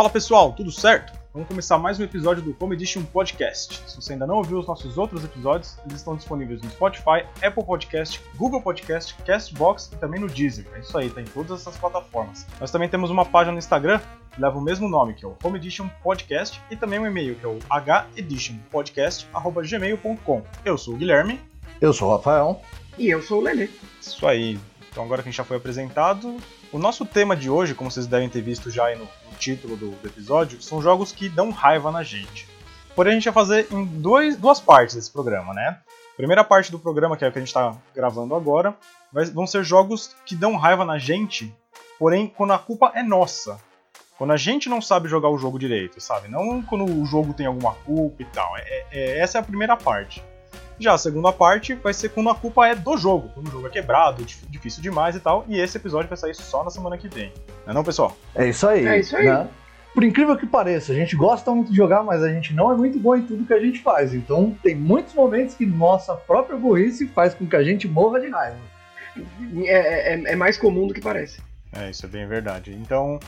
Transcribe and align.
Fala 0.00 0.08
pessoal, 0.08 0.54
tudo 0.54 0.72
certo? 0.72 1.12
Vamos 1.34 1.46
começar 1.46 1.76
mais 1.76 2.00
um 2.00 2.02
episódio 2.02 2.42
do 2.42 2.56
Home 2.58 2.74
Edition 2.74 3.02
Podcast. 3.02 3.82
Se 3.86 3.96
você 3.96 4.14
ainda 4.14 4.26
não 4.26 4.36
ouviu 4.36 4.58
os 4.58 4.66
nossos 4.66 4.96
outros 4.96 5.22
episódios, 5.22 5.76
eles 5.84 5.98
estão 5.98 6.16
disponíveis 6.16 6.62
no 6.62 6.70
Spotify, 6.70 7.26
Apple 7.42 7.62
Podcast, 7.62 8.18
Google 8.34 8.62
Podcast, 8.62 9.14
Castbox 9.26 9.90
e 9.92 9.96
também 9.96 10.18
no 10.18 10.26
Deezer. 10.26 10.64
É 10.74 10.80
isso 10.80 10.96
aí, 10.96 11.10
tá 11.10 11.20
em 11.20 11.26
todas 11.26 11.60
essas 11.60 11.76
plataformas. 11.76 12.46
Nós 12.58 12.70
também 12.70 12.88
temos 12.88 13.10
uma 13.10 13.26
página 13.26 13.52
no 13.52 13.58
Instagram 13.58 14.00
que 14.32 14.40
leva 14.40 14.56
o 14.56 14.62
mesmo 14.62 14.88
nome, 14.88 15.12
que 15.12 15.22
é 15.22 15.28
o 15.28 15.36
Home 15.44 15.58
Edition 15.58 15.90
Podcast, 16.02 16.58
e 16.70 16.76
também 16.76 16.98
um 16.98 17.06
e-mail 17.06 17.34
que 17.34 17.44
é 17.44 17.48
o 17.48 17.58
heditionpodcast@gmail.com. 18.16 20.42
Eu 20.64 20.78
sou 20.78 20.94
o 20.94 20.96
Guilherme. 20.96 21.38
Eu 21.78 21.92
sou 21.92 22.08
o 22.08 22.16
Rafael. 22.16 22.62
E 22.96 23.10
eu 23.10 23.20
sou 23.20 23.40
o 23.40 23.42
Lelê. 23.42 23.68
Isso 24.00 24.26
aí. 24.26 24.58
Então 24.90 25.04
agora 25.04 25.22
que 25.22 25.28
a 25.28 25.30
gente 25.30 25.36
já 25.36 25.44
foi 25.44 25.58
apresentado, 25.58 26.38
o 26.72 26.78
nosso 26.78 27.04
tema 27.04 27.36
de 27.36 27.50
hoje, 27.50 27.74
como 27.74 27.90
vocês 27.90 28.06
devem 28.06 28.28
ter 28.28 28.40
visto 28.40 28.70
já 28.70 28.86
aí 28.86 28.96
no 28.96 29.06
título 29.40 29.76
do, 29.76 29.90
do, 29.90 30.06
episódio, 30.06 30.60
são 30.62 30.82
jogos 30.82 31.10
que 31.10 31.28
dão 31.28 31.50
raiva 31.50 31.90
na 31.90 32.02
gente. 32.02 32.46
Porém, 32.94 33.12
a 33.12 33.14
gente 33.14 33.24
vai 33.24 33.32
fazer 33.32 33.66
em 33.72 33.84
dois, 33.84 34.36
duas 34.36 34.60
partes 34.60 34.94
desse 34.94 35.10
programa, 35.10 35.54
né? 35.54 35.78
Primeira 36.16 36.44
parte 36.44 36.70
do 36.70 36.78
programa, 36.78 37.16
que 37.16 37.24
é 37.24 37.28
o 37.28 37.32
que 37.32 37.38
a 37.38 37.40
gente 37.40 37.48
está 37.48 37.74
gravando 37.94 38.34
agora, 38.34 38.76
vai, 39.10 39.24
vão 39.24 39.46
ser 39.46 39.64
jogos 39.64 40.14
que 40.26 40.36
dão 40.36 40.56
raiva 40.56 40.84
na 40.84 40.98
gente, 40.98 41.52
porém 41.98 42.28
quando 42.28 42.52
a 42.52 42.58
culpa 42.58 42.92
é 42.94 43.02
nossa. 43.02 43.58
Quando 44.18 44.32
a 44.32 44.36
gente 44.36 44.68
não 44.68 44.82
sabe 44.82 45.08
jogar 45.08 45.30
o 45.30 45.38
jogo 45.38 45.58
direito, 45.58 45.98
sabe? 45.98 46.28
Não 46.28 46.60
quando 46.60 46.84
o 46.84 47.06
jogo 47.06 47.32
tem 47.32 47.46
alguma 47.46 47.72
culpa 47.72 48.20
e 48.20 48.26
tal. 48.26 48.54
É, 48.58 48.84
é, 48.92 49.18
essa 49.18 49.38
é 49.38 49.40
a 49.40 49.44
primeira 49.44 49.78
parte. 49.78 50.22
Já 50.80 50.94
a 50.94 50.98
segunda 50.98 51.30
parte 51.30 51.74
vai 51.74 51.92
ser 51.92 52.08
quando 52.08 52.30
a 52.30 52.34
culpa 52.34 52.66
é 52.66 52.74
do 52.74 52.96
jogo, 52.96 53.30
quando 53.34 53.48
o 53.48 53.50
jogo 53.50 53.66
é 53.66 53.70
quebrado, 53.70 54.24
difícil 54.24 54.82
demais 54.82 55.14
e 55.14 55.20
tal. 55.20 55.44
E 55.46 55.60
esse 55.60 55.76
episódio 55.76 56.08
vai 56.08 56.16
sair 56.16 56.34
só 56.34 56.64
na 56.64 56.70
semana 56.70 56.96
que 56.96 57.06
vem. 57.06 57.30
Não 57.66 57.72
é 57.72 57.74
não, 57.74 57.84
pessoal? 57.84 58.16
É 58.34 58.48
isso 58.48 58.66
aí. 58.66 58.86
É 58.86 58.98
isso 58.98 59.14
aí. 59.14 59.26
Né? 59.26 59.46
Por 59.92 60.02
incrível 60.02 60.36
que 60.38 60.46
pareça, 60.46 60.92
a 60.92 60.94
gente 60.94 61.14
gosta 61.14 61.50
muito 61.50 61.70
de 61.70 61.76
jogar, 61.76 62.02
mas 62.02 62.22
a 62.22 62.32
gente 62.32 62.54
não 62.54 62.72
é 62.72 62.76
muito 62.76 62.98
bom 62.98 63.14
em 63.14 63.22
tudo 63.22 63.44
que 63.44 63.52
a 63.52 63.60
gente 63.60 63.80
faz. 63.80 64.14
Então 64.14 64.56
tem 64.62 64.74
muitos 64.74 65.12
momentos 65.12 65.54
que 65.54 65.66
nossa 65.66 66.14
própria 66.14 66.56
burrice 66.56 67.06
faz 67.08 67.34
com 67.34 67.46
que 67.46 67.56
a 67.56 67.62
gente 67.62 67.86
morra 67.86 68.18
de 68.18 68.30
raiva. 68.30 68.56
É, 69.64 70.14
é, 70.14 70.32
é 70.32 70.36
mais 70.36 70.56
comum 70.56 70.86
do 70.86 70.94
que 70.94 71.00
parece. 71.00 71.42
É, 71.72 71.90
isso 71.90 72.06
é 72.06 72.08
bem 72.08 72.26
verdade. 72.26 72.72
Então, 72.72 73.20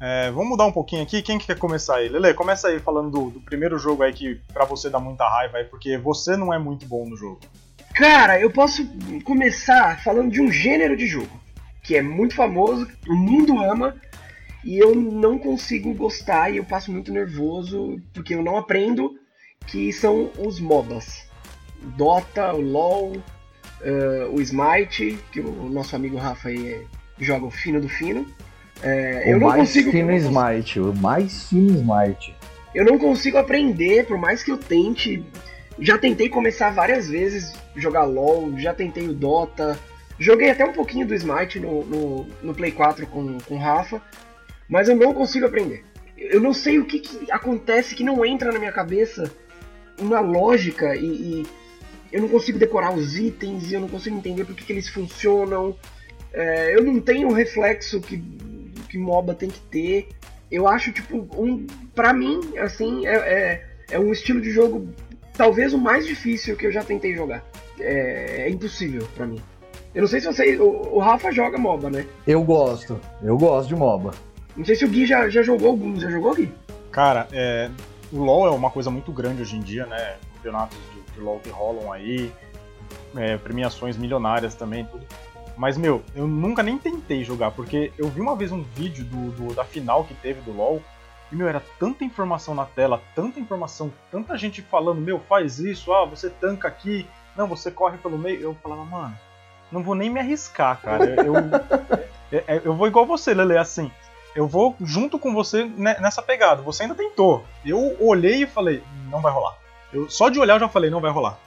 é, 0.00 0.30
vamos 0.30 0.50
mudar 0.50 0.66
um 0.66 0.72
pouquinho 0.72 1.02
aqui. 1.02 1.22
Quem 1.22 1.38
que 1.38 1.46
quer 1.46 1.58
começar 1.58 1.96
aí? 1.96 2.08
Lele, 2.08 2.34
começa 2.34 2.68
aí 2.68 2.78
falando 2.78 3.10
do, 3.10 3.30
do, 3.30 3.40
primeiro 3.40 3.78
jogo 3.78 4.02
aí 4.02 4.12
que 4.12 4.40
pra 4.52 4.64
você 4.64 4.88
dá 4.88 4.98
muita 4.98 5.28
raiva 5.28 5.58
aí, 5.58 5.64
porque 5.64 5.98
você 5.98 6.36
não 6.36 6.52
é 6.52 6.58
muito 6.58 6.86
bom 6.86 7.08
no 7.08 7.16
jogo. 7.16 7.40
Cara, 7.94 8.40
eu 8.40 8.50
posso 8.50 8.86
começar 9.24 10.02
falando 10.02 10.30
de 10.30 10.40
um 10.40 10.52
gênero 10.52 10.96
de 10.96 11.06
jogo 11.06 11.38
que 11.88 11.96
é 11.96 12.02
muito 12.02 12.34
famoso, 12.34 12.86
o 13.08 13.14
mundo 13.14 13.58
ama, 13.58 13.96
e 14.62 14.78
eu 14.78 14.94
não 14.94 15.38
consigo 15.38 15.94
gostar 15.94 16.50
e 16.50 16.58
eu 16.58 16.64
passo 16.64 16.92
muito 16.92 17.10
nervoso 17.10 17.98
porque 18.12 18.34
eu 18.34 18.42
não 18.42 18.58
aprendo, 18.58 19.18
que 19.66 19.90
são 19.90 20.30
os 20.38 20.60
MOBAs. 20.60 21.26
Dota, 21.96 22.52
o 22.52 22.60
LoL, 22.60 23.12
uh, 23.16 24.34
o 24.34 24.38
Smite, 24.42 25.18
que 25.32 25.40
o 25.40 25.70
nosso 25.70 25.96
amigo 25.96 26.18
Rafa 26.18 26.50
aí 26.50 26.86
joga 27.18 27.46
o 27.46 27.50
fino 27.50 27.80
do 27.80 27.88
fino. 27.88 28.26
É, 28.82 29.24
o 29.26 29.30
eu 29.30 29.40
não 29.40 29.48
mais 29.48 29.60
consigo, 29.60 29.90
fino 29.90 30.12
Smite, 30.12 30.80
o 30.80 30.94
mais 30.94 31.48
fino 31.48 31.70
Smite. 31.70 32.34
Eu 32.74 32.84
não 32.84 32.98
consigo 32.98 33.38
aprender, 33.38 34.06
por 34.06 34.18
mais 34.18 34.42
que 34.42 34.50
eu 34.50 34.58
tente. 34.58 35.24
Já 35.80 35.96
tentei 35.96 36.28
começar 36.28 36.70
várias 36.70 37.08
vezes 37.08 37.52
jogar 37.76 38.04
LoL, 38.04 38.58
já 38.58 38.74
tentei 38.74 39.08
o 39.08 39.12
Dota, 39.12 39.78
joguei 40.18 40.50
até 40.50 40.64
um 40.64 40.72
pouquinho 40.72 41.06
do 41.06 41.14
Smite 41.14 41.60
no, 41.60 41.84
no, 41.84 42.26
no 42.42 42.54
Play 42.54 42.72
4 42.72 43.06
com, 43.06 43.38
com 43.38 43.54
o 43.54 43.58
Rafa, 43.58 44.02
mas 44.68 44.88
eu 44.88 44.96
não 44.96 45.14
consigo 45.14 45.46
aprender. 45.46 45.84
Eu 46.16 46.40
não 46.40 46.52
sei 46.52 46.80
o 46.80 46.84
que, 46.84 46.98
que 46.98 47.30
acontece 47.30 47.94
que 47.94 48.02
não 48.02 48.24
entra 48.24 48.50
na 48.50 48.58
minha 48.58 48.72
cabeça 48.72 49.32
uma 50.00 50.20
lógica 50.20 50.96
e, 50.96 51.06
e, 51.06 51.46
eu 52.10 52.22
não 52.22 52.28
consigo 52.28 52.58
decorar 52.58 52.92
os 52.92 53.16
itens 53.16 53.70
e 53.70 53.74
eu 53.74 53.80
não 53.80 53.88
consigo 53.88 54.16
entender 54.16 54.44
por 54.44 54.54
que, 54.54 54.64
que 54.64 54.72
eles 54.72 54.88
funcionam. 54.88 55.76
É, 56.32 56.74
eu 56.74 56.82
não 56.82 57.00
tenho 57.00 57.28
o 57.28 57.32
reflexo 57.32 58.00
que 58.00 58.22
que 58.88 58.98
MOBA 58.98 59.34
tem 59.34 59.48
que 59.48 59.60
ter. 59.60 60.08
Eu 60.50 60.66
acho, 60.66 60.92
tipo, 60.92 61.28
um, 61.36 61.66
pra 61.94 62.12
mim, 62.12 62.40
assim, 62.58 63.06
é, 63.06 63.14
é, 63.14 63.66
é 63.90 63.98
um 63.98 64.12
estilo 64.12 64.40
de 64.40 64.50
jogo 64.50 64.88
talvez 65.38 65.72
o 65.72 65.78
mais 65.78 66.04
difícil 66.04 66.56
que 66.56 66.66
eu 66.66 66.72
já 66.72 66.82
tentei 66.82 67.14
jogar. 67.14 67.44
É, 67.78 68.42
é 68.42 68.50
impossível 68.50 69.06
para 69.14 69.24
mim. 69.24 69.40
Eu 69.94 70.02
não 70.02 70.08
sei 70.08 70.20
se 70.20 70.26
você. 70.26 70.56
O, 70.58 70.96
o, 70.96 70.98
Rafa 70.98 71.30
joga 71.30 71.56
MOBA, 71.56 71.88
né? 71.88 72.06
Eu 72.26 72.42
gosto. 72.42 73.00
Eu 73.22 73.38
gosto 73.38 73.68
de 73.68 73.76
MOBA. 73.76 74.12
Não 74.56 74.64
sei 74.64 74.74
se 74.74 74.84
o 74.84 74.88
Gui 74.88 75.06
já, 75.06 75.28
já 75.30 75.42
jogou 75.42 75.68
alguns. 75.68 76.02
Já 76.02 76.10
jogou, 76.10 76.34
Gui? 76.34 76.52
Cara, 76.90 77.28
é, 77.32 77.70
o 78.12 78.18
LoL 78.18 78.48
é 78.48 78.50
uma 78.50 78.70
coisa 78.70 78.90
muito 78.90 79.12
grande 79.12 79.40
hoje 79.40 79.56
em 79.56 79.60
dia, 79.60 79.86
né? 79.86 80.16
Campeonatos 80.34 80.76
de, 80.92 81.14
de 81.14 81.20
LoL 81.20 81.38
que 81.38 81.48
rolam 81.48 81.92
aí. 81.92 82.32
É, 83.16 83.38
premiações 83.38 83.96
milionárias 83.96 84.54
também, 84.54 84.84
tudo. 84.84 85.06
Mas, 85.58 85.76
meu, 85.76 86.04
eu 86.14 86.26
nunca 86.26 86.62
nem 86.62 86.78
tentei 86.78 87.24
jogar, 87.24 87.50
porque 87.50 87.92
eu 87.98 88.08
vi 88.08 88.20
uma 88.20 88.36
vez 88.36 88.52
um 88.52 88.62
vídeo 88.62 89.04
do, 89.04 89.32
do, 89.32 89.54
da 89.54 89.64
final 89.64 90.04
que 90.04 90.14
teve 90.14 90.40
do 90.42 90.56
LoL, 90.56 90.80
e, 91.30 91.36
meu, 91.36 91.48
era 91.48 91.60
tanta 91.78 92.04
informação 92.04 92.54
na 92.54 92.64
tela, 92.64 93.02
tanta 93.14 93.40
informação, 93.40 93.92
tanta 94.10 94.38
gente 94.38 94.62
falando, 94.62 95.00
meu, 95.00 95.18
faz 95.18 95.58
isso, 95.58 95.92
ah, 95.92 96.06
você 96.06 96.30
tanca 96.30 96.68
aqui, 96.68 97.06
não, 97.36 97.46
você 97.46 97.70
corre 97.70 97.98
pelo 97.98 98.18
meio. 98.18 98.40
Eu 98.40 98.56
falava, 98.62 98.84
mano, 98.84 99.16
não 99.70 99.82
vou 99.82 99.94
nem 99.94 100.08
me 100.08 100.20
arriscar, 100.20 100.80
cara. 100.80 101.04
Eu, 101.04 101.34
eu, 101.34 101.34
é, 102.32 102.56
é, 102.56 102.62
eu 102.64 102.74
vou 102.74 102.86
igual 102.86 103.04
você, 103.04 103.34
Lele, 103.34 103.56
assim. 103.58 103.90
Eu 104.34 104.46
vou 104.46 104.76
junto 104.80 105.18
com 105.18 105.32
você 105.32 105.64
nessa 105.64 106.22
pegada. 106.22 106.62
Você 106.62 106.82
ainda 106.82 106.94
tentou. 106.94 107.44
Eu 107.64 107.96
olhei 108.00 108.42
e 108.42 108.46
falei, 108.46 108.82
não 109.10 109.20
vai 109.20 109.32
rolar. 109.32 109.56
Eu, 109.92 110.08
só 110.08 110.28
de 110.28 110.38
olhar 110.38 110.54
eu 110.54 110.60
já 110.60 110.68
falei, 110.68 110.90
não 110.90 111.00
vai 111.00 111.10
rolar. 111.10 111.38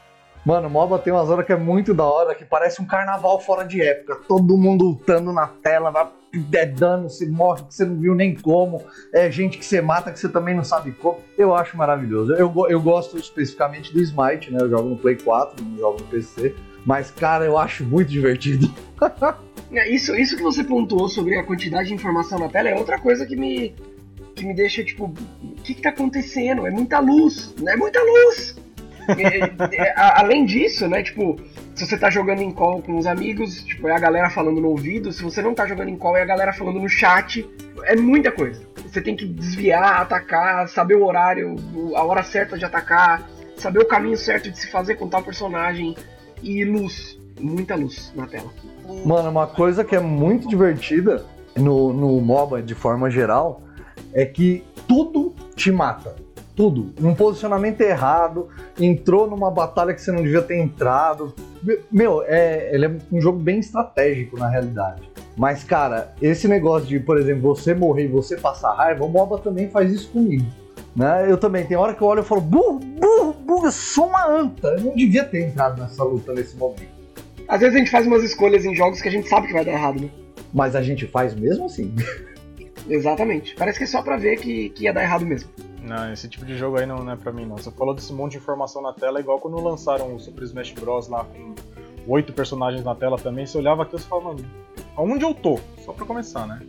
Mano, 0.46 0.70
MOBA 0.70 0.98
tem 1.00 1.14
umas 1.14 1.30
horas 1.30 1.46
que 1.46 1.54
é 1.54 1.58
muito 1.58 1.94
da 1.94 2.04
hora, 2.04 2.34
que 2.34 2.44
parece 2.44 2.82
um 2.82 2.86
carnaval 2.86 3.40
fora 3.40 3.64
de 3.64 3.82
época. 3.82 4.20
Todo 4.28 4.58
mundo 4.58 4.86
lutando 4.86 5.32
na 5.32 5.48
tela, 5.48 5.92
vai 5.92 6.08
é 6.54 6.66
dano, 6.66 7.10
se 7.10 7.26
morre 7.26 7.64
que 7.64 7.76
você 7.76 7.86
não 7.86 8.00
viu 8.00 8.16
nem 8.16 8.34
como. 8.34 8.84
É 9.14 9.30
gente 9.30 9.58
que 9.58 9.66
você 9.66 9.82
mata 9.82 10.12
que 10.12 10.20
você 10.20 10.30
também 10.30 10.56
não 10.56 10.64
sabe 10.64 10.92
como. 10.94 11.20
Eu 11.38 11.54
acho 11.54 11.78
maravilhoso. 11.78 12.34
Eu, 12.34 12.54
eu 12.70 12.82
gosto 12.82 13.18
especificamente 13.18 13.94
do 13.94 14.02
Smite, 14.02 14.52
né? 14.52 14.60
Eu 14.62 14.70
jogo 14.70 14.90
no 14.90 14.98
Play 14.98 15.18
4, 15.18 15.64
não 15.64 15.78
jogo 15.78 16.00
no 16.00 16.08
PC. 16.08 16.56
Mas, 16.86 17.12
cara, 17.12 17.46
eu 17.46 17.58
acho 17.58 17.84
muito 17.84 18.10
divertido. 18.10 18.74
É, 19.74 19.90
isso, 19.90 20.14
isso 20.18 20.36
que 20.36 20.44
você 20.44 20.66
pontuou 20.66 21.08
sobre 21.08 21.38
a 21.38 21.46
quantidade 21.46 21.88
de 21.88 21.94
informação 21.94 22.38
na 22.38 22.50
tela 22.50 22.68
é 22.68 22.76
outra 22.76 23.00
coisa 23.00 23.26
que 23.26 23.38
me, 23.38 23.74
que 24.36 24.46
me 24.46 24.54
deixa, 24.54 24.84
tipo, 24.84 25.06
o 25.06 25.56
que, 25.64 25.74
que 25.74 25.82
tá 25.82 25.92
acontecendo? 25.92 26.68
É 26.68 26.70
muita 26.70 27.00
luz, 27.00 27.56
não 27.58 27.72
é 27.72 27.78
muita 27.78 28.02
luz! 28.04 28.58
É, 29.08 29.76
é, 29.76 29.94
além 29.96 30.46
disso, 30.46 30.88
né, 30.88 31.02
tipo, 31.04 31.40
se 31.76 31.86
você 31.86 31.98
tá 31.98 32.10
jogando 32.10 32.42
em 32.42 32.52
call 32.52 32.82
com 32.82 32.98
os 32.98 33.06
amigos, 33.06 33.64
tipo, 33.64 33.88
é 33.88 33.96
a 33.96 34.00
galera 34.00 34.30
falando 34.30 34.62
no 34.62 34.70
ouvido, 34.70 35.12
se 35.12 35.24
você 35.24 35.42
não 35.42 35.54
tá 35.54 35.66
jogando 35.68 35.90
em 35.90 35.98
call, 35.98 36.18
é 36.18 36.22
a 36.22 36.26
galera 36.26 36.54
falando 36.54 36.80
no 36.80 36.90
chat, 36.90 37.48
é 37.84 37.96
muita 37.96 38.32
coisa. 38.32 38.62
Você 38.86 39.02
tem 39.02 39.16
que 39.16 39.26
desviar, 39.26 40.02
atacar, 40.02 40.68
saber 40.68 40.96
o 40.96 41.06
horário, 41.06 41.56
a 41.96 42.04
hora 42.04 42.24
certa 42.24 42.58
de 42.58 42.66
atacar, 42.66 43.28
saber 43.58 43.80
o 43.80 43.86
caminho 43.86 44.18
certo 44.18 44.52
de 44.52 44.60
se 44.60 44.70
fazer 44.70 44.96
com 44.96 45.08
tal 45.08 45.24
personagem 45.24 45.96
e 46.42 46.64
luz, 46.66 47.20
muita 47.40 47.76
luz 47.76 48.12
na 48.16 48.28
tela. 48.28 48.52
Mano, 49.06 49.30
uma 49.30 49.48
coisa 49.48 49.84
que 49.84 49.96
é 49.96 50.00
muito 50.00 50.48
divertida 50.48 51.26
no, 51.56 51.94
no 51.94 52.20
MOBA 52.20 52.62
de 52.62 52.76
forma 52.76 53.10
geral 53.10 53.62
é 54.14 54.26
que 54.26 54.64
tudo 54.88 55.34
te 55.56 55.72
mata 55.72 56.16
tudo. 56.56 56.94
Um 57.02 57.14
posicionamento 57.14 57.82
errado, 57.82 58.50
entrou 58.80 59.30
numa 59.30 59.50
batalha 59.50 59.94
que 59.94 60.02
você 60.02 60.12
não 60.12 60.22
devia 60.22 60.42
ter 60.42 60.58
entrado. 60.58 61.34
Meu, 61.92 62.24
é, 62.26 62.74
ele 62.74 62.86
é 62.86 62.98
um 63.12 63.22
jogo 63.22 63.40
bem 63.40 63.60
estratégico 63.60 64.38
na 64.38 64.50
realidade. 64.50 65.10
Mas, 65.38 65.64
cara, 65.64 66.14
esse 66.22 66.48
negócio 66.48 66.88
de, 66.88 67.00
por 67.00 67.18
exemplo, 67.18 67.56
você 67.56 67.74
morrer 67.74 68.06
e 68.06 68.08
você 68.08 68.36
passar 68.36 68.74
raiva, 68.74 69.06
o 69.06 69.10
MOBA 69.10 69.40
também 69.40 69.70
faz 69.70 69.92
isso 69.92 70.10
comigo. 70.10 70.46
Né? 70.96 71.26
Eu 71.30 71.38
também, 71.38 71.66
tem 71.66 71.78
hora 71.78 71.94
que 71.94 72.02
eu 72.02 72.08
olho 72.08 72.22
e 72.22 72.26
falo, 72.26 72.42
burro, 72.42 72.80
burro, 72.80 73.34
burro, 73.34 73.66
eu 73.66 73.72
sou 73.72 74.08
uma 74.08 74.28
anta. 74.28 74.68
Eu 74.70 74.82
não 74.82 74.96
devia 74.96 75.24
ter 75.24 75.48
entrado 75.48 75.82
nessa 75.82 76.04
luta 76.04 76.34
nesse 76.34 76.56
momento. 76.58 76.92
Às 77.48 77.60
vezes 77.60 77.76
a 77.76 77.80
gente 77.80 77.92
faz 77.92 78.06
umas 78.08 78.24
escolhas 78.24 78.66
em 78.66 78.76
jogos 78.76 79.02
que 79.02 79.08
a 79.08 79.12
gente 79.12 79.28
sabe 79.28 79.48
que 79.48 79.54
vai 79.54 79.66
dar 79.66 79.72
errado, 79.72 80.02
né? 80.02 80.10
Mas 80.54 80.76
a 80.76 80.82
gente 80.82 81.08
faz 81.08 81.34
mesmo 81.34 81.66
assim. 81.66 81.94
Exatamente. 82.90 83.56
Parece 83.56 83.78
que 83.78 83.84
é 83.86 83.88
só 83.88 84.02
pra 84.02 84.18
ver 84.18 84.38
que, 84.38 84.70
que 84.70 84.84
ia 84.84 84.94
dar 84.94 85.04
errado 85.04 85.26
mesmo. 85.26 85.50
Não, 85.82 86.14
esse 86.14 86.30
tipo 86.30 86.46
de 86.46 86.56
jogo 86.56 86.78
aí 86.78 86.86
não, 86.86 87.04
não 87.04 87.14
é 87.14 87.16
pra 87.16 87.32
mim 87.32 87.46
não. 87.46 87.58
Você 87.58 87.72
falou 87.72 87.94
desse 87.94 88.14
monte 88.14 88.34
de 88.34 88.38
informação 88.38 88.82
na 88.82 88.94
tela, 88.94 89.20
igual 89.20 89.40
quando 89.40 89.60
lançaram 89.60 90.16
o 90.16 90.20
Super 90.20 90.44
Smash 90.44 90.72
Bros. 90.74 91.08
lá 91.08 91.26
com 91.26 91.56
oito 92.08 92.32
personagens 92.34 92.84
na 92.84 92.96
tela 92.96 93.18
também, 93.18 93.46
você 93.46 93.58
olhava 93.58 93.84
aqui 93.84 93.96
e 93.96 94.00
falava, 94.00 94.36
aonde 94.96 95.24
eu 95.24 95.34
tô? 95.34 95.60
Só 95.84 95.92
pra 95.94 96.06
começar, 96.06 96.48
né? 96.48 96.62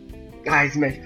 Ah, 0.47 0.65
Smash. 0.65 0.99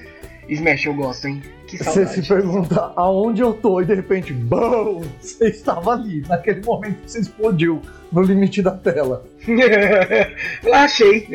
Smash 0.50 0.86
eu 0.86 0.94
gosto, 0.94 1.27
hein? 1.27 1.44
Que 1.68 1.77
saudade. 1.77 2.09
Você 2.09 2.21
se 2.21 2.27
pergunta 2.27 2.94
aonde 2.95 3.42
eu 3.42 3.54
tô 3.54 3.81
e 3.81 3.86
de 3.86 3.94
repente, 3.94 4.31
BAM! 4.31 5.01
Você 5.19 5.50
estava 5.50 5.92
ali, 5.92 6.21
naquele 6.27 6.62
momento 6.65 7.01
que 7.01 7.12
você 7.12 7.19
explodiu 7.19 7.81
no 8.12 8.21
limite 8.21 8.62
da 8.62 8.71
tela. 8.71 9.25
Lá 10.63 10.83
achei. 10.83 11.27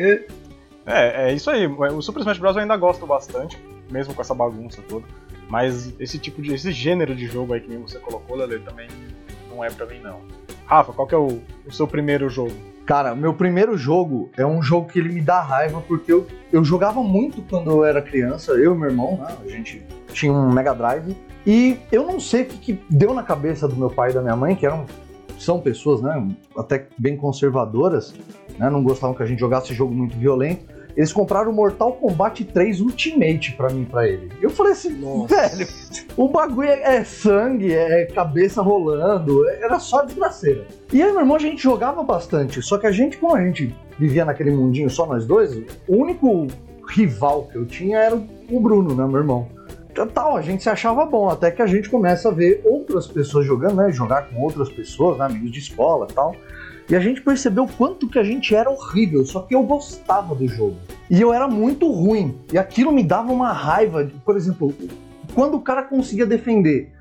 É, 0.85 1.29
é 1.29 1.33
isso 1.33 1.51
aí. 1.51 1.67
O 1.67 2.01
Super 2.01 2.21
Smash 2.21 2.39
Bros. 2.39 2.55
eu 2.55 2.63
ainda 2.63 2.75
gosto 2.75 3.05
bastante, 3.05 3.59
mesmo 3.91 4.15
com 4.15 4.21
essa 4.21 4.33
bagunça 4.33 4.81
toda. 4.89 5.05
Mas 5.53 5.93
esse 5.99 6.17
tipo 6.17 6.41
de. 6.41 6.51
esse 6.51 6.71
gênero 6.71 7.13
de 7.13 7.27
jogo 7.27 7.53
aí 7.53 7.61
que 7.61 7.77
você 7.77 7.99
colocou, 7.99 8.35
Lele, 8.35 8.57
também 8.61 8.87
não 9.47 9.63
é 9.63 9.69
pra 9.69 9.85
mim 9.85 9.99
não. 9.99 10.21
Rafa, 10.65 10.91
qual 10.91 11.07
que 11.07 11.13
é 11.13 11.17
o, 11.17 11.41
o 11.67 11.71
seu 11.71 11.85
primeiro 11.85 12.27
jogo? 12.27 12.53
Cara, 12.87 13.13
meu 13.13 13.35
primeiro 13.35 13.77
jogo 13.77 14.31
é 14.35 14.43
um 14.43 14.63
jogo 14.63 14.89
que 14.89 14.97
ele 14.97 15.09
me 15.09 15.21
dá 15.21 15.41
raiva 15.41 15.79
porque 15.87 16.11
eu, 16.11 16.25
eu 16.51 16.65
jogava 16.65 17.03
muito 17.03 17.43
quando 17.43 17.69
eu 17.69 17.85
era 17.85 18.01
criança, 18.01 18.53
eu 18.53 18.73
e 18.73 18.77
meu 18.79 18.89
irmão, 18.89 19.15
né? 19.17 19.37
A 19.45 19.47
gente 19.47 19.85
tinha 20.11 20.33
um 20.33 20.51
Mega 20.51 20.73
Drive. 20.73 21.15
E 21.45 21.77
eu 21.91 22.03
não 22.03 22.19
sei 22.19 22.41
o 22.41 22.45
que, 22.47 22.57
que 22.57 22.83
deu 22.89 23.13
na 23.13 23.21
cabeça 23.21 23.67
do 23.67 23.75
meu 23.75 23.91
pai 23.91 24.09
e 24.09 24.13
da 24.15 24.23
minha 24.23 24.35
mãe, 24.35 24.55
que 24.55 24.65
eram 24.65 24.87
são 25.37 25.59
pessoas, 25.59 26.01
né, 26.01 26.35
até 26.57 26.87
bem 26.97 27.15
conservadoras, 27.15 28.15
né, 28.57 28.69
não 28.71 28.81
gostavam 28.81 29.15
que 29.15 29.21
a 29.21 29.25
gente 29.25 29.39
jogasse 29.39 29.71
jogo 29.71 29.93
muito 29.93 30.17
violento. 30.17 30.72
Eles 30.95 31.11
compraram 31.11 31.51
o 31.51 31.53
Mortal 31.53 31.93
Kombat 31.93 32.43
3 32.45 32.79
Ultimate 32.81 33.53
pra 33.53 33.69
mim, 33.69 33.85
pra 33.85 34.07
ele. 34.07 34.31
Eu 34.41 34.49
falei 34.49 34.73
assim, 34.73 34.93
Nossa. 34.93 35.35
velho, 35.35 35.67
o 36.15 36.27
bagulho 36.27 36.69
é, 36.69 36.97
é 36.97 37.03
sangue, 37.03 37.73
é 37.73 38.05
cabeça 38.05 38.61
rolando, 38.61 39.47
era 39.49 39.79
só 39.79 40.03
desgraceira. 40.05 40.67
E 40.91 41.01
aí, 41.01 41.11
meu 41.11 41.21
irmão, 41.21 41.35
a 41.35 41.39
gente 41.39 41.61
jogava 41.61 42.03
bastante, 42.03 42.61
só 42.61 42.77
que 42.77 42.85
a 42.85 42.91
gente, 42.91 43.17
como 43.17 43.35
a 43.35 43.41
gente 43.43 43.75
vivia 43.97 44.23
naquele 44.23 44.51
mundinho 44.51 44.89
só 44.89 45.05
nós 45.05 45.25
dois, 45.25 45.55
o 45.87 45.95
único 45.95 46.47
rival 46.87 47.47
que 47.51 47.57
eu 47.57 47.65
tinha 47.65 47.97
era 47.97 48.15
o 48.15 48.59
Bruno, 48.59 48.95
né, 48.95 49.05
meu 49.07 49.17
irmão. 49.17 49.47
Então, 49.91 50.07
tal, 50.07 50.35
a 50.35 50.41
gente 50.41 50.63
se 50.63 50.69
achava 50.69 51.05
bom, 51.05 51.29
até 51.29 51.51
que 51.51 51.61
a 51.61 51.67
gente 51.67 51.87
começa 51.87 52.29
a 52.29 52.31
ver 52.31 52.61
outras 52.65 53.05
pessoas 53.05 53.45
jogando, 53.45 53.75
né, 53.75 53.91
jogar 53.91 54.27
com 54.27 54.41
outras 54.41 54.69
pessoas, 54.69 55.19
né, 55.19 55.25
amigos 55.25 55.51
de 55.51 55.59
escola 55.59 56.07
tal. 56.07 56.35
E 56.89 56.95
a 56.95 56.99
gente 56.99 57.21
percebeu 57.21 57.67
quanto 57.77 58.09
que 58.09 58.19
a 58.19 58.23
gente 58.23 58.53
era 58.53 58.69
horrível, 58.69 59.25
só 59.25 59.41
que 59.41 59.55
eu 59.55 59.63
gostava 59.63 60.35
do 60.35 60.47
jogo. 60.47 60.75
E 61.09 61.19
eu 61.19 61.33
era 61.33 61.47
muito 61.47 61.89
ruim. 61.89 62.37
E 62.51 62.57
aquilo 62.57 62.91
me 62.91 63.03
dava 63.03 63.31
uma 63.31 63.53
raiva. 63.53 64.09
Por 64.25 64.35
exemplo, 64.35 64.73
quando 65.33 65.55
o 65.55 65.61
cara 65.61 65.83
conseguia 65.83 66.25
defender. 66.25 66.91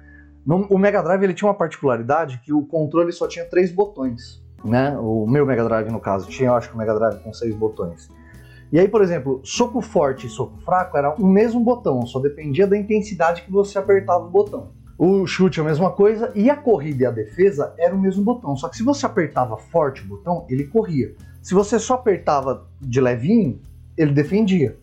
No, 0.46 0.66
o 0.68 0.78
Mega 0.78 1.02
Drive 1.02 1.22
ele 1.22 1.34
tinha 1.34 1.48
uma 1.48 1.54
particularidade 1.54 2.40
que 2.44 2.52
o 2.52 2.62
controle 2.62 3.12
só 3.12 3.28
tinha 3.28 3.44
três 3.44 3.70
botões. 3.70 4.42
Né? 4.64 4.96
O 4.98 5.26
meu 5.26 5.44
Mega 5.44 5.64
Drive, 5.64 5.90
no 5.90 6.00
caso, 6.00 6.28
tinha, 6.28 6.48
eu 6.48 6.54
acho 6.54 6.68
que 6.68 6.74
o 6.74 6.78
Mega 6.78 6.94
Drive 6.94 7.20
com 7.22 7.32
seis 7.32 7.54
botões. 7.54 8.08
E 8.72 8.78
aí, 8.78 8.88
por 8.88 9.02
exemplo, 9.02 9.40
soco 9.44 9.80
forte 9.80 10.26
e 10.26 10.30
soco 10.30 10.58
fraco 10.64 10.96
era 10.96 11.14
o 11.14 11.26
mesmo 11.26 11.60
botão, 11.60 12.06
só 12.06 12.18
dependia 12.18 12.66
da 12.66 12.76
intensidade 12.76 13.42
que 13.42 13.52
você 13.52 13.78
apertava 13.78 14.24
o 14.24 14.30
botão. 14.30 14.70
O 15.04 15.26
chute 15.26 15.58
é 15.58 15.62
a 15.64 15.66
mesma 15.66 15.90
coisa 15.90 16.30
e 16.32 16.48
a 16.48 16.54
corrida 16.54 17.02
e 17.02 17.06
a 17.06 17.10
defesa 17.10 17.74
era 17.76 17.92
o 17.92 18.00
mesmo 18.00 18.22
botão. 18.22 18.56
Só 18.56 18.68
que 18.68 18.76
se 18.76 18.84
você 18.84 19.04
apertava 19.04 19.56
forte 19.56 20.00
o 20.00 20.06
botão, 20.06 20.46
ele 20.48 20.62
corria. 20.62 21.12
Se 21.42 21.54
você 21.54 21.76
só 21.76 21.94
apertava 21.94 22.68
de 22.80 23.00
levinho, 23.00 23.60
ele 23.98 24.12
defendia. 24.12 24.78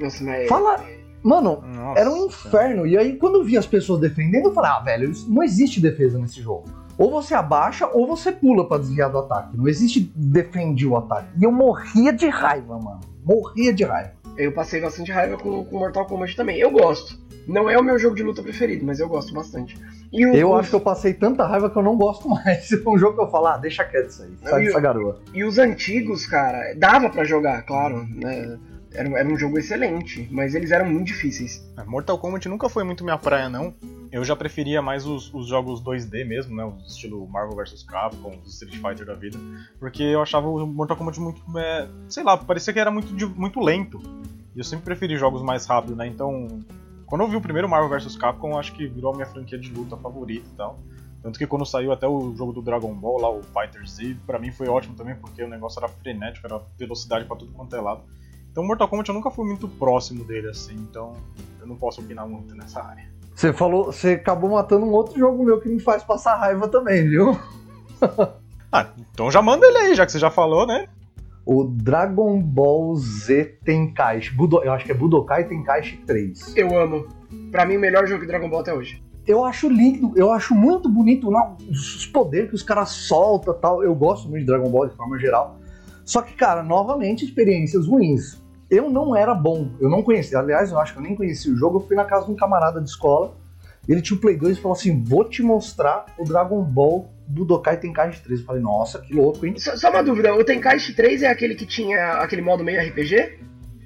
Nossa, 0.00 0.24
mas... 0.24 0.48
Fala. 0.48 0.84
Mano, 1.22 1.62
Nossa. 1.62 2.00
era 2.00 2.10
um 2.10 2.26
inferno. 2.26 2.84
E 2.84 2.98
aí, 2.98 3.16
quando 3.16 3.36
eu 3.36 3.44
vi 3.44 3.56
as 3.56 3.64
pessoas 3.64 4.00
defendendo, 4.00 4.46
eu 4.46 4.52
falei: 4.52 4.72
ah, 4.72 4.80
velho, 4.80 5.12
não 5.28 5.40
existe 5.40 5.80
defesa 5.80 6.18
nesse 6.18 6.42
jogo. 6.42 6.64
Ou 6.98 7.08
você 7.08 7.32
abaixa 7.32 7.86
ou 7.86 8.08
você 8.08 8.32
pula 8.32 8.66
para 8.66 8.78
desviar 8.78 9.08
do 9.08 9.18
ataque. 9.18 9.56
Não 9.56 9.68
existe 9.68 10.00
defender 10.16 10.86
o 10.86 10.96
ataque. 10.96 11.28
E 11.40 11.44
eu 11.44 11.52
morria 11.52 12.12
de 12.12 12.28
raiva, 12.28 12.76
mano. 12.76 13.02
Morria 13.24 13.72
de 13.72 13.84
raiva. 13.84 14.14
Eu 14.36 14.50
passei 14.50 14.80
bastante 14.80 15.12
raiva 15.12 15.36
com, 15.36 15.64
com 15.64 15.78
Mortal 15.78 16.06
Kombat 16.06 16.34
também. 16.34 16.58
Eu 16.58 16.72
gosto. 16.72 17.29
Não 17.46 17.68
é 17.68 17.78
o 17.78 17.82
meu 17.82 17.98
jogo 17.98 18.14
de 18.14 18.22
luta 18.22 18.42
preferido, 18.42 18.84
mas 18.84 19.00
eu 19.00 19.08
gosto 19.08 19.32
bastante. 19.32 19.78
O, 20.12 20.18
eu 20.18 20.54
acho 20.56 20.70
que 20.70 20.76
eu 20.76 20.80
passei 20.80 21.14
tanta 21.14 21.46
raiva 21.46 21.70
que 21.70 21.76
eu 21.76 21.82
não 21.82 21.96
gosto 21.96 22.28
mais. 22.30 22.70
É 22.72 22.88
um 22.88 22.98
jogo 22.98 23.14
que 23.16 23.22
eu 23.22 23.30
falo, 23.30 23.46
ah, 23.46 23.56
deixa 23.56 23.84
quieto 23.84 24.08
isso 24.08 24.22
aí, 24.22 24.30
sai 24.42 24.64
dessa 24.64 24.80
garoa. 24.80 25.20
E 25.32 25.44
os 25.44 25.58
antigos, 25.58 26.26
cara, 26.26 26.74
dava 26.76 27.08
para 27.10 27.24
jogar, 27.24 27.62
claro, 27.62 28.06
né? 28.08 28.58
Era, 28.92 29.08
era, 29.20 29.28
um 29.28 29.38
jogo 29.38 29.56
excelente, 29.56 30.28
mas 30.32 30.54
eles 30.54 30.72
eram 30.72 30.86
muito 30.86 31.06
difíceis. 31.06 31.64
É, 31.76 31.84
Mortal 31.84 32.18
Kombat 32.18 32.48
nunca 32.48 32.68
foi 32.68 32.82
muito 32.82 33.04
minha 33.04 33.16
praia, 33.16 33.48
não. 33.48 33.72
Eu 34.10 34.24
já 34.24 34.34
preferia 34.34 34.82
mais 34.82 35.06
os, 35.06 35.32
os 35.32 35.46
jogos 35.46 35.80
2D 35.80 36.26
mesmo, 36.26 36.56
né? 36.56 36.64
O 36.64 36.74
estilo 36.84 37.24
Marvel 37.28 37.56
vs 37.56 37.84
Capcom, 37.84 38.36
os 38.44 38.54
Street 38.54 38.74
Fighter 38.74 39.06
da 39.06 39.14
vida. 39.14 39.38
Porque 39.78 40.02
eu 40.02 40.20
achava 40.20 40.48
o 40.48 40.66
Mortal 40.66 40.96
Kombat 40.96 41.20
muito. 41.20 41.40
É, 41.56 41.86
sei 42.08 42.24
lá, 42.24 42.36
parecia 42.36 42.72
que 42.72 42.80
era 42.80 42.90
muito, 42.90 43.14
muito 43.38 43.60
lento. 43.60 44.00
E 44.56 44.58
eu 44.58 44.64
sempre 44.64 44.86
preferi 44.86 45.16
jogos 45.16 45.42
mais 45.42 45.64
rápidos, 45.66 45.96
né? 45.96 46.08
Então, 46.08 46.58
quando 47.10 47.22
eu 47.22 47.28
vi 47.28 47.36
o 47.36 47.40
primeiro 47.40 47.68
Marvel 47.68 47.88
vs 47.88 48.16
Capcom, 48.16 48.56
acho 48.56 48.72
que 48.72 48.86
virou 48.86 49.12
a 49.12 49.16
minha 49.16 49.26
franquia 49.26 49.58
de 49.58 49.68
luta 49.68 49.96
favorita 49.96 50.46
e 50.48 50.56
tal. 50.56 50.78
Tanto 51.20 51.38
que 51.38 51.46
quando 51.46 51.66
saiu 51.66 51.90
até 51.90 52.06
o 52.06 52.32
jogo 52.36 52.52
do 52.52 52.62
Dragon 52.62 52.94
Ball, 52.94 53.20
lá, 53.20 53.28
o 53.28 53.42
Fighter 53.42 53.84
Z, 53.86 54.16
pra 54.24 54.38
mim 54.38 54.52
foi 54.52 54.68
ótimo 54.68 54.94
também, 54.94 55.16
porque 55.16 55.42
o 55.42 55.48
negócio 55.48 55.80
era 55.80 55.88
frenético, 55.88 56.46
era 56.46 56.62
velocidade 56.78 57.24
para 57.24 57.36
tudo 57.36 57.52
quanto 57.52 57.74
é 57.74 57.80
lado. 57.80 58.02
Então 58.50 58.64
Mortal 58.64 58.86
Kombat 58.86 59.08
eu 59.08 59.14
nunca 59.14 59.28
fui 59.28 59.44
muito 59.44 59.68
próximo 59.68 60.24
dele, 60.24 60.48
assim, 60.48 60.74
então 60.74 61.12
eu 61.60 61.66
não 61.66 61.76
posso 61.76 62.00
opinar 62.00 62.28
muito 62.28 62.54
nessa 62.54 62.80
área. 62.80 63.10
Você 63.34 63.52
falou, 63.52 63.86
você 63.86 64.12
acabou 64.12 64.50
matando 64.50 64.86
um 64.86 64.92
outro 64.92 65.18
jogo 65.18 65.44
meu 65.44 65.60
que 65.60 65.68
me 65.68 65.80
faz 65.80 66.04
passar 66.04 66.36
raiva 66.36 66.68
também, 66.68 67.08
viu? 67.08 67.36
ah, 68.70 68.86
então 68.98 69.30
já 69.32 69.42
manda 69.42 69.66
ele 69.66 69.78
aí, 69.78 69.94
já 69.96 70.06
que 70.06 70.12
você 70.12 70.18
já 70.18 70.30
falou, 70.30 70.64
né? 70.64 70.88
O 71.52 71.64
Dragon 71.64 72.40
Ball 72.40 72.94
Z 72.94 73.58
Tenkaichi. 73.64 74.32
Budo, 74.32 74.62
eu 74.62 74.72
acho 74.72 74.84
que 74.84 74.92
é 74.92 74.94
Budokai 74.94 75.48
Tenkaichi 75.48 75.96
3. 76.06 76.56
Eu 76.56 76.78
amo. 76.78 77.08
Pra 77.50 77.66
mim, 77.66 77.76
o 77.76 77.80
melhor 77.80 78.06
jogo 78.06 78.20
de 78.20 78.28
Dragon 78.28 78.48
Ball 78.48 78.60
até 78.60 78.72
hoje. 78.72 79.02
Eu 79.26 79.44
acho 79.44 79.68
lindo, 79.68 80.12
eu 80.14 80.30
acho 80.32 80.54
muito 80.54 80.88
bonito 80.88 81.28
não, 81.28 81.56
os 81.68 82.06
poderes 82.06 82.50
que 82.50 82.54
os 82.54 82.62
caras 82.62 82.90
soltam 82.90 83.52
tal. 83.54 83.82
Eu 83.82 83.92
gosto 83.96 84.28
muito 84.28 84.42
de 84.42 84.46
Dragon 84.46 84.70
Ball 84.70 84.88
de 84.88 84.94
forma 84.94 85.18
geral. 85.18 85.58
Só 86.04 86.22
que, 86.22 86.34
cara, 86.34 86.62
novamente, 86.62 87.24
experiências 87.24 87.84
ruins. 87.84 88.40
Eu 88.70 88.88
não 88.88 89.16
era 89.16 89.34
bom, 89.34 89.70
eu 89.80 89.90
não 89.90 90.04
conhecia. 90.04 90.38
Aliás, 90.38 90.70
eu 90.70 90.78
acho 90.78 90.92
que 90.92 91.00
eu 91.00 91.02
nem 91.02 91.16
conhecia 91.16 91.52
o 91.52 91.56
jogo. 91.56 91.78
Eu 91.78 91.80
fui 91.80 91.96
na 91.96 92.04
casa 92.04 92.26
de 92.26 92.32
um 92.32 92.36
camarada 92.36 92.80
de 92.80 92.88
escola. 92.88 93.34
Ele 93.88 94.00
tinha 94.00 94.16
o 94.16 94.20
Play 94.20 94.36
2 94.36 94.56
e 94.56 94.60
falou 94.60 94.76
assim: 94.76 95.02
Vou 95.02 95.24
te 95.24 95.42
mostrar 95.42 96.06
o 96.16 96.22
Dragon 96.22 96.62
Ball 96.62 97.08
Budokai 97.30 97.76
Tenkaichi 97.76 98.22
3. 98.22 98.40
Eu 98.40 98.46
falei, 98.46 98.62
nossa, 98.62 99.00
que 99.00 99.14
louco, 99.14 99.46
hein? 99.46 99.54
Só, 99.56 99.76
só, 99.76 99.90
uma 99.90 100.02
dúvida, 100.02 100.34
o 100.34 100.44
Tenkaichi 100.44 100.94
3 100.94 101.22
é 101.22 101.28
aquele 101.28 101.54
que 101.54 101.64
tinha 101.64 102.14
aquele 102.14 102.42
modo 102.42 102.64
meio 102.64 102.80
RPG? 102.80 103.38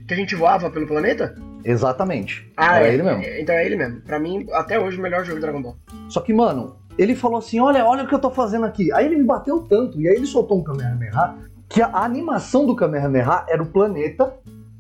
Que 0.07 0.15
a 0.15 0.17
gente 0.17 0.35
voava 0.35 0.71
pelo 0.71 0.87
planeta? 0.87 1.35
Exatamente. 1.65 2.51
Ah, 2.57 2.77
Era 2.77 2.89
é, 2.89 2.95
ele 2.95 3.03
mesmo. 3.03 3.23
Então 3.39 3.55
é 3.55 3.67
ele 3.67 3.77
mesmo. 3.77 4.01
Pra 4.03 4.19
mim, 4.19 4.47
até 4.53 4.79
hoje, 4.79 4.99
o 4.99 5.03
melhor 5.03 5.25
jogo 5.25 5.37
de 5.37 5.41
Dragon 5.41 5.63
Ball. 5.63 5.77
Só 6.09 6.21
que, 6.21 6.33
mano, 6.33 6.77
ele 6.99 7.15
falou 7.15 7.39
assim: 7.39 7.59
olha, 7.61 7.85
olha 7.87 8.05
o 8.05 8.09
que 8.09 8.15
eu 8.15 8.19
tô 8.19 8.31
fazendo 8.31 8.67
aqui. 8.67 8.93
Aí 8.93 9.07
ele 9.07 9.17
me 9.17 9.25
bateu 9.25 9.61
tanto, 9.61 10.01
e 10.01 10.09
aí 10.09 10.15
ele 10.15 10.27
soltou 10.27 10.59
um 10.59 10.63
Kamehameha, 10.63 11.37
que 11.69 11.81
a 11.81 12.05
animação 12.05 12.67
do 12.67 12.77
Kamehameha 12.77 13.47
era 13.49 13.63
o 13.63 13.67
planeta 13.67 14.35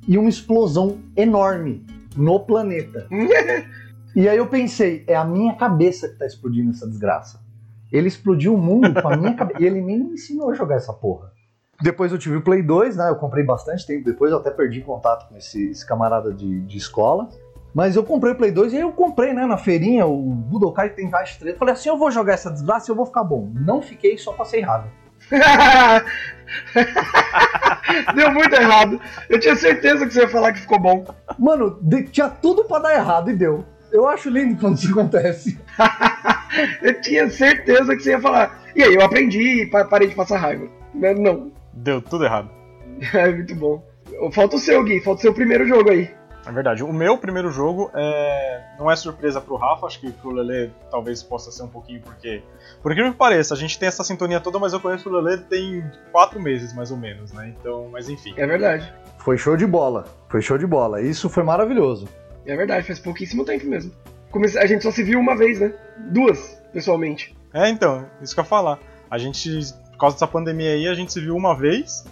e 0.07 0.19
uma 0.19 0.29
explosão 0.29 0.99
enorme 1.17 1.85
no 2.17 2.39
planeta. 2.41 3.07
e 4.15 4.29
aí 4.29 4.37
eu 4.37 4.47
pensei, 4.47 5.05
é 5.07 5.17
a 5.17 5.25
minha 5.25 5.55
cabeça 5.55 6.09
que 6.09 6.17
tá 6.17 6.27
explodindo 6.27 6.71
essa 6.71 6.87
desgraça. 6.87 7.44
Ele 7.95 8.09
explodiu 8.09 8.55
o 8.55 8.59
mundo 8.59 9.01
com 9.01 9.09
a 9.09 9.17
minha 9.17 9.35
cabeça. 9.35 9.63
E 9.63 9.67
ele 9.67 9.81
nem 9.81 10.01
me 10.01 10.15
ensinou 10.15 10.51
a 10.51 10.55
jogar 10.55 10.75
essa 10.75 10.93
porra. 10.93 11.31
Depois 11.81 12.11
eu 12.11 12.19
tive 12.19 12.37
o 12.37 12.43
Play 12.43 12.61
2, 12.61 12.97
né? 12.97 13.09
Eu 13.09 13.15
comprei 13.15 13.45
bastante 13.45 13.87
tempo 13.87 14.05
depois, 14.05 14.33
eu 14.33 14.39
até 14.39 14.51
perdi 14.51 14.81
contato 14.81 15.29
com 15.29 15.37
esse, 15.37 15.71
esse 15.71 15.87
camarada 15.87 16.35
de, 16.35 16.63
de 16.63 16.77
escola. 16.77 17.29
Mas 17.73 17.95
eu 17.95 18.03
comprei 18.03 18.33
o 18.33 18.37
Play 18.37 18.51
2 18.51 18.73
e 18.73 18.77
aí 18.77 18.83
eu 18.83 18.91
comprei, 18.91 19.33
né, 19.33 19.47
na 19.47 19.57
feirinha, 19.57 20.07
o 20.07 20.17
Budokai 20.17 20.91
Tenkaichi 20.91 21.39
3. 21.39 21.57
Falei 21.57 21.75
assim, 21.75 21.89
eu 21.89 21.97
vou 21.97 22.11
jogar 22.11 22.33
essa 22.33 22.51
desgraça 22.51 22.91
e 22.91 22.93
eu 22.93 22.97
vou 22.97 23.07
ficar 23.07 23.23
bom. 23.23 23.53
Não 23.55 23.81
fiquei, 23.81 24.19
só 24.19 24.33
passei 24.33 24.61
raiva. 24.61 24.89
deu 28.15 28.33
muito 28.33 28.55
errado. 28.55 29.01
Eu 29.29 29.39
tinha 29.39 29.55
certeza 29.55 30.05
que 30.05 30.13
você 30.13 30.21
ia 30.21 30.29
falar 30.29 30.53
que 30.53 30.61
ficou 30.61 30.81
bom. 30.81 31.05
Mano, 31.39 31.79
tinha 32.11 32.29
tudo 32.29 32.65
para 32.65 32.83
dar 32.83 32.95
errado 32.95 33.31
e 33.31 33.35
deu. 33.35 33.65
Eu 33.95 34.09
acho 34.09 34.29
lindo 34.29 34.61
quando 34.61 34.77
isso 34.77 34.91
acontece. 34.91 35.57
eu 36.83 37.01
tinha 37.01 37.31
certeza 37.31 37.95
que 37.95 38.03
você 38.03 38.11
ia 38.11 38.21
falar. 38.21 38.61
E 38.75 38.83
aí, 38.83 38.93
eu 38.93 39.01
aprendi 39.01 39.63
e 39.63 39.67
parei 39.67 40.09
de 40.09 40.17
passar 40.17 40.39
raiva. 40.39 40.67
Não. 40.93 41.53
Deu 41.73 42.03
tudo 42.03 42.25
errado. 42.25 42.51
É 43.15 43.31
muito 43.31 43.55
bom. 43.55 43.85
Falta 44.33 44.57
o 44.57 44.59
seu, 44.59 44.83
Gui. 44.83 45.01
Falta 45.01 45.21
o 45.21 45.23
seu 45.23 45.33
primeiro 45.33 45.65
jogo 45.65 45.91
aí. 45.91 46.11
É 46.45 46.51
verdade. 46.51 46.83
O 46.83 46.93
meu 46.93 47.17
primeiro 47.17 47.51
jogo 47.51 47.91
é... 47.95 48.63
não 48.79 48.91
é 48.91 48.97
surpresa 48.97 49.41
pro 49.41 49.57
Rafa, 49.57 49.87
acho 49.87 50.01
que 50.01 50.11
pro 50.11 50.31
Lele 50.31 50.73
talvez 50.91 51.23
possa 51.23 51.53
ser 51.53 51.63
um 51.63 51.69
pouquinho, 51.69 52.01
porque. 52.03 52.43
Por 52.83 52.91
incrível 52.91 53.13
que 53.13 53.19
pareça, 53.19 53.55
a 53.55 53.57
gente 53.57 53.79
tem 53.79 53.89
essa 53.89 54.03
sintonia 54.03 54.41
toda, 54.41 54.59
mas 54.59 54.73
eu 54.73 54.81
conheço 54.81 55.09
o 55.09 55.21
Lele 55.21 55.43
tem 55.43 55.85
quatro 56.13 56.41
meses, 56.41 56.75
mais 56.75 56.91
ou 56.91 56.97
menos, 56.97 57.33
né? 57.33 57.55
Então, 57.59 57.89
mas 57.91 58.09
enfim. 58.09 58.35
É 58.37 58.47
verdade. 58.47 58.93
Foi 59.19 59.39
show 59.39 59.57
de 59.57 59.67
bola. 59.67 60.05
Foi 60.29 60.43
show 60.43 60.59
de 60.59 60.67
bola. 60.67 61.01
Isso 61.01 61.29
foi 61.29 61.43
maravilhoso. 61.43 62.09
É 62.47 62.57
verdade, 62.57 62.87
faz 62.87 62.99
pouquíssimo 62.99 63.45
tempo 63.45 63.67
mesmo. 63.67 63.93
A 64.59 64.67
gente 64.67 64.83
só 64.83 64.91
se 64.91 65.03
viu 65.03 65.21
uma 65.21 65.37
vez, 65.37 65.61
né? 65.61 65.73
Duas, 66.11 66.61
pessoalmente. 66.73 67.37
É, 67.53 67.69
então, 67.69 68.05
isso 68.21 68.35
que 68.35 68.41
eu 68.41 68.45
ia 68.45 68.49
falar. 68.49 68.81
A 69.09 69.17
gente, 69.17 69.49
por 69.93 69.99
causa 69.99 70.17
dessa 70.17 70.27
pandemia 70.27 70.71
aí, 70.71 70.89
a 70.89 70.95
gente 70.95 71.13
se 71.13 71.21
viu 71.21 71.37
uma 71.37 71.57
vez. 71.57 72.05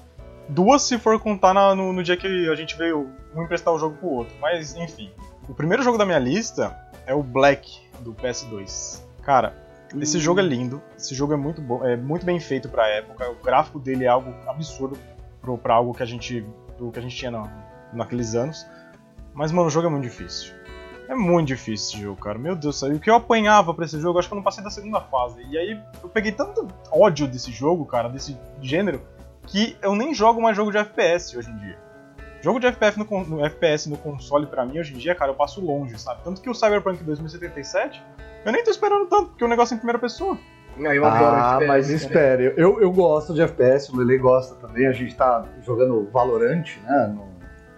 Duas 0.49 0.83
se 0.83 0.99
for 0.99 1.19
contar 1.19 1.53
na, 1.53 1.75
no, 1.75 1.93
no, 1.93 2.03
dia 2.03 2.17
que 2.17 2.49
a 2.49 2.55
gente 2.55 2.77
veio 2.77 3.11
um 3.35 3.43
emprestar 3.43 3.75
o 3.75 3.79
jogo 3.79 3.97
pro 3.97 4.09
outro. 4.09 4.35
Mas, 4.41 4.77
enfim. 4.77 5.11
O 5.49 5.55
primeiro 5.55 5.83
jogo 5.83 5.99
da 5.99 6.07
minha 6.07 6.19
lista 6.19 6.77
é 7.07 7.13
o 7.13 7.23
Black, 7.23 7.81
do 8.01 8.15
PS2. 8.15 9.03
Cara, 9.23 9.55
esse 10.01 10.19
jogo 10.19 10.39
é 10.39 10.43
lindo. 10.43 10.81
Esse 10.97 11.15
jogo 11.15 11.33
é 11.33 11.37
muito 11.37 11.61
bom, 11.61 11.85
é 11.85 11.97
muito 11.97 12.25
bem 12.25 12.39
feito 12.39 12.69
pra 12.69 12.87
época. 12.89 13.29
O 13.31 13.43
gráfico 13.43 13.81
dele 13.81 14.05
é 14.05 14.09
algo 14.09 14.33
absurdo 14.47 14.97
pro, 15.41 15.59
pra 15.59 15.75
algo 15.75 15.93
que 15.93 16.03
a 16.03 16.07
gente, 16.07 16.47
do 16.79 16.91
que 16.93 16.99
a 16.99 17.03
gente 17.03 17.17
tinha 17.17 17.31
na, 17.31 17.53
naqueles 17.93 18.35
anos. 18.35 18.65
Mas, 19.35 19.51
mano, 19.53 19.69
o 19.69 19.71
jogo 19.71 19.87
é 19.87 19.91
muito 19.91 20.05
difícil. 20.05 20.55
É 21.09 21.15
muito 21.15 21.49
difícil 21.49 21.89
esse 21.91 22.03
jogo, 22.03 22.21
cara. 22.21 22.39
Meu 22.39 22.55
Deus 22.55 22.77
do 22.77 22.79
céu. 22.79 22.93
E 22.93 22.97
o 22.97 23.01
que 23.01 23.11
eu 23.11 23.15
apanhava 23.15 23.75
pra 23.75 23.85
esse 23.85 24.01
jogo, 24.01 24.19
acho 24.19 24.29
que 24.29 24.35
eu 24.35 24.37
não 24.37 24.43
passei 24.43 24.63
da 24.63 24.71
segunda 24.71 25.01
fase. 25.01 25.43
E 25.51 25.59
aí 25.59 25.81
eu 26.03 26.09
peguei 26.09 26.33
tanto 26.33 26.67
ódio 26.91 27.27
desse 27.27 27.51
jogo, 27.51 27.85
cara, 27.85 28.09
desse 28.09 28.37
gênero, 28.61 29.03
que 29.47 29.77
eu 29.83 29.95
nem 29.95 30.15
jogo 30.15 30.41
mais 30.41 30.57
jogo 30.57 30.71
de 30.71 30.79
FPS 30.79 31.37
hoje 31.37 31.51
em 31.51 31.57
dia. 31.57 31.79
Jogo 32.41 32.59
de 32.59 32.67
FPS 32.67 32.99
no, 32.99 33.25
no 33.25 33.45
FPS 33.45 33.89
no 33.89 33.97
console, 33.97 34.47
pra 34.47 34.67
mim, 34.67 34.81
hoje 34.81 34.95
em 34.95 34.99
dia, 34.99 35.15
cara, 35.15 35.31
eu 35.31 35.35
passo 35.35 35.65
longe, 35.65 35.97
sabe? 35.99 36.23
Tanto 36.25 36.41
que 36.41 36.51
o 36.51 36.55
Cyberpunk 36.55 37.03
2077, 37.05 38.03
eu 38.45 38.51
nem 38.51 38.65
tô 38.65 38.71
esperando 38.71 39.07
tanto, 39.07 39.29
porque 39.31 39.45
o 39.45 39.49
negócio 39.49 39.75
é 39.75 39.77
em 39.77 39.79
primeira 39.79 39.99
pessoa. 39.99 40.37
Ah, 40.79 40.95
eu 40.95 41.05
adoro 41.05 41.37
ah, 41.37 41.55
FPS, 41.55 41.69
mas 41.69 41.91
espere, 41.91 42.55
eu, 42.57 42.81
eu 42.81 42.91
gosto 42.91 43.33
de 43.33 43.43
FPS, 43.43 43.93
o 43.93 43.97
Lele 43.97 44.19
gosta 44.19 44.55
também, 44.57 44.89
a 44.89 44.93
gente 44.93 45.15
tá 45.15 45.45
jogando 45.61 46.09
Valorant, 46.11 46.65
né, 46.83 47.15
no, 47.15 47.32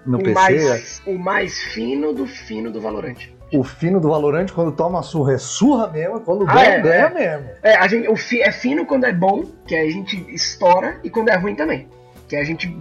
no 0.07 0.19
o 0.19 0.23
PC. 0.23 0.35
Mais, 0.35 1.03
o 1.07 1.19
mais 1.19 1.59
fino 1.59 2.13
do 2.13 2.27
fino 2.27 2.71
do 2.71 2.81
Valorant. 2.81 3.17
O 3.53 3.63
fino 3.63 4.01
do 4.01 4.09
Valorant, 4.09 4.47
quando 4.53 4.73
toma 4.73 5.03
surra, 5.03 5.35
é 5.35 5.39
surra 5.39 5.89
mesmo, 5.89 6.21
quando 6.21 6.45
ah, 6.49 6.55
ganha, 6.55 6.69
é, 6.69 6.81
ganha 6.81 7.05
é. 7.05 7.11
mesmo. 7.11 7.51
É, 7.63 7.77
a 7.77 7.87
gente, 7.87 8.09
o 8.09 8.17
fi, 8.17 8.43
é 8.43 8.51
fino 8.51 8.85
quando 8.85 9.05
é 9.05 9.13
bom, 9.13 9.45
que 9.67 9.77
a 9.77 9.89
gente 9.89 10.27
estoura, 10.35 10.99
e 11.05 11.11
quando 11.11 11.29
é 11.29 11.37
ruim 11.37 11.55
também, 11.55 11.89
que 12.29 12.37
a 12.37 12.45
gente 12.45 12.75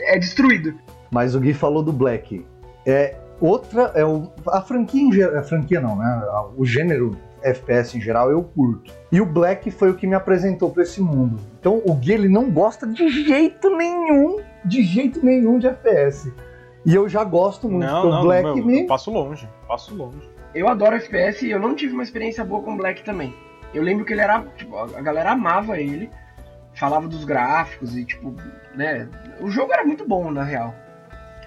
é 0.00 0.18
destruído. 0.18 0.74
Mas 1.10 1.34
o 1.34 1.40
Gui 1.40 1.54
falou 1.54 1.82
do 1.82 1.92
Black. 1.92 2.44
É 2.84 3.16
outra, 3.40 3.92
é 3.94 4.04
o, 4.04 4.30
a 4.48 4.60
franquia 4.60 5.02
em 5.02 5.12
geral, 5.12 5.38
a 5.38 5.42
franquia 5.42 5.80
não, 5.80 5.96
né? 5.96 6.22
O 6.56 6.64
gênero 6.64 7.16
FPS 7.42 7.96
em 7.96 8.00
geral 8.00 8.30
eu 8.30 8.42
curto. 8.42 8.92
E 9.12 9.20
o 9.20 9.26
Black 9.26 9.70
foi 9.70 9.90
o 9.90 9.94
que 9.94 10.06
me 10.06 10.14
apresentou 10.14 10.70
para 10.70 10.82
esse 10.82 11.00
mundo. 11.00 11.38
Então 11.60 11.80
o 11.84 11.94
Gui 11.94 12.12
ele 12.12 12.28
não 12.28 12.50
gosta 12.50 12.86
de 12.86 13.08
jeito 13.24 13.74
nenhum, 13.76 14.40
de 14.64 14.82
jeito 14.82 15.24
nenhum 15.24 15.58
de 15.58 15.68
FPS. 15.68 16.32
E 16.86 16.94
eu 16.94 17.08
já 17.08 17.24
gosto 17.24 17.68
muito, 17.68 17.84
não, 17.84 18.08
não, 18.08 18.22
Black 18.22 18.44
meu, 18.44 18.64
me... 18.64 18.82
eu 18.82 18.86
passo 18.86 19.10
longe, 19.10 19.48
passo 19.66 19.92
longe. 19.92 20.30
Eu 20.54 20.68
adoro 20.68 20.94
FPS 20.94 21.44
e 21.44 21.50
eu 21.50 21.58
não 21.58 21.74
tive 21.74 21.94
uma 21.94 22.02
experiência 22.04 22.44
boa 22.44 22.62
com 22.62 22.76
Black 22.76 23.02
também. 23.02 23.34
Eu 23.74 23.82
lembro 23.82 24.04
que 24.04 24.12
ele 24.12 24.20
era, 24.20 24.40
tipo, 24.56 24.78
a 24.78 25.02
galera 25.02 25.32
amava 25.32 25.80
ele, 25.80 26.08
falava 26.74 27.08
dos 27.08 27.24
gráficos 27.24 27.96
e 27.96 28.04
tipo, 28.04 28.32
né, 28.76 29.08
o 29.40 29.50
jogo 29.50 29.72
era 29.72 29.84
muito 29.84 30.06
bom 30.06 30.30
na 30.30 30.44
real. 30.44 30.72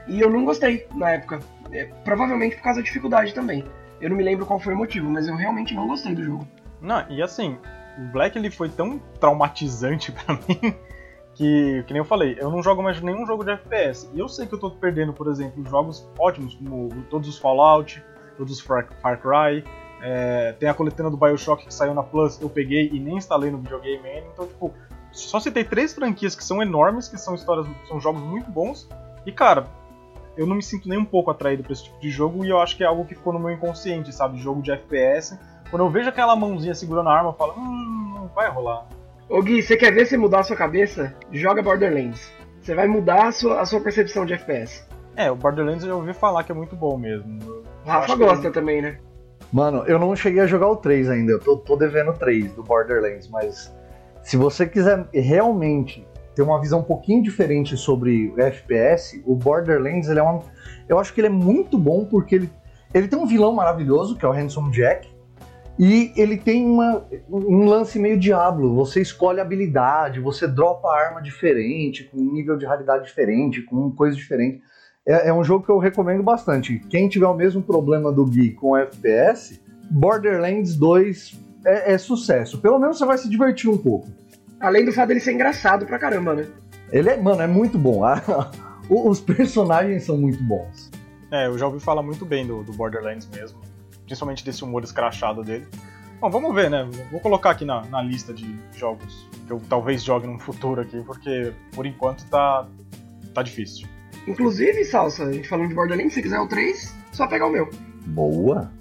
E 0.08 0.19
eu 0.19 0.29
não 0.29 0.43
gostei 0.43 0.86
na 0.93 1.12
época, 1.12 1.39
é, 1.72 1.86
provavelmente 2.03 2.58
por 2.58 2.63
causa 2.63 2.81
da 2.81 2.86
dificuldade 2.86 3.34
também. 3.34 3.63
Eu 4.01 4.10
não 4.10 4.17
me 4.17 4.24
lembro 4.24 4.46
qual 4.46 4.60
foi 4.60 4.74
o 4.74 4.77
motivo, 4.77 5.10
mas 5.10 5.25
eu 5.25 5.38
realmente 5.38 5.74
não 5.74 5.88
gostei 5.88 6.13
do 6.13 6.24
jogo. 6.24 6.46
Não, 6.81 7.10
e 7.10 7.22
assim, 7.22 7.58
o 7.98 8.12
Black 8.12 8.38
ele 8.38 8.51
foi 8.51 8.67
tão 8.67 9.00
traumatizante 9.22 10.12
para 10.25 10.34
mim 10.36 10.75
que, 11.39 11.84
que 11.88 11.93
nem 11.93 12.01
eu 12.01 12.05
falei, 12.05 12.36
eu 12.38 12.51
não 12.51 12.62
jogo 12.62 12.84
mais 12.84 13.01
nenhum 13.01 13.25
jogo 13.25 13.46
de 13.46 13.51
FPS. 13.51 14.10
E 14.13 14.19
eu 14.19 14.27
sei 14.27 14.46
que 14.46 14.53
eu 14.53 14.60
tô 14.60 14.69
perdendo, 14.69 15.13
por 15.13 15.29
exemplo, 15.29 15.63
jogos 15.69 16.05
ótimos, 16.19 16.53
como 16.55 16.89
todos 17.10 17.29
os 17.29 17.38
Fallout, 17.38 18.03
todos 18.38 18.58
os 18.58 18.60
Far, 18.60 18.89
Far 19.01 19.22
Cry. 19.22 19.63
É, 20.01 20.51
tem 20.60 20.67
a 20.67 20.74
coletânea 20.74 21.10
do 21.10 21.15
Bioshock 21.15 21.65
que 21.65 21.74
saiu 21.74 21.93
na 21.93 22.03
Plus, 22.03 22.41
eu 22.41 22.50
peguei 22.50 22.89
e 22.91 23.00
nem 23.00 23.15
instalei 23.15 23.50
no 23.50 23.58
videogame 23.60 24.05
ainda. 24.05 24.27
Então, 24.34 24.48
tipo, 24.48 24.74
só 25.13 25.39
citei 25.39 25.63
três 25.63 25.93
franquias 25.93 26.36
que 26.36 26.43
são 26.43 26.62
enormes, 26.62 27.08
que 27.08 27.17
são 27.17 27.34
histórias, 27.34 27.65
são 27.88 28.01
jogos 28.01 28.22
muito 28.22 28.51
bons. 28.51 28.89
E, 29.25 29.31
cara, 29.31 29.65
eu 30.36 30.46
não 30.46 30.58
me 30.58 30.62
sinto 30.62 30.89
nem 30.89 30.98
um 30.98 31.05
pouco 31.05 31.31
atraído 31.31 31.63
por 31.63 31.72
esse 31.72 31.86
tipo 31.86 32.01
de 32.01 32.10
jogo 32.10 32.43
e 32.43 32.50
eu 32.50 32.60
acho 32.60 32.75
que 32.75 32.84
é 32.84 32.86
algo 32.86 33.05
que 33.05 33.15
ficou 33.15 33.31
no 33.31 33.39
meu 33.39 33.51
inconsciente, 33.51 34.13
sabe? 34.13 34.38
Jogo 34.39 34.62
de 34.62 34.72
FPS. 34.72 35.39
Quando 35.69 35.86
eu 35.86 35.89
vejo 35.89 36.10
aquela 36.10 36.36
mãozinha 36.36 36.75
segurando 36.75 37.08
a 37.08 37.13
arma, 37.13 37.29
eu 37.29 37.34
falo, 37.34 37.53
hum, 37.58 38.12
não 38.13 38.27
vai 38.27 38.50
rolar. 38.50 38.88
Ô 39.29 39.43
Gui, 39.43 39.62
você 39.62 39.77
quer 39.77 39.93
ver 39.93 40.07
se 40.07 40.17
mudar 40.17 40.39
a 40.39 40.43
sua 40.43 40.55
cabeça? 40.55 41.13
Joga 41.31 41.62
Borderlands. 41.62 42.31
Você 42.59 42.74
vai 42.74 42.88
mudar 42.88 43.27
a 43.27 43.31
sua, 43.31 43.62
a 43.62 43.65
sua 43.65 43.79
percepção 43.79 44.25
de 44.25 44.33
FPS. 44.33 44.83
É, 45.15 45.29
o 45.29 45.36
Borderlands 45.36 45.86
eu 45.86 45.98
ouvi 45.98 46.13
falar 46.13 46.43
que 46.43 46.51
é 46.51 46.55
muito 46.55 46.75
bom 46.75 46.98
mesmo. 46.98 47.38
O 47.86 47.88
Rafa 47.88 48.15
gosta 48.15 48.48
que... 48.48 48.53
também, 48.53 48.81
né? 48.81 48.98
Mano, 49.53 49.83
eu 49.86 50.00
não 50.00 50.15
cheguei 50.15 50.41
a 50.41 50.48
jogar 50.48 50.67
o 50.67 50.75
3 50.75 51.09
ainda, 51.09 51.31
eu 51.31 51.39
tô, 51.39 51.57
tô 51.57 51.75
devendo 51.75 52.09
o 52.09 52.13
3 52.13 52.53
do 52.53 52.63
Borderlands, 52.63 53.27
mas 53.27 53.71
se 54.24 54.36
você 54.36 54.65
quiser 54.65 55.07
realmente 55.13 56.07
ter 56.36 56.41
uma 56.41 56.59
visão 56.59 56.79
um 56.79 56.83
pouquinho 56.83 57.21
diferente 57.21 57.77
sobre 57.77 58.33
o 58.36 58.41
FPS, 58.41 59.21
o 59.27 59.36
Borderlands 59.36 60.09
ele 60.09 60.19
é 60.19 60.24
uma. 60.24 60.41
Eu 60.88 60.98
acho 60.98 61.13
que 61.13 61.21
ele 61.21 61.27
é 61.27 61.31
muito 61.31 61.77
bom 61.77 62.03
porque 62.03 62.33
ele, 62.33 62.50
ele 62.93 63.07
tem 63.07 63.19
um 63.19 63.27
vilão 63.27 63.53
maravilhoso, 63.53 64.15
que 64.15 64.25
é 64.25 64.27
o 64.27 64.31
Handsome 64.31 64.71
Jack, 64.71 65.07
e 65.79 66.12
ele 66.17 66.36
tem 66.36 66.65
uma, 66.65 67.07
um 67.29 67.63
lance 67.63 67.98
meio 67.98 68.19
diablo. 68.19 68.75
Você 68.75 69.00
escolhe 69.00 69.39
habilidade, 69.39 70.19
você 70.19 70.45
dropa 70.45 70.89
arma 70.89 71.21
diferente, 71.21 72.03
com 72.03 72.17
um 72.17 72.33
nível 72.33 72.57
de 72.57 72.65
raridade 72.65 73.05
diferente, 73.05 73.62
com 73.62 73.89
coisa 73.89 74.13
diferente. 74.13 74.62
É, 75.07 75.29
é, 75.29 75.33
um 75.33 75.41
jogo 75.41 75.65
que 75.65 75.71
eu 75.71 75.77
recomendo 75.77 76.21
bastante. 76.21 76.79
Quem 76.89 77.07
tiver 77.07 77.27
o 77.27 77.33
mesmo 77.33 77.62
problema 77.62 78.12
do 78.12 78.25
Gui 78.25 78.51
com 78.51 78.75
FPS, 78.75 79.62
Borderlands 79.89 80.75
2 80.75 81.39
é, 81.65 81.93
é 81.93 81.98
sucesso. 81.98 82.59
Pelo 82.59 82.77
menos 82.77 82.98
você 82.98 83.05
vai 83.05 83.17
se 83.17 83.29
divertir 83.29 83.69
um 83.69 83.77
pouco. 83.77 84.09
Além 84.59 84.83
do 84.83 84.91
fato 84.91 85.07
dele 85.07 85.21
ser 85.21 85.31
engraçado 85.31 85.86
pra 85.86 85.98
caramba, 85.98 86.36
né? 86.36 86.45
Ele 86.91 87.09
é, 87.09 87.15
mano, 87.15 87.41
é 87.41 87.48
muito 87.48 87.77
bom. 87.77 88.01
Os 88.89 89.21
personagens 89.21 90.03
são 90.03 90.17
muito 90.17 90.43
bons. 90.43 90.91
É, 91.31 91.48
eu 91.48 91.57
já 91.57 91.67
ouvi 91.67 91.79
falar 91.79 92.03
muito 92.03 92.25
bem 92.25 92.45
do, 92.45 92.63
do 92.63 92.74
Borderlands 92.74 93.29
mesmo 93.33 93.69
principalmente 94.10 94.44
desse 94.44 94.63
humor 94.63 94.84
escrachado 94.84 95.44
dele. 95.44 95.68
Bom, 96.20 96.30
vamos 96.30 96.54
ver, 96.54 96.70
né? 96.70 96.89
Vou 97.12 97.20
colocar 97.20 97.51
aqui 97.51 97.63
na, 97.63 97.86
na 97.86 98.01
lista 98.01 98.34
de 98.34 98.60
jogos 98.75 99.30
que 99.46 99.54
eu 99.54 99.62
talvez 99.70 100.04
jogue 100.04 100.28
no 100.28 100.39
futuro 100.39 100.82
aqui, 100.82 101.01
porque 101.04 101.54
por 101.74 101.86
enquanto 101.86 102.25
tá, 102.25 102.68
tá 103.34 103.44
difícil. 103.44 103.88
Inclusive, 104.28 104.84
Salsa, 104.84 105.25
a 105.25 105.32
gente 105.32 105.48
falando 105.48 105.70
de 105.70 105.75
Borderlands, 105.75 106.13
se 106.13 106.22
quiser 106.22 106.39
o 106.39 106.48
3, 106.48 106.94
só 107.12 107.28
pegar 107.28 107.46
o 107.46 107.51
meu. 107.51 107.70
Boa! 108.08 108.72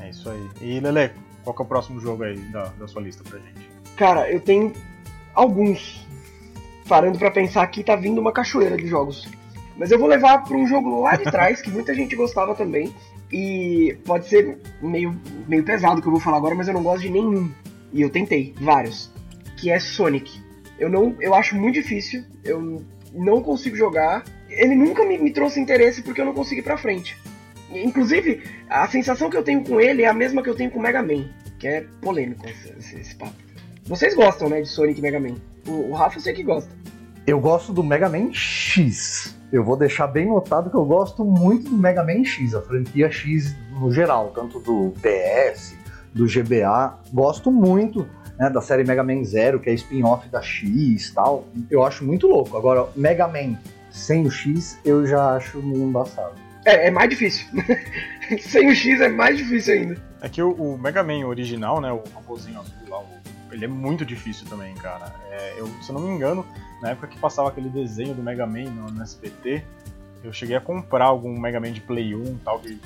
É 0.00 0.10
isso 0.10 0.28
aí. 0.28 0.50
E 0.60 0.80
Lele, 0.80 1.12
qual 1.44 1.54
que 1.54 1.62
é 1.62 1.64
o 1.64 1.68
próximo 1.68 2.00
jogo 2.00 2.24
aí 2.24 2.36
da, 2.50 2.64
da 2.78 2.86
sua 2.88 3.00
lista 3.00 3.22
pra 3.22 3.38
gente? 3.38 3.70
Cara, 3.96 4.30
eu 4.30 4.40
tenho 4.40 4.72
alguns. 5.32 6.04
Parando 6.88 7.18
para 7.18 7.30
pensar 7.30 7.62
aqui, 7.62 7.84
tá 7.84 7.94
vindo 7.94 8.20
uma 8.20 8.32
cachoeira 8.32 8.76
de 8.76 8.88
jogos. 8.88 9.28
Mas 9.76 9.90
eu 9.90 9.98
vou 9.98 10.08
levar 10.08 10.44
para 10.44 10.56
um 10.56 10.66
jogo 10.66 11.02
lá 11.02 11.16
de 11.16 11.24
trás, 11.24 11.62
que 11.62 11.70
muita 11.70 11.94
gente 11.94 12.14
gostava 12.14 12.54
também, 12.54 12.94
e 13.32 13.96
pode 14.04 14.28
ser 14.28 14.58
meio, 14.80 15.18
meio 15.48 15.64
pesado 15.64 15.98
o 15.98 16.02
que 16.02 16.08
eu 16.08 16.12
vou 16.12 16.20
falar 16.20 16.36
agora, 16.36 16.54
mas 16.54 16.68
eu 16.68 16.74
não 16.74 16.82
gosto 16.82 17.02
de 17.02 17.10
nenhum. 17.10 17.50
E 17.92 18.02
eu 18.02 18.10
tentei, 18.10 18.54
vários. 18.60 19.10
Que 19.56 19.70
é 19.70 19.80
Sonic. 19.80 20.40
Eu 20.78 20.90
não. 20.90 21.16
Eu 21.18 21.34
acho 21.34 21.56
muito 21.56 21.74
difícil. 21.74 22.24
Eu 22.44 22.84
não 23.14 23.42
consigo 23.42 23.74
jogar. 23.74 24.24
Ele 24.50 24.74
nunca 24.74 25.04
me, 25.04 25.16
me 25.16 25.32
trouxe 25.32 25.58
interesse 25.58 26.02
porque 26.02 26.20
eu 26.20 26.26
não 26.26 26.34
consigo 26.34 26.60
ir 26.60 26.64
pra 26.64 26.76
frente. 26.76 27.16
Inclusive, 27.70 28.42
a 28.68 28.86
sensação 28.86 29.30
que 29.30 29.36
eu 29.36 29.42
tenho 29.42 29.64
com 29.64 29.80
ele 29.80 30.02
é 30.02 30.08
a 30.08 30.12
mesma 30.12 30.42
que 30.42 30.50
eu 30.50 30.54
tenho 30.54 30.70
com 30.70 30.80
Mega 30.80 31.02
Man. 31.02 31.30
Que 31.58 31.68
é 31.68 31.86
polêmico 32.02 32.46
esse, 32.46 32.70
esse, 32.78 33.00
esse 33.00 33.14
papo. 33.14 33.34
Vocês 33.84 34.14
gostam, 34.14 34.48
né, 34.48 34.60
de 34.60 34.68
Sonic 34.68 34.98
e 34.98 35.02
Mega 35.02 35.18
Man? 35.18 35.36
O, 35.66 35.90
o 35.90 35.92
Rafa 35.92 36.18
eu 36.18 36.22
sei 36.22 36.34
que 36.34 36.42
gosta. 36.42 36.70
Eu 37.26 37.40
gosto 37.40 37.72
do 37.72 37.82
Mega 37.82 38.08
Man 38.08 38.32
X 38.32 39.34
eu 39.52 39.62
vou 39.62 39.76
deixar 39.76 40.06
bem 40.06 40.28
notado 40.28 40.70
que 40.70 40.76
eu 40.76 40.84
gosto 40.86 41.22
muito 41.22 41.68
do 41.68 41.76
Mega 41.76 42.02
Man 42.02 42.24
X, 42.24 42.54
a 42.54 42.62
franquia 42.62 43.12
X 43.12 43.54
no 43.78 43.92
geral, 43.92 44.32
tanto 44.34 44.58
do 44.58 44.94
PS, 45.02 45.76
do 46.14 46.24
GBA. 46.24 46.98
Gosto 47.12 47.52
muito 47.52 48.08
né, 48.38 48.48
da 48.48 48.62
série 48.62 48.82
Mega 48.82 49.04
Man 49.04 49.22
Zero, 49.22 49.60
que 49.60 49.68
é 49.68 49.74
spin-off 49.74 50.26
da 50.30 50.40
X 50.40 51.08
e 51.08 51.14
tal. 51.14 51.46
Eu 51.70 51.84
acho 51.84 52.02
muito 52.02 52.26
louco. 52.26 52.56
Agora, 52.56 52.88
Mega 52.96 53.28
Man 53.28 53.58
sem 53.90 54.26
o 54.26 54.30
X, 54.30 54.78
eu 54.86 55.06
já 55.06 55.36
acho 55.36 55.62
meio 55.62 55.84
embaçado. 55.84 56.32
É, 56.64 56.86
é 56.86 56.90
mais 56.90 57.10
difícil. 57.10 57.46
sem 58.40 58.70
o 58.70 58.74
X 58.74 59.02
é 59.02 59.10
mais 59.10 59.36
difícil 59.36 59.74
ainda. 59.74 60.11
É 60.22 60.28
que 60.28 60.40
o, 60.40 60.52
o 60.52 60.78
Mega 60.78 61.02
Man 61.02 61.26
original, 61.26 61.80
né, 61.80 61.92
o 61.92 62.02
robôzinho 62.14 62.60
azul 62.60 62.88
lá, 62.88 63.00
o 63.00 63.22
ele 63.52 63.66
é 63.66 63.68
muito 63.68 64.04
difícil 64.04 64.46
também, 64.48 64.74
cara. 64.74 65.14
É, 65.30 65.54
eu, 65.58 65.66
se 65.82 65.90
eu 65.90 65.94
não 65.94 66.00
me 66.00 66.14
engano, 66.14 66.44
na 66.80 66.90
época 66.90 67.06
que 67.06 67.18
passava 67.18 67.48
aquele 67.48 67.68
desenho 67.68 68.14
do 68.14 68.22
Mega 68.22 68.46
Man 68.46 68.64
no, 68.64 68.90
no 68.90 69.02
SBT, 69.02 69.62
eu 70.24 70.32
cheguei 70.32 70.56
a 70.56 70.60
comprar 70.60 71.06
algum 71.06 71.38
Mega 71.38 71.60
Man 71.60 71.72
de 71.72 71.80
Play 71.80 72.14
1 72.14 72.38
tal, 72.38 72.58
que 72.60 72.78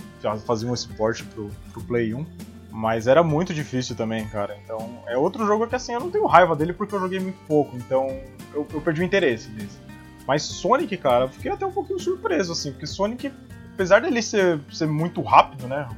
fazia 0.44 0.68
um 0.68 0.74
suporte 0.74 1.22
pro, 1.24 1.50
pro 1.72 1.82
Play 1.82 2.14
1. 2.14 2.26
Mas 2.70 3.06
era 3.06 3.22
muito 3.22 3.54
difícil 3.54 3.96
também, 3.96 4.26
cara. 4.28 4.58
Então, 4.62 5.02
é 5.06 5.16
outro 5.16 5.46
jogo 5.46 5.66
que 5.66 5.74
assim, 5.74 5.94
eu 5.94 6.00
não 6.00 6.10
tenho 6.10 6.26
raiva 6.26 6.54
dele 6.54 6.74
porque 6.74 6.94
eu 6.94 7.00
joguei 7.00 7.18
muito 7.18 7.38
pouco. 7.46 7.74
Então, 7.76 8.08
eu, 8.52 8.66
eu 8.70 8.80
perdi 8.80 9.00
o 9.00 9.04
interesse 9.04 9.48
nesse. 9.50 9.78
Mas 10.26 10.42
Sonic, 10.42 10.94
cara, 10.96 11.24
eu 11.24 11.28
fiquei 11.28 11.50
até 11.50 11.64
um 11.64 11.72
pouquinho 11.72 12.00
surpreso, 12.00 12.52
assim, 12.52 12.72
porque 12.72 12.86
Sonic, 12.86 13.32
apesar 13.72 14.02
dele 14.02 14.20
ser, 14.20 14.60
ser 14.72 14.86
muito 14.86 15.22
rápido, 15.22 15.68
né? 15.68 15.88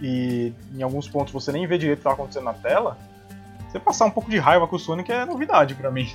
E 0.00 0.52
em 0.74 0.82
alguns 0.82 1.08
pontos 1.08 1.32
você 1.32 1.50
nem 1.52 1.66
vê 1.66 1.78
direito 1.78 1.98
o 1.98 2.02
que 2.02 2.04
tá 2.04 2.12
acontecendo 2.12 2.44
na 2.44 2.54
tela, 2.54 2.98
você 3.68 3.78
passar 3.78 4.04
um 4.04 4.10
pouco 4.10 4.30
de 4.30 4.38
raiva 4.38 4.66
com 4.66 4.76
o 4.76 4.78
Sonic 4.78 5.10
é 5.10 5.24
novidade 5.24 5.74
para 5.74 5.90
mim. 5.90 6.08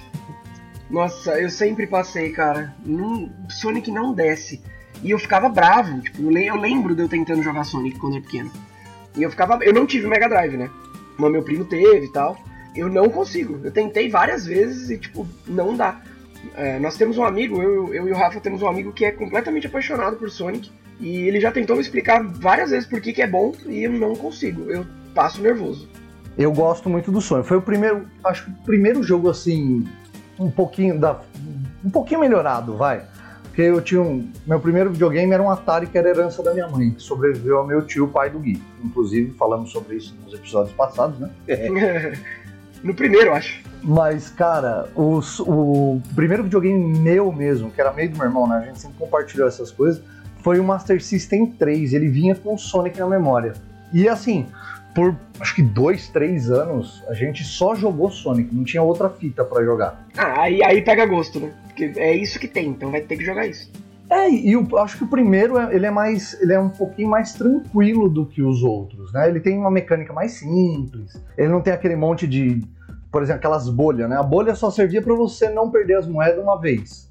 Nossa, 0.90 1.40
eu 1.40 1.50
sempre 1.50 1.88
passei, 1.88 2.32
cara. 2.32 2.74
Sonic 3.50 3.90
não 3.90 4.14
desce. 4.14 4.62
E 5.04 5.12
eu 5.12 5.18
ficava 5.18 5.50
bravo, 5.50 6.00
tipo, 6.02 6.22
eu 6.22 6.56
lembro 6.56 6.94
de 6.94 7.02
eu 7.02 7.10
tentando 7.10 7.42
jogar 7.42 7.64
Sonic 7.64 7.98
quando 7.98 8.18
era 8.18 8.24
pequeno. 8.24 8.52
E 9.16 9.24
eu 9.24 9.30
ficava. 9.30 9.64
Eu 9.64 9.74
não 9.74 9.86
tive 9.86 10.08
Mega 10.08 10.30
Drive, 10.30 10.58
né? 10.58 10.70
Mas 11.18 11.32
meu 11.32 11.44
primo 11.44 11.66
teve 11.66 12.06
e 12.06 12.12
tal. 12.12 12.38
Eu 12.76 12.88
não 12.90 13.10
consigo. 13.10 13.60
Eu 13.64 13.72
tentei 13.72 14.10
várias 14.10 14.46
vezes 14.46 14.90
e, 14.90 14.98
tipo, 14.98 15.28
não 15.48 15.76
dá. 15.76 16.02
É, 16.56 16.80
nós 16.80 16.98
temos 16.98 17.18
um 17.18 17.24
amigo, 17.24 17.62
eu, 17.62 17.94
eu 17.94 18.08
e 18.08 18.12
o 18.12 18.16
Rafa 18.16 18.40
temos 18.40 18.62
um 18.62 18.68
amigo 18.68 18.92
que 18.92 19.06
é 19.06 19.12
completamente 19.12 19.68
apaixonado 19.68 20.16
por 20.18 20.30
Sonic. 20.30 20.72
E 21.02 21.28
ele 21.28 21.42
já 21.42 21.52
tentou 21.52 21.76
me 21.76 21.82
explicar 21.82 22.24
várias 22.24 22.70
vezes 22.70 22.88
por 22.88 23.02
que, 23.02 23.12
que 23.12 23.22
é 23.22 23.28
bom 23.28 23.52
e 23.68 23.84
eu 23.84 23.92
não 23.92 24.16
consigo. 24.16 24.70
Eu 24.70 24.86
passo 25.14 25.42
nervoso. 25.42 25.90
Eu 26.38 26.54
gosto 26.54 26.88
muito 26.90 27.12
do 27.12 27.20
Sonic. 27.20 27.48
Foi 27.48 27.58
o 27.58 27.62
primeiro, 27.62 28.08
acho 28.24 28.46
que 28.46 28.52
o 28.52 28.64
primeiro 28.64 29.04
jogo 29.04 29.30
assim, 29.30 29.86
um 30.40 30.50
pouquinho 30.50 31.00
da, 31.00 31.20
um 31.84 31.90
pouquinho 31.90 32.20
melhorado, 32.20 32.78
vai. 32.78 33.04
Porque 33.44 33.64
eu 33.64 33.82
tinha 33.82 34.02
um, 34.02 34.32
meu 34.48 34.62
primeiro 34.62 34.92
videogame 34.92 35.34
era 35.34 35.44
um 35.44 35.50
Atari 35.50 35.88
que 35.88 35.98
era 35.98 36.10
herança 36.10 36.42
da 36.42 36.54
minha 36.54 36.70
mãe, 36.70 36.92
que 36.92 37.02
sobreviveu 37.02 37.58
ao 37.58 37.68
meu 37.68 37.82
tio, 37.82 38.08
pai 38.08 38.30
do 38.30 38.40
Gui. 38.40 38.62
Inclusive 38.82 39.34
falamos 39.34 39.72
sobre 39.72 39.98
isso 39.98 40.16
nos 40.24 40.34
episódios 40.34 40.74
passados, 40.74 41.20
né? 41.20 41.30
no 42.82 42.94
primeiro, 42.94 43.34
acho. 43.34 43.62
Mas, 43.84 44.30
cara, 44.30 44.88
o, 44.96 45.20
o 45.42 46.02
primeiro 46.16 46.44
videogame 46.44 46.98
meu 46.98 47.30
mesmo, 47.32 47.70
que 47.72 47.82
era 47.82 47.92
meio 47.92 48.12
do 48.12 48.18
meu 48.18 48.28
irmão, 48.28 48.48
né? 48.48 48.58
A 48.58 48.62
gente 48.62 48.80
sempre 48.80 48.98
compartilhou 48.98 49.48
essas 49.48 49.70
coisas, 49.70 50.02
foi 50.42 50.60
o 50.60 50.64
Master 50.64 51.02
System 51.04 51.48
3. 51.48 51.94
Ele 51.94 52.08
vinha 52.08 52.36
com 52.36 52.54
o 52.54 52.58
Sonic 52.58 53.00
na 53.00 53.08
memória. 53.08 53.54
E 53.94 54.08
assim, 54.08 54.46
por 54.94 55.16
acho 55.40 55.56
que 55.56 55.62
dois, 55.62 56.10
três 56.10 56.50
anos, 56.50 57.04
a 57.08 57.14
gente 57.14 57.44
só 57.44 57.76
jogou 57.76 58.10
Sonic, 58.10 58.54
não 58.54 58.64
tinha 58.64 58.82
outra 58.82 59.10
fita 59.10 59.44
para 59.44 59.64
jogar. 59.64 60.06
Ah, 60.18 60.42
aí, 60.42 60.64
aí 60.64 60.82
pega 60.82 61.06
gosto, 61.06 61.40
né? 61.40 61.52
Porque 61.68 61.94
é 61.98 62.16
isso 62.16 62.40
que 62.40 62.48
tem, 62.48 62.70
então 62.70 62.92
vai 62.92 63.02
ter 63.02 63.18
que 63.18 63.24
jogar 63.24 63.48
isso. 63.48 63.72
É, 64.10 64.30
e 64.30 64.52
eu 64.52 64.78
acho 64.78 64.98
que 64.98 65.06
o 65.06 65.08
primeiro 65.08 65.58
ele 65.72 65.86
é 65.86 65.92
mais, 65.92 66.38
ele 66.42 66.52
é 66.52 66.60
um 66.60 66.68
pouquinho 66.68 67.10
mais 67.10 67.34
tranquilo 67.34 68.10
do 68.10 68.26
que 68.26 68.42
os 68.42 68.62
outros, 68.62 69.14
né? 69.14 69.30
Ele 69.30 69.40
tem 69.40 69.58
uma 69.58 69.72
mecânica 69.72 70.12
mais 70.12 70.34
simples. 70.34 71.14
Ele 71.38 71.48
não 71.48 71.62
tem 71.62 71.72
aquele 71.72 71.96
monte 71.96 72.28
de 72.28 72.62
por 73.12 73.22
exemplo, 73.22 73.40
aquelas 73.40 73.68
bolhas, 73.68 74.10
né? 74.10 74.16
A 74.16 74.24
bolha 74.24 74.56
só 74.56 74.72
servia 74.72 75.02
para 75.02 75.14
você 75.14 75.50
não 75.50 75.70
perder 75.70 75.96
as 75.96 76.08
moedas 76.08 76.42
uma 76.42 76.60
vez. 76.60 77.11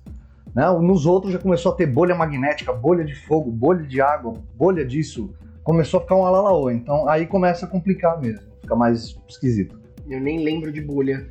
Né? 0.54 0.70
Nos 0.80 1.06
outros 1.06 1.32
já 1.32 1.38
começou 1.38 1.72
a 1.72 1.74
ter 1.74 1.86
bolha 1.86 2.14
magnética, 2.14 2.72
bolha 2.72 3.04
de 3.04 3.14
fogo, 3.14 3.50
bolha 3.50 3.84
de 3.84 4.00
água, 4.00 4.34
bolha 4.54 4.84
disso. 4.84 5.32
Começou 5.62 5.98
a 5.98 6.02
ficar 6.02 6.16
um 6.16 6.24
alalaô. 6.24 6.70
Então 6.70 7.08
aí 7.08 7.26
começa 7.26 7.66
a 7.66 7.68
complicar 7.68 8.20
mesmo, 8.20 8.42
fica 8.60 8.74
mais 8.74 9.16
esquisito. 9.28 9.78
Eu 10.08 10.20
nem 10.20 10.42
lembro 10.42 10.72
de 10.72 10.80
bolha, 10.80 11.26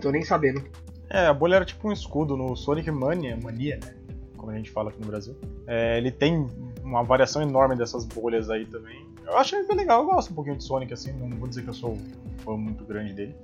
tô 0.00 0.10
nem 0.10 0.22
sabendo. 0.22 0.62
É, 1.10 1.26
a 1.26 1.34
bolha 1.34 1.56
era 1.56 1.64
tipo 1.64 1.88
um 1.88 1.92
escudo 1.92 2.36
no 2.36 2.56
Sonic 2.56 2.90
Mania, 2.90 3.36
Mania, 3.42 3.78
né? 3.84 3.94
Como 4.36 4.50
a 4.50 4.56
gente 4.56 4.70
fala 4.70 4.88
aqui 4.88 5.00
no 5.00 5.06
Brasil. 5.06 5.36
É, 5.66 5.98
ele 5.98 6.10
tem 6.10 6.46
uma 6.82 7.02
variação 7.02 7.42
enorme 7.42 7.76
dessas 7.76 8.04
bolhas 8.06 8.48
aí 8.48 8.64
também. 8.64 9.06
Eu 9.26 9.36
acho 9.36 9.54
bem 9.66 9.76
legal, 9.76 10.00
eu 10.00 10.06
gosto 10.06 10.30
um 10.30 10.34
pouquinho 10.34 10.56
de 10.56 10.64
Sonic, 10.64 10.92
assim, 10.92 11.12
não 11.12 11.28
vou 11.38 11.48
dizer 11.48 11.62
que 11.62 11.68
eu 11.68 11.74
sou 11.74 11.92
um 11.92 12.38
fã 12.38 12.56
muito 12.56 12.84
grande 12.84 13.12
dele. 13.12 13.34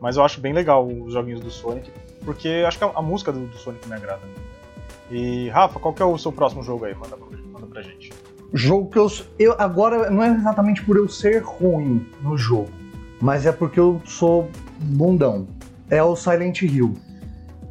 Mas 0.00 0.16
eu 0.16 0.24
acho 0.24 0.40
bem 0.40 0.52
legal 0.52 0.86
os 0.86 1.12
joguinhos 1.12 1.40
do 1.40 1.50
Sonic, 1.50 1.90
porque 2.24 2.64
acho 2.66 2.78
que 2.78 2.84
a, 2.84 2.90
a 2.94 3.02
música 3.02 3.30
do, 3.32 3.46
do, 3.46 3.56
Sonic 3.58 3.86
me 3.86 3.94
agrada 3.94 4.24
muito. 4.26 4.49
E, 5.10 5.48
Rafa, 5.48 5.80
qual 5.80 5.92
que 5.92 6.02
é 6.02 6.04
o 6.04 6.16
seu 6.16 6.30
próximo 6.30 6.62
jogo 6.62 6.84
aí? 6.84 6.94
Manda 6.94 7.16
manda 7.52 7.66
pra 7.66 7.82
gente. 7.82 8.12
Jogo 8.52 8.90
que 8.90 8.98
eu, 8.98 9.10
eu. 9.38 9.54
Agora, 9.58 10.10
não 10.10 10.22
é 10.22 10.28
exatamente 10.28 10.84
por 10.84 10.96
eu 10.96 11.08
ser 11.08 11.42
ruim 11.42 12.06
no 12.22 12.36
jogo, 12.36 12.70
mas 13.20 13.46
é 13.46 13.52
porque 13.52 13.78
eu 13.78 14.00
sou 14.04 14.48
bundão. 14.78 15.46
É 15.88 16.02
o 16.02 16.14
Silent 16.14 16.62
Hill. 16.62 16.94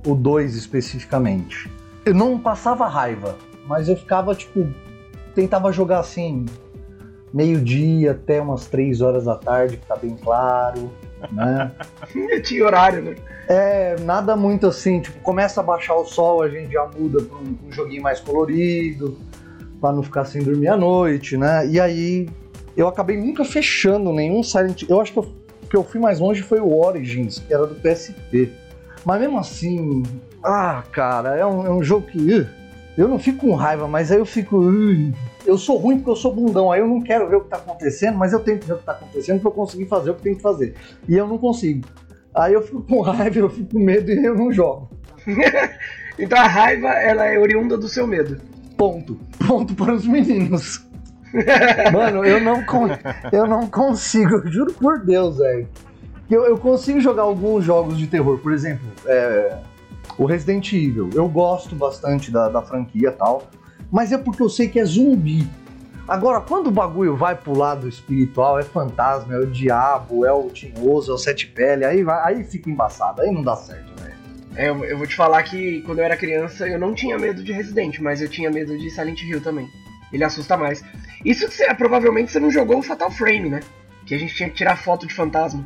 O 0.06 0.16
2 0.16 0.56
especificamente. 0.56 1.70
Eu 2.06 2.14
não 2.14 2.40
passava 2.40 2.88
raiva, 2.88 3.38
mas 3.68 3.88
eu 3.88 3.96
ficava, 3.96 4.36
tipo. 4.36 4.68
Tentava 5.36 5.72
jogar 5.72 6.00
assim, 6.00 6.46
meio-dia 7.34 8.12
até 8.12 8.42
umas 8.42 8.66
3 8.68 9.00
horas 9.00 9.26
da 9.26 9.36
tarde, 9.36 9.78
que 9.78 9.86
tá 9.86 9.96
bem 9.96 10.16
claro 10.18 10.90
né? 11.32 11.72
Tinha 12.44 12.66
horário, 12.66 13.02
né? 13.02 13.16
É, 13.48 13.96
nada 14.02 14.36
muito 14.36 14.68
assim, 14.68 15.02
tipo, 15.02 15.20
começa 15.22 15.60
a 15.60 15.64
baixar 15.64 15.96
o 15.96 16.06
sol, 16.06 16.44
a 16.44 16.50
gente 16.50 16.72
já 16.72 16.86
muda 16.86 17.22
pra 17.24 17.38
um, 17.38 17.58
um 17.68 17.72
joguinho 17.72 18.04
mais 18.04 18.20
colorido, 18.20 19.18
para 19.82 19.94
não 19.94 20.04
ficar 20.04 20.26
sem 20.26 20.44
dormir 20.44 20.68
à 20.68 20.78
noite, 20.78 21.36
né? 21.36 21.68
E 21.68 21.80
aí 21.80 22.30
eu 22.78 22.88
acabei 22.88 23.18
nunca 23.18 23.44
fechando 23.44 24.14
nenhum 24.14 24.44
Silent 24.44 24.84
Eu 24.88 25.02
acho 25.02 25.14
que 25.14 25.20
o 25.20 25.28
que 25.70 25.76
eu 25.76 25.84
fui 25.84 26.00
mais 26.00 26.20
longe 26.20 26.42
foi 26.42 26.60
o 26.60 26.80
Origins, 26.80 27.40
que 27.40 27.54
era 27.54 27.66
do 27.66 27.76
PSP. 27.76 28.52
Mas 29.06 29.22
mesmo 29.22 29.38
assim, 29.38 30.04
ah, 30.44 30.84
cara, 30.92 31.36
é 31.36 31.46
um, 31.46 31.66
é 31.66 31.70
um 31.70 31.84
jogo 31.84 32.08
que. 32.08 32.18
Uh, 32.18 32.59
eu 33.00 33.08
não 33.08 33.18
fico 33.18 33.48
com 33.48 33.56
raiva, 33.56 33.88
mas 33.88 34.12
aí 34.12 34.18
eu 34.20 34.26
fico. 34.26 34.62
Eu 35.46 35.58
sou 35.58 35.78
ruim 35.78 35.96
porque 35.98 36.10
eu 36.10 36.16
sou 36.18 36.36
bundão, 36.36 36.70
aí 36.70 36.82
eu 36.82 36.88
não 36.88 37.02
quero 37.02 37.30
ver 37.30 37.38
o 37.38 37.42
que 37.42 37.50
tá 37.50 37.56
acontecendo, 37.56 38.18
mas 38.18 38.34
eu 38.34 38.42
tenho 38.42 38.60
que 38.60 38.68
ver 38.68 38.74
o 38.74 38.78
que 38.78 38.84
tá 38.84 38.92
acontecendo 38.92 39.40
pra 39.40 39.50
eu 39.50 39.54
conseguir 39.54 39.86
fazer 39.86 40.10
o 40.10 40.16
que 40.16 40.22
tem 40.22 40.36
que 40.36 40.42
fazer. 40.42 40.76
E 41.08 41.16
eu 41.16 41.26
não 41.26 41.38
consigo. 41.38 41.88
Aí 42.36 42.54
eu 42.54 42.62
fico 42.62 42.82
com 42.82 43.00
raiva, 43.02 43.40
eu 43.40 43.50
fico 43.50 43.72
com 43.72 43.80
medo 43.80 44.12
e 44.12 44.26
eu 44.26 44.36
não 44.36 44.52
jogo. 44.52 44.90
então 46.20 46.38
a 46.38 46.48
raiva, 46.48 46.90
ela 46.90 47.26
é 47.26 47.40
oriunda 47.40 47.78
do 47.78 47.88
seu 47.88 48.06
medo. 48.06 48.38
Ponto. 48.76 49.18
Ponto 49.48 49.74
para 49.76 49.94
os 49.94 50.06
meninos. 50.06 50.86
Mano, 51.94 52.26
eu 52.26 52.42
não, 52.42 52.62
eu 53.32 53.48
não 53.48 53.68
consigo, 53.68 54.36
eu 54.36 54.52
juro 54.52 54.74
por 54.74 55.06
Deus, 55.06 55.38
velho. 55.38 55.70
Eu, 56.30 56.46
eu 56.46 56.58
consigo 56.58 57.00
jogar 57.00 57.24
alguns 57.24 57.64
jogos 57.64 57.98
de 57.98 58.08
terror, 58.08 58.40
por 58.40 58.52
exemplo, 58.52 58.86
é, 59.06 59.58
o 60.20 60.26
Resident 60.26 60.72
Evil. 60.72 61.10
Eu 61.16 61.28
gosto 61.28 61.76
bastante 61.76 62.30
da, 62.30 62.48
da 62.48 62.62
franquia 62.62 63.12
tal 63.12 63.50
mas 63.92 64.12
é 64.12 64.18
porque 64.18 64.42
eu 64.42 64.50
sei 64.50 64.68
que 64.68 64.80
é 64.80 64.86
zumbi. 64.86 65.48
Agora, 66.08 66.42
quando 66.42 66.68
o 66.68 66.72
bagulho 66.72 67.16
vai 67.16 67.36
pro 67.36 67.56
lado 67.56 67.88
espiritual, 67.88 68.60
é 68.60 68.64
fantasma, 68.64 69.34
é 69.36 69.38
o 69.38 69.46
diabo, 69.46 70.26
é 70.26 70.32
o 70.32 70.50
tinhoso, 70.50 71.12
é 71.12 71.14
o 71.14 71.18
sete 71.18 71.48
pele, 71.48 71.86
aí, 71.86 72.04
vai, 72.04 72.20
aí 72.24 72.44
fica 72.44 72.70
embaçado, 72.70 73.22
aí 73.22 73.32
não 73.32 73.44
dá 73.44 73.56
certo, 73.56 73.92
velho. 74.02 74.16
É, 74.56 74.70
eu, 74.70 74.84
eu 74.86 74.98
vou 74.98 75.06
te 75.06 75.16
falar 75.16 75.44
que 75.44 75.82
quando 75.82 76.00
eu 76.00 76.06
era 76.06 76.18
criança 76.18 76.68
eu 76.68 76.80
não 76.80 76.96
tinha 76.96 77.18
medo 77.18 77.44
de 77.44 77.52
Resident, 77.52 78.00
mas 78.00 78.22
eu 78.22 78.28
tinha 78.28 78.50
medo 78.50 78.76
de 78.78 78.90
Silent 78.90 79.22
Hill 79.22 79.42
também. 79.42 79.70
Ele 80.12 80.24
assusta 80.24 80.58
mais. 80.58 80.84
Isso 81.24 81.48
que 81.48 81.54
você, 81.54 81.72
provavelmente 81.76 82.32
você 82.32 82.40
não 82.40 82.50
jogou 82.50 82.80
o 82.80 82.84
Fatal 82.84 83.12
Frame, 83.12 83.50
né? 83.50 83.60
Que 84.10 84.16
a 84.16 84.18
gente 84.18 84.34
tinha 84.34 84.50
que 84.50 84.56
tirar 84.56 84.76
foto 84.76 85.06
de 85.06 85.14
fantasma. 85.14 85.64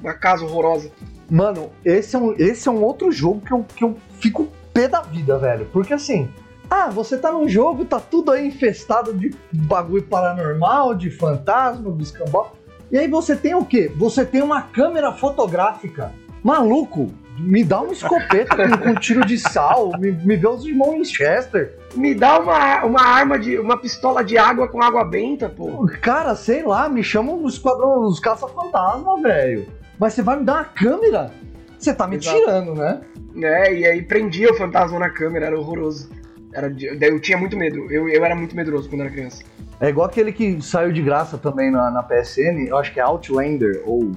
Uma 0.00 0.14
casa 0.14 0.44
horrorosa. 0.44 0.92
Mano, 1.28 1.72
esse 1.84 2.14
é 2.14 2.18
um, 2.20 2.32
esse 2.38 2.68
é 2.68 2.70
um 2.70 2.80
outro 2.84 3.10
jogo 3.10 3.40
que 3.40 3.52
eu, 3.52 3.66
que 3.74 3.82
eu 3.82 3.96
fico 4.20 4.46
pé 4.72 4.86
da 4.86 5.00
vida, 5.00 5.36
velho. 5.40 5.66
Porque 5.72 5.92
assim, 5.92 6.30
ah, 6.70 6.88
você 6.88 7.18
tá 7.18 7.32
num 7.32 7.48
jogo, 7.48 7.84
tá 7.84 7.98
tudo 7.98 8.30
aí 8.30 8.46
infestado 8.46 9.12
de 9.12 9.34
bagulho 9.52 10.04
paranormal, 10.04 10.94
de 10.94 11.10
fantasma, 11.10 11.90
de 11.90 12.04
escambau. 12.04 12.56
E 12.92 12.96
aí 12.96 13.08
você 13.08 13.34
tem 13.34 13.56
o 13.56 13.64
quê? 13.64 13.90
Você 13.96 14.24
tem 14.24 14.40
uma 14.40 14.62
câmera 14.62 15.10
fotográfica. 15.10 16.12
Maluco, 16.44 17.12
me 17.38 17.64
dá 17.64 17.80
uma 17.80 17.92
escopeta 17.92 18.56
com, 18.56 18.78
com 18.78 18.94
tiro 18.94 19.24
de 19.24 19.38
sal, 19.38 19.92
me, 19.98 20.12
me 20.12 20.36
vê 20.36 20.46
os 20.46 20.64
irmãos 20.64 20.92
Winchester. 20.92 21.76
Me 21.94 22.14
dá 22.14 22.38
uma, 22.38 22.84
uma 22.84 23.02
arma 23.02 23.38
de. 23.38 23.58
uma 23.58 23.76
pistola 23.76 24.22
de 24.24 24.38
água 24.38 24.68
com 24.68 24.82
água 24.82 25.04
benta, 25.04 25.48
pô. 25.48 25.86
Cara, 26.00 26.34
sei 26.34 26.62
lá, 26.62 26.88
me 26.88 27.02
chamam 27.02 27.36
no 27.36 27.48
esquadrão 27.48 28.02
dos 28.02 28.20
caça-fantasma, 28.20 29.20
velho. 29.20 29.66
Mas 29.98 30.14
você 30.14 30.22
vai 30.22 30.38
me 30.38 30.44
dar 30.44 30.54
uma 30.54 30.64
câmera? 30.64 31.30
Você 31.78 31.92
tá 31.92 32.06
me 32.06 32.16
Exato. 32.16 32.38
tirando, 32.38 32.74
né? 32.74 33.00
É, 33.42 33.74
e 33.74 33.84
aí 33.84 34.02
prendia 34.02 34.50
o 34.50 34.54
fantasma 34.54 34.98
na 34.98 35.10
câmera, 35.10 35.46
era 35.46 35.58
horroroso. 35.58 36.10
Era, 36.52 36.72
eu 37.00 37.20
tinha 37.20 37.36
muito 37.36 37.56
medo. 37.56 37.90
Eu, 37.90 38.08
eu 38.08 38.24
era 38.24 38.34
muito 38.34 38.54
medroso 38.54 38.88
quando 38.88 39.02
era 39.02 39.10
criança. 39.10 39.42
É 39.80 39.88
igual 39.88 40.06
aquele 40.06 40.32
que 40.32 40.62
saiu 40.62 40.92
de 40.92 41.02
graça 41.02 41.36
também 41.36 41.70
na, 41.70 41.90
na 41.90 42.02
PSN, 42.02 42.68
eu 42.68 42.76
acho 42.76 42.92
que 42.92 43.00
é 43.00 43.02
Outlander, 43.02 43.82
ou. 43.84 44.12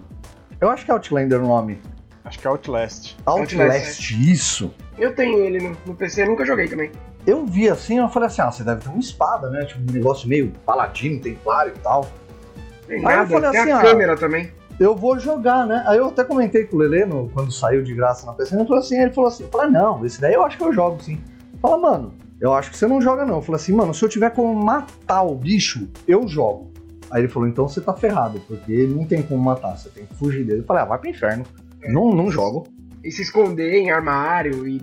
Eu 0.62 0.70
acho 0.70 0.86
que 0.86 0.92
é 0.92 0.94
Outlander 0.94 1.44
o 1.44 1.48
nome. 1.48 1.80
Acho 2.28 2.40
que 2.40 2.46
é 2.46 2.50
Outlast. 2.50 3.16
Outlast, 3.26 3.54
Outlast 3.56 4.12
isso. 4.12 4.74
Eu 4.98 5.16
tenho 5.16 5.40
ele 5.40 5.60
no, 5.60 5.78
no 5.86 5.96
PC, 5.96 6.26
nunca 6.26 6.46
joguei 6.46 6.68
também. 6.68 6.92
Eu 7.26 7.46
vi 7.46 7.70
assim, 7.70 8.00
eu 8.00 8.10
falei 8.10 8.28
assim, 8.28 8.42
ah, 8.42 8.52
você 8.52 8.66
deve 8.66 8.82
ter 8.82 8.90
uma 8.90 9.00
espada, 9.00 9.50
né? 9.50 9.64
Tipo, 9.64 9.80
um 9.80 9.94
negócio 9.94 10.28
meio 10.28 10.52
paladino, 10.66 11.22
templário 11.22 11.72
e 11.74 11.80
tal. 11.80 12.06
Tem 12.86 13.02
nada, 13.02 13.16
Aí 13.16 13.22
eu 13.22 13.28
falei 13.28 13.52
tem 13.52 13.60
assim, 13.62 13.72
a 13.72 13.80
ah, 13.80 13.82
câmera 13.82 14.18
também. 14.18 14.52
Eu 14.78 14.94
vou 14.94 15.18
jogar, 15.18 15.66
né? 15.66 15.86
Aí 15.88 15.98
eu 15.98 16.08
até 16.08 16.26
comentei 16.26 16.66
com 16.66 16.76
o 16.76 16.80
Lele 16.80 17.06
no, 17.06 17.30
quando 17.30 17.50
saiu 17.50 17.82
de 17.82 17.94
graça 17.94 18.26
na 18.26 18.34
PC, 18.34 18.56
ele 18.56 18.66
falou 18.66 18.80
assim, 18.80 19.00
ele 19.00 19.14
falou 19.14 19.30
assim, 19.30 19.44
eu 19.44 19.50
falei, 19.50 19.72
não, 19.72 20.06
esse 20.06 20.20
daí 20.20 20.34
eu 20.34 20.44
acho 20.44 20.58
que 20.58 20.64
eu 20.64 20.74
jogo 20.74 21.02
sim. 21.02 21.22
Fala, 21.62 21.78
mano, 21.78 22.14
eu 22.42 22.54
acho 22.54 22.72
que 22.72 22.78
você 22.78 22.88
não 22.88 23.02
joga, 23.02 23.26
não. 23.26 23.36
Eu 23.36 23.42
falei 23.42 23.62
assim, 23.62 23.72
mano, 23.72 23.94
se 23.94 24.04
eu 24.04 24.10
tiver 24.10 24.32
como 24.32 24.54
matar 24.54 25.24
o 25.24 25.34
bicho, 25.34 25.88
eu 26.06 26.28
jogo. 26.28 26.72
Aí 27.10 27.22
ele 27.22 27.30
falou, 27.30 27.48
então 27.48 27.70
você 27.70 27.80
tá 27.80 27.94
ferrado, 27.94 28.42
porque 28.48 28.86
não 28.86 29.06
tem 29.06 29.22
como 29.22 29.42
matar, 29.42 29.78
você 29.78 29.90
tem 29.90 30.06
que 30.06 30.14
fugir 30.16 30.44
dele. 30.44 30.60
Eu 30.60 30.66
falei, 30.66 30.84
ah, 30.84 30.86
vai 30.86 30.98
pro 30.98 31.10
inferno. 31.10 31.46
Não, 31.84 32.14
não 32.14 32.32
jogo. 32.32 32.68
E 33.04 33.12
se 33.12 33.22
esconder 33.22 33.74
em 33.76 33.92
armário 33.92 34.68
e 34.68 34.82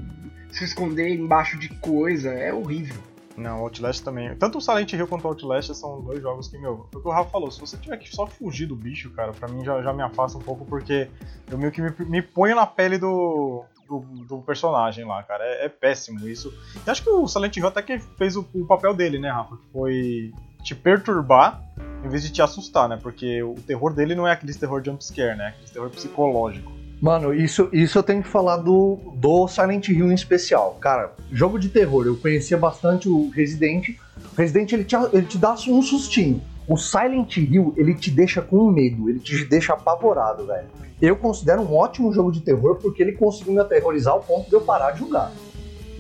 se 0.51 0.65
esconder 0.65 1.09
embaixo 1.11 1.59
de 1.59 1.69
coisa, 1.69 2.31
é 2.31 2.53
horrível. 2.53 3.01
Não, 3.37 3.59
Outlast 3.59 4.03
também. 4.05 4.35
Tanto 4.37 4.59
o 4.59 4.61
Silent 4.61 4.93
Hill 4.93 5.09
quanto 5.09 5.25
o 5.25 5.29
Outlast 5.29 5.75
são 5.75 6.01
dois 6.01 6.23
jogos 6.23 6.49
que, 6.49 6.57
meu, 6.57 6.87
foi 6.93 7.01
o 7.01 7.03
que 7.03 7.09
o 7.09 7.11
Rafa 7.11 7.31
falou, 7.31 7.51
se 7.51 7.61
você 7.61 7.77
tiver 7.77 7.97
que 7.97 8.15
só 8.15 8.27
fugir 8.27 8.67
do 8.67 8.77
bicho, 8.77 9.11
cara, 9.11 9.33
pra 9.33 9.49
mim 9.49 9.65
já, 9.65 9.83
já 9.83 9.93
me 9.93 10.03
afasta 10.03 10.39
um 10.39 10.41
pouco, 10.41 10.65
porque 10.65 11.09
eu 11.51 11.59
meio 11.59 11.73
que 11.73 11.83
me, 11.83 11.93
me 12.07 12.23
ponho 12.23 12.55
na 12.55 12.67
pele 12.67 12.97
do, 12.97 13.65
do, 13.89 14.01
do 14.25 14.39
personagem 14.43 15.05
lá, 15.05 15.23
cara. 15.23 15.45
É, 15.45 15.67
é, 15.67 15.69
péssimo 15.69 16.27
isso. 16.29 16.53
E 16.87 16.89
acho 16.89 17.03
que 17.03 17.11
o 17.11 17.27
Silent 17.27 17.57
Hill 17.57 17.67
até 17.67 17.83
que 17.83 17.99
fez 17.99 18.37
o, 18.37 18.47
o 18.55 18.65
papel 18.67 18.95
dele, 18.95 19.19
né, 19.19 19.31
Rafa? 19.31 19.57
Que 19.57 19.73
foi 19.73 20.33
te 20.63 20.75
perturbar 20.75 21.63
em 22.05 22.09
vez 22.09 22.23
de 22.23 22.31
te 22.31 22.41
assustar, 22.41 22.89
né? 22.89 22.99
Porque 23.03 23.43
o 23.43 23.55
terror 23.55 23.93
dele 23.93 24.15
não 24.15 24.27
é 24.27 24.33
aquele 24.33 24.55
terror 24.55 24.83
jumpscare, 24.85 25.37
né? 25.37 25.47
É 25.47 25.49
aquele 25.49 25.71
terror 25.71 25.91
psicológico. 25.91 26.73
Mano, 27.05 27.35
isso, 27.35 27.69
isso 27.71 27.99
eu 27.99 28.03
tenho 28.03 28.23
que 28.23 28.29
falar 28.31 28.57
do, 28.57 28.99
do 29.17 29.47
Silent 29.47 29.89
Hill 29.89 30.11
em 30.11 30.15
especial. 30.15 30.79
Cara, 30.81 31.13
jogo 31.31 31.59
de 31.59 31.69
terror, 31.69 32.07
eu 32.07 32.17
conhecia 32.17 32.57
bastante 32.57 33.11
o 33.11 33.29
Resident, 33.29 33.91
O 34.33 34.35
Resident 34.35 34.73
ele 34.73 34.85
te, 34.85 34.97
ele 35.13 35.27
te 35.27 35.37
dá 35.37 35.53
um 35.69 35.83
sustinho. 35.83 36.41
O 36.67 36.79
Silent 36.79 37.37
Hill, 37.37 37.75
ele 37.77 37.93
te 37.93 38.11
deixa 38.11 38.41
com 38.41 38.71
medo, 38.71 39.11
ele 39.11 39.19
te 39.19 39.45
deixa 39.45 39.75
apavorado, 39.75 40.47
velho. 40.47 40.67
Eu 40.99 41.15
considero 41.15 41.61
um 41.61 41.77
ótimo 41.77 42.11
jogo 42.11 42.33
de 42.33 42.41
terror 42.41 42.77
porque 42.77 43.03
ele 43.03 43.13
conseguiu 43.13 43.53
me 43.53 43.61
aterrorizar 43.61 44.15
ao 44.15 44.21
ponto 44.21 44.49
de 44.49 44.57
eu 44.57 44.63
parar 44.63 44.93
de 44.93 45.01
jogar. 45.01 45.31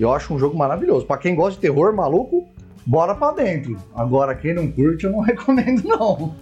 Eu 0.00 0.10
acho 0.10 0.32
um 0.32 0.38
jogo 0.38 0.56
maravilhoso. 0.56 1.04
Para 1.04 1.18
quem 1.18 1.34
gosta 1.34 1.56
de 1.56 1.60
terror, 1.60 1.94
maluco, 1.94 2.48
bora 2.86 3.14
pra 3.14 3.30
dentro. 3.30 3.76
Agora, 3.94 4.34
quem 4.34 4.54
não 4.54 4.72
curte, 4.72 5.04
eu 5.04 5.12
não 5.12 5.20
recomendo, 5.20 5.86
não. 5.86 6.34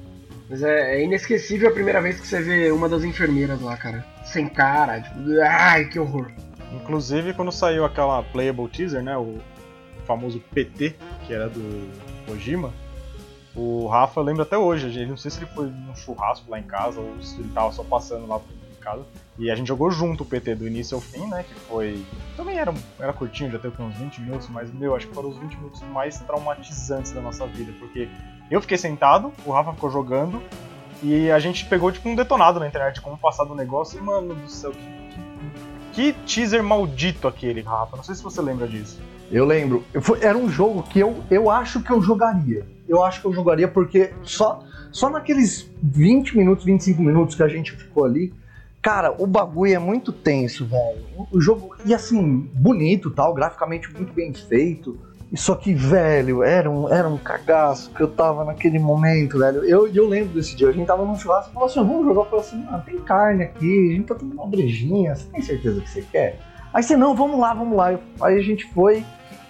Mas 0.49 0.63
é, 0.63 0.97
é, 0.97 1.05
inesquecível 1.05 1.69
a 1.69 1.73
primeira 1.73 2.01
vez 2.01 2.21
que 2.21 2.27
você 2.27 2.43
vê 2.43 2.71
uma 2.71 2.89
das 2.89 3.05
enfermeiras 3.05 3.61
lá, 3.61 3.77
cara. 3.77 4.05
Sem 4.25 4.49
cara, 4.49 5.01
tipo, 5.01 5.19
ai, 5.43 5.87
que 5.87 5.99
horror. 5.99 6.31
Inclusive, 6.73 7.35
quando 7.35 7.53
saiu 7.53 7.85
aquela 7.85 8.23
playable 8.23 8.69
teaser, 8.69 9.03
né, 9.03 9.17
o 9.17 9.39
famoso 10.07 10.41
PT, 10.53 10.97
que 11.27 11.33
era 11.33 11.49
do 11.49 11.91
Kojima, 12.27 12.73
o 13.55 13.87
Rafa 13.87 14.21
lembra 14.21 14.43
até 14.45 14.57
hoje, 14.57 14.87
ele 14.87 15.11
não 15.11 15.17
sei 15.17 15.31
se 15.31 15.39
ele 15.39 15.51
foi 15.55 15.67
num 15.67 15.95
churrasco 15.95 16.51
lá 16.51 16.59
em 16.59 16.65
casa 16.65 17.01
ou 17.01 17.21
se 17.23 17.39
ele 17.39 17.51
tava 17.53 17.71
só 17.73 17.85
passando 17.85 18.27
lá 18.27 18.39
em 18.39 18.62
casa. 18.83 19.03
E 19.39 19.51
a 19.51 19.55
gente 19.55 19.69
jogou 19.69 19.91
junto 19.91 20.23
o 20.23 20.27
PT 20.27 20.55
do 20.57 20.67
início 20.67 20.95
ao 20.95 21.01
fim, 21.01 21.27
né? 21.27 21.45
Que 21.45 21.55
foi. 21.61 22.05
Também 22.37 22.59
era, 22.59 22.75
era 22.99 23.13
curtinho, 23.13 23.51
já 23.51 23.59
teve 23.59 23.81
uns 23.83 23.97
20 23.97 24.21
minutos, 24.21 24.49
mas 24.49 24.73
meu, 24.73 24.95
acho 24.95 25.09
que 25.09 25.15
foram 25.15 25.31
os 25.31 25.39
20 25.39 25.57
minutos 25.57 25.83
mais 25.85 26.19
traumatizantes 26.21 27.13
da 27.13 27.21
nossa 27.21 27.47
vida, 27.47 27.73
porque 27.79 28.09
eu 28.51 28.61
fiquei 28.61 28.77
sentado, 28.77 29.33
o 29.47 29.53
Rafa 29.53 29.73
ficou 29.73 29.91
jogando, 29.91 30.43
e 31.03 31.31
a 31.31 31.39
gente 31.39 31.65
pegou 31.65 31.91
tipo 31.91 32.09
um 32.09 32.15
detonado 32.15 32.61
na 32.61 32.67
internet 32.69 33.01
como 33.01 33.17
passar 33.17 33.45
do 33.45 33.55
negócio, 33.55 33.99
e 33.99 34.03
mano 34.03 34.35
do 34.35 34.51
céu, 34.51 34.73
que, 34.73 36.13
que, 36.13 36.13
teaser 36.27 36.63
maldito 36.63 37.27
aquele, 37.27 37.63
Rafa. 37.63 37.97
Não 37.97 38.05
sei 38.05 38.15
se 38.15 38.23
você 38.23 38.41
lembra 38.43 38.69
disso. 38.69 39.01
Eu 39.31 39.47
lembro. 39.47 39.83
Era 40.21 40.37
um 40.37 40.49
jogo 40.51 40.83
que 40.83 41.01
eu, 41.01 41.25
eu 41.31 41.49
acho 41.51 41.83
que 41.83 41.91
eu 41.91 42.03
jogaria. 42.03 42.67
Eu 42.87 43.03
acho 43.03 43.23
que 43.23 43.27
eu 43.27 43.33
jogaria 43.33 43.67
porque 43.67 44.13
só, 44.23 44.63
só 44.91 45.09
naqueles 45.09 45.71
20 45.83 46.37
minutos, 46.37 46.65
25 46.67 47.03
minutos 47.03 47.35
que 47.35 47.43
a 47.43 47.49
gente 47.49 47.73
ficou 47.73 48.05
ali, 48.05 48.33
Cara, 48.83 49.15
o 49.17 49.29
bagulho 49.29 49.73
é 49.73 49.79
muito 49.79 50.13
tenso, 50.13 50.67
velho. 50.67 51.05
O 51.31 51.41
jogo, 51.41 51.77
e 51.87 51.95
assim, 51.95 52.51
bonito 52.53 53.13
tal, 53.13 53.33
graficamente 53.33 53.89
muito 53.93 54.13
bem 54.13 54.35
feito. 54.35 54.99
Só 55.37 55.55
que, 55.55 55.73
velho, 55.73 56.43
era 56.43 56.69
um, 56.69 56.93
era 56.93 57.09
um 57.09 57.17
cagaço 57.17 57.93
que 57.93 58.03
eu 58.03 58.09
tava 58.09 58.45
naquele 58.45 58.81
momento, 58.81 59.39
velho. 59.39 59.65
Eu, 59.65 59.87
eu 59.87 60.09
lembro 60.09 60.35
desse 60.35 60.57
dia, 60.57 60.69
a 60.69 60.73
gente 60.73 60.89
tava 60.89 61.07
num 61.07 61.17
churrasco 61.17 61.51
e 61.51 61.55
falou 61.55 61.69
assim: 61.69 61.79
vamos 61.79 62.05
jogar. 62.05 62.23
Eu 62.23 62.25
falei 62.25 62.45
assim: 62.45 62.67
ah, 62.71 62.79
tem 62.79 62.99
carne 62.99 63.45
aqui, 63.45 63.91
a 63.93 63.95
gente 63.95 64.07
tá 64.07 64.15
tomando 64.17 64.35
uma 64.35 64.49
brejinha, 64.49 65.15
você 65.15 65.31
tem 65.31 65.41
certeza 65.41 65.81
que 65.81 65.89
você 65.89 66.03
quer? 66.03 66.41
Aí 66.75 66.83
você, 66.83 66.97
não, 66.97 67.15
vamos 67.15 67.39
lá, 67.39 67.55
vamos 67.55 67.77
lá. 67.77 67.97
Aí 68.21 68.37
a 68.37 68.43
gente 68.43 68.67
foi 68.75 69.05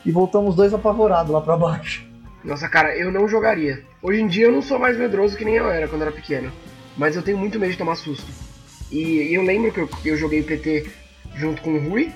e 0.04 0.12
voltamos 0.12 0.54
dois 0.54 0.74
apavorados 0.74 1.32
lá 1.32 1.40
pra 1.40 1.56
baixo. 1.56 2.06
Nossa, 2.44 2.68
cara, 2.68 2.94
eu 2.96 3.10
não 3.10 3.26
jogaria. 3.26 3.82
Hoje 4.02 4.20
em 4.20 4.26
dia 4.26 4.46
eu 4.46 4.52
não 4.52 4.60
sou 4.60 4.78
mais 4.78 4.98
medroso 4.98 5.38
que 5.38 5.44
nem 5.44 5.54
eu 5.54 5.70
era 5.70 5.88
quando 5.88 6.02
era 6.02 6.12
pequeno. 6.12 6.52
Mas 6.98 7.16
eu 7.16 7.22
tenho 7.22 7.38
muito 7.38 7.58
medo 7.58 7.72
de 7.72 7.78
tomar 7.78 7.96
susto. 7.96 8.51
E 8.92 9.34
eu 9.34 9.42
lembro 9.42 9.72
que 9.72 9.80
eu, 9.80 9.88
eu 10.04 10.16
joguei 10.16 10.40
o 10.40 10.44
PT 10.44 10.86
junto 11.34 11.62
com 11.62 11.74
o 11.74 11.88
Rui, 11.88 12.12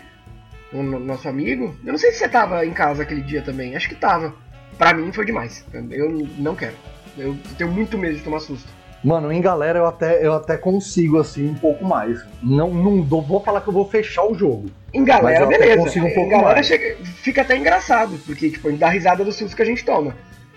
o 0.72 0.82
nosso 0.82 1.26
amigo. 1.28 1.74
Eu 1.84 1.92
não 1.92 1.98
sei 1.98 2.12
se 2.12 2.18
você 2.18 2.28
tava 2.28 2.64
em 2.66 2.72
casa 2.72 3.02
aquele 3.02 3.22
dia 3.22 3.40
também, 3.40 3.74
acho 3.74 3.88
que 3.88 3.94
tava. 3.94 4.34
Pra 4.76 4.92
mim 4.92 5.10
foi 5.10 5.24
demais. 5.24 5.64
Eu 5.90 6.10
não 6.38 6.54
quero. 6.54 6.74
Eu 7.16 7.34
tenho 7.56 7.72
muito 7.72 7.96
medo 7.96 8.16
de 8.16 8.22
tomar 8.22 8.40
susto. 8.40 8.68
Mano, 9.02 9.32
em 9.32 9.40
galera 9.40 9.78
eu 9.78 9.86
até, 9.86 10.26
eu 10.26 10.34
até 10.34 10.56
consigo, 10.56 11.18
assim, 11.18 11.48
um 11.48 11.54
pouco 11.54 11.84
mais. 11.84 12.22
Não, 12.42 12.74
não 12.74 13.02
vou 13.02 13.40
falar 13.40 13.60
que 13.60 13.68
eu 13.68 13.72
vou 13.72 13.88
fechar 13.88 14.24
o 14.24 14.34
jogo. 14.34 14.68
Em 14.92 15.04
galera, 15.04 15.46
beleza. 15.46 16.00
Um 16.00 16.06
em 16.06 16.28
galera 16.28 16.62
chega, 16.62 16.96
fica 17.04 17.42
até 17.42 17.56
engraçado, 17.56 18.18
porque, 18.26 18.50
tipo, 18.50 18.68
a 18.68 18.70
gente 18.70 18.80
dá 18.80 18.88
risada 18.88 19.24
dos 19.24 19.36
sustos 19.36 19.54
que 19.54 19.62
a 19.62 19.66
gente 19.66 19.84
toma. 19.84 20.14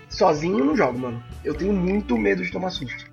Sozinho 0.08 0.58
eu 0.58 0.64
não 0.64 0.76
jogo, 0.76 0.98
mano. 0.98 1.22
Eu 1.44 1.54
tenho 1.54 1.72
muito 1.72 2.18
medo 2.18 2.42
de 2.42 2.50
tomar 2.50 2.70
susto. 2.70 3.09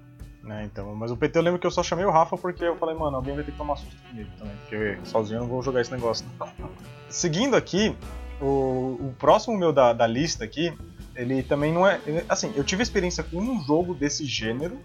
Né, 0.47 0.63
então, 0.63 0.95
mas 0.95 1.11
o 1.11 1.17
PT 1.17 1.37
eu 1.37 1.43
lembro 1.43 1.59
que 1.59 1.67
eu 1.67 1.71
só 1.71 1.83
chamei 1.83 2.05
o 2.05 2.09
Rafa 2.09 2.37
porque 2.37 2.63
eu 2.63 2.77
falei, 2.77 2.95
mano, 2.95 3.17
alguém 3.17 3.35
vai 3.35 3.43
ter 3.43 3.51
que 3.51 3.57
tomar 3.57 3.75
susto 3.75 3.97
comigo 4.07 4.29
também, 4.39 4.55
porque 4.61 4.97
sozinho 5.03 5.39
eu 5.39 5.41
não 5.41 5.47
vou 5.49 5.61
jogar 5.61 5.81
esse 5.81 5.91
negócio. 5.91 6.25
Não. 6.57 6.69
Seguindo 7.09 7.53
aqui, 7.53 7.93
o, 8.39 8.97
o 8.97 9.15
próximo 9.19 9.57
meu 9.57 9.73
da, 9.73 9.91
da 9.91 10.07
lista 10.07 10.45
aqui, 10.45 10.73
ele 11.13 11.43
também 11.43 11.73
não 11.73 11.85
é. 11.85 11.99
Assim, 12.29 12.53
eu 12.55 12.63
tive 12.63 12.81
experiência 12.81 13.25
com 13.25 13.39
um 13.39 13.61
jogo 13.61 13.93
desse 13.93 14.25
gênero, 14.25 14.79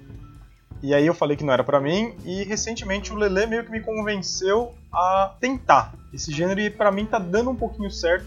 e 0.83 0.93
aí 0.93 1.07
eu 1.07 1.15
falei 1.15 1.37
que 1.37 1.45
não 1.45 1.53
era 1.53 1.63
para 1.63 1.81
mim, 1.81 2.13
e 2.25 2.43
recentemente 2.43 3.13
o 3.13 3.17
Lele 3.17 3.47
meio 3.47 3.65
que 3.65 3.71
me 3.71 3.81
convenceu 3.81 4.75
a 4.93 5.33
tentar 5.39 5.95
esse 6.13 6.33
gênero, 6.33 6.59
e 6.59 6.71
para 6.71 6.91
mim 6.91 7.07
tá 7.07 7.21
dando 7.21 7.51
um 7.51 7.57
pouquinho 7.57 7.89
certo, 7.89 8.27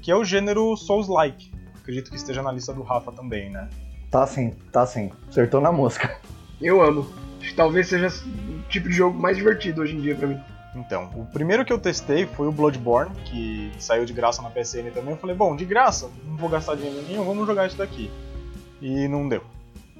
que 0.00 0.10
é 0.10 0.16
o 0.16 0.24
gênero 0.24 0.74
Souls-like. 0.78 1.52
Acredito 1.78 2.08
que 2.08 2.16
esteja 2.16 2.42
na 2.42 2.50
lista 2.50 2.72
do 2.72 2.82
Rafa 2.82 3.12
também, 3.12 3.50
né? 3.50 3.68
Tá 4.10 4.26
sim, 4.26 4.52
tá 4.72 4.86
sim. 4.86 5.12
Acertou 5.28 5.60
na 5.60 5.70
mosca. 5.70 6.18
Eu 6.60 6.82
amo. 6.82 7.08
Acho 7.40 7.50
que 7.50 7.56
talvez 7.56 7.88
seja 7.88 8.08
o 8.08 8.68
tipo 8.68 8.88
de 8.88 8.94
jogo 8.94 9.18
mais 9.18 9.36
divertido 9.36 9.80
hoje 9.80 9.96
em 9.96 10.00
dia 10.00 10.14
para 10.14 10.28
mim. 10.28 10.40
Então, 10.74 11.10
o 11.16 11.26
primeiro 11.26 11.64
que 11.64 11.72
eu 11.72 11.78
testei 11.78 12.26
foi 12.26 12.46
o 12.46 12.52
Bloodborne, 12.52 13.10
que 13.24 13.72
saiu 13.78 14.04
de 14.04 14.12
graça 14.12 14.40
na 14.40 14.50
PSN 14.50 14.90
também. 14.94 15.12
Eu 15.12 15.16
falei, 15.16 15.34
bom, 15.34 15.56
de 15.56 15.64
graça, 15.64 16.10
não 16.24 16.36
vou 16.36 16.48
gastar 16.48 16.76
dinheiro 16.76 17.02
nenhum, 17.08 17.24
vamos 17.24 17.46
jogar 17.46 17.66
isso 17.66 17.76
daqui. 17.76 18.10
E 18.80 19.08
não 19.08 19.28
deu. 19.28 19.42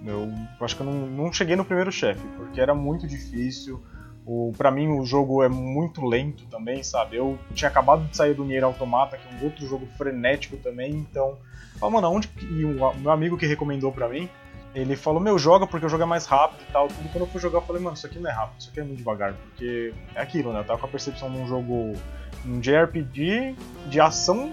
Eu 0.06 0.32
acho 0.60 0.76
que 0.76 0.82
eu 0.82 0.86
não, 0.86 1.06
não 1.06 1.32
cheguei 1.32 1.56
no 1.56 1.64
primeiro 1.64 1.90
chefe, 1.90 2.22
porque 2.36 2.60
era 2.60 2.74
muito 2.74 3.06
difícil. 3.06 3.82
O, 4.24 4.52
pra 4.56 4.70
mim 4.70 4.88
o 4.88 5.04
jogo 5.04 5.42
é 5.42 5.48
muito 5.48 6.04
lento 6.04 6.44
também, 6.46 6.82
sabe? 6.82 7.16
Eu 7.16 7.38
tinha 7.52 7.68
acabado 7.68 8.06
de 8.06 8.16
sair 8.16 8.34
do 8.34 8.44
Nier 8.44 8.64
Automata, 8.64 9.16
que 9.16 9.26
é 9.26 9.38
um 9.38 9.44
outro 9.44 9.66
jogo 9.66 9.86
frenético 9.98 10.56
também, 10.58 10.92
então. 10.92 11.36
Falei, 11.78 11.94
mano, 11.94 12.10
onde. 12.10 12.30
E 12.42 12.64
o 12.64 12.94
meu 12.98 13.10
amigo 13.10 13.36
que 13.36 13.46
recomendou 13.46 13.90
pra 13.90 14.08
mim, 14.08 14.28
ele 14.74 14.94
falou, 14.94 15.20
meu, 15.20 15.38
joga 15.38 15.66
porque 15.66 15.86
o 15.86 15.88
jogo 15.88 16.02
é 16.02 16.06
mais 16.06 16.26
rápido 16.26 16.62
e 16.68 16.72
tal. 16.72 16.88
Tudo 16.88 17.08
quando 17.10 17.24
eu 17.24 17.26
fui 17.26 17.40
jogar, 17.40 17.58
eu 17.58 17.62
falei, 17.62 17.82
mano, 17.82 17.96
isso 17.96 18.06
aqui 18.06 18.18
não 18.18 18.30
é 18.30 18.32
rápido, 18.32 18.60
isso 18.60 18.70
aqui 18.70 18.80
é 18.80 18.84
muito 18.84 18.98
devagar. 18.98 19.34
Porque 19.34 19.92
é 20.14 20.20
aquilo, 20.20 20.52
né? 20.52 20.60
Eu 20.60 20.64
tava 20.64 20.78
com 20.78 20.86
a 20.86 20.88
percepção 20.88 21.30
de 21.30 21.38
um 21.38 21.46
jogo, 21.46 21.94
um 22.46 22.60
JRPG 22.60 23.56
de 23.88 24.00
ação. 24.00 24.52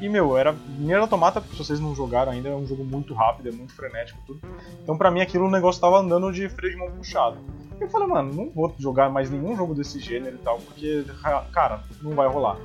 E, 0.00 0.08
meu, 0.08 0.36
era. 0.36 0.54
Nier 0.78 1.00
Automata, 1.00 1.40
se 1.40 1.56
vocês 1.56 1.80
não 1.80 1.94
jogaram 1.94 2.32
ainda, 2.32 2.48
é 2.48 2.54
um 2.54 2.66
jogo 2.66 2.84
muito 2.84 3.14
rápido, 3.14 3.48
é 3.48 3.52
muito 3.52 3.74
frenético 3.74 4.18
tudo. 4.26 4.40
Então, 4.82 4.98
pra 4.98 5.10
mim, 5.10 5.20
aquilo 5.20 5.46
o 5.46 5.50
negócio 5.50 5.80
tava 5.80 5.98
andando 5.98 6.30
de 6.32 6.48
freio 6.48 6.74
de 6.74 6.78
mão 6.78 6.90
puxado. 6.90 7.38
Eu 7.80 7.88
falei, 7.88 8.06
mano, 8.06 8.34
não 8.34 8.50
vou 8.50 8.74
jogar 8.78 9.08
mais 9.08 9.30
nenhum 9.30 9.56
jogo 9.56 9.74
desse 9.74 9.98
gênero 9.98 10.36
e 10.36 10.38
tal, 10.38 10.58
porque, 10.58 11.04
cara, 11.52 11.82
não 12.02 12.12
vai 12.12 12.28
rolar. 12.28 12.58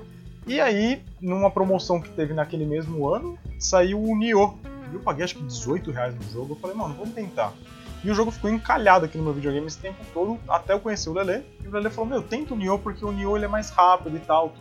E 0.45 0.59
aí, 0.59 1.01
numa 1.21 1.51
promoção 1.51 2.01
que 2.01 2.09
teve 2.09 2.33
naquele 2.33 2.65
mesmo 2.65 3.07
ano, 3.07 3.37
saiu 3.59 4.01
o 4.01 4.17
Nioh 4.17 4.55
eu 4.93 4.99
paguei 4.99 5.23
acho 5.23 5.35
que 5.35 5.43
18 5.43 5.91
reais 5.91 6.15
no 6.15 6.23
jogo. 6.31 6.53
Eu 6.53 6.57
falei, 6.57 6.75
mano, 6.75 6.95
vamos 6.95 7.13
tentar. 7.13 7.53
E 8.03 8.09
o 8.09 8.15
jogo 8.15 8.31
ficou 8.31 8.49
encalhado 8.49 9.05
aqui 9.05 9.17
no 9.17 9.23
meu 9.23 9.33
videogame 9.33 9.67
esse 9.67 9.77
tempo 9.77 9.97
todo, 10.13 10.39
até 10.47 10.73
eu 10.73 10.79
conhecer 10.79 11.09
o 11.09 11.13
Lele. 11.13 11.43
E 11.63 11.67
o 11.67 11.71
Lele 11.71 11.89
falou, 11.89 12.09
meu, 12.09 12.23
tenta 12.23 12.53
o 12.53 12.57
Nioh 12.57 12.79
porque 12.79 13.03
o 13.03 13.11
Nioh 13.11 13.35
ele 13.35 13.45
é 13.45 13.47
mais 13.47 13.69
rápido 13.69 14.15
e 14.15 14.19
tal. 14.19 14.53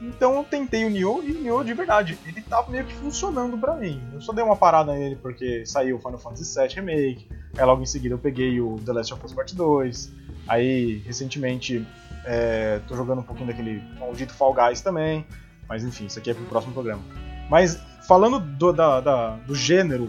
Então 0.00 0.36
eu 0.36 0.44
tentei 0.44 0.84
o 0.84 0.90
Nioh 0.90 1.22
e 1.22 1.32
o 1.32 1.40
Nioh 1.40 1.64
de 1.64 1.74
verdade, 1.74 2.18
ele 2.24 2.40
tava 2.40 2.70
meio 2.70 2.84
que 2.84 2.94
funcionando 2.94 3.58
para 3.58 3.74
mim. 3.74 4.00
Eu 4.12 4.20
só 4.20 4.32
dei 4.32 4.44
uma 4.44 4.56
parada 4.56 4.92
nele 4.92 5.16
porque 5.16 5.66
saiu 5.66 5.96
o 5.96 5.98
Final 5.98 6.18
Fantasy 6.18 6.58
VII 6.58 6.74
Remake, 6.76 7.28
aí 7.56 7.64
logo 7.64 7.82
em 7.82 7.86
seguida 7.86 8.14
eu 8.14 8.18
peguei 8.18 8.60
o 8.60 8.76
The 8.84 8.92
Last 8.92 9.12
of 9.12 9.26
Us 9.26 9.32
Part 9.32 9.54
2, 9.56 10.12
aí 10.46 11.02
recentemente 11.04 11.84
é, 12.24 12.80
tô 12.86 12.94
jogando 12.94 13.20
um 13.20 13.24
pouquinho 13.24 13.48
daquele 13.48 13.82
maldito 13.98 14.32
Fall 14.32 14.54
Guys 14.54 14.80
também, 14.80 15.26
mas 15.68 15.84
enfim, 15.84 16.06
isso 16.06 16.18
aqui 16.18 16.30
é 16.30 16.34
pro 16.34 16.44
próximo 16.44 16.72
programa. 16.72 17.02
Mas 17.50 17.80
falando 18.08 18.40
do, 18.40 18.72
da, 18.72 19.00
da, 19.02 19.30
do 19.46 19.54
gênero 19.54 20.08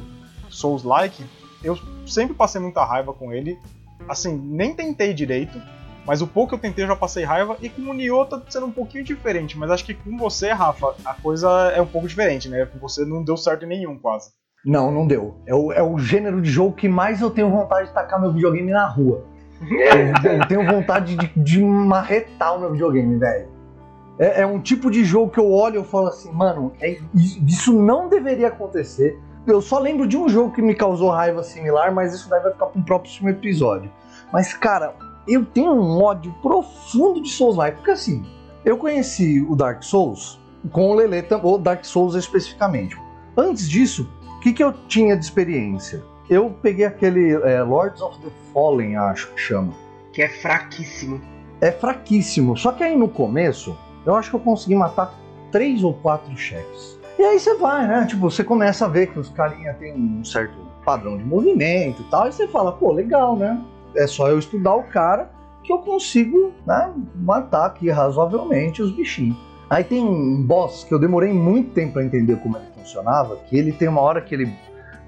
Souls-like, 0.49 1.23
eu 1.61 1.77
sempre 2.07 2.33
passei 2.33 2.61
muita 2.61 2.83
raiva 2.85 3.13
com 3.13 3.33
ele. 3.33 3.59
Assim, 4.07 4.35
nem 4.35 4.73
tentei 4.73 5.13
direito, 5.13 5.61
mas 6.05 6.21
o 6.21 6.27
pouco 6.27 6.49
que 6.49 6.55
eu 6.55 6.59
tentei 6.59 6.85
eu 6.85 6.87
já 6.87 6.95
passei 6.95 7.25
raiva. 7.25 7.57
E 7.61 7.67
com 7.67 7.81
o 7.81 7.93
Nioh 7.93 8.25
tá 8.25 8.41
sendo 8.49 8.67
um 8.67 8.71
pouquinho 8.71 9.03
diferente, 9.03 9.57
mas 9.57 9.69
acho 9.69 9.85
que 9.85 9.93
com 9.93 10.17
você, 10.17 10.51
Rafa, 10.51 10.95
a 11.03 11.13
coisa 11.13 11.49
é 11.75 11.81
um 11.81 11.85
pouco 11.85 12.07
diferente, 12.07 12.47
né? 12.47 12.65
Com 12.65 12.79
você 12.79 13.03
não 13.03 13.21
deu 13.21 13.35
certo 13.35 13.65
em 13.65 13.67
nenhum, 13.67 13.99
quase. 13.99 14.31
Não, 14.65 14.89
não 14.91 15.05
deu. 15.05 15.35
É 15.45 15.53
o, 15.53 15.71
é 15.73 15.83
o 15.83 15.99
gênero 15.99 16.41
de 16.41 16.49
jogo 16.49 16.75
que 16.75 16.87
mais 16.87 17.21
eu 17.21 17.29
tenho 17.29 17.51
vontade 17.51 17.89
de 17.89 17.93
tacar 17.93 18.19
meu 18.19 18.31
videogame 18.31 18.71
na 18.71 18.87
rua. 18.87 19.25
eu, 19.61 20.31
eu 20.39 20.47
tenho 20.47 20.65
vontade 20.65 21.15
de, 21.15 21.31
de 21.35 21.61
marretar 21.61 22.55
o 22.55 22.61
meu 22.61 22.71
videogame, 22.71 23.17
velho. 23.17 23.58
É, 24.19 24.41
é, 24.41 24.45
um 24.45 24.59
tipo 24.59 24.91
de 24.91 25.05
jogo 25.05 25.31
que 25.31 25.39
eu 25.39 25.49
olho 25.49 25.81
e 25.81 25.83
falo 25.85 26.07
assim, 26.07 26.29
mano, 26.29 26.73
é, 26.81 26.99
isso 27.15 27.71
não 27.71 28.09
deveria 28.09 28.49
acontecer. 28.49 29.17
Eu 29.47 29.61
só 29.61 29.79
lembro 29.79 30.05
de 30.05 30.17
um 30.17 30.27
jogo 30.27 30.53
que 30.53 30.61
me 30.61 30.75
causou 30.75 31.09
raiva 31.09 31.41
similar, 31.41 31.93
mas 31.93 32.13
isso 32.13 32.29
daí 32.29 32.41
vai 32.41 32.51
ficar 32.51 32.65
para 32.65 32.79
um 32.79 32.83
próximo 32.83 33.29
episódio. 33.29 33.89
Mas, 34.31 34.53
cara, 34.53 34.93
eu 35.25 35.45
tenho 35.45 35.71
um 35.71 36.03
ódio 36.03 36.33
profundo 36.41 37.21
de 37.21 37.29
Souls-like, 37.29 37.77
porque 37.77 37.91
assim, 37.91 38.25
eu 38.65 38.77
conheci 38.77 39.41
o 39.41 39.55
Dark 39.55 39.81
Souls 39.83 40.37
com 40.71 40.91
o 40.91 40.93
Lele, 40.95 41.25
ou 41.41 41.57
Dark 41.57 41.85
Souls 41.85 42.15
especificamente. 42.15 42.97
Antes 43.37 43.69
disso, 43.69 44.09
o 44.37 44.39
que, 44.41 44.51
que 44.51 44.63
eu 44.63 44.73
tinha 44.87 45.15
de 45.15 45.23
experiência? 45.23 46.03
Eu 46.29 46.53
peguei 46.61 46.85
aquele 46.85 47.31
é, 47.33 47.63
Lords 47.63 48.01
of 48.01 48.19
the 48.19 48.29
Fallen, 48.53 48.97
acho 48.97 49.31
que 49.31 49.39
chama. 49.39 49.73
Que 50.11 50.23
é 50.23 50.29
fraquíssimo. 50.29 51.21
É 51.61 51.71
fraquíssimo. 51.71 52.57
Só 52.57 52.71
que 52.71 52.83
aí 52.83 52.95
no 52.95 53.07
começo, 53.07 53.75
eu 54.05 54.15
acho 54.15 54.29
que 54.29 54.35
eu 54.35 54.39
consegui 54.39 54.75
matar 54.75 55.13
três 55.51 55.83
ou 55.83 55.93
quatro 55.93 56.35
chefes. 56.37 56.99
E 57.17 57.23
aí 57.23 57.39
você 57.39 57.55
vai, 57.55 57.87
né? 57.87 58.05
Tipo, 58.05 58.29
você 58.29 58.43
começa 58.43 58.85
a 58.85 58.87
ver 58.87 59.07
que 59.07 59.19
os 59.19 59.29
carinha 59.29 59.73
tem 59.73 59.93
um 59.93 60.23
certo 60.23 60.57
padrão 60.85 61.17
de 61.17 61.23
movimento 61.23 62.01
e 62.01 62.05
tal, 62.05 62.27
e 62.27 62.31
você 62.31 62.47
fala, 62.47 62.71
pô, 62.71 62.91
legal, 62.91 63.35
né? 63.35 63.61
É 63.95 64.07
só 64.07 64.29
eu 64.29 64.39
estudar 64.39 64.75
o 64.75 64.83
cara 64.83 65.29
que 65.63 65.73
eu 65.73 65.79
consigo 65.79 66.51
né, 66.65 66.93
matar 67.15 67.65
aqui 67.65 67.89
razoavelmente 67.89 68.81
os 68.81 68.91
bichinhos. 68.91 69.37
Aí 69.69 69.83
tem 69.83 70.03
um 70.03 70.41
boss 70.41 70.83
que 70.83 70.93
eu 70.93 70.99
demorei 70.99 71.31
muito 71.31 71.71
tempo 71.73 71.93
para 71.93 72.03
entender 72.03 72.37
como 72.37 72.57
ele 72.57 72.65
funcionava, 72.75 73.35
que 73.47 73.55
ele 73.55 73.71
tem 73.71 73.87
uma 73.87 74.01
hora 74.01 74.21
que 74.21 74.33
ele 74.33 74.51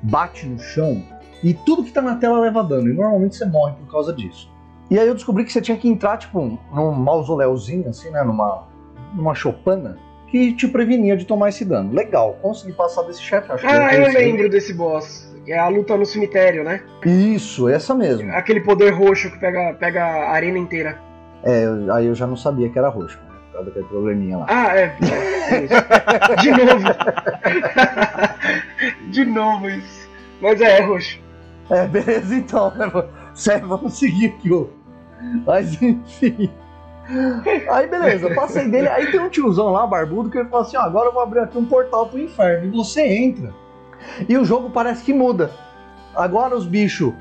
bate 0.03 0.45
no 0.45 0.59
chão 0.59 1.01
e 1.43 1.53
tudo 1.53 1.83
que 1.83 1.91
tá 1.91 2.01
na 2.01 2.15
tela 2.15 2.39
leva 2.39 2.63
dano, 2.63 2.89
e 2.89 2.93
normalmente 2.93 3.35
você 3.35 3.45
morre 3.45 3.73
por 3.73 3.91
causa 3.91 4.13
disso. 4.13 4.51
E 4.89 4.99
aí 4.99 5.07
eu 5.07 5.15
descobri 5.15 5.45
que 5.45 5.51
você 5.51 5.61
tinha 5.61 5.77
que 5.77 5.87
entrar, 5.87 6.17
tipo, 6.17 6.59
num 6.71 6.91
mausoléuzinho, 6.91 7.89
assim, 7.89 8.11
né, 8.11 8.23
numa, 8.23 8.67
numa 9.13 9.35
chopana, 9.35 9.97
que 10.27 10.53
te 10.53 10.67
prevenia 10.67 11.17
de 11.17 11.25
tomar 11.25 11.49
esse 11.49 11.65
dano. 11.65 11.93
Legal, 11.93 12.37
consegui 12.41 12.73
passar 12.73 13.03
desse 13.03 13.21
chefe, 13.21 13.51
acho 13.51 13.65
Ah, 13.67 13.93
eu 13.93 14.11
lembro 14.13 14.49
desse 14.49 14.73
boss. 14.73 15.29
É 15.47 15.57
a 15.57 15.67
luta 15.67 15.97
no 15.97 16.05
cemitério, 16.05 16.63
né? 16.63 16.81
Isso, 17.05 17.67
essa 17.67 17.95
mesmo. 17.95 18.31
Aquele 18.31 18.61
poder 18.61 18.91
roxo 18.91 19.29
que 19.31 19.39
pega, 19.39 19.73
pega 19.73 20.03
a 20.03 20.31
arena 20.31 20.57
inteira. 20.57 20.97
É, 21.43 21.65
aí 21.91 22.05
eu 22.05 22.15
já 22.15 22.27
não 22.27 22.37
sabia 22.37 22.69
que 22.69 22.77
era 22.77 22.87
roxo, 22.87 23.17
né, 23.17 23.35
por 23.47 23.53
causa 23.53 23.65
daquele 23.69 23.85
probleminha 23.87 24.37
lá. 24.37 24.45
Ah, 24.47 24.77
é. 24.77 24.95
De 26.41 26.51
novo. 26.51 26.87
De 29.09 29.25
novo 29.25 29.69
isso. 29.69 30.09
Mas 30.39 30.61
é, 30.61 30.77
é 30.77 30.81
roxo. 30.81 31.19
É, 31.69 31.87
beleza 31.87 32.35
então, 32.35 32.71
né? 32.75 32.91
Sério, 33.33 33.67
vamos 33.67 33.97
seguir 33.97 34.27
aqui. 34.27 34.49
Mas 35.45 35.81
enfim. 35.81 36.49
Aí 37.71 37.87
beleza, 37.87 38.33
passei 38.33 38.67
dele. 38.67 38.87
Aí 38.87 39.11
tem 39.11 39.19
um 39.19 39.29
tiozão 39.29 39.71
lá, 39.71 39.85
barbudo, 39.85 40.29
que 40.29 40.37
ele 40.37 40.49
fala 40.49 40.63
assim: 40.63 40.77
ó, 40.77 40.81
agora 40.81 41.09
eu 41.09 41.13
vou 41.13 41.21
abrir 41.21 41.39
aqui 41.39 41.57
um 41.57 41.65
portal 41.65 42.07
pro 42.07 42.19
inferno. 42.19 42.67
E 42.67 42.69
você 42.69 43.01
entra. 43.01 43.53
E 44.27 44.37
o 44.37 44.45
jogo 44.45 44.69
parece 44.69 45.03
que 45.03 45.13
muda. 45.13 45.51
Agora 46.15 46.55
os 46.55 46.65
bichos 46.65 47.13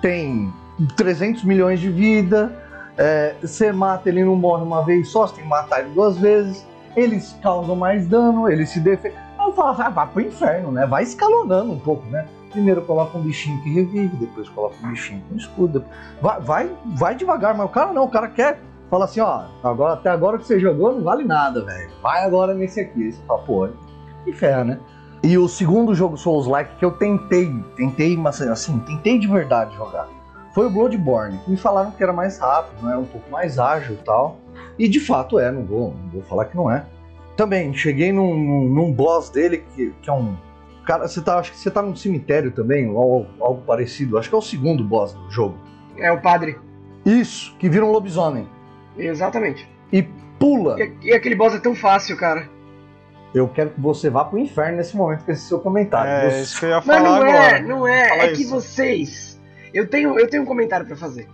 têm 0.00 0.52
300 0.96 1.44
milhões 1.44 1.80
de 1.80 1.90
vida. 1.90 2.52
é, 2.98 3.34
você 3.40 3.72
mata 3.72 4.08
ele 4.08 4.24
não 4.24 4.36
morre 4.36 4.62
uma 4.62 4.84
vez 4.84 5.08
só, 5.08 5.26
você 5.26 5.34
tem 5.34 5.44
que 5.44 5.50
matar 5.50 5.80
ele 5.80 5.90
duas 5.90 6.16
vezes. 6.18 6.66
Eles 6.94 7.36
causam 7.42 7.76
mais 7.76 8.06
dano, 8.06 8.48
eles 8.48 8.70
se 8.70 8.80
defendem. 8.80 9.18
Aí 9.38 9.46
eu 9.46 9.52
falo, 9.52 9.76
ah, 9.78 9.90
vai 9.90 10.06
pro 10.06 10.22
inferno, 10.22 10.72
né? 10.72 10.86
Vai 10.86 11.02
escalonando 11.02 11.72
um 11.72 11.78
pouco, 11.78 12.06
né? 12.06 12.26
Primeiro 12.50 12.80
coloca 12.82 13.18
um 13.18 13.20
bichinho 13.20 13.62
que 13.62 13.70
revive, 13.70 14.16
depois 14.16 14.48
coloca 14.48 14.76
um 14.82 14.88
bichinho 14.88 15.22
com 15.28 15.36
escudo. 15.36 15.84
Vai, 16.22 16.40
vai, 16.40 16.70
vai 16.86 17.14
devagar, 17.14 17.54
mas 17.54 17.66
o 17.66 17.68
cara 17.68 17.92
não, 17.92 18.04
o 18.04 18.10
cara 18.10 18.28
quer. 18.28 18.60
Fala 18.90 19.04
assim, 19.06 19.20
ó, 19.20 19.44
agora, 19.62 19.94
até 19.94 20.08
agora 20.10 20.38
que 20.38 20.46
você 20.46 20.60
jogou 20.60 20.92
não 20.92 21.02
vale 21.02 21.24
nada, 21.24 21.64
velho. 21.64 21.90
Vai 22.02 22.24
agora 22.24 22.54
nesse 22.54 22.80
aqui. 22.80 23.12
Você 23.12 23.20
fala, 23.26 23.42
pô, 23.42 23.68
que 24.24 24.32
ferra, 24.32 24.64
né? 24.64 24.80
E 25.22 25.36
o 25.36 25.48
segundo 25.48 25.94
jogo 25.94 26.16
Souls-like 26.16 26.76
que 26.76 26.84
eu 26.84 26.92
tentei, 26.92 27.52
tentei, 27.76 28.16
mas 28.16 28.40
assim, 28.42 28.78
tentei 28.80 29.18
de 29.18 29.26
verdade 29.26 29.74
jogar, 29.74 30.08
foi 30.54 30.66
o 30.66 30.70
Bloodborne. 30.70 31.38
Me 31.46 31.56
falaram 31.56 31.90
que 31.90 32.02
era 32.02 32.12
mais 32.12 32.38
rápido, 32.38 32.86
né? 32.86 32.96
Um 32.96 33.04
pouco 33.04 33.30
mais 33.30 33.58
ágil 33.58 33.94
e 33.94 33.98
tal. 33.98 34.38
E 34.78 34.88
de 34.88 35.00
fato 35.00 35.38
é, 35.38 35.50
não 35.50 35.64
vou, 35.64 35.94
não 36.02 36.08
vou 36.08 36.22
falar 36.22 36.46
que 36.46 36.56
não 36.56 36.70
é. 36.70 36.86
Também, 37.36 37.74
cheguei 37.74 38.10
num, 38.10 38.34
num, 38.34 38.68
num 38.68 38.92
boss 38.92 39.28
dele 39.28 39.64
que, 39.74 39.92
que 40.00 40.08
é 40.08 40.12
um. 40.12 40.34
Cara, 40.86 41.06
você 41.06 41.20
tá, 41.20 41.38
acho 41.38 41.52
que 41.52 41.58
você 41.58 41.70
tá 41.70 41.82
num 41.82 41.94
cemitério 41.94 42.52
também, 42.52 42.88
ou 42.88 42.98
algo, 42.98 43.26
algo 43.38 43.62
parecido. 43.66 44.16
Acho 44.16 44.30
que 44.30 44.34
é 44.34 44.38
o 44.38 44.42
segundo 44.42 44.82
boss 44.82 45.12
do 45.12 45.30
jogo. 45.30 45.58
É 45.98 46.10
o 46.10 46.22
padre. 46.22 46.58
Isso, 47.04 47.54
que 47.58 47.68
vira 47.68 47.84
um 47.84 47.90
lobisomem. 47.90 48.48
Exatamente. 48.98 49.68
E 49.92 50.02
pula. 50.38 50.76
E, 50.80 50.92
e 51.08 51.12
aquele 51.14 51.34
boss 51.34 51.54
é 51.54 51.58
tão 51.58 51.74
fácil, 51.74 52.16
cara. 52.16 52.48
Eu 53.34 53.48
quero 53.48 53.70
que 53.70 53.80
você 53.80 54.08
vá 54.08 54.24
pro 54.24 54.38
inferno 54.38 54.78
nesse 54.78 54.96
momento 54.96 55.24
com 55.24 55.32
esse 55.32 55.46
seu 55.46 55.58
comentário. 55.60 56.10
É, 56.10 56.30
Você- 56.30 56.40
isso 56.42 56.58
que 56.60 56.64
eu 56.64 56.70
ia 56.70 56.76
Mas 56.76 56.84
falar 56.86 57.00
não 57.02 57.14
agora. 57.16 57.56
é, 57.56 57.62
não 57.62 57.86
é. 57.88 58.18
É 58.26 58.28
que 58.32 58.42
isso. 58.42 58.50
vocês. 58.50 59.40
Eu 59.74 59.86
tenho, 59.88 60.18
eu 60.18 60.28
tenho 60.28 60.42
um 60.42 60.46
comentário 60.46 60.86
pra 60.86 60.96
fazer. 60.96 61.28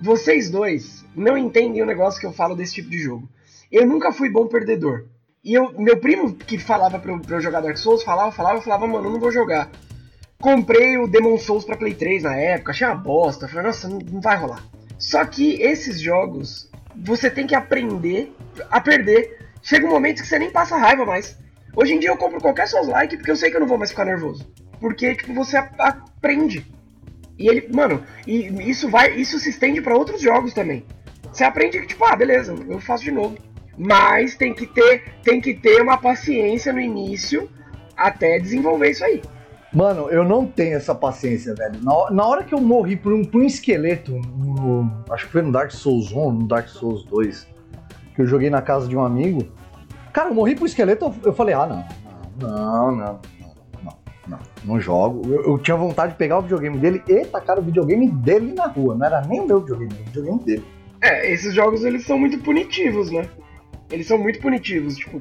Vocês 0.00 0.50
dois 0.50 1.04
não 1.14 1.36
entendem 1.36 1.82
o 1.82 1.86
negócio 1.86 2.20
que 2.20 2.26
eu 2.26 2.32
falo 2.32 2.54
desse 2.54 2.74
tipo 2.74 2.88
de 2.90 2.98
jogo. 2.98 3.28
Eu 3.70 3.84
nunca 3.86 4.12
fui 4.12 4.30
bom 4.30 4.46
perdedor. 4.46 5.06
E 5.42 5.54
eu, 5.54 5.72
meu 5.78 5.96
primo 5.96 6.32
que 6.34 6.58
falava 6.58 6.98
pra 6.98 7.12
eu, 7.12 7.18
pra 7.18 7.36
eu 7.36 7.40
jogar 7.40 7.60
Dark 7.60 7.76
Souls, 7.76 8.02
falava, 8.02 8.30
falava, 8.30 8.58
eu 8.58 8.62
falava, 8.62 8.86
mano, 8.86 9.06
eu 9.08 9.12
não 9.12 9.20
vou 9.20 9.32
jogar. 9.32 9.70
Comprei 10.40 10.96
o 10.98 11.06
Demon 11.06 11.36
Souls 11.36 11.64
pra 11.64 11.76
Play 11.76 11.94
3 11.94 12.22
na 12.22 12.36
época, 12.36 12.70
achei 12.70 12.86
uma 12.86 12.94
bosta. 12.96 13.48
Falei, 13.48 13.66
nossa, 13.66 13.88
não, 13.88 13.98
não 13.98 14.20
vai 14.20 14.36
rolar. 14.36 14.62
Só 14.98 15.24
que 15.24 15.60
esses 15.60 16.00
jogos, 16.00 16.69
você 16.96 17.30
tem 17.30 17.46
que 17.46 17.54
aprender 17.54 18.32
a 18.70 18.80
perder. 18.80 19.38
Chega 19.62 19.86
um 19.86 19.90
momento 19.90 20.22
que 20.22 20.28
você 20.28 20.38
nem 20.38 20.50
passa 20.50 20.76
raiva 20.76 21.04
mais. 21.04 21.36
Hoje 21.74 21.94
em 21.94 21.98
dia 21.98 22.10
eu 22.10 22.16
compro 22.16 22.40
qualquer 22.40 22.66
Souls-like 22.66 23.16
porque 23.16 23.30
eu 23.30 23.36
sei 23.36 23.50
que 23.50 23.56
eu 23.56 23.60
não 23.60 23.66
vou 23.66 23.78
mais 23.78 23.90
ficar 23.90 24.04
nervoso. 24.04 24.50
Porque, 24.80 25.14
tipo, 25.14 25.32
você 25.34 25.56
aprende. 25.56 26.66
E 27.38 27.48
ele, 27.48 27.68
mano, 27.72 28.04
e 28.26 28.70
isso 28.70 28.88
vai, 28.88 29.14
isso 29.14 29.38
se 29.38 29.50
estende 29.50 29.80
pra 29.80 29.96
outros 29.96 30.20
jogos 30.20 30.52
também. 30.52 30.84
Você 31.32 31.44
aprende 31.44 31.80
que, 31.80 31.86
tipo, 31.86 32.04
ah, 32.04 32.16
beleza, 32.16 32.54
eu 32.68 32.80
faço 32.80 33.04
de 33.04 33.10
novo. 33.10 33.38
Mas 33.78 34.34
tem 34.34 34.52
que 34.52 34.66
ter, 34.66 35.04
tem 35.22 35.40
que 35.40 35.54
ter 35.54 35.80
uma 35.80 35.96
paciência 35.96 36.72
no 36.72 36.80
início 36.80 37.48
até 37.96 38.38
desenvolver 38.38 38.90
isso 38.90 39.04
aí. 39.04 39.22
Mano, 39.72 40.08
eu 40.10 40.24
não 40.24 40.44
tenho 40.46 40.76
essa 40.76 40.94
paciência, 40.94 41.54
velho. 41.54 41.78
Na, 41.82 42.10
na 42.10 42.26
hora 42.26 42.42
que 42.42 42.52
eu 42.52 42.60
morri 42.60 42.96
por 42.96 43.12
um, 43.12 43.24
por 43.24 43.40
um 43.40 43.44
esqueleto, 43.44 44.12
no- 44.36 44.90
acho 45.10 45.26
que 45.26 45.32
foi 45.32 45.42
no 45.42 45.52
Dark 45.52 45.70
Souls 45.70 46.10
1, 46.12 46.32
no 46.32 46.46
Dark 46.48 46.66
Souls 46.68 47.04
2, 47.04 47.46
que 48.16 48.22
eu 48.22 48.26
joguei 48.26 48.50
na 48.50 48.60
casa 48.60 48.88
de 48.88 48.96
um 48.96 49.04
amigo. 49.04 49.46
Cara, 50.12 50.28
eu 50.30 50.34
morri 50.34 50.56
pro 50.56 50.66
esqueleto, 50.66 51.04
eu, 51.04 51.14
eu 51.26 51.32
falei, 51.32 51.54
ah, 51.54 51.66
não, 51.66 51.84
não, 52.48 52.50
não, 52.50 52.96
não, 52.96 53.20
não, 53.84 53.92
não, 54.26 54.38
não 54.64 54.80
jogo. 54.80 55.22
Eu, 55.32 55.52
eu 55.52 55.58
tinha 55.58 55.76
vontade 55.76 56.12
de 56.12 56.18
pegar 56.18 56.38
o 56.38 56.42
videogame 56.42 56.76
dele 56.76 57.00
e 57.06 57.24
tacar 57.24 57.56
o 57.58 57.62
videogame 57.62 58.08
dele 58.10 58.52
na 58.52 58.66
rua. 58.66 58.96
Não 58.96 59.06
era 59.06 59.20
nem 59.22 59.40
o 59.40 59.46
meu 59.46 59.60
videogame, 59.60 59.92
era 59.92 60.02
o 60.02 60.06
videogame 60.06 60.44
dele. 60.44 60.64
É, 61.00 61.32
esses 61.32 61.54
jogos 61.54 61.84
eles 61.84 62.04
são 62.04 62.18
muito 62.18 62.38
punitivos, 62.40 63.08
né? 63.12 63.24
Eles 63.88 64.06
são 64.08 64.18
muito 64.18 64.40
punitivos, 64.40 64.96
tipo, 64.96 65.20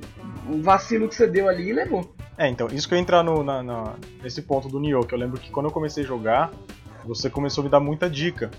um 0.49 0.61
vacilo 0.61 1.07
que 1.07 1.15
você 1.15 1.27
deu 1.27 1.47
ali 1.47 1.71
levou. 1.73 2.13
É, 2.37 2.47
então, 2.47 2.67
isso 2.71 2.87
que 2.87 2.93
eu 2.95 2.97
entrar 2.99 3.21
no, 3.23 3.43
na- 3.43 3.61
na- 3.61 3.93
nesse 4.23 4.41
ponto 4.41 4.67
do 4.69 4.79
Nioh, 4.79 5.05
que 5.05 5.13
eu 5.13 5.19
lembro 5.19 5.39
que 5.39 5.51
quando 5.51 5.65
eu 5.67 5.71
comecei 5.71 6.03
a 6.03 6.07
jogar, 6.07 6.51
você 7.05 7.29
começou 7.29 7.61
a 7.61 7.65
me 7.65 7.69
dar 7.71 7.79
muita 7.79 8.09
dica. 8.09 8.49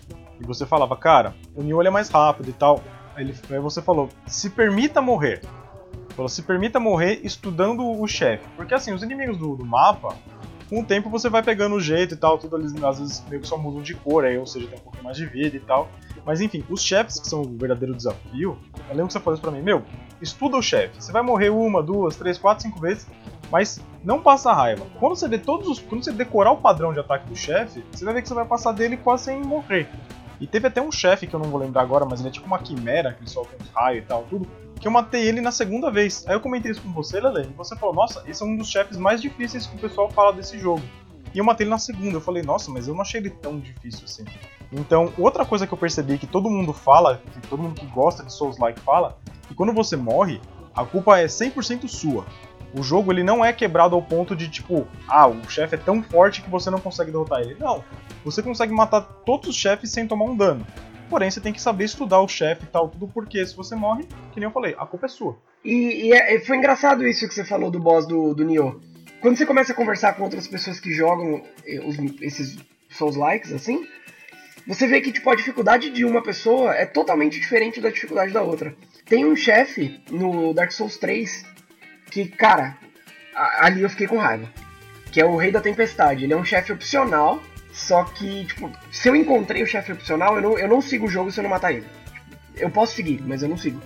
E 0.40 0.44
você 0.46 0.64
falava, 0.66 0.96
cara, 0.96 1.34
o 1.54 1.62
Nioh 1.62 1.82
é 1.86 1.90
mais 1.90 2.08
rápido 2.08 2.48
e 2.50 2.52
tal. 2.52 2.82
Aí, 3.14 3.32
você 3.60 3.82
falou, 3.82 4.08
se 4.26 4.50
permita 4.50 5.00
morrer. 5.02 5.40
Falou, 6.10 6.28
se 6.28 6.42
permita 6.42 6.78
morrer 6.80 7.20
estudando 7.24 7.82
o 7.82 8.06
chefe. 8.06 8.44
Porque 8.56 8.74
assim, 8.74 8.92
os 8.92 9.02
inimigos 9.02 9.36
do, 9.38 9.56
do 9.56 9.64
mapa, 9.64 10.14
com 10.68 10.80
o 10.80 10.84
tempo 10.84 11.08
você 11.10 11.28
vai 11.28 11.42
pegando 11.42 11.74
o 11.74 11.80
jeito 11.80 12.14
e 12.14 12.16
tal, 12.16 12.38
tudo 12.38 12.56
eles 12.56 12.72
às 12.82 12.98
vezes 12.98 13.24
meio 13.28 13.42
que 13.42 13.48
só 13.48 13.56
mudam 13.58 13.82
de 13.82 13.94
cor, 13.94 14.24
aí, 14.24 14.38
ou 14.38 14.46
seja, 14.46 14.66
tem 14.66 14.78
um 14.78 14.82
pouquinho 14.82 15.04
mais 15.04 15.16
de 15.16 15.26
vida 15.26 15.56
e 15.56 15.60
tal. 15.60 15.88
Mas 16.24 16.40
enfim, 16.40 16.64
os 16.68 16.82
chefes 16.82 17.18
que 17.18 17.28
são 17.28 17.42
o 17.42 17.56
verdadeiro 17.56 17.94
desafio, 17.94 18.58
eu 18.88 18.90
lembro 18.90 19.06
que 19.06 19.12
você 19.12 19.20
falou 19.20 19.34
isso 19.34 19.42
pra 19.42 19.50
mim, 19.50 19.62
meu, 19.62 19.82
estuda 20.20 20.56
o 20.56 20.62
chefe. 20.62 21.02
Você 21.02 21.12
vai 21.12 21.22
morrer 21.22 21.50
uma, 21.50 21.82
duas, 21.82 22.16
três, 22.16 22.38
quatro, 22.38 22.62
cinco 22.62 22.80
vezes, 22.80 23.06
mas 23.50 23.80
não 24.04 24.20
passa 24.20 24.52
raiva. 24.52 24.86
Quando 24.98 25.16
você 25.16 25.28
vê 25.28 25.38
todos 25.38 25.68
os. 25.68 25.78
Quando 25.80 26.04
você 26.04 26.12
decorar 26.12 26.52
o 26.52 26.58
padrão 26.58 26.92
de 26.92 27.00
ataque 27.00 27.28
do 27.28 27.36
chefe, 27.36 27.84
você 27.90 28.04
vai 28.04 28.14
ver 28.14 28.22
que 28.22 28.28
você 28.28 28.34
vai 28.34 28.44
passar 28.44 28.72
dele 28.72 28.96
quase 28.96 29.24
sem 29.24 29.42
morrer. 29.42 29.88
E 30.40 30.46
teve 30.46 30.68
até 30.68 30.80
um 30.80 30.90
chefe 30.90 31.26
que 31.26 31.34
eu 31.34 31.40
não 31.40 31.50
vou 31.50 31.60
lembrar 31.60 31.82
agora, 31.82 32.06
mas 32.06 32.20
ele 32.20 32.30
é 32.30 32.32
tipo 32.32 32.46
uma 32.46 32.58
quimera, 32.58 33.12
que 33.12 33.20
ele 33.20 33.28
solta 33.28 33.54
uns 33.60 33.68
raios 33.70 34.04
e 34.04 34.06
tal, 34.06 34.24
tudo. 34.24 34.48
Que 34.80 34.88
eu 34.88 34.92
matei 34.92 35.28
ele 35.28 35.42
na 35.42 35.52
segunda 35.52 35.90
vez. 35.90 36.24
Aí 36.26 36.34
eu 36.34 36.40
comentei 36.40 36.70
isso 36.70 36.80
com 36.80 36.90
você, 36.92 37.20
Lele, 37.20 37.50
e 37.50 37.56
você 37.56 37.76
falou, 37.76 37.94
nossa, 37.94 38.22
esse 38.26 38.42
é 38.42 38.46
um 38.46 38.56
dos 38.56 38.70
chefes 38.70 38.96
mais 38.96 39.20
difíceis 39.20 39.66
que 39.66 39.76
o 39.76 39.78
pessoal 39.78 40.10
fala 40.10 40.32
desse 40.32 40.58
jogo. 40.58 40.82
E 41.34 41.38
eu 41.38 41.44
matei 41.44 41.64
ele 41.64 41.70
na 41.70 41.78
segunda. 41.78 42.16
Eu 42.16 42.20
falei, 42.22 42.42
nossa, 42.42 42.70
mas 42.70 42.88
eu 42.88 42.94
não 42.94 43.02
achei 43.02 43.20
ele 43.20 43.28
tão 43.28 43.60
difícil 43.60 44.04
assim. 44.04 44.24
Então, 44.72 45.12
outra 45.18 45.44
coisa 45.44 45.66
que 45.66 45.74
eu 45.74 45.78
percebi 45.78 46.18
que 46.18 46.26
todo 46.26 46.48
mundo 46.50 46.72
fala, 46.72 47.20
que 47.32 47.48
todo 47.48 47.62
mundo 47.62 47.80
que 47.80 47.86
gosta 47.86 48.22
de 48.22 48.32
Souls-like 48.32 48.80
fala, 48.80 49.18
que 49.48 49.54
quando 49.54 49.72
você 49.72 49.96
morre, 49.96 50.40
a 50.74 50.84
culpa 50.84 51.18
é 51.18 51.26
100% 51.26 51.88
sua. 51.88 52.24
O 52.72 52.82
jogo 52.82 53.12
ele 53.12 53.24
não 53.24 53.44
é 53.44 53.52
quebrado 53.52 53.96
ao 53.96 54.02
ponto 54.02 54.36
de 54.36 54.48
tipo, 54.48 54.86
ah, 55.08 55.26
o 55.26 55.50
chefe 55.50 55.74
é 55.74 55.78
tão 55.78 56.02
forte 56.02 56.40
que 56.40 56.48
você 56.48 56.70
não 56.70 56.78
consegue 56.78 57.10
derrotar 57.10 57.40
ele. 57.40 57.56
Não, 57.58 57.82
você 58.24 58.42
consegue 58.42 58.72
matar 58.72 59.00
todos 59.26 59.48
os 59.48 59.56
chefes 59.56 59.90
sem 59.90 60.06
tomar 60.06 60.26
um 60.26 60.36
dano. 60.36 60.64
Porém, 61.08 61.28
você 61.28 61.40
tem 61.40 61.52
que 61.52 61.60
saber 61.60 61.84
estudar 61.84 62.20
o 62.20 62.28
chefe 62.28 62.62
e 62.62 62.68
tal, 62.68 62.88
tudo 62.88 63.08
porque 63.08 63.44
se 63.44 63.56
você 63.56 63.74
morre, 63.74 64.04
que 64.32 64.38
nem 64.38 64.46
eu 64.46 64.52
falei, 64.52 64.76
a 64.78 64.86
culpa 64.86 65.06
é 65.06 65.08
sua. 65.08 65.36
E, 65.64 66.06
e 66.06 66.12
é- 66.12 66.38
foi 66.38 66.56
engraçado 66.56 67.04
isso 67.04 67.26
que 67.26 67.34
você 67.34 67.44
falou 67.44 67.68
do 67.72 67.80
boss 67.80 68.06
do, 68.06 68.32
do 68.32 68.44
Nioh. 68.44 68.80
Quando 69.20 69.36
você 69.36 69.44
começa 69.44 69.72
a 69.72 69.74
conversar 69.76 70.14
com 70.14 70.22
outras 70.22 70.46
pessoas 70.46 70.78
que 70.78 70.92
jogam 70.92 71.42
eh, 71.66 71.80
esses 72.22 72.56
Souls-likes, 72.88 73.52
assim, 73.52 73.86
você 74.66 74.86
vê 74.86 75.00
que 75.00 75.12
tipo, 75.12 75.30
a 75.30 75.34
dificuldade 75.34 75.90
de 75.90 76.04
uma 76.04 76.22
pessoa 76.22 76.74
é 76.74 76.86
totalmente 76.86 77.40
diferente 77.40 77.80
da 77.80 77.90
dificuldade 77.90 78.32
da 78.32 78.42
outra. 78.42 78.74
Tem 79.06 79.24
um 79.24 79.34
chefe 79.34 80.00
no 80.10 80.52
Dark 80.54 80.70
Souls 80.70 80.96
3 80.98 81.44
que, 82.10 82.26
cara, 82.26 82.76
ali 83.34 83.82
eu 83.82 83.90
fiquei 83.90 84.06
com 84.06 84.18
raiva. 84.18 84.48
Que 85.10 85.20
é 85.20 85.24
o 85.24 85.36
Rei 85.36 85.50
da 85.50 85.60
Tempestade. 85.60 86.24
Ele 86.24 86.32
é 86.32 86.36
um 86.36 86.44
chefe 86.44 86.72
opcional, 86.72 87.42
só 87.72 88.04
que, 88.04 88.44
tipo, 88.44 88.70
se 88.92 89.08
eu 89.08 89.16
encontrei 89.16 89.62
o 89.62 89.66
chefe 89.66 89.92
opcional, 89.92 90.36
eu 90.36 90.42
não, 90.42 90.58
eu 90.58 90.68
não 90.68 90.80
sigo 90.80 91.06
o 91.06 91.10
jogo 91.10 91.32
se 91.32 91.40
eu 91.40 91.42
não 91.42 91.50
matar 91.50 91.72
ele. 91.72 91.86
Eu 92.56 92.70
posso 92.70 92.94
seguir, 92.94 93.20
mas 93.22 93.42
eu 93.42 93.48
não 93.48 93.56
sigo. 93.56 93.80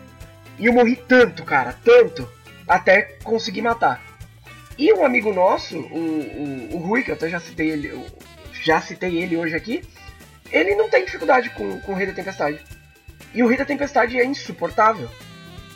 E 0.58 0.66
eu 0.66 0.72
morri 0.72 0.96
tanto, 0.96 1.44
cara, 1.44 1.74
tanto, 1.84 2.28
até 2.66 3.02
conseguir 3.22 3.62
matar. 3.62 4.02
E 4.76 4.92
um 4.92 5.04
amigo 5.04 5.32
nosso, 5.32 5.78
o, 5.78 5.98
o, 5.98 6.76
o 6.76 6.78
Rui, 6.78 7.02
que 7.02 7.10
eu 7.10 7.14
até 7.14 7.28
já 7.28 7.38
citei 7.38 7.70
ele, 7.70 8.04
já 8.52 8.80
citei 8.80 9.16
ele 9.16 9.36
hoje 9.36 9.54
aqui, 9.54 9.82
ele 10.50 10.74
não 10.74 10.88
tem 10.88 11.04
dificuldade 11.04 11.50
com, 11.50 11.80
com 11.80 11.92
o 11.92 11.94
Rei 11.94 12.06
da 12.06 12.12
Tempestade. 12.12 12.60
E 13.34 13.42
o 13.42 13.46
Rei 13.46 13.56
da 13.56 13.64
Tempestade 13.64 14.18
é 14.18 14.24
insuportável. 14.24 15.08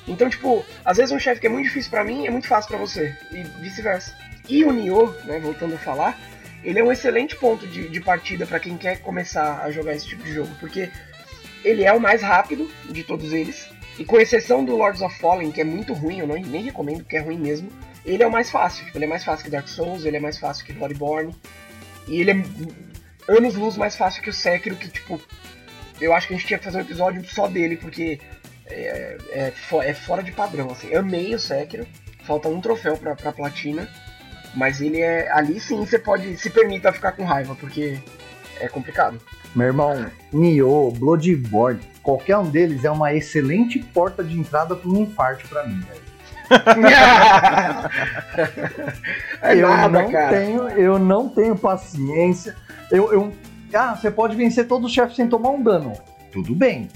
Então, 0.06 0.30
tipo, 0.30 0.64
às 0.84 0.96
vezes 0.96 1.12
um 1.12 1.18
chefe 1.18 1.40
que 1.40 1.46
é 1.46 1.50
muito 1.50 1.66
difícil 1.66 1.90
para 1.90 2.04
mim 2.04 2.26
é 2.26 2.30
muito 2.30 2.48
fácil 2.48 2.70
para 2.70 2.78
você, 2.78 3.14
e 3.30 3.42
vice-versa. 3.60 4.14
E 4.48 4.64
o 4.64 4.72
Nioh, 4.72 5.14
né, 5.24 5.38
voltando 5.38 5.74
a 5.74 5.78
falar, 5.78 6.18
ele 6.64 6.78
é 6.78 6.84
um 6.84 6.90
excelente 6.90 7.36
ponto 7.36 7.66
de, 7.66 7.88
de 7.88 8.00
partida 8.00 8.46
para 8.46 8.58
quem 8.58 8.76
quer 8.76 9.00
começar 9.00 9.62
a 9.62 9.70
jogar 9.70 9.94
esse 9.94 10.06
tipo 10.06 10.22
de 10.22 10.32
jogo, 10.32 10.50
porque 10.58 10.90
ele 11.62 11.84
é 11.84 11.92
o 11.92 12.00
mais 12.00 12.22
rápido 12.22 12.70
de 12.88 13.04
todos 13.04 13.32
eles, 13.32 13.68
e 13.98 14.04
com 14.04 14.18
exceção 14.18 14.64
do 14.64 14.76
Lords 14.76 15.02
of 15.02 15.18
Fallen, 15.18 15.50
que 15.50 15.60
é 15.60 15.64
muito 15.64 15.92
ruim, 15.92 16.20
eu 16.20 16.26
não, 16.26 16.36
nem 16.36 16.62
recomendo, 16.62 17.02
porque 17.02 17.16
é 17.16 17.20
ruim 17.20 17.38
mesmo, 17.38 17.68
ele 18.06 18.22
é 18.22 18.26
o 18.26 18.30
mais 18.30 18.50
fácil. 18.50 18.86
Tipo, 18.86 18.96
ele 18.96 19.04
é 19.04 19.08
mais 19.08 19.24
fácil 19.24 19.44
que 19.44 19.50
Dark 19.50 19.68
Souls, 19.68 20.04
ele 20.04 20.16
é 20.16 20.20
mais 20.20 20.38
fácil 20.38 20.64
que 20.64 20.72
Bloodborne, 20.72 21.34
e 22.06 22.20
ele 22.20 22.30
é 22.30 22.34
anos 23.28 23.54
luz 23.54 23.76
mais 23.76 23.96
fácil 23.96 24.22
que 24.22 24.30
o 24.30 24.32
Sekiro, 24.32 24.76
que, 24.76 24.88
tipo, 24.88 25.20
eu 26.00 26.14
acho 26.14 26.26
que 26.26 26.34
a 26.34 26.36
gente 26.36 26.46
tinha 26.46 26.58
que 26.58 26.64
fazer 26.64 26.78
um 26.78 26.82
episódio 26.82 27.24
só 27.28 27.46
dele, 27.46 27.76
porque 27.76 28.18
é, 28.66 29.18
é, 29.30 29.52
é 29.84 29.94
fora 29.94 30.22
de 30.22 30.32
padrão, 30.32 30.70
assim. 30.70 30.94
Amei 30.94 31.34
o 31.34 31.38
Sekiro, 31.38 31.86
falta 32.24 32.48
um 32.48 32.60
troféu 32.60 32.96
pra, 32.96 33.14
pra 33.14 33.32
platina, 33.32 33.88
mas 34.54 34.80
ele 34.80 35.00
é. 35.00 35.30
Ali 35.30 35.60
sim 35.60 35.76
você 35.78 35.98
pode 35.98 36.36
se 36.36 36.50
permita 36.50 36.92
ficar 36.92 37.12
com 37.12 37.24
raiva, 37.24 37.54
porque 37.54 37.98
é 38.60 38.68
complicado. 38.68 39.20
Meu 39.54 39.68
irmão, 39.68 40.10
Nioh, 40.32 40.90
Bloodborne, 40.92 41.80
qualquer 42.02 42.36
um 42.36 42.50
deles 42.50 42.84
é 42.84 42.90
uma 42.90 43.14
excelente 43.14 43.78
porta 43.78 44.22
de 44.22 44.38
entrada 44.38 44.76
para 44.76 44.90
um 44.90 45.02
infarto 45.02 45.48
para 45.48 45.66
mim, 45.66 45.80
velho. 45.80 46.07
É 49.42 49.54
eu 49.56 49.68
nada, 49.68 50.02
não 50.02 50.10
cara. 50.10 50.36
tenho, 50.36 50.68
eu 50.70 50.98
não 50.98 51.28
tenho 51.28 51.56
paciência. 51.56 52.56
Eu, 52.90 53.12
eu, 53.12 53.32
ah, 53.74 53.94
você 53.94 54.10
pode 54.10 54.36
vencer 54.36 54.66
todos 54.66 54.86
os 54.88 54.92
chefes 54.92 55.16
sem 55.16 55.28
tomar 55.28 55.50
um 55.50 55.62
dano. 55.62 55.92
Tudo 56.32 56.54
bem. 56.54 56.88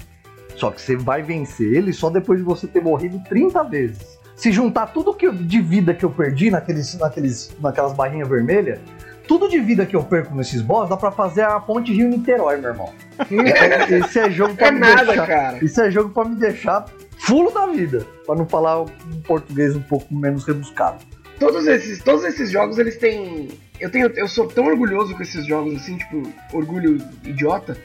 Só 0.55 0.71
que 0.71 0.81
você 0.81 0.95
vai 0.95 1.21
vencer 1.21 1.73
ele 1.73 1.93
só 1.93 2.09
depois 2.09 2.39
de 2.39 2.45
você 2.45 2.67
ter 2.67 2.81
morrido 2.81 3.21
30 3.27 3.63
vezes. 3.65 4.19
Se 4.35 4.51
juntar 4.51 4.87
tudo 4.87 5.13
que 5.13 5.27
eu, 5.27 5.33
de 5.33 5.61
vida 5.61 5.93
que 5.93 6.03
eu 6.03 6.09
perdi 6.09 6.49
naqueles, 6.49 6.97
naqueles, 6.97 7.55
naquelas 7.59 7.93
barrinhas 7.93 8.27
vermelhas, 8.27 8.79
tudo 9.27 9.47
de 9.47 9.59
vida 9.59 9.85
que 9.85 9.95
eu 9.95 10.03
perco 10.03 10.35
nesses 10.35 10.61
boss 10.61 10.89
dá 10.89 10.97
pra 10.97 11.11
fazer 11.11 11.43
a 11.43 11.59
ponte 11.59 11.93
Rio 11.93 12.09
Niterói, 12.09 12.57
meu 12.57 12.71
irmão. 12.71 12.89
Então, 13.29 13.97
esse 13.97 14.19
é 14.19 14.29
jogo 14.29 14.55
pra 14.55 14.67
é 14.67 14.71
me 14.71 14.79
nada, 14.79 15.05
deixar. 15.05 15.27
Cara. 15.27 15.63
Isso 15.63 15.81
é 15.81 15.91
jogo 15.91 16.09
pra 16.09 16.25
me 16.25 16.35
deixar 16.35 16.85
fulo 17.23 17.51
da 17.51 17.67
vida. 17.67 18.05
Pra 18.25 18.35
não 18.35 18.45
falar 18.45 18.81
um 18.81 19.21
português 19.25 19.75
um 19.75 19.81
pouco 19.81 20.13
menos 20.13 20.45
rebuscado. 20.45 21.03
Todos 21.39 21.65
esses, 21.67 21.99
todos 21.99 22.23
esses 22.23 22.51
jogos, 22.51 22.77
eles 22.77 22.97
têm. 22.97 23.49
Eu, 23.79 23.89
tenho, 23.89 24.07
eu 24.15 24.27
sou 24.27 24.47
tão 24.47 24.65
orgulhoso 24.67 25.15
com 25.15 25.23
esses 25.23 25.45
jogos, 25.45 25.75
assim, 25.75 25.97
tipo, 25.97 26.31
orgulho 26.53 26.97
idiota, 27.23 27.77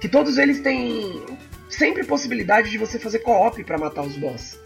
que 0.00 0.08
todos 0.08 0.38
eles 0.38 0.60
têm 0.60 1.22
sempre 1.68 2.04
possibilidade 2.04 2.70
de 2.70 2.78
você 2.78 2.98
fazer 2.98 3.18
co-op 3.18 3.62
pra 3.64 3.76
matar 3.76 4.02
os 4.02 4.16
boss. 4.16 4.58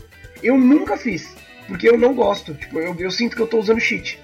Eu 0.42 0.57
nunca 0.59 0.96
fiz, 0.96 1.35
porque 1.66 1.88
eu 1.88 1.99
não 1.99 2.14
gosto. 2.14 2.55
Tipo, 2.55 2.79
eu, 2.79 2.94
eu 2.99 3.11
sinto 3.11 3.35
que 3.35 3.42
eu 3.42 3.46
tô 3.46 3.59
usando 3.59 3.81
cheat. 3.81 4.20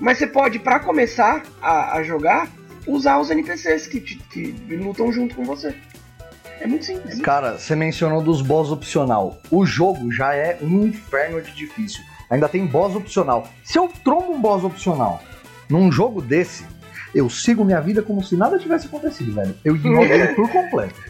Mas 0.00 0.18
você 0.18 0.26
pode, 0.26 0.58
para 0.58 0.80
começar 0.80 1.42
a, 1.60 1.98
a, 1.98 2.02
jogar, 2.02 2.50
usar 2.86 3.18
os 3.18 3.30
NPCs 3.30 3.86
que, 3.86 4.00
que 4.00 4.54
lutam 4.76 5.12
junto 5.12 5.34
com 5.34 5.44
você. 5.44 5.74
É 6.60 6.66
muito 6.66 6.84
simples. 6.84 7.20
Cara, 7.20 7.58
você 7.58 7.74
mencionou 7.76 8.22
dos 8.22 8.42
boss 8.42 8.70
opcional. 8.70 9.40
O 9.50 9.64
jogo 9.64 10.10
já 10.10 10.34
é 10.34 10.58
um 10.60 10.86
inferno 10.86 11.40
de 11.40 11.52
difícil. 11.52 12.02
Ainda 12.30 12.48
tem 12.48 12.66
boss 12.66 12.94
opcional. 12.94 13.48
Se 13.62 13.78
eu 13.78 13.88
trombo 14.04 14.32
um 14.32 14.40
boss 14.40 14.64
opcional 14.64 15.22
num 15.68 15.90
jogo 15.90 16.20
desse, 16.20 16.64
eu 17.14 17.28
sigo 17.30 17.64
minha 17.64 17.80
vida 17.80 18.02
como 18.02 18.22
se 18.22 18.36
nada 18.36 18.58
tivesse 18.58 18.86
acontecido, 18.86 19.32
velho. 19.34 19.54
Eu 19.64 19.76
ignoro 19.76 20.04
ele 20.04 20.34
por 20.34 20.50
completo. 20.50 21.00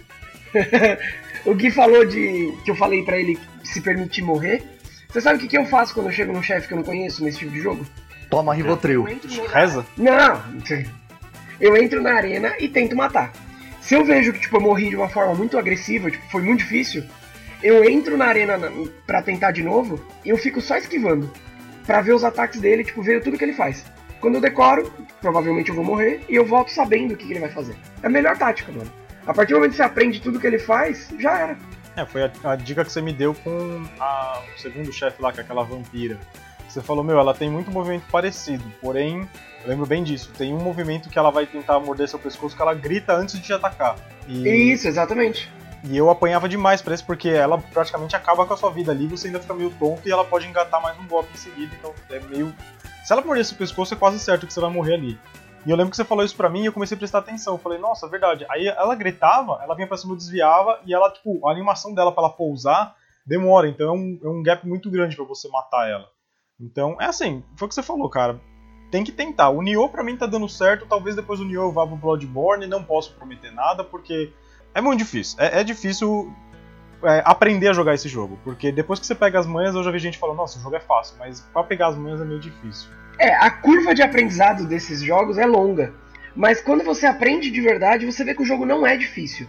o 1.45 1.55
Gui 1.55 1.71
falou 1.71 2.05
de. 2.05 2.53
que 2.65 2.71
eu 2.71 2.77
falei 2.77 3.03
para 3.03 3.19
ele 3.19 3.39
se 3.65 3.81
permitir 3.81 4.23
morrer. 4.23 4.63
Você 5.09 5.21
sabe 5.21 5.39
o 5.39 5.41
que, 5.41 5.49
que 5.49 5.57
eu 5.59 5.65
faço 5.65 5.95
quando 5.95 6.07
eu 6.07 6.13
chego 6.13 6.33
num 6.33 6.43
chefe 6.43 6.69
que 6.69 6.75
eu 6.75 6.77
não 6.77 6.85
conheço 6.85 7.25
nesse 7.25 7.39
tipo 7.39 7.51
de 7.51 7.61
jogo? 7.61 7.85
Toma 8.31 8.55
Rivotril. 8.55 9.05
Reza? 9.53 9.85
Não. 9.97 10.43
Eu 11.61 11.77
entro 11.77 12.01
na 12.01 12.13
arena 12.13 12.55
e 12.61 12.69
tento 12.69 12.95
matar. 12.95 13.33
Se 13.89 13.95
eu 13.95 14.05
vejo 14.05 14.35
que 14.35 14.41
tipo, 14.41 14.59
eu 14.59 14.61
morri 14.61 14.91
de 14.91 14.97
uma 14.97 15.09
forma 15.09 15.35
muito 15.35 15.57
agressiva, 15.57 16.11
tipo, 16.11 16.23
foi 16.31 16.43
muito 16.43 16.59
difícil, 16.59 17.05
eu 17.63 17.89
entro 17.89 18.19
na 18.19 18.27
arena 18.27 18.59
para 19.07 19.23
tentar 19.23 19.51
de 19.51 19.63
novo 19.63 19.99
e 20.23 20.29
eu 20.29 20.37
fico 20.37 20.61
só 20.61 20.77
esquivando. 20.77 21.33
para 21.87 22.03
ver 22.03 22.13
os 22.13 22.23
ataques 22.23 22.61
dele, 22.61 22.85
tipo, 22.85 23.01
ver 23.03 23.23
tudo 23.23 23.39
que 23.39 23.45
ele 23.45 23.55
faz. 23.55 23.87
Quando 24.21 24.35
eu 24.35 24.43
decoro, 24.43 24.93
provavelmente 25.23 25.71
eu 25.71 25.75
vou 25.75 25.83
morrer 25.83 26.21
e 26.29 26.35
eu 26.35 26.45
volto 26.45 26.69
sabendo 26.71 27.15
o 27.15 27.17
que, 27.17 27.25
que 27.25 27.33
ele 27.33 27.41
vai 27.41 27.49
fazer. 27.49 27.75
É 28.03 28.09
a 28.09 28.11
melhor 28.11 28.37
tática, 28.37 28.71
mano. 28.71 28.93
A 29.27 29.33
partir 29.33 29.55
do 29.55 29.57
momento 29.57 29.71
que 29.71 29.79
você 29.79 29.83
aprende 29.83 30.21
tudo 30.21 30.39
que 30.39 30.47
ele 30.47 30.59
faz, 30.59 31.09
já 31.19 31.39
era. 31.39 31.57
É, 31.97 32.05
foi 32.05 32.25
a, 32.25 32.31
a 32.45 32.57
dica 32.57 32.85
que 32.85 32.93
você 32.93 33.01
me 33.01 33.15
deu 33.15 33.33
com 33.33 33.87
a, 33.99 34.43
o 34.55 34.61
segundo 34.61 34.93
chefe 34.93 35.23
lá, 35.23 35.33
que 35.33 35.41
é 35.41 35.43
aquela 35.43 35.65
vampira. 35.65 36.19
Você 36.69 36.83
falou, 36.83 37.03
meu, 37.03 37.19
ela 37.19 37.33
tem 37.33 37.51
muito 37.51 37.71
movimento 37.71 38.05
parecido, 38.11 38.63
porém, 38.81 39.29
eu 39.63 39.69
lembro 39.69 39.87
bem 39.87 40.05
disso. 40.05 40.31
Tem 40.37 40.55
um 40.55 40.61
movimento 40.61 41.09
que 41.09 41.19
ela 41.19 41.31
vai 41.31 41.47
tentar 41.47 41.81
morder 41.81 42.09
seu 42.09 42.19
pescoço 42.19 42.55
que 42.55 42.61
ela 42.61 42.75
grita 42.75 43.15
antes 43.15 43.35
de 43.37 43.41
te 43.41 43.53
atacar. 43.53 43.97
E... 44.27 44.73
Isso, 44.73 44.87
exatamente. 44.87 45.51
E 45.85 45.97
eu 45.97 46.11
apanhava 46.11 46.49
demais 46.49 46.83
pra 46.83 46.95
isso, 46.95 47.07
porque 47.07 47.29
ela 47.29 47.57
praticamente 47.59 48.15
acaba 48.15 48.45
com 48.45 48.53
a 48.53 48.57
sua 48.57 48.71
vida 48.71 48.93
ali, 48.93 49.07
você 49.07 49.29
ainda 49.29 49.41
fica 49.41 49.55
meio 49.55 49.71
tonto 49.79 50.07
e 50.07 50.13
ela 50.13 50.25
pode 50.25 50.47
engatar 50.47 50.83
mais 50.83 50.99
um 50.99 51.07
golpe 51.07 51.31
em 51.33 51.37
seguida, 51.37 51.75
então 51.79 51.95
é 52.11 52.21
meio. 52.21 52.55
Se 53.05 53.13
ela 53.13 53.23
morder 53.23 53.45
seu 53.45 53.57
pescoço, 53.57 53.95
é 53.95 53.97
quase 53.97 54.19
certo 54.19 54.47
que 54.47 54.53
você 54.53 54.61
vai 54.61 54.71
morrer 54.71 54.95
ali. 54.95 55.19
E 55.65 55.71
eu 55.71 55.77
lembro 55.77 55.91
que 55.91 55.97
você 55.97 56.05
falou 56.05 56.25
isso 56.25 56.37
pra 56.37 56.49
mim 56.49 56.63
e 56.63 56.67
eu 56.67 56.73
comecei 56.73 56.95
a 56.95 56.99
prestar 56.99 57.19
atenção. 57.19 57.55
Eu 57.55 57.59
falei, 57.59 57.79
nossa, 57.79 58.07
é 58.07 58.09
verdade. 58.09 58.45
Aí 58.51 58.67
ela 58.67 58.95
gritava, 58.95 59.61
ela 59.63 59.75
vinha 59.75 59.87
pra 59.87 59.97
cima, 59.97 60.17
desviava, 60.17 60.81
e 60.85 60.93
ela, 60.93 61.11
tipo, 61.11 61.47
a 61.47 61.53
animação 61.53 61.95
dela 61.95 62.13
pra 62.13 62.25
ela 62.25 62.33
pousar 62.33 62.95
demora, 63.27 63.69
então 63.69 63.89
é 63.89 63.93
um, 63.93 64.19
é 64.25 64.29
um 64.29 64.43
gap 64.43 64.67
muito 64.67 64.91
grande 64.91 65.15
para 65.15 65.25
você 65.27 65.49
matar 65.49 65.89
ela. 65.89 66.09
Então, 66.61 66.97
é 67.01 67.05
assim, 67.05 67.45
foi 67.55 67.67
o 67.67 67.69
que 67.69 67.75
você 67.75 67.83
falou, 67.83 68.09
cara. 68.11 68.41
Tem 68.91 69.05
que 69.05 69.13
tentar. 69.13 69.51
O 69.51 69.63
Nioh 69.63 69.89
pra 69.89 70.03
mim 70.03 70.17
tá 70.17 70.27
dando 70.27 70.49
certo, 70.49 70.87
talvez 70.87 71.15
depois 71.15 71.39
o 71.41 71.45
Nioh 71.45 71.71
vá 71.71 71.87
pro 71.87 71.97
Bloodborne, 71.97 72.67
não 72.67 72.83
posso 72.83 73.15
prometer 73.15 73.53
nada, 73.53 73.85
porque 73.85 74.33
é 74.75 74.81
muito 74.81 74.99
difícil. 74.99 75.39
É, 75.41 75.61
é 75.61 75.65
difícil 75.65 76.33
é, 77.05 77.23
aprender 77.25 77.69
a 77.69 77.73
jogar 77.73 77.95
esse 77.95 78.09
jogo, 78.09 78.39
porque 78.43 78.73
depois 78.73 78.99
que 78.99 79.07
você 79.07 79.15
pega 79.15 79.39
as 79.39 79.47
manhas, 79.47 79.75
eu 79.75 79.85
já 79.85 79.91
vi 79.91 79.99
gente 79.99 80.19
falando, 80.19 80.39
nossa, 80.39 80.59
o 80.59 80.63
jogo 80.63 80.75
é 80.75 80.81
fácil, 80.81 81.17
mas 81.19 81.41
para 81.41 81.63
pegar 81.63 81.89
as 81.89 81.97
manhas 81.97 82.21
é 82.21 82.25
meio 82.25 82.41
difícil. 82.41 82.91
É, 83.19 83.35
a 83.35 83.51
curva 83.51 83.95
de 83.95 84.03
aprendizado 84.03 84.67
desses 84.67 85.03
jogos 85.03 85.39
é 85.39 85.47
longa, 85.47 85.95
mas 86.35 86.61
quando 86.61 86.83
você 86.83 87.07
aprende 87.07 87.51
de 87.51 87.61
verdade, 87.61 88.07
você 88.07 88.25
vê 88.25 88.35
que 88.35 88.43
o 88.43 88.47
jogo 88.47 88.67
não 88.67 88.87
é 88.87 88.97
difícil. 88.97 89.47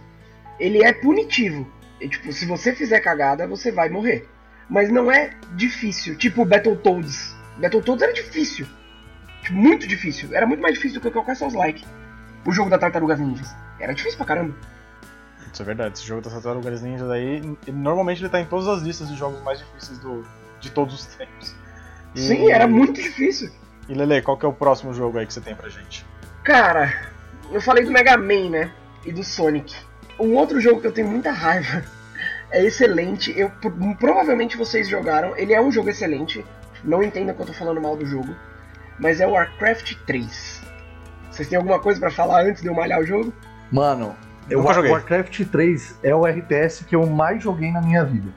Ele 0.58 0.84
é 0.84 0.92
punitivo. 0.92 1.66
E, 2.00 2.08
tipo, 2.08 2.32
se 2.32 2.46
você 2.46 2.74
fizer 2.74 3.00
cagada, 3.00 3.46
você 3.46 3.72
vai 3.72 3.88
morrer 3.88 4.28
mas 4.70 4.88
não 4.88 5.10
é 5.10 5.34
difícil. 5.56 6.16
Tipo 6.16 6.44
Battletoads. 6.44 7.34
Battletoads 7.58 8.02
era 8.02 8.12
difícil. 8.12 8.66
Tipo, 9.42 9.56
muito 9.56 9.86
difícil. 9.86 10.32
Era 10.32 10.46
muito 10.46 10.62
mais 10.62 10.74
difícil 10.74 11.00
do 11.00 11.02
que 11.02 11.10
qualquer 11.10 11.36
Souls 11.36 11.54
Like. 11.54 11.84
O 12.46 12.52
jogo 12.52 12.70
da 12.70 12.78
Tartarugas 12.78 13.18
Ninjas. 13.18 13.52
Era 13.80 13.92
difícil 13.92 14.16
pra 14.16 14.26
caramba. 14.26 14.54
Isso 15.52 15.60
é 15.60 15.64
verdade. 15.64 15.98
Esse 15.98 16.06
jogo 16.06 16.22
das 16.22 16.32
Tartarugas 16.32 16.80
Ninjas 16.80 17.10
aí, 17.10 17.36
ele, 17.36 17.58
normalmente 17.72 18.22
ele 18.22 18.28
tá 18.28 18.40
em 18.40 18.46
todas 18.46 18.68
as 18.68 18.82
listas 18.82 19.08
de 19.08 19.16
jogos 19.16 19.42
mais 19.42 19.58
difíceis 19.58 19.98
do, 19.98 20.24
de 20.60 20.70
todos 20.70 20.94
os 20.94 21.06
tempos. 21.16 21.54
E... 22.14 22.20
Sim, 22.20 22.50
era 22.50 22.68
muito 22.68 23.02
difícil. 23.02 23.50
E 23.88 23.94
Lele, 23.94 24.22
qual 24.22 24.36
que 24.36 24.46
é 24.46 24.48
o 24.48 24.52
próximo 24.52 24.94
jogo 24.94 25.18
aí 25.18 25.26
que 25.26 25.34
você 25.34 25.40
tem 25.40 25.54
pra 25.54 25.68
gente? 25.68 26.06
Cara, 26.44 27.10
eu 27.50 27.60
falei 27.60 27.84
do 27.84 27.90
Mega 27.90 28.16
Man, 28.16 28.50
né? 28.50 28.72
E 29.04 29.12
do 29.12 29.24
Sonic. 29.24 29.74
Um 30.18 30.36
outro 30.36 30.60
jogo 30.60 30.80
que 30.80 30.86
eu 30.86 30.92
tenho 30.92 31.08
muita 31.08 31.32
raiva 31.32 31.82
é 32.50 32.64
excelente. 32.64 33.32
Eu 33.38 33.50
provavelmente 33.98 34.56
vocês 34.56 34.88
jogaram. 34.88 35.36
Ele 35.36 35.52
é 35.52 35.60
um 35.60 35.70
jogo 35.70 35.90
excelente. 35.90 36.44
Não 36.84 37.02
entenda 37.02 37.32
que 37.32 37.40
eu 37.40 37.46
tô 37.46 37.52
falando 37.52 37.80
mal 37.80 37.96
do 37.96 38.06
jogo, 38.06 38.34
mas 38.98 39.20
é 39.20 39.26
o 39.26 39.32
Warcraft 39.32 39.96
3. 40.06 40.62
Vocês 41.30 41.48
têm 41.48 41.56
alguma 41.56 41.78
coisa 41.78 42.00
para 42.00 42.10
falar 42.10 42.44
antes 42.44 42.62
de 42.62 42.68
eu 42.68 42.74
malhar 42.74 43.00
o 43.00 43.06
jogo? 43.06 43.32
Mano, 43.70 44.16
eu 44.48 44.60
o 44.60 44.64
Warcraft 44.64 45.44
3 45.46 45.98
é 46.02 46.14
o 46.14 46.26
RTS 46.26 46.84
que 46.84 46.96
eu 46.96 47.06
mais 47.06 47.42
joguei 47.42 47.70
na 47.70 47.80
minha 47.80 48.04
vida. 48.04 48.30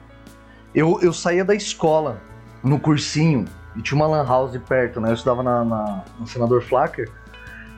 Eu, 0.74 1.00
eu 1.00 1.12
saía 1.12 1.44
da 1.44 1.54
escola 1.54 2.20
no 2.62 2.78
cursinho 2.78 3.46
e 3.74 3.82
tinha 3.82 3.96
uma 3.96 4.06
lan 4.06 4.26
house 4.26 4.56
perto, 4.68 5.00
né? 5.00 5.08
Eu 5.10 5.14
estudava 5.14 5.42
na, 5.42 5.64
na, 5.64 6.04
no 6.18 6.26
Senador 6.26 6.62
Flacker 6.62 7.10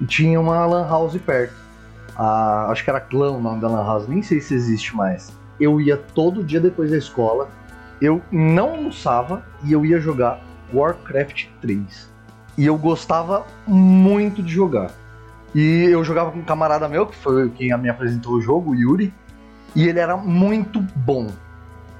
e 0.01 0.05
tinha 0.05 0.41
uma 0.41 0.66
lan 0.66 0.87
house 0.89 1.16
perto. 1.16 1.55
Ah, 2.16 2.68
acho 2.70 2.82
que 2.82 2.91
era 2.91 3.01
Clã 3.01 3.30
o 3.30 3.41
nome 3.41 3.61
da 3.61 3.68
lan 3.68 3.84
house, 3.84 4.09
nem 4.09 4.22
sei 4.22 4.41
se 4.41 4.55
existe 4.55 4.95
mais 4.97 5.32
eu 5.61 5.81
ia 5.81 5.97
todo 5.97 6.45
dia 6.45 6.61
depois 6.61 6.91
da 6.91 6.97
escola, 6.97 7.49
eu 8.01 8.21
não 8.31 8.71
almoçava 8.71 9.45
e 9.65 9.73
eu 9.73 9.85
ia 9.85 9.99
jogar 9.99 10.41
Warcraft 10.73 11.47
3. 11.61 12.11
E 12.59 12.67
eu 12.67 12.77
gostava 12.77 13.47
muito 13.67 14.43
de 14.43 14.53
jogar. 14.53 14.91
E 15.55 15.85
eu 15.85 16.03
jogava 16.05 16.31
com 16.31 16.39
um 16.39 16.45
camarada 16.45 16.89
meu, 16.89 17.07
que 17.07 17.17
foi 17.17 17.49
quem 17.51 17.77
me 17.79 17.89
apresentou 17.89 18.35
o 18.35 18.41
jogo, 18.41 18.73
o 18.73 18.75
Yuri, 18.75 19.13
e 19.75 19.89
ele 19.89 19.99
era 19.99 20.17
muito 20.17 20.81
bom 20.81 21.29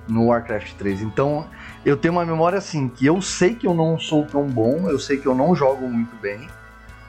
no 0.09 0.27
Warcraft 0.27 0.75
3. 0.75 1.03
Então, 1.03 1.47
eu 1.85 1.97
tenho 1.97 2.13
uma 2.13 2.25
memória 2.25 2.59
assim, 2.59 2.89
que 2.89 3.07
eu 3.07 3.21
sei 3.21 3.55
que 3.55 3.67
eu 3.67 3.75
não 3.75 3.99
sou 3.99 4.25
tão 4.25 4.47
bom, 4.47 4.89
eu 4.89 4.99
sei 4.99 5.17
que 5.17 5.27
eu 5.27 5.35
não 5.35 5.55
jogo 5.55 5.89
muito 5.89 6.15
bem. 6.17 6.49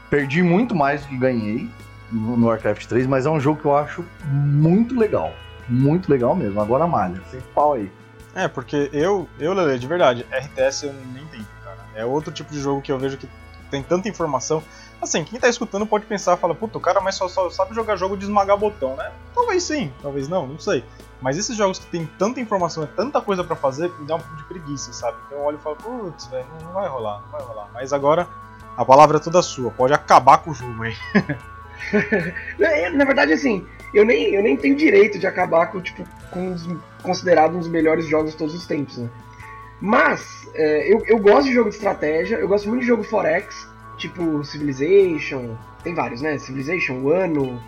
Perdi 0.10 0.42
muito 0.42 0.74
mais 0.74 1.02
do 1.02 1.08
que 1.10 1.18
ganhei 1.18 1.70
no 2.12 2.48
Warcraft 2.48 2.86
3, 2.86 3.08
mas 3.08 3.26
é 3.26 3.30
um 3.30 3.40
jogo 3.40 3.60
que 3.60 3.66
eu 3.66 3.76
acho 3.76 4.06
muito 4.24 4.98
legal. 4.98 5.34
Muito 5.68 6.10
legal 6.10 6.36
mesmo. 6.36 6.62
Agora 6.62 6.88
malha, 6.88 7.22
sem 7.30 7.42
pau 7.54 7.74
aí. 7.74 7.92
É, 8.36 8.48
porque 8.48 8.90
eu, 8.94 9.28
eu, 9.40 9.54
Lele, 9.54 9.80
de 9.80 9.88
verdade, 9.88 10.26
RTS 10.32 10.84
eu 10.84 10.94
nem 10.94 11.26
tento, 11.26 11.48
cara. 11.64 11.80
É 11.96 12.06
outro 12.06 12.32
tipo 12.32 12.52
de 12.52 12.60
jogo 12.60 12.82
que 12.82 12.92
eu 12.92 13.00
vejo 13.00 13.18
que 13.18 13.28
tem 13.72 13.82
tanta 13.82 14.08
informação. 14.08 14.62
Assim, 15.02 15.24
quem 15.24 15.40
tá 15.40 15.48
escutando 15.48 15.86
pode 15.86 16.06
pensar, 16.06 16.38
fala, 16.38 16.56
puta, 16.56 16.78
o 16.78 16.82
cara 16.82 17.02
mas 17.02 17.16
só, 17.16 17.28
só 17.28 17.50
sabe 17.50 17.76
jogar 17.76 17.96
jogo 17.96 18.18
de 18.18 18.26
esmagar 18.26 18.58
botão, 18.58 18.96
né? 18.96 19.12
Talvez 19.34 19.64
sim, 19.64 19.92
talvez 20.02 20.28
não, 20.28 20.48
não 20.48 20.60
sei. 20.60 20.84
Mas 21.22 21.38
esses 21.38 21.56
jogos 21.56 21.80
que 21.80 21.86
tem 21.88 22.06
tanta 22.18 22.40
informação 22.40 22.84
e 22.84 22.88
tanta 22.88 23.20
coisa 23.22 23.44
para 23.44 23.56
fazer, 23.56 23.92
me 24.00 24.06
dá 24.06 24.16
um 24.16 24.20
pouco 24.20 24.36
de 24.36 24.44
preguiça, 24.44 24.94
sabe? 24.94 25.18
Então 25.26 25.40
eu 25.40 25.44
olho 25.44 25.58
e 25.58 25.62
falo, 25.62 25.76
putz, 25.76 26.28
velho, 26.28 26.46
não 26.64 26.74
vai 26.74 26.88
rolar, 26.88 27.22
não 27.22 27.30
vai 27.30 27.42
rolar. 27.42 27.70
Mas 27.74 27.92
agora 27.94 28.28
a 28.76 28.86
palavra 28.86 29.18
é 29.18 29.20
toda 29.20 29.42
sua, 29.42 29.72
pode 29.72 29.94
acabar 29.94 30.40
com 30.40 30.52
o 30.52 30.54
jogo 30.54 30.84
aí. 30.84 30.96
Na 32.94 33.06
verdade, 33.06 33.34
assim, 33.34 33.66
eu 33.94 34.06
nem, 34.06 34.34
eu 34.34 34.44
nem 34.44 34.58
tenho 34.58 34.76
direito 34.76 35.18
de 35.18 35.28
acabar 35.28 35.68
com, 35.68 35.82
tipo, 35.82 36.04
com 36.32 36.50
um 36.52 36.80
considerado 37.02 37.56
um 37.56 37.60
dos 37.60 37.68
melhores 37.68 38.06
jogos 38.06 38.32
de 38.32 38.38
todos 38.38 38.54
os 38.54 38.66
tempos, 38.66 38.98
né? 38.98 39.10
Mas, 39.80 40.50
é, 40.56 40.92
eu, 40.92 41.04
eu 41.06 41.20
gosto 41.20 41.48
de 41.48 41.54
jogo 41.54 41.70
de 41.70 41.76
estratégia, 41.76 42.38
eu 42.38 42.48
gosto 42.48 42.68
muito 42.68 42.82
de 42.82 42.88
jogo 42.88 43.04
Forex, 43.04 43.68
tipo 43.98 44.44
Civilization, 44.44 45.56
tem 45.84 45.94
vários, 45.94 46.22
né? 46.22 46.38
Civilization, 46.38 47.02
Wano, 47.04 47.62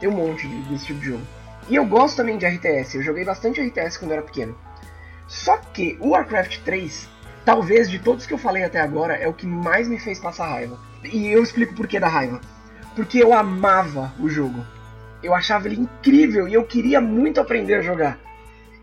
tem 0.00 0.08
um 0.08 0.12
monte 0.12 0.46
desse 0.46 0.86
tipo 0.86 1.00
de 1.00 1.06
jogo. 1.06 1.22
E 1.68 1.76
eu 1.76 1.84
gosto 1.84 2.16
também 2.16 2.38
de 2.38 2.46
RTS, 2.46 2.96
eu 2.96 3.02
joguei 3.02 3.24
bastante 3.24 3.60
RTS 3.60 3.98
quando 3.98 4.12
eu 4.12 4.16
era 4.16 4.26
pequeno. 4.26 4.56
Só 5.28 5.56
que 5.58 5.96
o 6.00 6.08
Warcraft 6.08 6.60
3, 6.64 7.08
talvez 7.44 7.88
de 7.88 8.00
todos 8.00 8.26
que 8.26 8.34
eu 8.34 8.38
falei 8.38 8.64
até 8.64 8.80
agora, 8.80 9.14
é 9.14 9.28
o 9.28 9.32
que 9.32 9.46
mais 9.46 9.86
me 9.86 9.98
fez 9.98 10.18
passar 10.18 10.48
raiva. 10.48 10.78
E 11.04 11.28
eu 11.28 11.42
explico 11.42 11.74
por 11.74 11.86
que 11.86 12.00
da 12.00 12.08
raiva. 12.08 12.40
Porque 12.96 13.22
eu 13.22 13.32
amava 13.32 14.12
o 14.18 14.28
jogo. 14.28 14.64
Eu 15.22 15.34
achava 15.34 15.66
ele 15.68 15.80
incrível 15.80 16.48
e 16.48 16.54
eu 16.54 16.64
queria 16.64 17.00
muito 17.00 17.40
aprender 17.40 17.74
a 17.74 17.82
jogar. 17.82 18.18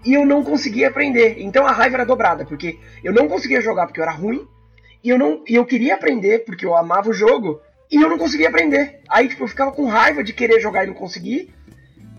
E 0.05 0.13
eu 0.13 0.25
não 0.25 0.43
conseguia 0.43 0.87
aprender. 0.87 1.37
Então 1.39 1.65
a 1.65 1.71
raiva 1.71 1.97
era 1.97 2.05
dobrada, 2.05 2.45
porque 2.45 2.79
eu 3.03 3.13
não 3.13 3.27
conseguia 3.27 3.61
jogar 3.61 3.87
porque 3.87 3.99
eu 3.99 4.03
era 4.03 4.13
ruim, 4.13 4.47
e 5.03 5.09
eu 5.09 5.17
não 5.17 5.43
e 5.47 5.55
eu 5.55 5.65
queria 5.65 5.95
aprender 5.95 6.45
porque 6.45 6.65
eu 6.65 6.75
amava 6.75 7.09
o 7.09 7.13
jogo, 7.13 7.59
e 7.91 8.01
eu 8.01 8.09
não 8.09 8.17
conseguia 8.17 8.49
aprender. 8.49 9.01
Aí 9.09 9.27
tipo, 9.27 9.43
eu 9.43 9.47
ficava 9.47 9.71
com 9.71 9.85
raiva 9.85 10.23
de 10.23 10.33
querer 10.33 10.59
jogar 10.59 10.83
e 10.83 10.87
não 10.87 10.93
conseguir. 10.93 11.53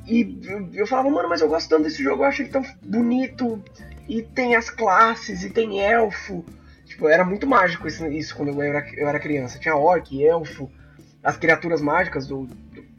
E 0.06 0.40
eu, 0.44 0.68
eu 0.72 0.86
falava, 0.86 1.10
mano, 1.10 1.28
mas 1.28 1.40
eu 1.42 1.48
gosto 1.48 1.68
tanto 1.68 1.84
desse 1.84 2.02
jogo, 2.02 2.22
eu 2.22 2.26
acho 2.26 2.42
ele 2.42 2.48
tão 2.48 2.64
bonito, 2.82 3.62
e 4.08 4.22
tem 4.22 4.56
as 4.56 4.70
classes, 4.70 5.44
e 5.44 5.50
tem 5.50 5.80
elfo. 5.80 6.44
Tipo, 6.86 7.08
era 7.08 7.24
muito 7.24 7.46
mágico 7.46 7.86
isso, 7.86 8.06
isso 8.06 8.34
quando 8.34 8.48
eu 8.48 8.62
era, 8.62 8.86
eu 8.96 9.06
era 9.06 9.20
criança. 9.20 9.58
Tinha 9.58 9.76
orc, 9.76 10.24
elfo, 10.24 10.70
as 11.22 11.36
criaturas 11.36 11.82
mágicas 11.82 12.26
do, 12.26 12.48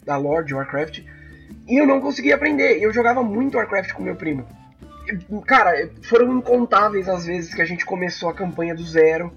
da 0.09 0.17
lore 0.17 0.45
de 0.45 0.55
Warcraft. 0.55 1.03
E 1.67 1.77
eu 1.77 1.85
não 1.85 2.01
conseguia 2.01 2.33
aprender. 2.33 2.81
Eu 2.81 2.91
jogava 2.91 3.21
muito 3.21 3.57
Warcraft 3.57 3.93
com 3.93 4.01
meu 4.01 4.15
primo. 4.15 4.43
Cara, 5.45 5.89
foram 6.01 6.35
incontáveis 6.37 7.07
as 7.07 7.25
vezes 7.25 7.53
que 7.53 7.61
a 7.61 7.65
gente 7.65 7.85
começou 7.85 8.29
a 8.29 8.33
campanha 8.33 8.73
do 8.73 8.83
zero. 8.83 9.31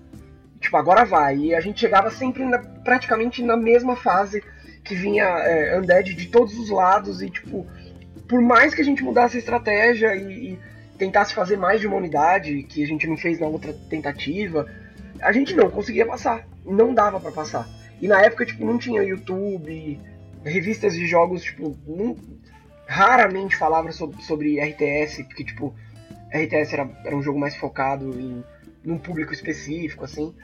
Tipo, 0.58 0.78
agora 0.78 1.04
vai. 1.04 1.36
E 1.36 1.54
a 1.54 1.60
gente 1.60 1.78
chegava 1.78 2.10
sempre 2.10 2.42
na, 2.44 2.58
praticamente 2.58 3.42
na 3.42 3.54
mesma 3.56 3.96
fase 3.96 4.42
que 4.82 4.94
vinha 4.94 5.24
é, 5.24 5.78
Undead 5.78 6.14
de 6.14 6.26
todos 6.28 6.58
os 6.58 6.70
lados. 6.70 7.20
E, 7.20 7.28
tipo, 7.28 7.66
por 8.26 8.40
mais 8.40 8.74
que 8.74 8.80
a 8.80 8.84
gente 8.84 9.04
mudasse 9.04 9.36
a 9.36 9.40
estratégia 9.40 10.16
e, 10.16 10.52
e 10.52 10.58
tentasse 10.96 11.34
fazer 11.34 11.58
mais 11.58 11.82
de 11.82 11.86
uma 11.86 11.96
unidade, 11.96 12.62
que 12.62 12.82
a 12.82 12.86
gente 12.86 13.06
não 13.06 13.16
fez 13.18 13.38
na 13.38 13.46
outra 13.46 13.74
tentativa, 13.90 14.66
a 15.20 15.32
gente 15.32 15.54
não 15.54 15.70
conseguia 15.70 16.06
passar. 16.06 16.46
Não 16.64 16.94
dava 16.94 17.20
para 17.20 17.30
passar. 17.30 17.68
E 18.00 18.08
na 18.08 18.22
época, 18.22 18.46
tipo, 18.46 18.64
não 18.64 18.78
tinha 18.78 19.02
YouTube, 19.02 20.00
revistas 20.44 20.94
de 20.94 21.06
jogos, 21.06 21.42
tipo, 21.42 21.76
não, 21.86 22.16
raramente 22.86 23.56
falavam 23.56 23.92
sobre, 23.92 24.22
sobre 24.22 24.60
RTS, 24.60 25.24
porque, 25.24 25.44
tipo, 25.44 25.74
RTS 26.34 26.74
era, 26.74 26.90
era 27.04 27.16
um 27.16 27.22
jogo 27.22 27.38
mais 27.38 27.56
focado 27.56 28.18
em 28.18 28.44
num 28.84 28.98
público 28.98 29.32
específico, 29.32 30.04
assim. 30.04 30.34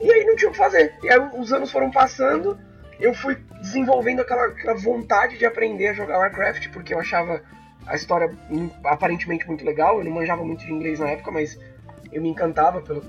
E 0.00 0.10
aí 0.10 0.24
não 0.24 0.36
tinha 0.36 0.48
o 0.48 0.52
que 0.52 0.58
fazer. 0.58 0.94
E 1.02 1.10
aí 1.10 1.18
os 1.38 1.52
anos 1.52 1.70
foram 1.70 1.90
passando, 1.90 2.58
eu 2.98 3.14
fui 3.14 3.36
desenvolvendo 3.60 4.20
aquela, 4.20 4.46
aquela 4.46 4.74
vontade 4.74 5.38
de 5.38 5.44
aprender 5.44 5.88
a 5.88 5.92
jogar 5.94 6.18
Warcraft, 6.18 6.68
porque 6.70 6.94
eu 6.94 6.98
achava 6.98 7.42
a 7.86 7.94
história 7.94 8.34
aparentemente 8.84 9.46
muito 9.46 9.64
legal. 9.64 9.98
Eu 9.98 10.04
não 10.04 10.12
manjava 10.12 10.44
muito 10.44 10.64
de 10.64 10.72
inglês 10.72 10.98
na 10.98 11.10
época, 11.10 11.30
mas 11.30 11.58
eu 12.10 12.20
me 12.22 12.28
encantava 12.28 12.80
pelo, 12.80 13.04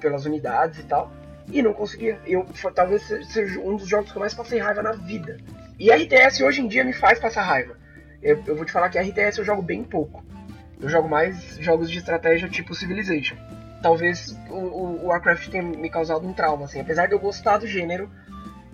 pelas 0.00 0.24
unidades 0.24 0.80
e 0.80 0.84
tal. 0.84 1.12
E 1.50 1.62
não 1.62 1.72
conseguia. 1.72 2.18
Eu 2.26 2.46
talvez 2.74 3.02
seja 3.02 3.60
um 3.60 3.76
dos 3.76 3.88
jogos 3.88 4.10
que 4.10 4.18
eu 4.18 4.20
mais 4.20 4.34
passei 4.34 4.58
raiva 4.58 4.82
na 4.82 4.92
vida. 4.92 5.38
E 5.78 5.90
RTS 5.90 6.42
hoje 6.42 6.62
em 6.62 6.68
dia 6.68 6.82
me 6.84 6.92
faz 6.92 7.18
passar 7.18 7.42
raiva. 7.42 7.74
Eu, 8.22 8.42
eu 8.46 8.56
vou 8.56 8.64
te 8.64 8.72
falar 8.72 8.88
que 8.88 8.98
RTS 8.98 9.38
eu 9.38 9.44
jogo 9.44 9.60
bem 9.60 9.84
pouco. 9.84 10.24
Eu 10.80 10.88
jogo 10.88 11.08
mais 11.08 11.56
jogos 11.60 11.90
de 11.90 11.98
estratégia 11.98 12.48
tipo 12.48 12.74
Civilization. 12.74 13.36
Talvez 13.82 14.36
o, 14.48 14.54
o 14.54 15.06
Warcraft 15.06 15.48
tenha 15.48 15.62
me 15.62 15.90
causado 15.90 16.26
um 16.26 16.32
trauma, 16.32 16.64
assim. 16.64 16.80
Apesar 16.80 17.06
de 17.06 17.12
eu 17.12 17.18
gostar 17.18 17.58
do 17.58 17.66
gênero, 17.66 18.10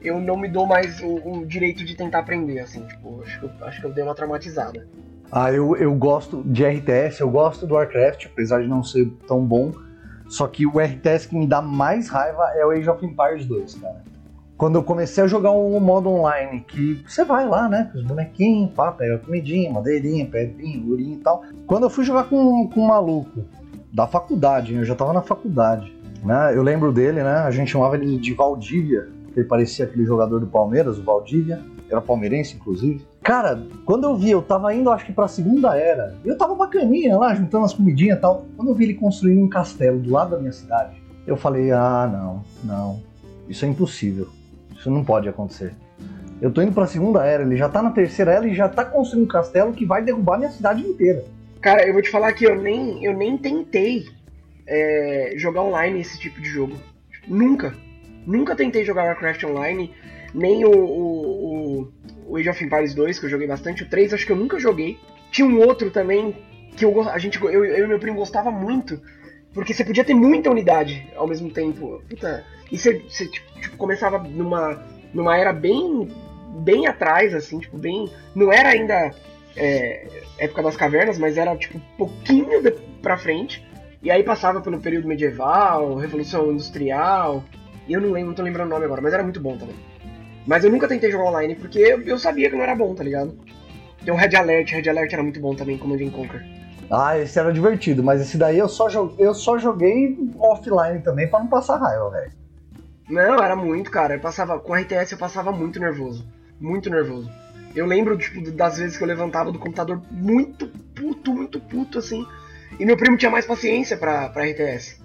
eu 0.00 0.20
não 0.20 0.36
me 0.36 0.48
dou 0.48 0.64
mais 0.64 1.00
o, 1.00 1.40
o 1.40 1.46
direito 1.46 1.84
de 1.84 1.96
tentar 1.96 2.20
aprender, 2.20 2.60
assim. 2.60 2.86
Tipo, 2.86 3.22
acho 3.22 3.40
que, 3.40 3.46
eu, 3.46 3.66
acho 3.66 3.80
que 3.80 3.86
eu 3.86 3.92
dei 3.92 4.04
uma 4.04 4.14
traumatizada. 4.14 4.86
Ah, 5.30 5.50
eu, 5.50 5.76
eu 5.76 5.92
gosto 5.94 6.42
de 6.44 6.64
RTS, 6.64 7.20
eu 7.20 7.30
gosto 7.30 7.66
do 7.66 7.74
Warcraft, 7.74 8.26
apesar 8.26 8.62
de 8.62 8.68
não 8.68 8.82
ser 8.82 9.10
tão 9.26 9.44
bom. 9.44 9.72
Só 10.28 10.46
que 10.46 10.66
o 10.66 10.78
RTS 10.78 11.26
que 11.26 11.36
me 11.36 11.46
dá 11.46 11.60
mais 11.60 12.08
raiva 12.08 12.52
é 12.54 12.64
o 12.64 12.70
Age 12.70 12.88
of 12.88 13.04
Empires 13.04 13.44
2, 13.44 13.74
cara 13.74 14.11
quando 14.62 14.76
eu 14.76 14.84
comecei 14.84 15.24
a 15.24 15.26
jogar 15.26 15.50
um 15.50 15.80
modo 15.80 16.08
online, 16.08 16.60
que 16.60 17.02
você 17.04 17.24
vai 17.24 17.44
lá, 17.44 17.68
né, 17.68 17.90
com 17.90 17.98
os 17.98 18.04
bonequinhos, 18.04 18.70
pá, 18.70 18.92
pega 18.92 19.18
comidinha, 19.18 19.68
madeirinha, 19.72 20.24
pedrinha, 20.24 20.80
urinha 20.86 21.16
e 21.16 21.18
tal. 21.18 21.42
Quando 21.66 21.82
eu 21.82 21.90
fui 21.90 22.04
jogar 22.04 22.28
com, 22.28 22.68
com 22.68 22.80
um 22.80 22.86
maluco 22.86 23.42
da 23.92 24.06
faculdade, 24.06 24.72
eu 24.72 24.84
já 24.84 24.94
tava 24.94 25.12
na 25.12 25.20
faculdade, 25.20 25.92
né, 26.22 26.52
eu 26.54 26.62
lembro 26.62 26.92
dele, 26.92 27.24
né, 27.24 27.38
a 27.38 27.50
gente 27.50 27.72
chamava 27.72 27.96
ele 27.96 28.16
de 28.16 28.34
Valdívia, 28.34 29.08
porque 29.24 29.40
ele 29.40 29.48
parecia 29.48 29.84
aquele 29.84 30.04
jogador 30.04 30.38
do 30.38 30.46
Palmeiras, 30.46 30.96
o 30.96 31.02
Valdívia, 31.02 31.60
era 31.90 32.00
palmeirense, 32.00 32.54
inclusive. 32.54 33.04
Cara, 33.20 33.66
quando 33.84 34.04
eu 34.04 34.16
vi, 34.16 34.30
eu 34.30 34.42
tava 34.42 34.72
indo, 34.72 34.90
acho 34.90 35.04
que 35.04 35.12
pra 35.12 35.26
segunda 35.26 35.76
era, 35.76 36.14
eu 36.24 36.38
tava 36.38 36.54
bacaninha 36.54 37.18
lá, 37.18 37.34
juntando 37.34 37.64
as 37.64 37.74
comidinhas 37.74 38.16
e 38.16 38.20
tal. 38.20 38.46
Quando 38.56 38.68
eu 38.68 38.76
vi 38.76 38.84
ele 38.84 38.94
construindo 38.94 39.42
um 39.42 39.48
castelo 39.48 39.98
do 39.98 40.12
lado 40.12 40.30
da 40.30 40.38
minha 40.38 40.52
cidade, 40.52 41.02
eu 41.26 41.36
falei, 41.36 41.72
ah, 41.72 42.08
não, 42.10 42.44
não, 42.62 43.00
isso 43.48 43.64
é 43.64 43.68
impossível. 43.68 44.28
Isso 44.82 44.90
não 44.90 45.04
pode 45.04 45.28
acontecer. 45.28 45.72
Eu 46.40 46.50
tô 46.50 46.60
indo 46.60 46.72
pra 46.72 46.88
segunda 46.88 47.24
era, 47.24 47.44
ele 47.44 47.56
já 47.56 47.68
tá 47.68 47.80
na 47.80 47.92
terceira 47.92 48.32
era 48.32 48.48
e 48.48 48.52
já 48.52 48.68
tá 48.68 48.84
construindo 48.84 49.26
um 49.26 49.28
castelo 49.28 49.72
que 49.72 49.86
vai 49.86 50.02
derrubar 50.02 50.38
minha 50.38 50.50
cidade 50.50 50.82
inteira. 50.82 51.24
Cara, 51.60 51.86
eu 51.86 51.92
vou 51.92 52.02
te 52.02 52.10
falar 52.10 52.32
que 52.32 52.44
eu 52.44 52.60
nem, 52.60 53.04
eu 53.04 53.16
nem 53.16 53.38
tentei 53.38 54.06
é, 54.66 55.34
jogar 55.36 55.62
online 55.62 56.00
esse 56.00 56.18
tipo 56.18 56.40
de 56.40 56.48
jogo. 56.48 56.76
Nunca. 57.28 57.72
Nunca 58.26 58.56
tentei 58.56 58.84
jogar 58.84 59.04
Warcraft 59.04 59.44
online, 59.44 59.92
nem 60.34 60.64
o, 60.64 60.72
o, 60.72 61.92
o, 62.26 62.36
Age 62.36 62.50
of 62.50 62.64
Empires 62.64 62.92
2, 62.92 63.20
que 63.20 63.26
eu 63.26 63.30
joguei 63.30 63.46
bastante, 63.46 63.84
o 63.84 63.88
3 63.88 64.12
acho 64.12 64.26
que 64.26 64.32
eu 64.32 64.36
nunca 64.36 64.58
joguei. 64.58 64.98
Tinha 65.30 65.46
um 65.46 65.60
outro 65.60 65.92
também 65.92 66.34
que 66.76 66.84
eu, 66.84 67.08
a 67.08 67.18
gente, 67.18 67.40
eu, 67.40 67.64
eu 67.64 67.84
e 67.84 67.88
meu 67.88 68.00
primo 68.00 68.16
gostava 68.16 68.50
muito, 68.50 69.00
porque 69.54 69.74
você 69.74 69.84
podia 69.84 70.04
ter 70.04 70.14
muita 70.14 70.50
unidade 70.50 71.06
ao 71.16 71.26
mesmo 71.26 71.50
tempo. 71.50 72.02
Puta, 72.08 72.44
e 72.70 72.78
você, 72.78 73.00
você 73.00 73.26
tipo, 73.26 73.60
tipo, 73.60 73.76
começava 73.76 74.18
numa, 74.18 74.82
numa 75.12 75.36
era 75.36 75.52
bem, 75.52 76.08
bem 76.60 76.86
atrás, 76.86 77.34
assim, 77.34 77.58
tipo, 77.58 77.76
bem. 77.76 78.10
Não 78.34 78.52
era 78.52 78.70
ainda 78.70 79.10
é, 79.56 80.06
época 80.38 80.62
das 80.62 80.76
cavernas, 80.76 81.18
mas 81.18 81.36
era 81.36 81.56
tipo 81.56 81.80
pouquinho 81.98 82.62
de, 82.62 82.70
pra 83.02 83.18
frente. 83.18 83.66
E 84.02 84.10
aí 84.10 84.22
passava 84.22 84.60
pelo 84.60 84.80
período 84.80 85.06
medieval, 85.06 85.96
Revolução 85.96 86.50
Industrial. 86.50 87.44
E 87.86 87.92
eu 87.92 88.00
não 88.00 88.10
lembro, 88.10 88.28
não 88.28 88.34
tô 88.34 88.42
lembrando 88.42 88.68
o 88.68 88.70
nome 88.70 88.84
agora, 88.84 89.02
mas 89.02 89.12
era 89.12 89.22
muito 89.22 89.40
bom 89.40 89.56
também. 89.56 89.76
Mas 90.46 90.64
eu 90.64 90.70
nunca 90.70 90.88
tentei 90.88 91.10
jogar 91.10 91.24
online 91.24 91.54
porque 91.54 91.78
eu 91.78 92.18
sabia 92.18 92.50
que 92.50 92.56
não 92.56 92.62
era 92.62 92.74
bom, 92.74 92.94
tá 92.94 93.04
ligado? 93.04 93.38
Tem 94.04 94.12
o 94.12 94.16
Red 94.16 94.34
Alert, 94.34 94.72
Red 94.72 94.88
Alert 94.88 95.12
era 95.12 95.22
muito 95.22 95.38
bom 95.40 95.54
também, 95.54 95.78
como 95.78 95.96
Command 95.96 96.10
Conquer. 96.10 96.44
Ah, 96.94 97.18
esse 97.18 97.38
era 97.38 97.50
divertido, 97.50 98.02
mas 98.02 98.20
esse 98.20 98.36
daí 98.36 98.58
eu 98.58 98.68
só 98.68 98.86
joguei, 98.86 99.26
eu 99.26 99.32
só 99.32 99.56
joguei 99.56 100.14
offline 100.38 101.00
também 101.00 101.26
para 101.26 101.40
não 101.40 101.46
passar 101.46 101.78
raiva, 101.78 102.10
velho. 102.10 102.32
Não, 103.08 103.42
era 103.42 103.56
muito, 103.56 103.90
cara. 103.90 104.14
Eu 104.14 104.20
passava, 104.20 104.58
com 104.58 104.74
RTS 104.74 105.12
eu 105.12 105.18
passava 105.18 105.50
muito 105.50 105.80
nervoso. 105.80 106.22
Muito 106.60 106.90
nervoso. 106.90 107.30
Eu 107.74 107.86
lembro, 107.86 108.18
tipo, 108.18 108.50
das 108.50 108.76
vezes 108.76 108.98
que 108.98 109.02
eu 109.02 109.08
levantava 109.08 109.50
do 109.50 109.58
computador 109.58 110.02
muito 110.10 110.68
puto, 110.94 111.32
muito 111.32 111.58
puto, 111.58 111.98
assim. 111.98 112.26
E 112.78 112.84
meu 112.84 112.96
primo 112.98 113.16
tinha 113.16 113.30
mais 113.30 113.46
paciência 113.46 113.96
pra, 113.96 114.28
pra 114.28 114.44
RTS. 114.44 115.00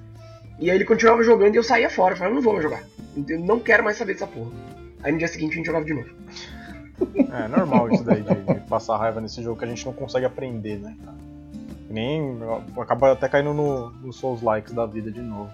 E 0.60 0.70
aí 0.70 0.76
ele 0.76 0.84
continuava 0.84 1.24
jogando 1.24 1.56
e 1.56 1.58
eu 1.58 1.64
saía 1.64 1.90
fora. 1.90 2.16
Eu 2.16 2.18
falava, 2.18 2.36
não 2.36 2.42
vou 2.42 2.52
mais 2.52 2.64
jogar. 2.64 2.84
Eu 3.30 3.40
não 3.40 3.62
quero 3.62 3.86
mais 3.86 3.96
saber 3.96 4.12
dessa 4.12 4.28
porra. 4.28 4.52
Aí 5.02 5.14
no 5.14 5.18
dia 5.18 5.28
seguinte 5.30 5.54
a 5.54 5.56
gente 5.56 5.68
jogava 5.68 5.86
de 5.86 5.94
novo. 5.94 6.10
É 7.34 7.48
normal 7.48 7.90
isso 7.94 8.04
daí, 8.04 8.24
de, 8.24 8.36
de 8.36 8.60
passar 8.68 8.98
raiva 8.98 9.22
nesse 9.22 9.42
jogo 9.42 9.58
que 9.58 9.64
a 9.64 9.68
gente 9.70 9.86
não 9.86 9.94
consegue 9.94 10.26
aprender, 10.26 10.80
né, 10.80 10.98
Nem. 11.90 12.38
Acaba 12.78 13.14
até 13.14 13.30
caindo 13.30 13.54
no, 13.54 13.90
no 13.90 14.14
Souls 14.14 14.42
Likes 14.42 14.74
da 14.74 14.86
vida 14.86 15.12
de 15.12 15.22
novo. 15.22 15.50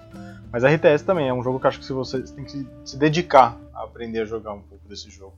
Mas 0.51 0.63
RTS 0.63 1.03
também 1.03 1.27
é 1.27 1.33
um 1.33 1.43
jogo 1.43 1.59
que 1.59 1.67
acho 1.67 1.79
que 1.79 1.85
se 1.85 1.93
você 1.93 2.21
tem 2.21 2.43
que 2.43 2.51
se, 2.51 2.67
se 2.85 2.97
dedicar 2.97 3.57
a 3.73 3.83
aprender 3.83 4.21
a 4.21 4.25
jogar 4.25 4.53
um 4.53 4.61
pouco 4.61 4.87
desse 4.87 5.09
jogo. 5.09 5.33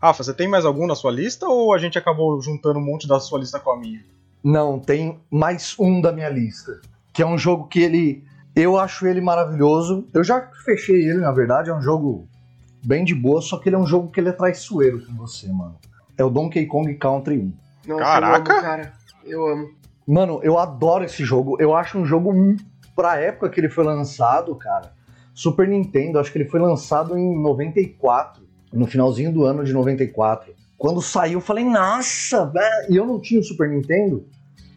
Rafa, 0.00 0.22
você 0.22 0.34
tem 0.34 0.46
mais 0.46 0.64
algum 0.64 0.86
na 0.86 0.94
sua 0.94 1.10
lista 1.10 1.46
ou 1.46 1.74
a 1.74 1.78
gente 1.78 1.98
acabou 1.98 2.40
juntando 2.40 2.78
um 2.78 2.84
monte 2.84 3.08
da 3.08 3.18
sua 3.18 3.38
lista 3.38 3.58
com 3.58 3.70
a 3.70 3.78
minha? 3.78 4.04
Não, 4.42 4.78
tem 4.78 5.18
mais 5.30 5.74
um 5.78 6.00
da 6.00 6.12
minha 6.12 6.28
lista. 6.28 6.80
Que 7.12 7.22
é 7.22 7.26
um 7.26 7.38
jogo 7.38 7.66
que 7.66 7.80
ele. 7.80 8.24
Eu 8.54 8.78
acho 8.78 9.06
ele 9.06 9.20
maravilhoso. 9.20 10.06
Eu 10.12 10.22
já 10.22 10.40
fechei 10.64 11.08
ele, 11.08 11.18
na 11.18 11.32
verdade, 11.32 11.70
é 11.70 11.74
um 11.74 11.80
jogo 11.80 12.28
bem 12.84 13.04
de 13.04 13.14
boa, 13.14 13.40
só 13.40 13.58
que 13.58 13.68
ele 13.68 13.76
é 13.76 13.78
um 13.78 13.86
jogo 13.86 14.10
que 14.10 14.20
ele 14.20 14.28
é 14.28 14.32
traiçoeiro 14.32 15.04
com 15.04 15.14
você, 15.14 15.48
mano. 15.48 15.76
É 16.16 16.24
o 16.24 16.30
Donkey 16.30 16.66
Kong 16.66 16.94
Country 16.94 17.38
1. 17.38 17.52
Nossa, 17.88 18.04
Caraca! 18.04 18.52
Eu 18.52 18.56
amo, 18.56 18.62
cara. 18.62 18.92
Eu 19.24 19.46
amo. 19.46 19.70
Mano, 20.06 20.40
eu 20.42 20.58
adoro 20.58 21.04
esse 21.04 21.24
jogo. 21.24 21.56
Eu 21.60 21.74
acho 21.74 21.98
um 21.98 22.04
jogo 22.04 22.32
pra 22.94 23.18
época 23.18 23.50
que 23.50 23.60
ele 23.60 23.68
foi 23.68 23.84
lançado, 23.84 24.54
cara. 24.54 24.92
Super 25.34 25.68
Nintendo, 25.68 26.18
acho 26.18 26.32
que 26.32 26.38
ele 26.38 26.48
foi 26.48 26.60
lançado 26.60 27.18
em 27.18 27.42
94, 27.42 28.42
no 28.72 28.86
finalzinho 28.86 29.32
do 29.32 29.44
ano 29.44 29.64
de 29.64 29.72
94. 29.72 30.54
Quando 30.78 31.02
saiu, 31.02 31.34
eu 31.34 31.40
falei, 31.40 31.64
nossa, 31.64 32.46
velho. 32.46 32.86
E 32.90 32.96
eu 32.96 33.06
não 33.06 33.20
tinha 33.20 33.40
o 33.40 33.44
Super 33.44 33.68
Nintendo. 33.68 34.24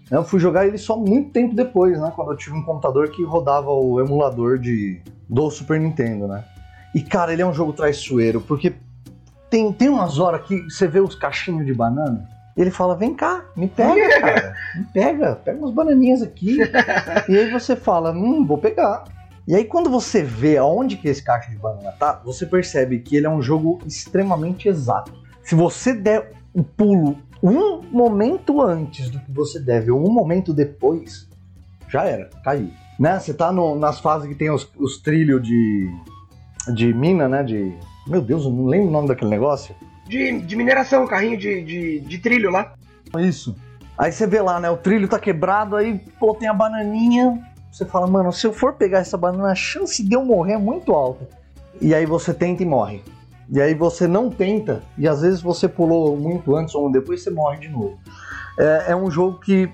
né? 0.10 0.18
Eu 0.18 0.24
fui 0.24 0.40
jogar 0.40 0.66
ele 0.66 0.78
só 0.78 0.98
muito 0.98 1.32
tempo 1.32 1.56
depois, 1.56 2.00
né? 2.00 2.12
Quando 2.16 2.32
eu 2.32 2.38
tive 2.38 2.56
um 2.58 2.64
computador 2.64 3.10
que 3.10 3.24
rodava 3.24 3.70
o 3.70 4.02
emulador 4.02 4.58
de, 4.58 5.02
do 5.30 5.50
Super 5.50 5.80
Nintendo, 5.80 6.28
né? 6.28 6.44
E, 6.94 7.02
cara, 7.02 7.32
ele 7.32 7.42
é 7.42 7.46
um 7.46 7.54
jogo 7.54 7.72
traiçoeiro, 7.72 8.42
porque 8.42 8.74
tem, 9.50 9.72
tem 9.72 9.90
umas 9.90 10.18
horas 10.18 10.46
que 10.46 10.64
você 10.64 10.88
vê 10.88 11.00
os 11.00 11.16
cachinhos 11.16 11.66
de 11.66 11.74
banana. 11.74 12.28
E 12.60 12.62
ele 12.62 12.72
fala: 12.72 12.93
Vem 12.93 13.14
cá, 13.16 13.45
me 13.55 13.70
pega, 13.70 14.10
cara. 14.20 14.53
Me 14.76 14.84
pega, 14.93 15.36
pega 15.38 15.57
umas 15.57 15.72
bananinhas 15.74 16.22
aqui. 16.22 16.57
e 17.30 17.38
aí 17.38 17.49
você 17.49 17.74
fala: 17.74 18.12
Hum, 18.12 18.45
vou 18.45 18.57
pegar. 18.57 19.05
E 19.47 19.55
aí 19.55 19.64
quando 19.64 19.89
você 19.89 20.22
vê 20.22 20.57
aonde 20.57 20.97
que 20.97 21.07
esse 21.07 21.24
caixa 21.24 21.49
de 21.49 21.55
banana 21.57 21.93
tá, 21.97 22.22
você 22.26 22.45
percebe 22.45 22.99
que 22.99 23.16
ele 23.16 23.26
é 23.26 23.30
um 23.30 23.41
jogo 23.41 23.80
extremamente 23.88 24.68
exato. 24.68 25.14
Se 25.41 25.55
você 25.55 25.93
der 25.93 26.34
um 26.53 26.62
pulo 26.62 27.18
um 27.41 27.82
momento 27.89 28.62
antes 28.62 29.10
do 29.10 29.18
que 29.22 29.32
você 29.32 29.57
deve, 29.62 29.89
ou 29.89 30.05
um 30.05 30.12
momento 30.12 30.53
depois, 30.53 31.26
já 31.88 32.03
era, 32.03 32.30
caiu. 32.43 32.70
Né? 32.99 33.18
Você 33.18 33.34
tá 33.34 33.49
no- 33.53 33.80
nas 33.80 34.01
fases 34.01 34.28
que 34.28 34.36
tem 34.36 34.51
os, 34.51 34.70
os 34.78 34.97
trilhos 35.01 35.41
de, 35.41 35.89
de 36.76 36.93
mina, 36.93 37.30
né? 37.30 37.41
De. 37.41 37.74
Meu 38.05 38.22
Deus, 38.22 38.43
eu 38.43 38.51
não 38.51 38.66
lembro 38.66 38.89
o 38.89 38.91
nome 38.91 39.07
daquele 39.07 39.32
negócio. 39.32 39.74
De, 40.10 40.41
de 40.41 40.55
mineração, 40.55 41.05
carrinho 41.05 41.38
de, 41.38 41.64
de, 41.64 41.99
de 41.99 42.18
trilho 42.18 42.49
lá. 42.49 42.74
Isso. 43.20 43.55
Aí 43.95 44.12
você 44.12 44.26
vê 44.26 44.41
lá, 44.41 44.60
né? 44.60 44.70
O 44.70 44.78
trilho 44.78 45.07
tá 45.07 45.20
quebrado, 45.20 45.76
aí 45.76 45.99
pô, 46.20 46.34
tem 46.34 46.47
a 46.47 46.53
bananinha. 46.53 47.39
Você 47.72 47.86
fala, 47.86 48.07
mano, 48.07 48.34
se 48.34 48.47
eu 48.47 48.51
for 48.51 48.74
pegar 48.74 48.99
essa 48.99 49.16
banana, 49.16 49.51
a 49.51 49.55
chance 49.55 50.03
de 50.03 50.16
eu 50.16 50.26
morrer 50.26 50.53
é 50.53 50.57
muito 50.57 50.93
alta. 50.93 51.30
E 51.80 51.93
aí 51.93 52.07
você 52.07 52.34
tenta 52.34 52.64
e 52.64 52.66
morre. 52.66 53.03
E 53.51 53.62
aí 53.62 53.76
você 53.76 54.07
não 54.07 54.30
tenta, 54.30 54.82
e 54.97 55.07
às 55.07 55.22
vezes 55.22 55.41
você 55.41 55.68
pulou 55.68 56.18
muito 56.18 56.55
antes 56.55 56.74
ou 56.76 56.91
depois 56.91 57.24
você 57.24 57.30
morre 57.30 57.60
de 57.60 57.70
novo. 57.70 57.97
É, 58.57 58.91
é 58.91 58.95
um 58.95 59.10
jogo 59.12 59.39
que, 59.39 59.70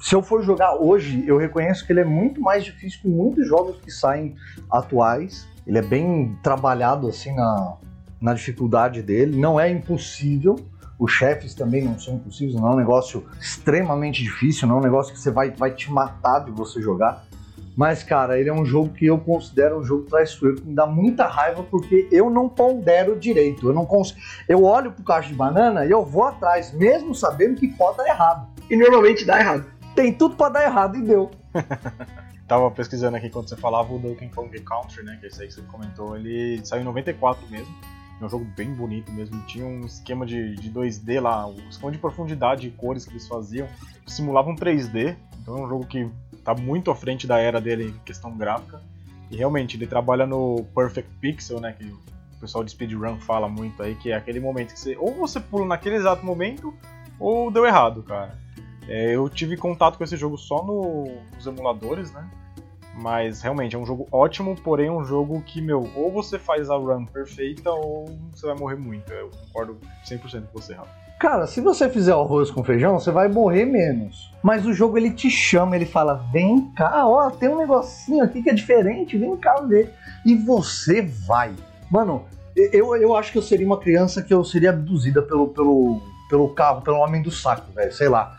se 0.00 0.14
eu 0.14 0.22
for 0.22 0.42
jogar 0.42 0.74
hoje, 0.74 1.22
eu 1.26 1.36
reconheço 1.36 1.86
que 1.86 1.92
ele 1.92 2.00
é 2.00 2.04
muito 2.04 2.40
mais 2.40 2.64
difícil 2.64 3.00
que 3.02 3.08
muitos 3.08 3.46
jogos 3.46 3.76
que 3.80 3.90
saem 3.90 4.34
atuais. 4.70 5.46
Ele 5.66 5.78
é 5.78 5.82
bem 5.82 6.36
trabalhado 6.42 7.08
assim 7.08 7.34
na, 7.34 7.76
na 8.20 8.34
dificuldade 8.34 9.02
dele. 9.02 9.36
Não 9.38 9.58
é 9.58 9.70
impossível, 9.70 10.56
os 10.98 11.10
chefes 11.10 11.54
também 11.54 11.82
não 11.82 11.98
são 11.98 12.16
impossíveis, 12.16 12.54
não 12.54 12.68
é 12.68 12.72
um 12.72 12.76
negócio 12.76 13.26
extremamente 13.40 14.22
difícil, 14.22 14.68
não 14.68 14.76
é 14.76 14.78
um 14.80 14.82
negócio 14.82 15.12
que 15.14 15.18
você 15.18 15.30
vai, 15.30 15.50
vai 15.50 15.70
te 15.70 15.90
matar 15.90 16.40
de 16.40 16.50
você 16.50 16.80
jogar. 16.82 17.24
Mas, 17.76 18.02
cara, 18.02 18.38
ele 18.38 18.50
é 18.50 18.52
um 18.52 18.66
jogo 18.66 18.90
que 18.90 19.06
eu 19.06 19.18
considero 19.18 19.78
um 19.78 19.84
jogo 19.84 20.04
traiçoeiro, 20.04 20.60
que 20.60 20.68
me 20.68 20.74
dá 20.74 20.86
muita 20.86 21.26
raiva 21.26 21.62
porque 21.62 22.06
eu 22.12 22.28
não 22.28 22.48
pondero 22.48 23.18
direito. 23.18 23.68
Eu 23.68 23.72
não 23.72 23.86
cons... 23.86 24.14
Eu 24.46 24.64
olho 24.64 24.92
pro 24.92 25.02
caixa 25.02 25.28
de 25.28 25.34
banana 25.34 25.86
e 25.86 25.90
eu 25.90 26.04
vou 26.04 26.24
atrás, 26.24 26.72
mesmo 26.74 27.14
sabendo 27.14 27.58
que 27.58 27.68
pode 27.68 27.96
dar 27.96 28.08
errado. 28.08 28.48
E 28.68 28.76
normalmente 28.76 29.24
dá 29.24 29.40
errado. 29.40 29.64
Tem 29.94 30.12
tudo 30.12 30.36
pra 30.36 30.50
dar 30.50 30.64
errado 30.64 30.98
e 30.98 31.02
deu. 31.02 31.30
Tava 32.46 32.70
pesquisando 32.72 33.16
aqui 33.16 33.30
quando 33.30 33.48
você 33.48 33.56
falava 33.56 33.94
o 33.94 33.98
Donkey 33.98 34.28
Kong 34.28 34.60
Country, 34.60 35.04
né? 35.04 35.16
Que 35.18 35.26
é 35.26 35.28
esse 35.28 35.40
aí 35.40 35.48
que 35.48 35.54
você 35.54 35.62
comentou. 35.62 36.16
Ele 36.16 36.60
saiu 36.64 36.82
em 36.82 36.84
94 36.84 37.48
mesmo. 37.48 37.72
É 38.20 38.24
um 38.24 38.28
jogo 38.28 38.44
bem 38.56 38.72
bonito 38.74 39.10
mesmo. 39.12 39.40
Tinha 39.46 39.64
um 39.64 39.84
esquema 39.86 40.26
de, 40.26 40.54
de 40.56 40.70
2D 40.70 41.20
lá, 41.20 41.46
o 41.48 41.56
esquema 41.70 41.90
de 41.90 41.98
profundidade 41.98 42.66
e 42.66 42.70
cores 42.70 43.04
que 43.06 43.12
eles 43.12 43.26
faziam. 43.26 43.66
Simulava 44.06 44.50
um 44.50 44.54
3D. 44.56 45.16
Então 45.40 45.56
é 45.58 45.62
um 45.62 45.68
jogo 45.68 45.86
que 45.86 46.08
tá 46.44 46.54
muito 46.54 46.90
à 46.90 46.94
frente 46.94 47.26
da 47.26 47.38
era 47.38 47.60
dele 47.60 47.88
em 47.88 47.98
questão 48.04 48.36
gráfica. 48.36 48.80
E 49.30 49.36
realmente, 49.36 49.76
ele 49.76 49.86
trabalha 49.86 50.26
no 50.26 50.64
Perfect 50.74 51.10
Pixel, 51.20 51.60
né? 51.60 51.72
Que 51.72 51.84
o 51.84 51.98
pessoal 52.40 52.62
de 52.64 52.72
speedrun 52.72 53.18
fala 53.20 53.48
muito 53.48 53.82
aí, 53.82 53.94
que 53.94 54.10
é 54.10 54.16
aquele 54.16 54.40
momento 54.40 54.74
que 54.74 54.80
você. 54.80 54.96
Ou 54.98 55.14
você 55.14 55.38
pula 55.40 55.64
naquele 55.66 55.94
exato 55.96 56.24
momento, 56.26 56.74
ou 57.18 57.50
deu 57.50 57.64
errado, 57.64 58.02
cara. 58.02 58.36
É, 58.88 59.14
eu 59.14 59.28
tive 59.28 59.56
contato 59.56 59.96
com 59.96 60.04
esse 60.04 60.16
jogo 60.16 60.36
só 60.36 60.64
no- 60.64 61.20
nos 61.36 61.46
emuladores, 61.46 62.10
né? 62.12 62.28
Mas 62.94 63.40
realmente 63.40 63.76
é 63.76 63.78
um 63.78 63.86
jogo 63.86 64.06
ótimo, 64.10 64.56
porém 64.62 64.88
é 64.88 64.92
um 64.92 65.04
jogo 65.04 65.42
que, 65.42 65.60
meu, 65.60 65.88
ou 65.94 66.10
você 66.10 66.38
faz 66.38 66.68
a 66.68 66.76
run 66.76 67.06
perfeita 67.06 67.70
ou 67.70 68.18
você 68.32 68.46
vai 68.46 68.56
morrer 68.56 68.76
muito. 68.76 69.12
Eu 69.12 69.30
concordo 69.30 69.78
100% 70.04 70.46
com 70.52 70.60
você, 70.60 70.74
Rafa. 70.74 70.90
Cara, 71.20 71.46
se 71.46 71.60
você 71.60 71.88
fizer 71.90 72.14
o 72.14 72.20
arroz 72.22 72.50
com 72.50 72.64
feijão, 72.64 72.98
você 72.98 73.10
vai 73.10 73.28
morrer 73.28 73.66
menos. 73.66 74.32
Mas 74.42 74.64
o 74.64 74.72
jogo 74.72 74.96
ele 74.96 75.10
te 75.10 75.30
chama, 75.30 75.76
ele 75.76 75.84
fala: 75.84 76.26
vem 76.32 76.72
cá, 76.74 77.06
ó, 77.06 77.28
tem 77.30 77.48
um 77.48 77.58
negocinho 77.58 78.24
aqui 78.24 78.42
que 78.42 78.48
é 78.48 78.54
diferente, 78.54 79.18
vem 79.18 79.36
cá 79.36 79.60
ver. 79.60 79.94
E 80.24 80.34
você 80.34 81.02
vai. 81.02 81.54
Mano, 81.90 82.24
eu, 82.56 82.96
eu 82.96 83.14
acho 83.14 83.32
que 83.32 83.38
eu 83.38 83.42
seria 83.42 83.66
uma 83.66 83.78
criança 83.78 84.22
que 84.22 84.32
eu 84.32 84.42
seria 84.42 84.70
abduzida 84.70 85.20
pelo, 85.20 85.48
pelo, 85.48 86.00
pelo 86.30 86.48
carro, 86.54 86.80
pelo 86.80 86.96
homem 86.96 87.20
do 87.20 87.30
saco, 87.30 87.70
velho, 87.72 87.92
sei 87.92 88.08
lá. 88.08 88.38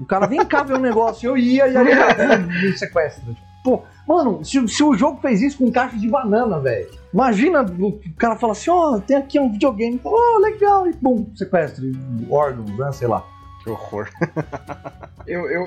O 0.00 0.06
cara, 0.06 0.26
vem 0.26 0.44
cá 0.44 0.62
ver 0.62 0.74
um 0.74 0.80
negócio, 0.80 1.28
eu 1.28 1.36
ia 1.36 1.66
e 1.66 1.76
aí 1.76 2.38
me 2.46 2.78
sequestra. 2.78 3.24
Tipo, 3.24 3.49
Pô, 3.62 3.82
mano, 4.06 4.44
se, 4.44 4.66
se 4.68 4.82
o 4.82 4.94
jogo 4.94 5.20
fez 5.20 5.42
isso 5.42 5.58
com 5.58 5.70
caixa 5.70 5.96
de 5.96 6.08
banana, 6.08 6.58
velho. 6.58 6.88
Imagina 7.12 7.62
o 7.62 8.00
cara 8.16 8.36
fala 8.36 8.52
assim, 8.52 8.70
ó, 8.70 8.98
tem 8.98 9.16
aqui 9.16 9.38
um 9.38 9.52
videogame, 9.52 10.00
ó, 10.04 10.38
legal, 10.38 10.86
e 10.86 10.92
pum, 10.94 11.26
sequestra, 11.34 11.84
órgãos, 12.30 12.70
né, 12.78 12.92
sei 12.92 13.08
lá. 13.08 13.24
Que 13.62 13.70
horror. 13.70 14.08
Eu, 15.26 15.48
eu, 15.48 15.66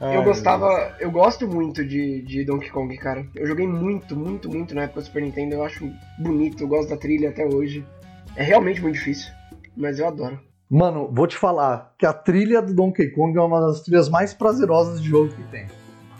Ai, 0.00 0.16
eu 0.16 0.24
gostava. 0.24 0.96
Eu 0.98 1.10
gosto 1.10 1.46
muito 1.46 1.84
de, 1.84 2.22
de 2.22 2.44
Donkey 2.44 2.70
Kong, 2.70 2.96
cara. 2.96 3.24
Eu 3.32 3.46
joguei 3.46 3.66
muito, 3.66 4.16
muito, 4.16 4.48
muito 4.48 4.74
na 4.74 4.84
época 4.84 5.02
do 5.02 5.06
Super 5.06 5.22
Nintendo. 5.22 5.54
Eu 5.54 5.62
acho 5.62 5.88
bonito, 6.18 6.64
eu 6.64 6.66
gosto 6.66 6.88
da 6.88 6.96
trilha 6.96 7.28
até 7.28 7.46
hoje. 7.46 7.86
É 8.34 8.42
realmente 8.42 8.82
muito 8.82 8.94
difícil, 8.94 9.30
mas 9.76 10.00
eu 10.00 10.08
adoro. 10.08 10.40
Mano, 10.68 11.08
vou 11.12 11.28
te 11.28 11.36
falar 11.36 11.94
que 11.96 12.06
a 12.06 12.12
trilha 12.12 12.60
do 12.60 12.74
Donkey 12.74 13.10
Kong 13.10 13.38
é 13.38 13.40
uma 13.40 13.60
das 13.60 13.82
trilhas 13.82 14.08
mais 14.08 14.34
prazerosas 14.34 15.00
de 15.00 15.08
jogo 15.08 15.28
que 15.28 15.42
tem. 15.44 15.66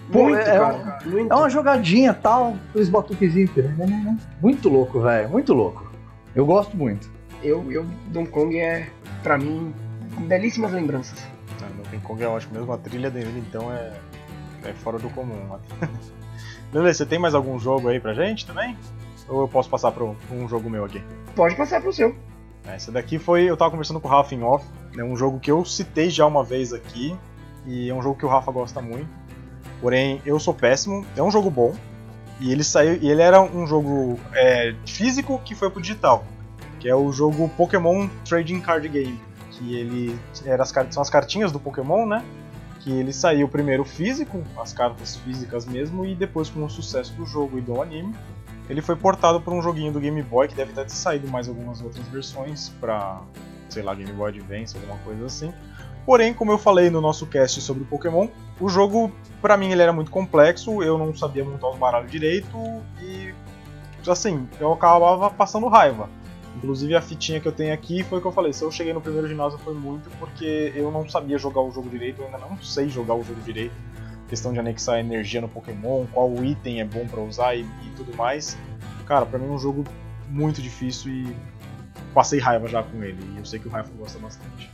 Muito, 0.09 0.39
é- 0.39 0.45
cara. 0.59 0.99
muito. 1.07 1.33
É 1.33 1.37
uma 1.37 1.49
jogadinha 1.49 2.13
tal, 2.15 2.57
aqueles 2.71 2.89
batuquezinhos. 2.89 3.51
Muito 4.41 4.69
louco, 4.69 5.01
velho, 5.01 5.29
muito 5.29 5.53
louco. 5.55 5.91
Eu 6.35 6.45
gosto 6.45 6.77
muito. 6.77 7.11
Eu, 7.43 7.71
eu, 7.71 7.85
Donkey 8.09 8.31
Kong 8.31 8.59
é, 8.59 8.89
pra 9.23 9.39
mim, 9.39 9.75
belíssimas 10.27 10.73
lembranças. 10.73 11.19
Não, 11.61 11.83
Donkey 11.83 11.99
Kong 12.01 12.23
é 12.23 12.29
ótimo 12.29 12.55
mesmo, 12.55 12.73
a 12.73 12.79
trilha 12.79 13.11
dele 13.11 13.45
então 13.49 13.73
é, 13.73 13.93
é 14.65 14.73
fora 14.73 14.99
do 14.99 15.09
comum. 15.11 15.59
Beleza, 16.73 16.99
você 16.99 17.07
tem 17.07 17.19
mais 17.19 17.35
algum 17.35 17.59
jogo 17.59 17.89
aí 17.89 18.01
pra 18.01 18.15
gente 18.15 18.47
também? 18.47 18.77
Ou 19.29 19.43
eu 19.43 19.49
posso 19.49 19.71
passar 19.71 19.93
pra 19.93 20.05
um- 20.05 20.49
jogo 20.49 20.69
meu 20.69 20.85
aqui? 20.85 21.03
Pode 21.35 21.55
passar 21.57 21.81
pro 21.81 21.93
seu. 21.93 22.15
Esse 22.75 22.91
daqui 22.91 23.19
foi. 23.19 23.43
Eu 23.45 23.57
tava 23.57 23.71
conversando 23.71 24.01
com 24.01 24.09
o 24.09 24.11
Rafa 24.11 24.35
em 24.35 24.43
off. 24.43 24.67
É 24.97 25.05
um 25.05 25.17
jogo 25.17 25.39
que 25.39 25.51
eu 25.51 25.65
citei 25.65 26.11
já 26.11 26.27
uma 26.27 26.43
vez 26.43 26.73
aqui. 26.73 27.17
E 27.67 27.89
é 27.89 27.95
um 27.95 28.03
jogo 28.03 28.17
que 28.19 28.27
o 28.27 28.29
Rafa 28.29 28.51
gosta 28.53 28.81
muito. 28.83 29.09
Porém, 29.81 30.20
eu 30.25 30.39
sou 30.39 30.55
péssimo. 30.55 31.05
É 31.16 31.22
um 31.22 31.31
jogo 31.31 31.51
bom. 31.51 31.75
E 32.41 32.51
ele 32.51 32.64
saiu. 32.64 32.99
E 33.01 33.11
ele 33.11 33.22
era 33.22 33.41
um 33.41 33.66
jogo 33.66 34.18
é, 34.33 34.75
físico 34.87 35.41
que 35.45 35.55
foi 35.55 35.70
pro 35.70 35.81
digital. 35.81 36.25
Que 36.81 36.89
é 36.89 36.95
o 36.95 37.12
jogo 37.12 37.49
Pokémon 37.57 38.09
Trading 38.25 38.61
Card 38.61 38.89
Game. 38.89 39.20
Que 39.51 39.77
ele. 39.77 40.18
Era 40.45 40.62
as, 40.62 40.70
são 40.91 41.03
as 41.03 41.11
cartinhas 41.11 41.53
do 41.53 41.61
Pokémon, 41.61 42.07
né? 42.07 42.25
Que 42.81 42.93
ele 42.93 43.12
saiu 43.12 43.49
primeiro 43.49 43.85
físico, 43.85 44.43
as 44.59 44.72
cartas 44.72 45.16
físicas 45.16 45.64
mesmo, 45.64 46.05
e 46.05 46.14
depois 46.14 46.51
com 46.51 46.62
o 46.62 46.68
sucesso 46.68 47.14
do 47.14 47.25
jogo 47.25 47.57
e 47.57 47.62
do 47.62 47.81
anime, 47.81 48.14
ele 48.68 48.83
foi 48.83 48.95
portado 48.95 49.41
para 49.41 49.55
um 49.55 49.62
joguinho 49.62 49.91
do 49.91 50.01
Game 50.01 50.22
Boy, 50.22 50.49
que 50.49 50.55
deve 50.55 50.72
ter 50.72 50.91
saído 50.91 51.27
mais 51.29 51.49
algumas 51.49 51.81
outras 51.81 52.07
versões 52.09 52.70
para, 52.81 53.22
sei 53.70 53.83
lá, 53.83 53.95
Game 53.95 54.12
Boy 54.12 54.31
Advance, 54.31 54.77
alguma 54.77 54.99
coisa 54.99 55.25
assim. 55.25 55.53
Porém, 56.05 56.35
como 56.35 56.53
eu 56.53 56.59
falei 56.59 56.91
no 56.91 57.01
nosso 57.01 57.27
cast 57.27 57.61
sobre 57.61 57.85
Pokémon, 57.85 58.29
o 58.61 58.69
jogo, 58.69 59.11
para 59.43 59.57
mim, 59.57 59.71
ele 59.71 59.83
era 59.83 59.93
muito 59.93 60.11
complexo, 60.11 60.83
eu 60.83 60.97
não 60.97 61.15
sabia 61.15 61.45
montar 61.45 61.71
os 61.71 61.79
baralhos 61.79 62.11
direito 62.11 62.57
e, 63.01 63.35
assim, 64.07 64.49
eu 64.61 64.73
acabava 64.73 65.31
passando 65.31 65.69
raiva. 65.69 66.09
Inclusive 66.57 66.95
a 66.95 67.03
fitinha 67.03 67.41
que 67.41 67.49
eu 67.49 67.53
tenho 67.53 67.75
aqui 67.75 68.05
foi 68.05 68.19
o 68.19 68.21
que 68.21 68.27
eu 68.29 68.33
falei, 68.33 68.53
se 68.53 68.63
eu 68.63 68.71
cheguei 68.71 68.93
no 68.93 69.01
primeiro 69.01 69.27
ginásio 69.27 69.59
foi 69.59 69.75
muito 69.75 70.09
porque 70.19 70.73
eu 70.77 70.91
não 70.91 71.09
sabia 71.09 71.37
jogar 71.37 71.61
o 71.61 71.71
jogo 71.73 71.89
direito, 71.89 72.23
eu 72.23 72.27
ainda 72.27 72.39
não 72.39 72.57
sei 72.63 72.89
jogar 72.89 73.15
o 73.15 73.25
jogo 73.25 73.41
direito. 73.41 73.75
Questão 74.29 74.53
de 74.53 74.59
anexar 74.59 74.99
energia 74.99 75.41
no 75.41 75.49
Pokémon, 75.49 76.07
qual 76.13 76.33
item 76.43 76.81
é 76.81 76.85
bom 76.85 77.07
para 77.07 77.21
usar 77.21 77.55
e, 77.55 77.61
e, 77.61 77.91
tudo 77.97 78.17
mais. 78.17 78.57
Cara, 79.05 79.27
pra 79.27 79.39
mim 79.39 79.47
é 79.47 79.51
um 79.51 79.59
jogo 79.59 79.85
muito 80.29 80.63
difícil 80.63 81.13
e 81.13 81.37
passei 82.15 82.41
raiva 82.41 82.67
já 82.67 82.83
com 82.83 83.03
ele. 83.03 83.19
E 83.35 83.39
eu 83.39 83.45
sei 83.45 83.59
que 83.59 83.69
o 83.69 83.71
Rafa 83.71 83.91
gosta 83.99 84.19
bastante. 84.19 84.71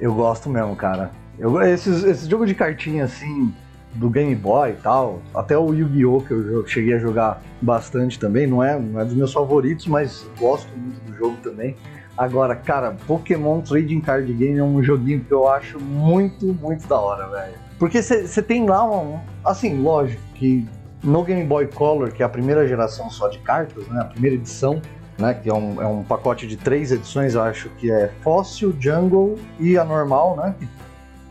Eu 0.00 0.14
gosto 0.14 0.48
mesmo, 0.48 0.74
cara. 0.74 1.10
Eu, 1.38 1.60
esses, 1.62 2.02
esse 2.04 2.28
jogo 2.28 2.44
de 2.44 2.54
cartinha 2.54 3.04
assim, 3.04 3.52
do 3.94 4.10
Game 4.10 4.34
Boy 4.34 4.70
e 4.70 4.76
tal, 4.76 5.20
até 5.34 5.56
o 5.56 5.72
Yu-Gi-Oh! 5.72 6.20
que 6.20 6.32
eu 6.32 6.66
cheguei 6.66 6.94
a 6.94 6.98
jogar 6.98 7.42
bastante 7.62 8.18
também, 8.18 8.46
não 8.46 8.62
é, 8.62 8.78
não 8.78 9.00
é 9.00 9.04
dos 9.04 9.14
meus 9.14 9.32
favoritos, 9.32 9.86
mas 9.86 10.26
gosto 10.38 10.68
muito 10.76 11.00
do 11.00 11.16
jogo 11.16 11.36
também. 11.42 11.76
Agora, 12.16 12.56
cara, 12.56 12.96
Pokémon 13.06 13.60
Trading 13.60 14.00
Card 14.00 14.32
Game 14.32 14.58
é 14.58 14.62
um 14.62 14.82
joguinho 14.82 15.20
que 15.20 15.32
eu 15.32 15.48
acho 15.48 15.78
muito, 15.78 16.46
muito 16.46 16.88
da 16.88 16.98
hora, 16.98 17.28
velho. 17.28 17.54
Porque 17.78 18.02
você 18.02 18.42
tem 18.42 18.66
lá 18.66 18.84
um. 18.84 19.20
Assim, 19.44 19.80
lógico 19.80 20.20
que 20.34 20.68
no 21.02 21.22
Game 21.22 21.44
Boy 21.44 21.68
Color, 21.68 22.10
que 22.10 22.22
é 22.22 22.26
a 22.26 22.28
primeira 22.28 22.66
geração 22.66 23.08
só 23.08 23.28
de 23.28 23.38
cartas, 23.38 23.86
né? 23.86 24.00
A 24.00 24.04
primeira 24.04 24.34
edição, 24.34 24.82
né? 25.16 25.32
Que 25.32 25.48
é 25.48 25.54
um, 25.54 25.80
é 25.80 25.86
um 25.86 26.02
pacote 26.02 26.44
de 26.48 26.56
três 26.56 26.90
edições, 26.90 27.34
eu 27.34 27.42
acho 27.42 27.68
que 27.78 27.88
é 27.88 28.10
Fóssil, 28.20 28.74
Jungle 28.80 29.36
e 29.60 29.78
a 29.78 29.84
normal, 29.84 30.36
né? 30.36 30.56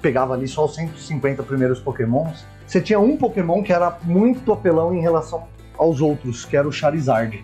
Pegava 0.08 0.36
ali 0.36 0.48
só 0.48 0.64
os 0.64 0.74
150 0.74 1.44
primeiros 1.44 1.82
Pokémons. 1.82 2.46
Você 2.66 2.80
tinha 2.80 2.98
um 2.98 3.18
Pokémon 3.18 3.62
que 3.62 3.74
era 3.74 3.98
muito 4.04 4.54
apelão 4.54 4.96
em 4.96 5.02
relação 5.02 5.50
aos 5.78 6.00
outros, 6.00 6.46
que 6.46 6.56
era 6.56 6.66
o 6.66 6.72
Charizard. 6.72 7.44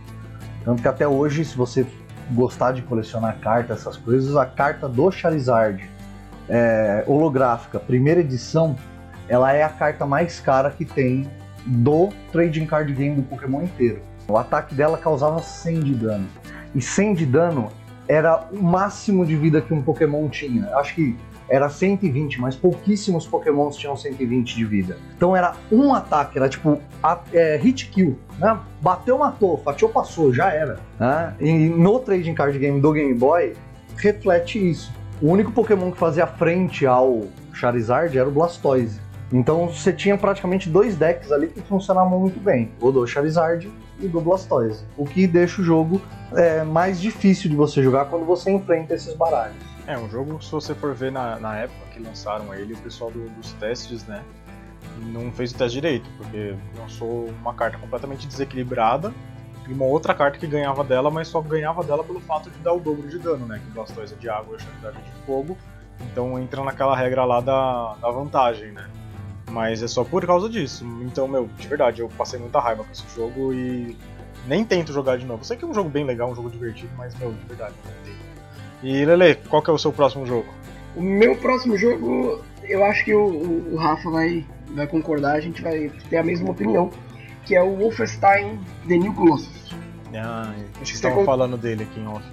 Tanto 0.64 0.82
que 0.82 0.88
até 0.88 1.06
hoje, 1.06 1.44
se 1.44 1.58
você 1.58 1.86
gostar 2.32 2.72
de 2.72 2.82
colecionar 2.82 3.38
cartas, 3.42 3.82
essas 3.82 3.98
coisas, 3.98 4.38
a 4.38 4.46
carta 4.46 4.88
do 4.88 5.12
Charizard 5.12 5.84
é, 6.48 7.04
holográfica, 7.06 7.82
primeira 7.82 8.22
edição, 8.22 8.78
ela 9.28 9.52
é 9.52 9.62
a 9.62 9.70
carta 9.70 10.06
mais 10.06 10.40
cara 10.40 10.72
que 10.72 10.86
tem 10.86 11.30
do 11.66 12.12
trading 12.32 12.66
card 12.66 12.94
game 12.94 13.18
do 13.18 13.24
Pokémon 13.24 13.64
inteiro. 13.64 14.02
O 14.26 14.38
ataque 14.38 14.74
dela 14.74 14.98
causava 14.98 15.42
100 15.42 15.80
de 15.82 15.96
dano. 15.96 16.28
E 16.74 16.82
100 16.82 17.14
de 17.14 17.26
dano 17.26 17.70
era 18.08 18.48
o 18.54 18.64
máximo 18.64 19.26
de 19.26 19.36
vida 19.36 19.60
que 19.60 19.74
um 19.74 19.82
Pokémon 19.82 20.30
tinha. 20.30 20.74
Acho 20.78 20.96
que 20.96 21.18
era 21.54 21.70
120, 21.70 22.42
mas 22.42 22.56
pouquíssimos 22.56 23.28
Pokémons 23.28 23.76
tinham 23.76 23.96
120 23.96 24.56
de 24.56 24.66
vida. 24.66 24.98
Então 25.16 25.36
era 25.36 25.54
um 25.72 25.94
ataque, 25.94 26.36
era 26.40 26.50
tipo 26.50 26.82
a, 27.02 27.20
é, 27.32 27.58
hit 27.58 27.90
kill, 27.90 28.18
né? 28.40 28.60
Bateu, 28.82 29.20
matou, 29.20 29.60
fatiou, 29.60 29.92
passou, 29.92 30.34
já 30.34 30.52
era. 30.52 30.80
Né? 31.00 31.36
E 31.40 31.70
no 31.70 32.00
trading 32.00 32.34
card 32.34 32.58
game 32.58 32.82
do 32.82 32.92
Game 32.92 33.14
Boy 33.14 33.54
reflete 33.96 34.68
isso. 34.68 34.92
O 35.22 35.30
único 35.30 35.52
Pokémon 35.52 35.92
que 35.92 35.98
fazia 36.00 36.26
frente 36.26 36.88
ao 36.88 37.26
Charizard 37.54 38.18
era 38.18 38.28
o 38.28 38.32
Blastoise. 38.32 39.00
Então 39.32 39.68
você 39.68 39.94
tinha 39.94 40.18
praticamente 40.18 40.68
dois 40.68 40.96
decks 40.96 41.32
ali 41.32 41.50
que 41.50 41.62
funcionavam 41.62 42.20
muito 42.20 42.40
bem, 42.40 42.72
o 42.82 42.92
do 42.92 43.06
Charizard 43.06 43.72
e 44.00 44.08
do 44.08 44.20
Blastoise, 44.20 44.84
o 44.98 45.06
que 45.06 45.28
deixa 45.28 45.62
o 45.62 45.64
jogo 45.64 46.02
é, 46.36 46.64
mais 46.64 47.00
difícil 47.00 47.48
de 47.48 47.56
você 47.56 47.84
jogar 47.84 48.06
quando 48.06 48.26
você 48.26 48.52
enfrenta 48.52 48.96
esses 48.96 49.14
baralhos. 49.14 49.73
É, 49.86 49.98
um 49.98 50.10
jogo, 50.10 50.42
se 50.42 50.52
você 50.52 50.74
for 50.74 50.94
ver 50.94 51.12
na, 51.12 51.38
na 51.40 51.58
época 51.58 51.80
que 51.92 52.00
lançaram 52.00 52.54
ele, 52.54 52.74
o 52.74 52.78
pessoal 52.78 53.12
do, 53.12 53.30
dos 53.32 53.52
testes, 53.54 54.06
né, 54.06 54.24
não 55.12 55.32
fez 55.32 55.52
o 55.52 55.58
teste 55.58 55.76
direito, 55.76 56.10
porque 56.18 56.56
lançou 56.78 57.26
uma 57.42 57.54
carta 57.54 57.78
completamente 57.78 58.26
desequilibrada 58.26 59.14
e 59.68 59.74
uma 59.74 59.86
outra 59.86 60.14
carta 60.14 60.38
que 60.38 60.48
ganhava 60.48 60.84
dela, 60.84 61.12
mas 61.12 61.28
só 61.28 61.42
ganhava 61.42 61.84
dela 61.84 62.04
pelo 62.04 62.22
fato 62.22 62.50
de 62.50 62.58
dar 62.60 62.74
o 62.74 62.80
dobro 62.80 63.08
de 63.10 63.20
dano, 63.20 63.46
né, 63.46 63.60
que 63.60 63.72
Blastoise 63.72 64.14
é 64.14 64.18
de 64.18 64.30
água 64.30 64.56
e 64.58 64.62
Charizard 64.62 64.98
é 64.98 65.02
de 65.02 65.26
fogo, 65.26 65.58
então 66.00 66.40
entra 66.40 66.64
naquela 66.64 66.96
regra 66.96 67.26
lá 67.26 67.42
da, 67.42 67.96
da 67.96 68.10
vantagem, 68.10 68.72
né. 68.72 68.90
Mas 69.52 69.84
é 69.84 69.88
só 69.88 70.04
por 70.04 70.26
causa 70.26 70.50
disso. 70.50 70.84
Então, 71.04 71.28
meu, 71.28 71.48
de 71.60 71.68
verdade, 71.68 72.02
eu 72.02 72.10
passei 72.10 72.40
muita 72.40 72.60
raiva 72.60 72.84
com 72.84 72.92
esse 72.92 73.04
jogo 73.14 73.54
e 73.54 73.96
nem 74.48 74.66
tento 74.66 74.92
jogar 74.92 75.18
de 75.18 75.26
novo. 75.26 75.46
Sei 75.46 75.56
que 75.56 75.64
é 75.64 75.68
um 75.68 75.74
jogo 75.74 75.90
bem 75.90 76.04
legal, 76.04 76.32
um 76.32 76.36
jogo 76.36 76.50
divertido, 76.50 76.90
mas, 76.98 77.14
meu, 77.20 77.32
de 77.32 77.46
verdade, 77.46 77.76
não 77.86 77.92
tento. 78.04 78.33
E, 78.84 79.06
Lele, 79.06 79.36
qual 79.50 79.62
que 79.62 79.70
é 79.70 79.74
o 79.74 79.78
seu 79.78 79.94
próximo 79.94 80.26
jogo? 80.26 80.54
O 80.96 81.02
meu 81.02 81.36
próximo 81.38 81.78
jogo, 81.78 82.44
eu 82.64 82.84
acho 82.84 83.06
que 83.06 83.14
o, 83.14 83.72
o 83.72 83.76
Rafa 83.78 84.10
vai, 84.10 84.46
vai 84.76 84.86
concordar, 84.86 85.36
a 85.36 85.40
gente 85.40 85.62
vai 85.62 85.90
ter 86.10 86.18
a 86.18 86.24
mesma 86.24 86.52
opinião, 86.52 86.92
que 87.46 87.56
é 87.56 87.64
o 87.64 87.78
Wolfenstein 87.78 88.60
The 88.88 88.98
New 88.98 89.14
Colossus. 89.14 89.74
Ah, 90.16 90.54
acho 90.82 90.92
que 90.92 90.96
estavam 90.96 91.26
falando 91.26 91.58
dele 91.58 91.84
aqui 91.84 92.00
em 92.00 92.08
off. 92.08 92.24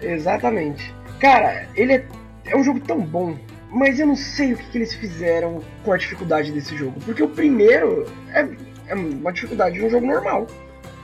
Exatamente. 0.00 0.92
Cara, 1.20 1.68
ele 1.76 1.92
é, 1.92 2.06
é 2.46 2.56
um 2.56 2.64
jogo 2.64 2.80
tão 2.80 2.98
bom 3.00 3.36
mas 3.72 4.00
eu 4.00 4.06
não 4.06 4.16
sei 4.16 4.52
o 4.52 4.56
que, 4.56 4.64
que, 4.64 4.78
eles 4.78 4.94
fizeram 4.94 5.60
com 5.84 5.92
a 5.92 5.96
dificuldade 5.96 6.50
desse 6.50 6.76
jogo. 6.76 6.98
Porque 7.04 7.22
o 7.22 7.28
primeiro 7.28 8.04
é, 8.32 8.48
é 8.88 8.94
uma 8.94 9.32
dificuldade 9.32 9.78
de 9.78 9.84
um 9.84 9.90
jogo 9.90 10.06
normal. 10.06 10.46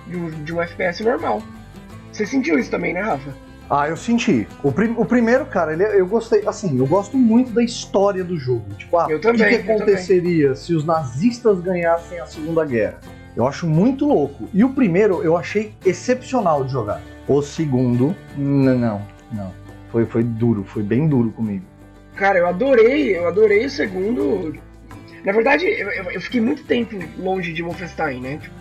De 0.07 0.17
um, 0.17 0.31
de 0.43 0.53
um 0.53 0.61
FPS 0.61 1.03
normal. 1.05 1.43
Você 2.13 2.27
sentiu 2.27 2.59
isso 2.59 2.71
também, 2.71 2.93
né, 2.93 3.01
Rafa? 3.01 3.46
Ah, 3.69 3.89
eu 3.89 3.97
senti. 3.97 4.47
O, 4.63 4.71
prim, 4.71 4.95
o 4.97 5.05
primeiro, 5.05 5.45
cara, 5.47 5.73
ele, 5.73 5.83
eu 5.83 6.07
gostei. 6.07 6.47
Assim, 6.47 6.79
eu 6.79 6.87
gosto 6.87 7.17
muito 7.17 7.51
da 7.51 7.63
história 7.63 8.23
do 8.23 8.37
jogo. 8.37 8.65
Tipo, 8.79 8.97
ah, 8.97 9.07
o 9.07 9.19
que, 9.19 9.33
que 9.33 9.73
aconteceria 9.73 10.55
se 10.55 10.73
os 10.73 10.85
nazistas 10.85 11.61
ganhassem 11.61 12.21
a 12.21 12.27
Segunda 12.27 12.65
Guerra? 12.65 13.01
Eu 13.37 13.47
acho 13.47 13.67
muito 13.67 14.07
louco. 14.07 14.49
E 14.55 14.65
o 14.65 14.71
primeiro 14.71 15.23
eu 15.23 15.37
achei 15.37 15.75
excepcional 15.85 16.65
de 16.65 16.73
jogar. 16.73 17.03
O 17.27 17.43
segundo, 17.43 18.15
não, 18.37 18.79
não. 18.79 19.03
não. 19.33 19.53
Foi, 19.91 20.07
foi 20.07 20.23
duro, 20.23 20.65
foi 20.65 20.83
bem 20.83 21.09
duro 21.09 21.31
comigo. 21.31 21.65
Cara, 22.15 22.39
eu 22.39 22.47
adorei, 22.47 23.17
eu 23.17 23.27
adorei 23.27 23.67
o 23.67 23.71
segundo. 23.71 24.55
Na 25.25 25.33
verdade, 25.33 25.67
eu, 25.67 25.91
eu 25.91 26.21
fiquei 26.21 26.41
muito 26.41 26.65
tempo 26.65 26.97
longe 27.19 27.53
de 27.53 27.63
Wolfenstein, 27.63 28.21
né? 28.21 28.39
Tipo, 28.39 28.55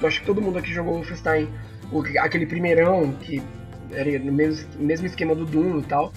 eu 0.00 0.08
acho 0.08 0.20
que 0.20 0.26
todo 0.26 0.40
mundo 0.40 0.58
aqui 0.58 0.72
jogou 0.72 0.94
Wolfenstein, 0.94 1.48
aquele 2.20 2.46
primeirão, 2.46 3.12
que 3.20 3.42
era 3.92 4.18
no 4.18 4.32
mesmo, 4.32 4.68
mesmo 4.78 5.06
esquema 5.06 5.34
do 5.34 5.44
Doom 5.44 5.78
e 5.78 5.82
tal. 5.82 6.12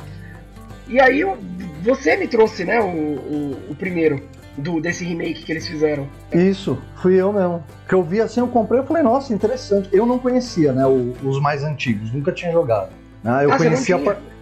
E 0.88 1.00
aí 1.00 1.22
eu, 1.22 1.38
você 1.84 2.16
me 2.16 2.28
trouxe, 2.28 2.66
né, 2.66 2.80
o, 2.80 2.86
o, 2.86 3.72
o, 3.72 3.76
primeiro 3.76 4.22
do, 4.58 4.82
desse 4.82 5.06
remake 5.06 5.44
que 5.44 5.52
eles 5.52 5.68
fizeram. 5.68 6.08
Isso, 6.34 6.82
fui 6.96 7.16
eu 7.16 7.32
mesmo. 7.32 7.64
Que 7.88 7.94
eu 7.94 8.04
vi 8.04 8.20
assim, 8.20 8.40
eu 8.40 8.48
comprei 8.48 8.82
e 8.82 8.86
falei, 8.86 9.04
nossa, 9.04 9.34
interessante. 9.34 9.90
Eu 9.92 10.06
não 10.06 10.18
conhecia, 10.18 10.74
né, 10.74 10.86
o, 10.88 11.16
os 11.24 11.40
mais 11.40 11.64
antigos, 11.64 12.12
nunca 12.12 12.32
tinha 12.32 12.52
jogado. 12.52 12.90
Ah, 13.24 13.44
eu 13.44 13.52
ah, 13.52 13.58
conhecia. 13.58 13.98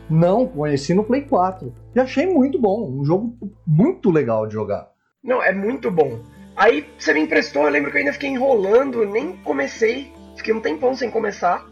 Não, 0.09 0.47
conheci 0.47 0.93
no 0.93 1.03
Play 1.03 1.23
4. 1.23 1.73
E 1.93 1.99
achei 1.99 2.25
muito 2.25 2.57
bom. 2.57 2.89
Um 2.89 3.03
jogo 3.03 3.35
muito 3.65 4.09
legal 4.09 4.47
de 4.47 4.53
jogar. 4.53 4.87
Não, 5.21 5.43
é 5.43 5.51
muito 5.51 5.91
bom. 5.91 6.19
Aí 6.55 6.87
você 6.97 7.13
me 7.13 7.19
emprestou, 7.19 7.63
eu 7.63 7.69
lembro 7.69 7.91
que 7.91 7.97
eu 7.97 7.99
ainda 7.99 8.13
fiquei 8.13 8.29
enrolando, 8.29 9.05
nem 9.05 9.35
comecei. 9.37 10.11
Fiquei 10.37 10.53
um 10.53 10.61
tempão 10.61 10.95
sem 10.95 11.11
começar. 11.11 11.65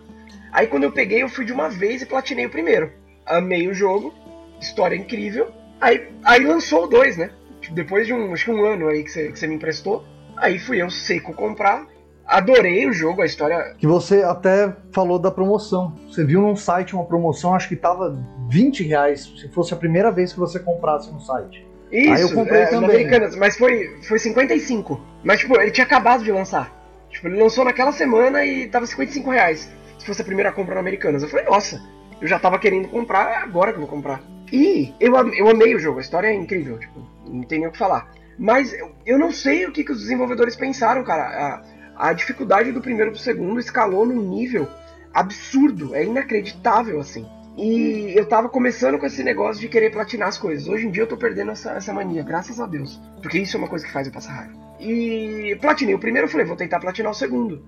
Aí 0.56 0.68
quando 0.68 0.84
eu 0.84 0.91
peguei, 0.91 1.22
eu 1.22 1.28
fui 1.28 1.43
de 1.43 1.51
uma 1.51 1.68
vez 1.68 2.01
e 2.01 2.06
platinei 2.06 2.45
o 2.45 2.49
primeiro. 2.49 2.89
Amei 3.26 3.68
o 3.68 3.74
jogo, 3.74 4.14
história 4.62 4.95
incrível. 4.95 5.51
Aí, 5.82 6.08
aí 6.24 6.45
lançou 6.45 6.86
o 6.86 6.88
2, 6.88 7.18
né? 7.18 7.30
Depois 7.72 8.08
de 8.08 8.14
um, 8.14 8.32
acho 8.32 8.45
que 8.45 8.51
um 8.51 8.64
ano 8.64 8.88
aí 8.88 9.03
que 9.03 9.12
você, 9.12 9.32
que 9.34 9.38
você 9.38 9.47
me 9.47 9.56
emprestou. 9.56 10.06
Aí 10.38 10.58
fui 10.58 10.82
eu 10.82 10.89
seco 10.89 11.34
comprar 11.34 11.86
adorei 12.26 12.88
o 12.88 12.93
jogo, 12.93 13.22
a 13.22 13.26
história. 13.26 13.76
Que 13.78 13.86
você 13.86 14.24
até 14.24 14.74
falou 14.93 15.20
da 15.20 15.30
promoção. 15.30 15.93
Você 16.08 16.24
viu 16.24 16.41
num 16.41 16.56
site 16.56 16.95
uma 16.95 17.03
promoção, 17.03 17.53
acho 17.53 17.68
que 17.68 17.76
tava 17.76 18.18
20 18.49 18.82
reais, 18.84 19.26
se 19.38 19.49
fosse 19.49 19.74
a 19.74 19.78
primeira 19.78 20.10
vez 20.10 20.32
que 20.32 20.39
você 20.39 20.58
comprasse 20.58 21.12
no 21.12 21.20
site. 21.20 21.68
Isso, 21.91 22.14
Aí 22.14 22.22
eu 22.22 22.34
comprei 22.34 22.62
é, 22.62 22.66
também. 22.68 22.89
Americanas, 22.89 23.36
mas 23.36 23.58
foi, 23.58 23.97
foi 24.03 24.20
55. 24.20 25.01
Mas, 25.22 25.41
tipo, 25.41 25.60
ele 25.60 25.72
tinha 25.72 25.86
acabado 25.86 26.24
de 26.24 26.32
lançar. 26.32 26.74
Tipo, 27.10 27.28
ele 27.28 27.41
lançou 27.41 27.66
naquela 27.66 27.91
semana 27.91 28.45
e 28.45 28.68
tava 28.68 28.86
55 28.86 29.30
reais. 29.30 29.70
Se 29.99 30.05
fosse 30.05 30.21
a 30.21 30.25
primeira 30.25 30.51
compra 30.51 30.75
no 30.75 30.79
Americanas. 30.79 31.23
Eu 31.23 31.29
falei, 31.29 31.45
nossa, 31.45 31.81
eu 32.21 32.27
já 32.27 32.39
tava 32.39 32.59
querendo 32.59 32.87
comprar, 32.87 33.31
é 33.31 33.35
agora 33.37 33.71
que 33.71 33.77
eu 33.77 33.81
vou 33.81 33.89
comprar. 33.89 34.21
E 34.51 34.93
eu, 34.99 35.15
eu 35.33 35.49
amei 35.49 35.75
o 35.75 35.79
jogo, 35.79 35.99
a 35.99 36.01
história 36.01 36.27
é 36.27 36.33
incrível, 36.33 36.77
tipo, 36.77 36.99
não 37.25 37.43
tem 37.43 37.59
nem 37.59 37.67
o 37.67 37.71
que 37.71 37.77
falar. 37.77 38.11
Mas 38.37 38.73
eu, 38.73 38.91
eu 39.05 39.17
não 39.17 39.31
sei 39.31 39.65
o 39.65 39.71
que, 39.71 39.83
que 39.83 39.91
os 39.91 40.01
desenvolvedores 40.01 40.55
pensaram, 40.55 41.03
cara 41.03 41.63
a 41.95 42.13
dificuldade 42.13 42.71
do 42.71 42.81
primeiro 42.81 43.11
pro 43.11 43.19
segundo 43.19 43.59
escalou 43.59 44.05
num 44.05 44.21
nível 44.21 44.67
absurdo, 45.13 45.95
é 45.95 46.03
inacreditável 46.03 46.99
assim. 46.99 47.25
E 47.57 48.13
eu 48.13 48.25
tava 48.25 48.49
começando 48.49 48.99
com 48.99 49.05
esse 49.05 49.23
negócio 49.23 49.61
de 49.61 49.69
querer 49.69 49.89
platinar 49.89 50.27
as 50.27 50.37
coisas. 50.37 50.67
Hoje 50.67 50.87
em 50.87 50.91
dia 50.91 51.03
eu 51.03 51.07
tô 51.07 51.15
perdendo 51.15 51.51
essa, 51.51 51.71
essa 51.71 51.93
mania, 51.93 52.21
graças 52.21 52.59
a 52.59 52.67
Deus. 52.67 53.01
Porque 53.21 53.39
isso 53.39 53.55
é 53.55 53.59
uma 53.59 53.69
coisa 53.69 53.85
que 53.85 53.93
faz 53.93 54.07
eu 54.07 54.13
passar 54.13 54.33
raiva. 54.33 54.53
E 54.77 55.57
platinei 55.61 55.95
o 55.95 55.99
primeiro, 55.99 56.27
eu 56.27 56.31
falei, 56.31 56.45
vou 56.45 56.57
tentar 56.57 56.81
platinar 56.81 57.13
o 57.13 57.15
segundo. 57.15 57.63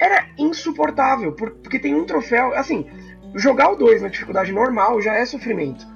Era 0.00 0.26
insuportável, 0.38 1.32
porque 1.32 1.78
tem 1.78 1.94
um 1.94 2.04
troféu. 2.04 2.54
Assim, 2.56 2.86
jogar 3.34 3.70
o 3.70 3.76
2 3.76 4.02
na 4.02 4.08
dificuldade 4.08 4.52
normal 4.52 5.00
já 5.00 5.14
é 5.14 5.26
sofrimento. 5.26 5.86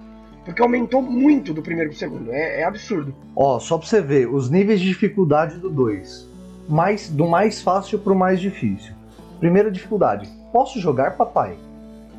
Porque 0.45 0.61
aumentou 0.61 1.01
muito 1.01 1.55
do 1.55 1.63
primeiro 1.63 1.91
pro 1.91 1.99
segundo. 1.99 2.31
É, 2.31 2.61
é 2.61 2.65
absurdo. 2.65 3.15
Ó, 3.35 3.59
só 3.59 3.79
pra 3.79 3.87
você 3.87 4.03
ver, 4.03 4.29
os 4.29 4.51
níveis 4.51 4.79
de 4.81 4.89
dificuldade 4.89 5.59
do 5.59 5.71
2 5.71 6.35
mais 6.69 7.11
do 7.11 7.27
mais 7.27 7.61
fácil 7.61 7.99
para 7.99 8.13
o 8.13 8.17
mais 8.17 8.41
difícil. 8.41 8.95
Primeira 9.41 9.71
dificuldade: 9.71 10.31
posso 10.53 10.79
jogar, 10.79 11.17
papai? 11.17 11.59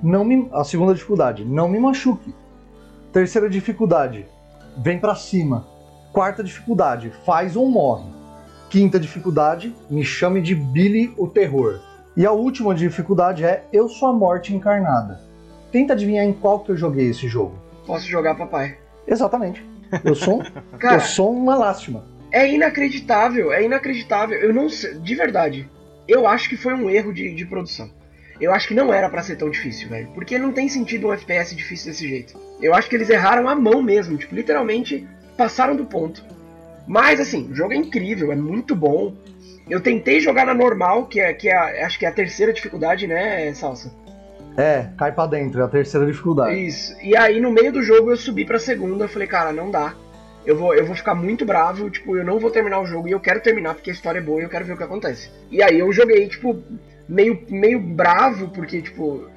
não 0.01 0.23
me, 0.23 0.47
a 0.51 0.63
segunda 0.63 0.93
dificuldade, 0.93 1.43
não 1.43 1.67
me 1.67 1.79
machuque. 1.79 2.33
Terceira 3.11 3.49
dificuldade, 3.49 4.25
vem 4.77 4.99
pra 4.99 5.15
cima. 5.15 5.65
Quarta 6.11 6.43
dificuldade, 6.43 7.11
faz 7.25 7.55
ou 7.55 7.69
morre. 7.69 8.09
Quinta 8.69 8.99
dificuldade, 8.99 9.75
me 9.89 10.03
chame 10.03 10.41
de 10.41 10.55
Billy 10.55 11.13
o 11.17 11.27
Terror. 11.27 11.79
E 12.17 12.25
a 12.25 12.31
última 12.31 12.73
dificuldade 12.73 13.43
é 13.43 13.63
Eu 13.71 13.87
sou 13.87 14.09
a 14.09 14.13
morte 14.13 14.53
encarnada. 14.55 15.21
Tenta 15.71 15.93
adivinhar 15.93 16.25
em 16.25 16.33
qual 16.33 16.59
que 16.59 16.71
eu 16.71 16.77
joguei 16.77 17.09
esse 17.09 17.27
jogo. 17.27 17.59
Posso 17.85 18.05
jogar 18.07 18.35
papai. 18.35 18.77
Exatamente. 19.07 19.63
Eu 20.03 20.15
sou, 20.15 20.41
Cara, 20.79 20.95
eu 20.95 21.01
sou 21.01 21.31
uma 21.31 21.55
lástima. 21.55 22.05
é 22.31 22.51
inacreditável, 22.51 23.53
é 23.53 23.63
inacreditável. 23.63 24.37
Eu 24.39 24.53
não 24.53 24.69
sei, 24.69 24.95
de 24.95 25.15
verdade. 25.15 25.69
Eu 26.07 26.27
acho 26.27 26.49
que 26.49 26.57
foi 26.57 26.73
um 26.73 26.89
erro 26.89 27.13
de, 27.13 27.33
de 27.33 27.45
produção. 27.45 27.89
Eu 28.39 28.53
acho 28.53 28.67
que 28.67 28.73
não 28.73 28.93
era 28.93 29.09
pra 29.09 29.23
ser 29.23 29.37
tão 29.37 29.49
difícil, 29.49 29.87
velho. 29.89 30.09
Porque 30.13 30.37
não 30.37 30.51
tem 30.51 30.67
sentido 30.67 31.07
um 31.07 31.13
FPS 31.13 31.55
difícil 31.55 31.91
desse 31.91 32.07
jeito. 32.07 32.37
Eu 32.61 32.73
acho 32.73 32.89
que 32.89 32.95
eles 32.95 33.09
erraram 33.09 33.47
a 33.47 33.55
mão 33.55 33.81
mesmo, 33.81 34.17
tipo, 34.17 34.35
literalmente 34.35 35.07
passaram 35.37 35.75
do 35.75 35.85
ponto. 35.85 36.23
Mas 36.87 37.19
assim, 37.19 37.49
o 37.51 37.55
jogo 37.55 37.73
é 37.73 37.75
incrível, 37.77 38.31
é 38.31 38.35
muito 38.35 38.75
bom. 38.75 39.13
Eu 39.69 39.81
tentei 39.81 40.19
jogar 40.19 40.45
na 40.45 40.53
normal, 40.53 41.05
que 41.05 41.19
é, 41.19 41.33
que 41.33 41.49
é 41.49 41.55
a- 41.55 41.85
acho 41.85 41.97
que 41.97 42.05
é 42.05 42.09
a 42.09 42.11
terceira 42.11 42.53
dificuldade, 42.53 43.07
né, 43.07 43.51
Salsa? 43.53 43.91
É, 44.57 44.87
cai 44.97 45.11
pra 45.11 45.25
dentro, 45.25 45.59
é 45.61 45.65
a 45.65 45.67
terceira 45.67 46.05
dificuldade. 46.05 46.65
Isso. 46.65 46.95
E 47.01 47.17
aí 47.17 47.39
no 47.41 47.51
meio 47.51 47.71
do 47.73 47.81
jogo 47.81 48.11
eu 48.11 48.15
subi 48.17 48.45
pra 48.45 48.59
segunda, 48.59 49.05
eu 49.05 49.09
falei, 49.09 49.27
cara, 49.27 49.51
não 49.51 49.69
dá. 49.71 49.93
Eu 50.45 50.55
vou, 50.55 50.75
eu 50.75 50.85
vou 50.85 50.95
ficar 50.95 51.15
muito 51.15 51.43
bravo, 51.43 51.89
tipo, 51.89 52.15
eu 52.15 52.23
não 52.23 52.37
vou 52.39 52.51
terminar 52.51 52.79
o 52.79 52.85
jogo 52.85 53.07
e 53.07 53.11
eu 53.11 53.19
quero 53.19 53.41
terminar 53.41 53.73
porque 53.73 53.89
a 53.89 53.93
história 53.93 54.19
é 54.19 54.21
boa 54.21 54.39
e 54.39 54.43
eu 54.43 54.49
quero 54.49 54.63
ver 54.63 54.73
o 54.73 54.77
que 54.77 54.83
acontece. 54.83 55.29
E 55.49 55.61
aí 55.61 55.79
eu 55.79 55.91
joguei, 55.91 56.27
tipo, 56.27 56.61
meio, 57.09 57.41
meio 57.49 57.79
bravo, 57.79 58.49
porque, 58.49 58.79
tipo, 58.83 59.27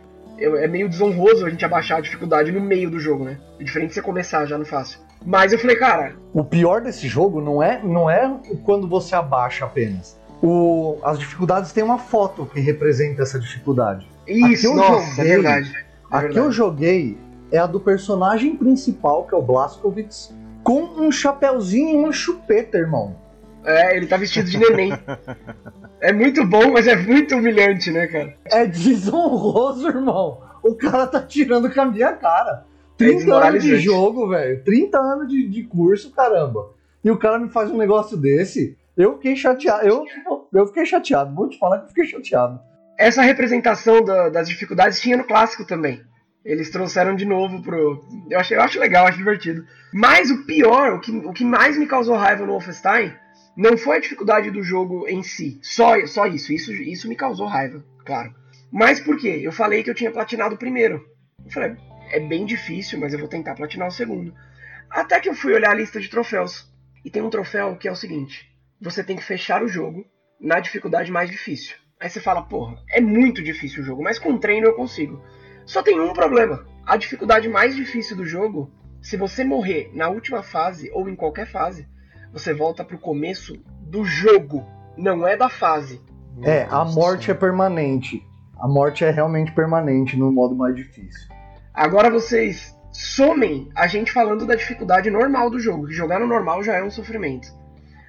é 0.41 0.67
meio 0.69 0.89
desonroso 0.89 1.45
a 1.47 1.51
gente 1.51 1.65
abaixar 1.65 1.99
a 1.99 2.01
dificuldade 2.01 2.51
no 2.53 2.61
meio 2.61 2.91
do 2.91 2.99
jogo, 2.99 3.25
né? 3.25 3.39
É 3.61 3.65
diferente 3.65 3.89
de 3.89 3.95
você 3.95 4.03
começar 4.03 4.47
já 4.47 4.57
no 4.59 4.65
fácil. 4.65 5.01
Mas 5.25 5.53
eu 5.53 5.59
falei, 5.59 5.77
cara, 5.77 6.15
O 6.33 6.45
pior 6.45 6.81
desse 6.81 7.09
jogo 7.09 7.41
não 7.41 7.63
é, 7.63 7.81
não 7.83 8.09
é 8.09 8.33
quando 8.65 8.89
você 8.89 9.15
abaixa 9.17 9.65
apenas. 9.65 10.19
O, 10.41 10.99
as 11.03 11.19
dificuldades 11.19 11.73
têm 11.73 11.83
uma 11.83 11.99
foto 11.99 12.47
que 12.47 12.61
representa 12.61 13.23
essa 13.23 13.41
dificuldade. 13.41 14.09
isso, 14.27 14.73
nossa, 14.75 15.17
joguei- 15.17 15.33
é 15.33 15.35
verdade. 15.35 15.73
É 15.77 15.81
a 16.11 16.17
que 16.19 16.23
verdade. 16.27 16.47
eu 16.47 16.53
joguei 16.53 17.19
é 17.51 17.59
a 17.59 17.67
do 17.67 17.81
personagem 17.81 18.55
principal, 18.57 19.25
que 19.25 19.35
é 19.35 19.39
o 19.39 19.43
Blazkowicz, 19.43 20.33
com 20.63 20.83
um 20.83 21.11
chapéuzinho 21.11 21.95
e 21.95 21.97
uma 22.05 22.13
chupeta, 22.13 22.79
irmão. 22.79 23.17
É, 23.69 23.97
ele 23.97 24.07
tá 24.07 24.17
vestido 24.17 24.49
de 24.51 24.59
neném. 24.59 24.93
é 26.01 26.13
muito 26.13 26.45
bom, 26.47 26.73
mas 26.73 26.87
é 26.87 26.97
muito 26.97 27.37
humilhante, 27.37 27.91
né, 27.91 28.07
cara? 28.07 28.35
É 28.47 28.67
desonroso, 28.67 29.89
irmão. 29.89 30.41
O 30.63 30.75
cara 30.75 31.07
tá 31.07 31.21
tirando 31.21 31.71
com 31.73 31.81
a 31.81 31.85
minha 31.87 32.13
cara. 32.13 32.65
30 32.97 33.35
anos 33.35 33.63
de 33.63 33.79
jogo, 33.79 34.29
velho. 34.29 34.63
30 34.65 34.99
anos 34.99 35.29
de, 35.29 35.49
de 35.49 35.63
curso, 35.65 36.11
caramba. 36.11 36.71
E 37.05 37.11
o 37.11 37.17
cara 37.17 37.39
me 37.39 37.49
faz 37.49 37.71
um 37.71 37.77
negócio 37.77 38.17
desse. 38.17 38.77
Eu 38.97 39.15
fiquei 39.15 39.37
chateado. 39.37 39.87
Eu, 39.87 40.05
eu 40.53 40.67
fiquei 40.67 40.85
chateado. 40.85 41.33
Vou 41.35 41.49
te 41.49 41.59
falar 41.59 41.79
que 41.79 41.85
eu 41.85 41.89
fiquei 41.89 42.07
chateado. 42.07 42.59
Essa 42.99 43.23
representação 43.23 44.03
da- 44.05 44.29
das 44.29 44.49
dificuldades 44.49 45.01
tinha 45.01 45.17
no 45.17 45.23
clássico 45.25 45.65
também. 45.65 46.01
Eles 46.45 46.71
trouxeram 46.71 47.15
de 47.15 47.25
novo 47.25 47.63
pro. 47.63 48.05
Eu, 48.29 48.41
achei, 48.41 48.57
eu 48.57 48.63
acho 48.63 48.81
legal, 48.81 49.07
acho 49.07 49.19
divertido. 49.19 49.65
Mas 49.93 50.31
o 50.31 50.45
pior, 50.45 50.95
o 50.95 51.01
que, 51.01 51.13
o 51.13 51.33
que 51.33 51.45
mais 51.45 51.79
me 51.79 51.87
causou 51.87 52.17
raiva 52.17 52.45
no 52.45 52.53
Wolfenstein, 52.53 53.13
não 53.59 53.77
foi 53.77 53.97
a 53.97 54.01
dificuldade 54.01 54.53
do 54.53 54.63
jogo 54.63 55.09
em 55.09 55.21
si. 55.21 55.59
Só, 55.61 56.07
só 56.07 56.27
isso. 56.27 56.53
isso. 56.53 56.73
Isso 56.73 57.09
me 57.09 57.17
causou 57.17 57.49
raiva, 57.49 57.85
claro. 58.07 58.33
Mas 58.71 59.01
por 59.01 59.19
quê? 59.19 59.41
Eu 59.43 59.51
falei 59.51 59.83
que 59.83 59.91
eu 59.91 59.95
tinha 59.97 60.13
platinado 60.13 60.55
o 60.55 60.59
primeiro. 60.59 61.05
Eu 61.45 61.51
falei, 61.51 61.77
é 62.13 62.21
bem 62.21 62.47
difícil, 62.47 63.01
mas 63.01 63.13
eu 63.13 63.19
vou 63.19 63.27
tentar 63.27 63.57
platinar 63.57 63.89
o 63.89 63.91
segundo. 63.91 64.33
Até 64.89 65.19
que 65.19 65.29
eu 65.29 65.35
fui 65.35 65.53
olhar 65.53 65.73
a 65.73 65.75
lista 65.75 66.01
de 66.01 66.09
troféus. 66.09 66.73
E 67.05 67.11
tem 67.11 67.21
um 67.21 67.31
troféu 67.31 67.75
que 67.75 67.89
é 67.89 67.91
o 67.91 67.97
seguinte: 67.97 68.49
você 68.81 69.03
tem 69.03 69.17
que 69.17 69.25
fechar 69.25 69.61
o 69.61 69.69
jogo 69.69 70.07
na 70.41 70.61
dificuldade 70.61 71.11
mais 71.11 71.29
difícil. 71.29 71.75
Aí 71.99 72.09
você 72.09 72.21
fala, 72.21 72.43
porra, 72.43 72.81
é 72.89 73.01
muito 73.01 73.43
difícil 73.43 73.83
o 73.83 73.85
jogo, 73.85 74.05
mas 74.05 74.21
com 74.21 74.39
treino 74.39 74.69
eu 74.69 74.75
consigo. 74.75 75.21
Só 75.67 75.83
tem 75.83 75.99
um 75.99 76.13
problema: 76.13 76.65
a 76.87 76.97
dificuldade 76.97 77.49
mais 77.49 77.75
difícil 77.75 78.17
do 78.17 78.25
jogo, 78.25 78.73
se 79.03 79.17
você 79.17 79.43
morrer 79.43 79.91
na 79.95 80.09
última 80.09 80.45
fase 80.45 80.93
ou 80.93 81.09
em 81.09 81.17
qualquer 81.17 81.49
fase, 81.49 81.89
você 82.33 82.55
volta 82.55 82.85
pro 82.85 82.99
começo 82.99 83.55
do 83.81 84.05
jogo, 84.05 84.65
não 84.97 85.27
é 85.27 85.37
da 85.37 85.49
fase. 85.49 86.01
É, 86.43 86.67
a 86.71 86.85
morte 86.85 87.31
é 87.31 87.35
permanente. 87.35 88.25
A 88.59 88.69
morte 88.69 89.05
é 89.05 89.11
realmente 89.11 89.53
permanente 89.53 90.17
no 90.17 90.33
modo 90.33 90.55
mais 90.55 90.75
difícil. 90.75 91.29
Agora 91.73 92.11
vocês 92.11 92.77
somem 92.93 93.69
a 93.75 93.87
gente 93.87 94.11
falando 94.13 94.47
da 94.47 94.55
dificuldade 94.55 95.11
normal 95.11 95.51
do 95.51 95.61
jogo, 95.61 95.87
que 95.87 95.95
jogar 95.95 96.19
no 96.19 96.27
normal 96.27 96.63
já 96.63 96.75
é 96.75 96.83
um 96.83 96.91
sofrimento. 96.91 97.49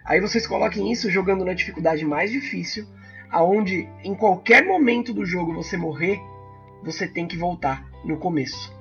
Aí 0.04 0.20
vocês 0.20 0.48
coloquem 0.48 0.92
isso 0.92 1.10
jogando 1.12 1.46
na 1.46 1.54
dificuldade 1.54 2.04
mais 2.04 2.32
difícil, 2.32 2.88
aonde 3.30 3.88
em 4.04 4.16
qualquer 4.16 4.66
momento 4.66 5.14
do 5.14 5.24
jogo 5.24 5.54
você 5.54 5.78
morrer, 5.78 6.20
você 6.84 7.08
tem 7.08 7.28
que 7.28 7.38
voltar 7.38 7.86
no 8.04 8.18
começo. 8.18 8.74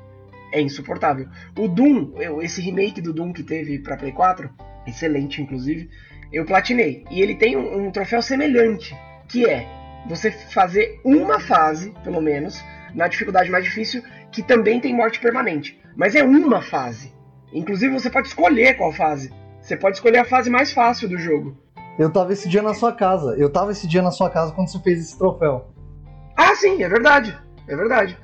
É 0.53 0.61
insuportável. 0.61 1.27
O 1.59 1.69
Doom, 1.69 2.13
eu- 2.17 2.41
esse 2.43 2.61
remake 2.61 3.01
do 3.01 3.13
Doom 3.13 3.33
que 3.33 3.43
teve 3.43 3.79
pra 3.79 3.97
Play 3.97 4.13
4, 4.13 4.51
excelente 4.87 5.43
inclusive, 5.43 5.89
eu 6.33 6.45
platinei. 6.45 7.05
E 7.11 7.21
ele 7.21 7.35
tem 7.35 7.57
um, 7.57 7.87
um 7.87 7.91
troféu 7.91 8.23
semelhante, 8.23 8.97
que 9.29 9.47
é 9.49 9.67
você 10.09 10.31
fazer 10.31 11.01
uma 11.05 11.39
fase, 11.41 11.93
pelo 12.03 12.21
menos, 12.21 12.63
na 12.95 13.09
dificuldade 13.09 13.51
mais 13.51 13.65
difícil, 13.65 14.03
que 14.33 14.43
também 14.43 14.81
tem 14.81 14.95
morte 14.95 15.21
permanente. 15.21 15.79
Mas 15.97 16.15
é 16.15 16.23
uma 16.23 16.63
fase. 16.63 17.13
Inclusive 17.53 17.93
você 17.93 18.09
pode 18.11 18.29
escolher 18.29 18.75
qual 18.77 18.93
fase. 18.93 19.31
Você 19.61 19.77
pode 19.77 19.97
escolher 19.97 20.19
a 20.19 20.25
fase 20.25 20.49
mais 20.49 20.73
fácil 20.73 21.09
do 21.09 21.19
jogo. 21.19 21.57
Eu 21.99 22.11
tava 22.11 22.33
esse 22.33 22.49
dia 22.49 22.63
na 22.63 22.73
sua 22.73 22.93
casa. 22.93 23.35
Eu 23.37 23.51
tava 23.51 23.73
esse 23.73 23.87
dia 23.87 24.01
na 24.01 24.11
sua 24.11 24.31
casa 24.31 24.53
quando 24.53 24.69
você 24.69 24.79
fez 24.79 25.01
esse 25.01 25.19
troféu. 25.19 25.73
Ah, 26.37 26.55
sim, 26.55 26.83
é 26.83 26.89
verdade. 26.89 27.37
É 27.67 27.75
verdade. 27.75 28.17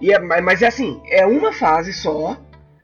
E 0.00 0.12
é, 0.12 0.18
mas 0.18 0.62
é 0.62 0.66
assim, 0.66 1.00
é 1.06 1.26
uma 1.26 1.52
fase 1.52 1.92
só, 1.92 2.36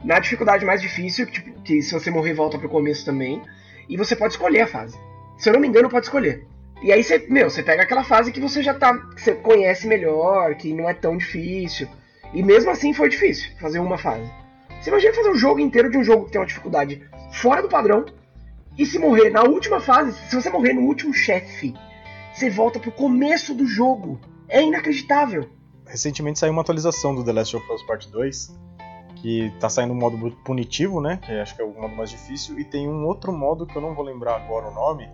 na 0.05 0.19
dificuldade 0.19 0.65
mais 0.65 0.83
difícil, 0.83 1.27
que, 1.27 1.33
tipo, 1.33 1.63
que 1.63 1.83
se 1.83 1.93
você 1.93 2.11
morrer 2.11 2.35
volta 2.35 2.59
pro 2.59 2.69
começo 2.69 3.05
também. 3.05 3.43
E 3.89 3.97
você 3.97 4.17
pode 4.17 4.35
escolher 4.35 4.63
a 4.63 4.67
fase. 4.67 4.99
Se 5.37 5.49
eu 5.49 5.55
não 5.55 5.61
me 5.61 5.69
engano, 5.69 5.89
pode 5.89 6.07
escolher. 6.07 6.47
E 6.83 6.93
aí 6.93 7.03
você, 7.03 7.27
meu, 7.29 7.49
você 7.49 7.63
pega 7.63 7.83
aquela 7.83 8.05
fase 8.05 8.33
que 8.33 8.41
você 8.41 8.63
já 8.63 8.75
tá. 8.75 8.97
que 9.15 9.23
você 9.23 9.35
conhece 9.35 9.87
melhor, 9.87 10.55
que 10.55 10.73
não 10.73 10.89
é 10.89 10.95
tão 10.95 11.17
difícil. 11.17 11.89
E 12.33 12.43
mesmo 12.43 12.71
assim 12.71 12.93
foi 12.93 13.09
difícil 13.09 13.51
fazer 13.61 13.79
uma 13.79 13.97
fase. 13.97 14.31
Você 14.81 14.91
imagina 14.91 15.15
fazer 15.15 15.31
um 15.31 15.37
jogo 15.37 15.61
inteiro 15.61 15.91
de 15.91 15.97
um 15.97 16.05
jogo 16.05 16.27
que 16.27 16.33
tem 16.33 16.41
uma 16.41 16.47
dificuldade 16.47 17.03
fora 17.33 17.63
do 17.63 17.69
padrão. 17.69 18.05
E 18.77 18.85
se 18.85 18.99
morrer 18.99 19.31
na 19.31 19.43
última 19.45 19.81
fase, 19.81 20.13
se 20.29 20.35
você 20.35 20.51
morrer 20.51 20.73
no 20.73 20.83
último 20.83 21.15
chefe, 21.15 21.75
você 22.35 22.51
volta 22.51 22.79
pro 22.81 22.93
começo 22.93 23.55
do 23.55 23.67
jogo. 23.67 24.21
É 24.49 24.63
inacreditável. 24.63 25.49
Recentemente 25.95 26.41
saiu 26.41 26.51
uma 26.51 26.63
atualização 26.63 27.15
do 27.15 27.23
The 27.23 27.33
Last 27.33 27.57
of 27.57 27.73
Us 27.73 27.81
Part 27.85 28.11
2, 28.11 28.59
que 29.15 29.53
tá 29.61 29.69
saindo 29.69 29.93
um 29.93 29.97
modo 29.97 30.29
punitivo, 30.45 31.01
né? 31.01 31.21
Que 31.25 31.31
acho 31.31 31.55
que 31.55 31.63
é 31.63 31.65
o 31.65 31.73
modo 31.73 31.95
mais 31.95 32.11
difícil, 32.11 32.59
e 32.59 32.65
tem 32.65 32.89
um 32.89 33.07
outro 33.07 33.33
modo 33.33 33.65
que 33.65 33.77
eu 33.77 33.81
não 33.81 33.95
vou 33.95 34.05
lembrar 34.05 34.35
agora 34.35 34.67
o 34.67 34.75
nome, 34.75 35.09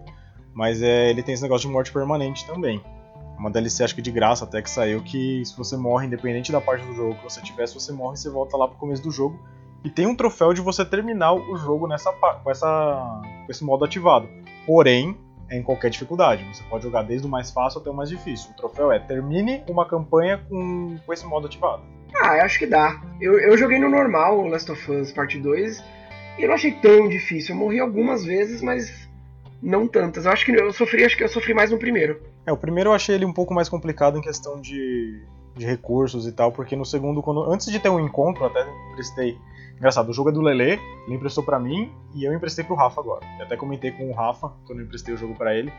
mas 0.54 0.80
é, 0.80 1.10
ele 1.10 1.22
tem 1.22 1.34
esse 1.34 1.42
negócio 1.42 1.68
de 1.68 1.72
morte 1.74 1.92
permanente 1.92 2.46
também. 2.46 2.80
Uma 3.38 3.50
DLC 3.50 3.84
acho 3.84 3.94
que 3.94 4.00
de 4.00 4.10
graça 4.10 4.46
até 4.46 4.62
que 4.62 4.70
saiu, 4.70 5.02
que 5.02 5.44
se 5.44 5.54
você 5.54 5.76
morre, 5.76 6.06
independente 6.06 6.50
da 6.50 6.62
parte 6.62 6.82
do 6.86 6.94
jogo 6.94 7.14
que 7.16 7.24
você 7.24 7.42
tiver, 7.42 7.66
se 7.66 7.74
você 7.74 7.92
morre, 7.92 8.16
você 8.16 8.30
volta 8.30 8.56
lá 8.56 8.66
pro 8.66 8.78
começo 8.78 9.02
do 9.02 9.10
jogo. 9.10 9.38
E 9.84 9.90
tem 9.90 10.06
um 10.06 10.16
troféu 10.16 10.54
de 10.54 10.62
você 10.62 10.82
terminar 10.82 11.34
o 11.34 11.56
jogo 11.58 11.86
nessa, 11.86 12.10
com, 12.10 12.50
essa, 12.50 13.20
com 13.44 13.50
esse 13.50 13.62
modo 13.62 13.84
ativado. 13.84 14.26
Porém, 14.64 15.14
em 15.50 15.62
qualquer 15.62 15.90
dificuldade. 15.90 16.44
Você 16.52 16.62
pode 16.64 16.84
jogar 16.84 17.02
desde 17.02 17.26
o 17.26 17.30
mais 17.30 17.50
fácil 17.50 17.80
até 17.80 17.90
o 17.90 17.94
mais 17.94 18.08
difícil. 18.08 18.50
O 18.52 18.54
troféu 18.54 18.92
é 18.92 18.98
termine 18.98 19.62
uma 19.68 19.86
campanha 19.86 20.38
com, 20.48 20.96
com 21.04 21.12
esse 21.12 21.26
modo 21.26 21.46
ativado. 21.46 21.82
Ah, 22.14 22.36
eu 22.36 22.44
acho 22.44 22.58
que 22.58 22.66
dá. 22.66 23.00
Eu, 23.20 23.38
eu 23.38 23.56
joguei 23.56 23.78
no 23.78 23.88
normal 23.88 24.38
o 24.38 24.48
Last 24.48 24.70
of 24.70 24.90
Us 24.90 25.12
Part 25.12 25.38
2 25.38 25.82
e 26.38 26.42
eu 26.42 26.48
não 26.48 26.54
achei 26.54 26.72
tão 26.72 27.08
difícil. 27.08 27.54
Eu 27.54 27.60
morri 27.60 27.80
algumas 27.80 28.24
vezes, 28.24 28.62
mas 28.62 29.08
não 29.62 29.86
tantas. 29.86 30.24
Eu 30.24 30.32
acho 30.32 30.44
que 30.44 30.52
eu 30.52 30.72
sofri, 30.72 31.04
acho 31.04 31.16
que 31.16 31.24
eu 31.24 31.28
sofri 31.28 31.54
mais 31.54 31.70
no 31.70 31.78
primeiro. 31.78 32.20
É, 32.46 32.52
o 32.52 32.56
primeiro 32.56 32.90
eu 32.90 32.94
achei 32.94 33.14
ele 33.14 33.24
um 33.24 33.32
pouco 33.32 33.52
mais 33.52 33.68
complicado 33.68 34.18
em 34.18 34.22
questão 34.22 34.60
de, 34.60 35.22
de 35.56 35.66
recursos 35.66 36.26
e 36.26 36.32
tal, 36.32 36.52
porque 36.52 36.74
no 36.74 36.84
segundo, 36.84 37.22
quando 37.22 37.42
antes 37.50 37.70
de 37.70 37.78
ter 37.78 37.88
um 37.88 38.00
encontro, 38.00 38.44
até 38.44 38.66
emprestei. 38.92 39.36
Engraçado, 39.80 40.10
o 40.10 40.12
jogo 40.12 40.28
é 40.28 40.32
do 40.32 40.42
Lele, 40.42 40.78
ele 41.06 41.14
emprestou 41.14 41.42
pra 41.42 41.58
mim 41.58 41.90
e 42.14 42.22
eu 42.22 42.34
emprestei 42.34 42.62
pro 42.62 42.74
Rafa 42.74 43.00
agora. 43.00 43.24
Eu 43.38 43.46
até 43.46 43.56
comentei 43.56 43.90
com 43.90 44.10
o 44.10 44.12
Rafa 44.12 44.52
quando 44.66 44.80
eu 44.80 44.84
emprestei 44.84 45.14
o 45.14 45.16
jogo 45.16 45.34
pra 45.34 45.56
ele. 45.56 45.72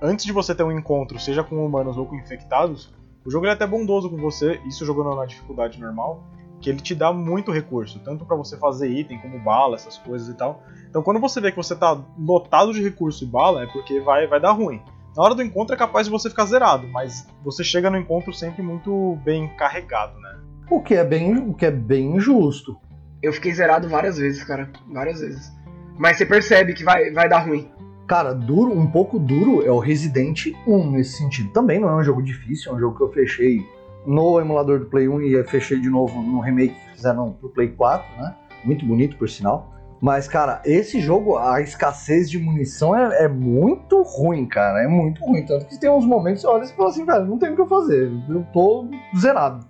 Antes 0.00 0.24
de 0.24 0.32
você 0.32 0.54
ter 0.54 0.62
um 0.62 0.72
encontro, 0.72 1.20
seja 1.20 1.44
com 1.44 1.62
humanos 1.62 1.98
ou 1.98 2.06
com 2.06 2.16
infectados, 2.16 2.90
o 3.22 3.30
jogo 3.30 3.44
é 3.44 3.50
até 3.50 3.66
bondoso 3.66 4.08
com 4.08 4.16
você, 4.16 4.58
isso 4.66 4.86
jogando 4.86 5.14
na 5.14 5.26
dificuldade 5.26 5.78
normal, 5.78 6.24
que 6.58 6.70
ele 6.70 6.80
te 6.80 6.94
dá 6.94 7.12
muito 7.12 7.52
recurso, 7.52 8.00
tanto 8.02 8.24
pra 8.24 8.34
você 8.34 8.56
fazer 8.56 8.88
item 8.88 9.18
como 9.18 9.38
bala, 9.38 9.76
essas 9.76 9.98
coisas 9.98 10.26
e 10.26 10.34
tal. 10.34 10.62
Então 10.88 11.02
quando 11.02 11.20
você 11.20 11.38
vê 11.38 11.50
que 11.50 11.58
você 11.58 11.76
tá 11.76 12.02
lotado 12.18 12.72
de 12.72 12.82
recurso 12.82 13.24
e 13.24 13.26
bala, 13.26 13.64
é 13.64 13.66
porque 13.66 14.00
vai, 14.00 14.26
vai 14.26 14.40
dar 14.40 14.52
ruim. 14.52 14.80
Na 15.14 15.22
hora 15.22 15.34
do 15.34 15.42
encontro 15.42 15.74
é 15.74 15.78
capaz 15.78 16.06
de 16.06 16.10
você 16.10 16.30
ficar 16.30 16.46
zerado, 16.46 16.88
mas 16.88 17.28
você 17.44 17.62
chega 17.62 17.90
no 17.90 17.98
encontro 17.98 18.32
sempre 18.32 18.62
muito 18.62 19.18
bem 19.22 19.48
carregado, 19.54 20.18
né? 20.18 20.40
O 20.70 20.80
que 20.80 20.94
é 20.94 21.04
bem, 21.04 21.36
o 21.36 21.52
que 21.52 21.66
é 21.66 21.70
bem 21.70 22.16
injusto. 22.16 22.78
Eu 23.24 23.32
fiquei 23.32 23.52
zerado 23.54 23.88
várias 23.88 24.18
vezes, 24.18 24.44
cara. 24.44 24.68
Várias 24.92 25.20
vezes. 25.20 25.50
Mas 25.98 26.18
você 26.18 26.26
percebe 26.26 26.74
que 26.74 26.84
vai, 26.84 27.10
vai 27.10 27.26
dar 27.26 27.38
ruim. 27.38 27.70
Cara, 28.06 28.34
duro, 28.34 28.70
um 28.70 28.86
pouco 28.86 29.18
duro 29.18 29.66
é 29.66 29.70
o 29.70 29.78
Resident 29.78 30.48
1 30.66 30.90
nesse 30.90 31.16
sentido. 31.16 31.50
Também 31.50 31.80
não 31.80 31.88
é 31.88 31.96
um 31.96 32.04
jogo 32.04 32.22
difícil, 32.22 32.70
é 32.70 32.74
um 32.74 32.78
jogo 32.78 32.98
que 32.98 33.02
eu 33.02 33.10
fechei 33.10 33.66
no 34.06 34.38
emulador 34.38 34.78
do 34.78 34.86
Play 34.86 35.08
1 35.08 35.22
e 35.22 35.44
fechei 35.44 35.80
de 35.80 35.88
novo 35.88 36.20
no 36.20 36.40
remake 36.40 36.74
que 36.74 36.96
fizeram 36.96 37.32
pro 37.32 37.48
Play 37.48 37.68
4, 37.68 38.06
né? 38.20 38.34
Muito 38.62 38.84
bonito, 38.84 39.16
por 39.16 39.28
sinal. 39.28 39.72
Mas, 40.02 40.28
cara, 40.28 40.60
esse 40.66 41.00
jogo, 41.00 41.38
a 41.38 41.62
escassez 41.62 42.28
de 42.28 42.38
munição 42.38 42.94
é, 42.94 43.24
é, 43.24 43.28
muito 43.28 44.02
ruim, 44.02 44.44
cara. 44.44 44.82
É 44.82 44.86
muito 44.86 45.24
ruim. 45.24 45.46
Tanto 45.46 45.64
que 45.64 45.80
tem 45.80 45.88
uns 45.88 46.04
momentos 46.04 46.42
que 46.42 46.46
você 46.46 46.54
olha 46.54 46.64
e 46.64 46.76
fala 46.76 46.90
assim, 46.90 47.06
cara, 47.06 47.24
não 47.24 47.38
tem 47.38 47.52
o 47.52 47.54
que 47.54 47.62
eu 47.62 47.66
fazer. 47.66 48.12
Eu 48.28 48.44
tô 48.52 48.86
zerado. 49.18 49.66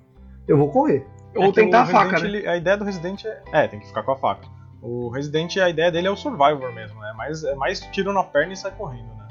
Eu 0.48 0.59
vou 0.59 0.70
correr. 0.70 1.07
Ou 1.35 1.45
é 1.45 1.53
tentar 1.53 1.82
a 1.82 1.87
faca, 1.87 2.18
né? 2.20 2.26
ele, 2.26 2.47
A 2.47 2.57
ideia 2.57 2.76
do 2.76 2.85
Resident 2.85 3.24
é... 3.24 3.43
É, 3.53 3.68
tem 3.68 3.80
que 3.80 3.87
ficar 3.87 4.03
com 4.03 4.12
a 4.12 4.16
faca. 4.16 4.47
O 4.80 5.09
Resident, 5.09 5.57
a 5.57 5.68
ideia 5.68 5.91
dele 5.91 6.07
é 6.07 6.11
o 6.11 6.16
Survivor 6.16 6.72
mesmo, 6.72 7.01
né? 7.01 7.12
Mas 7.16 7.43
é 7.43 7.55
mais 7.55 7.80
tiro 7.80 8.12
na 8.12 8.22
perna 8.22 8.53
e 8.53 8.57
sai 8.57 8.70
correndo, 8.72 9.09
né? 9.16 9.28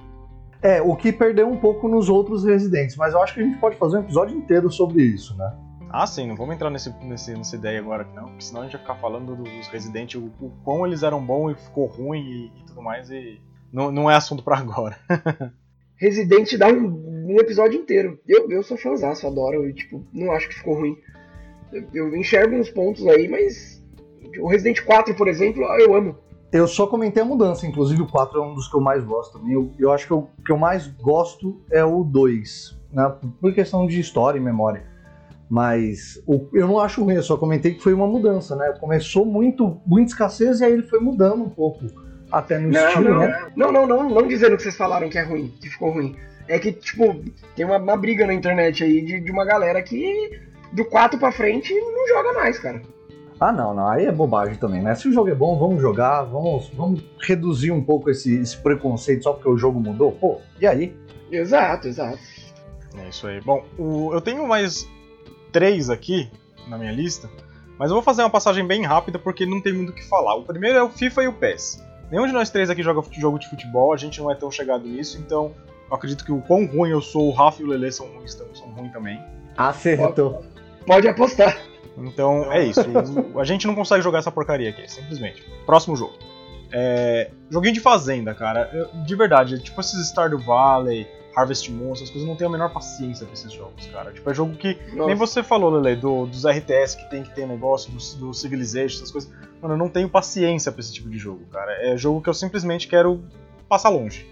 É, 0.61 0.81
o 0.81 0.95
que 0.95 1.11
perdeu 1.11 1.47
um 1.47 1.57
pouco 1.57 1.87
nos 1.87 2.09
outros 2.09 2.43
Residentes, 2.43 2.95
mas 2.95 3.13
eu 3.13 3.21
acho 3.21 3.33
que 3.33 3.41
a 3.41 3.43
gente 3.43 3.59
pode 3.59 3.75
fazer 3.75 3.97
um 3.97 3.99
episódio 3.99 4.35
inteiro 4.35 4.71
sobre 4.71 5.03
isso, 5.03 5.37
né? 5.37 5.53
Ah, 5.89 6.07
sim, 6.07 6.27
não 6.27 6.35
vamos 6.35 6.55
entrar 6.55 6.71
nesse, 6.71 6.89
nesse, 7.03 7.35
nessa 7.35 7.55
ideia 7.55 7.79
agora 7.79 8.01
aqui 8.01 8.15
não, 8.15 8.25
porque 8.25 8.43
senão 8.43 8.61
a 8.61 8.63
gente 8.63 8.73
vai 8.73 8.81
ficar 8.81 8.95
falando 8.95 9.35
dos 9.35 9.67
Resident, 9.67 10.15
o, 10.15 10.31
o 10.41 10.51
quão 10.63 10.87
eles 10.87 11.03
eram 11.03 11.23
bons 11.23 11.51
e 11.51 11.55
ficou 11.55 11.85
ruim 11.85 12.19
e, 12.19 12.45
e 12.59 12.65
tudo 12.65 12.81
mais, 12.81 13.11
e 13.11 13.39
não, 13.71 13.91
não 13.91 14.09
é 14.09 14.15
assunto 14.15 14.41
para 14.41 14.57
agora. 14.57 14.97
Resident 15.95 16.57
dá 16.57 16.67
um, 16.67 17.29
um, 17.29 17.37
episódio 17.39 17.79
inteiro. 17.79 18.19
Eu, 18.27 18.49
eu 18.49 18.63
sou 18.63 18.75
fãzaço, 18.75 19.27
adoro, 19.27 19.69
e 19.69 19.73
tipo, 19.73 20.03
não 20.11 20.31
acho 20.31 20.49
que 20.49 20.55
ficou 20.55 20.75
ruim. 20.75 20.97
Eu, 21.93 22.15
enxergo 22.15 22.55
uns 22.55 22.69
pontos 22.69 23.05
aí, 23.07 23.27
mas 23.27 23.83
o 24.39 24.47
Resident 24.47 24.81
4, 24.83 25.15
por 25.15 25.27
exemplo, 25.27 25.63
eu 25.79 25.95
amo. 25.95 26.15
Eu 26.51 26.67
só 26.67 26.85
comentei 26.85 27.23
a 27.23 27.25
mudança, 27.25 27.65
inclusive 27.65 28.03
o 28.03 28.07
4 28.07 28.39
é 28.39 28.45
um 28.45 28.53
dos 28.53 28.67
que 28.67 28.75
eu 28.75 28.81
mais 28.81 29.03
gosto 29.03 29.39
também. 29.39 29.53
Eu, 29.53 29.71
eu 29.79 29.91
acho 29.91 30.05
que 30.05 30.13
o 30.13 30.27
que 30.45 30.51
eu 30.51 30.57
mais 30.57 30.87
gosto 30.87 31.59
é 31.71 31.83
o 31.83 32.03
2, 32.03 32.79
né? 32.91 33.15
por 33.41 33.53
questão 33.53 33.87
de 33.87 33.99
história 33.99 34.37
e 34.37 34.41
memória. 34.41 34.85
Mas 35.49 36.21
o, 36.27 36.47
eu 36.53 36.67
não 36.67 36.79
acho 36.79 37.03
ruim, 37.03 37.15
eu 37.15 37.23
só 37.23 37.37
comentei 37.37 37.73
que 37.73 37.81
foi 37.81 37.93
uma 37.93 38.07
mudança, 38.07 38.55
né? 38.55 38.73
Começou 38.79 39.25
muito, 39.25 39.79
muita 39.85 40.11
escassez 40.11 40.61
e 40.61 40.65
aí 40.65 40.73
ele 40.73 40.83
foi 40.83 40.99
mudando 40.99 41.43
um 41.43 41.49
pouco. 41.49 41.85
Até 42.31 42.57
no 42.57 42.69
não, 42.69 42.87
estilo, 42.87 43.09
não, 43.09 43.19
né? 43.19 43.51
Não, 43.55 43.71
não, 43.71 43.87
não, 43.87 44.09
não 44.09 44.27
dizendo 44.27 44.55
que 44.55 44.63
vocês 44.63 44.75
falaram 44.75 45.09
que 45.09 45.17
é 45.17 45.23
ruim, 45.23 45.53
que 45.61 45.69
ficou 45.69 45.91
ruim. 45.91 46.15
É 46.47 46.57
que, 46.57 46.71
tipo, 46.71 47.23
tem 47.55 47.65
uma, 47.65 47.77
uma 47.77 47.95
briga 47.95 48.25
na 48.25 48.33
internet 48.33 48.83
aí 48.83 49.01
de, 49.01 49.19
de 49.19 49.31
uma 49.31 49.45
galera 49.45 49.81
que 49.81 50.41
do 50.73 50.85
4 50.85 51.19
pra 51.19 51.31
frente 51.31 51.73
não 51.73 52.07
joga 52.07 52.33
mais, 52.33 52.59
cara. 52.59 52.81
Ah, 53.39 53.51
não, 53.51 53.73
não, 53.73 53.87
aí 53.87 54.05
é 54.05 54.11
bobagem 54.11 54.55
também, 54.55 54.81
né? 54.81 54.95
Se 54.95 55.07
o 55.07 55.11
jogo 55.11 55.29
é 55.29 55.35
bom, 55.35 55.57
vamos 55.57 55.81
jogar, 55.81 56.23
vamos, 56.23 56.69
vamos 56.69 57.03
reduzir 57.19 57.71
um 57.71 57.83
pouco 57.83 58.09
esse, 58.09 58.35
esse 58.35 58.57
preconceito 58.57 59.23
só 59.23 59.33
porque 59.33 59.49
o 59.49 59.57
jogo 59.57 59.79
mudou. 59.79 60.11
Pô, 60.13 60.39
e 60.59 60.65
aí? 60.65 60.95
Exato, 61.31 61.87
exato. 61.87 62.19
É 62.97 63.09
isso 63.09 63.27
aí. 63.27 63.41
Bom, 63.41 63.65
o, 63.77 64.13
eu 64.13 64.21
tenho 64.21 64.47
mais 64.47 64.87
três 65.51 65.89
aqui 65.89 66.29
na 66.67 66.77
minha 66.77 66.91
lista, 66.91 67.29
mas 67.77 67.89
eu 67.89 67.95
vou 67.95 68.03
fazer 68.03 68.21
uma 68.21 68.29
passagem 68.29 68.65
bem 68.65 68.83
rápida 68.83 69.19
porque 69.19 69.45
não 69.45 69.61
tem 69.61 69.73
muito 69.73 69.89
o 69.89 69.93
que 69.93 70.07
falar. 70.07 70.35
O 70.35 70.43
primeiro 70.43 70.77
é 70.77 70.83
o 70.83 70.89
FIFA 70.89 71.23
e 71.23 71.27
o 71.27 71.33
PES. 71.33 71.83
Nenhum 72.09 72.27
de 72.27 72.33
nós 72.33 72.49
três 72.49 72.69
aqui 72.69 72.83
joga 72.83 73.01
jogo 73.11 73.39
de 73.39 73.49
futebol, 73.49 73.93
a 73.93 73.97
gente 73.97 74.21
não 74.21 74.31
é 74.31 74.35
tão 74.35 74.51
chegado 74.51 74.87
nisso, 74.87 75.17
então 75.17 75.53
eu 75.89 75.95
acredito 75.95 76.23
que 76.23 76.31
o 76.31 76.41
quão 76.41 76.65
ruim 76.65 76.91
eu 76.91 77.01
sou, 77.01 77.27
o 77.27 77.31
Rafa 77.31 77.61
e 77.61 77.65
o 77.65 77.67
Lele 77.67 77.91
são 77.91 78.07
ruins, 78.07 78.33
são 78.53 78.67
ruins 78.69 78.93
também. 78.93 79.19
Acertou. 79.57 80.43
Pode, 80.85 81.07
apostar. 81.07 81.57
Então 81.97 82.51
é 82.51 82.63
isso. 82.63 82.81
a 83.39 83.43
gente 83.43 83.67
não 83.67 83.75
consegue 83.75 84.01
jogar 84.01 84.19
essa 84.19 84.31
porcaria 84.31 84.69
aqui, 84.69 84.89
simplesmente. 84.89 85.43
Próximo 85.65 85.95
jogo. 85.95 86.13
É, 86.71 87.29
joguinho 87.51 87.73
de 87.73 87.79
fazenda, 87.79 88.33
cara. 88.33 88.69
Eu, 88.73 88.87
de 89.03 89.15
verdade, 89.15 89.59
tipo 89.59 89.79
esses 89.79 90.07
Stardew 90.07 90.39
Valley, 90.39 91.07
Harvest 91.35 91.71
Moon, 91.71 91.93
essas 91.93 92.09
coisas, 92.09 92.27
não 92.27 92.35
tenho 92.35 92.49
a 92.49 92.51
menor 92.51 92.71
paciência 92.71 93.25
pra 93.25 93.33
esses 93.33 93.51
jogos, 93.51 93.85
cara. 93.87 94.11
Tipo, 94.11 94.29
é 94.29 94.33
jogo 94.33 94.55
que. 94.55 94.77
Nossa. 94.93 95.07
Nem 95.07 95.15
você 95.15 95.43
falou, 95.43 95.69
Lele, 95.69 95.95
do, 95.95 96.25
dos 96.25 96.45
RTS 96.45 96.95
que 96.95 97.09
tem 97.09 97.23
que 97.23 97.33
ter 97.35 97.47
negócio, 97.47 97.91
do, 97.91 98.27
do 98.27 98.33
Civilization, 98.33 98.97
essas 98.97 99.11
coisas. 99.11 99.31
Mano, 99.61 99.75
eu 99.75 99.77
não 99.77 99.87
tenho 99.87 100.09
paciência 100.09 100.71
pra 100.71 100.81
esse 100.81 100.93
tipo 100.93 101.09
de 101.09 101.17
jogo, 101.17 101.45
cara. 101.51 101.71
É 101.87 101.95
jogo 101.95 102.21
que 102.21 102.29
eu 102.29 102.33
simplesmente 102.33 102.87
quero 102.87 103.23
passar 103.69 103.89
longe. 103.89 104.27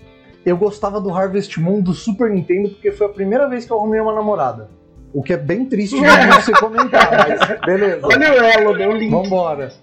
Eu 0.45 0.58
gostava 0.58 0.99
do 0.99 1.14
Harvest 1.14 1.60
Moon 1.60 1.82
do 1.82 1.93
Super 1.93 2.32
Nintendo 2.32 2.70
porque 2.70 2.91
foi 2.91 3.06
a 3.06 3.10
primeira 3.10 3.47
vez 3.47 3.66
que 3.66 3.72
eu 3.72 3.78
arrumei 3.78 3.99
uma 3.99 4.14
namorada. 4.14 4.70
O 5.14 5.22
que 5.22 5.34
é 5.34 5.38
bem 5.38 5.66
triste 5.66 5.99
de 5.99 6.05
você 6.34 6.53
comentar, 6.53 7.12
mas 7.12 7.59
beleza. 7.66 7.99
Olha 8.03 8.32
o 8.32 8.45
elo, 8.45 8.78
deu 8.78 8.91
link. 8.93 9.12
Vambora. 9.12 9.74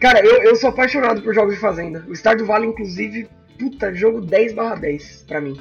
Cara, 0.00 0.24
eu, 0.24 0.42
eu 0.42 0.56
sou 0.56 0.70
apaixonado 0.70 1.22
por 1.22 1.34
jogos 1.34 1.54
de 1.54 1.60
fazenda. 1.60 2.04
O 2.08 2.12
Stardew 2.12 2.46
Valley, 2.46 2.68
inclusive, 2.68 3.28
puta, 3.58 3.94
jogo 3.94 4.20
10 4.20 4.54
barra 4.54 4.74
10 4.76 5.24
pra 5.26 5.40
mim. 5.40 5.56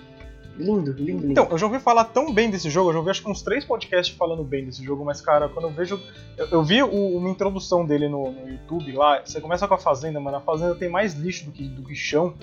Lindo, 0.58 0.91
lindo, 0.91 1.22
lindo. 1.22 1.32
Então, 1.32 1.47
eu 1.49 1.58
já 1.58 1.66
ouvi 1.66 1.80
falar 1.80 2.06
tão 2.06 2.34
bem 2.34 2.49
desse 2.49 2.70
jogo, 2.70 2.89
eu 2.89 2.93
já 2.93 2.99
ouvi 2.99 3.12
acho 3.12 3.24
que 3.24 3.30
uns 3.30 3.41
três 3.41 3.64
podcasts 3.64 4.16
falando 4.16 4.43
bem 4.43 4.66
desse 4.66 4.84
jogo, 4.84 5.04
mas 5.06 5.22
cara, 5.22 5.47
quando 5.49 5.68
eu 5.68 5.72
vejo. 5.72 5.99
Eu, 6.38 6.47
eu 6.47 6.64
vi 6.64 6.84
o, 6.84 7.18
uma 7.18 7.30
introdução 7.30 7.86
dele 7.86 8.08
no, 8.08 8.32
no, 8.32 8.49
YouTube 8.49 8.91
lá, 8.91 9.22
você 9.24 9.39
começa 9.39 9.68
com 9.68 9.74
a 9.74 9.78
fazenda, 9.78 10.20
mano, 10.20 10.38
a 10.38 10.41
fazenda 10.41 10.76
tem 10.76 10.89
mais 10.89 11.14
lixo 11.14 11.45
do 11.45 11.52
que, 11.52 11.68
do 11.68 11.84
que 11.84 11.95
chão. 11.95 12.34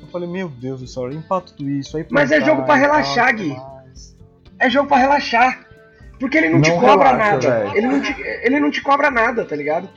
Eu 0.00 0.08
falei, 0.08 0.28
meu 0.28 0.48
Deus 0.48 0.80
do 0.80 0.86
céu, 0.86 1.06
limpar 1.06 1.42
tudo 1.42 1.68
isso 1.68 1.96
aí 1.96 2.06
Mas 2.10 2.30
é 2.30 2.40
jogo 2.40 2.62
pra 2.64 2.74
relaxar, 2.74 3.34
Gui. 3.36 3.56
É 4.58 4.70
jogo 4.70 4.88
pra 4.88 4.96
relaxar. 4.96 5.67
Porque 6.18 6.38
ele 6.38 6.48
não, 6.48 6.56
não 6.58 6.62
te 6.62 6.70
cobra 6.72 7.10
relaxa, 7.10 7.48
nada. 7.48 7.76
Ele 7.76 7.86
não 7.86 8.00
te, 8.00 8.16
ele 8.42 8.60
não 8.60 8.70
te 8.70 8.82
cobra 8.82 9.10
nada, 9.10 9.44
tá 9.44 9.54
ligado? 9.54 9.88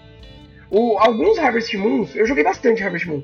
O, 0.69 0.97
alguns 0.97 1.37
Harvest 1.37 1.75
Moons, 1.77 2.15
eu 2.15 2.25
joguei 2.25 2.43
bastante 2.43 2.83
Harvest 2.83 3.07
Moon. 3.07 3.23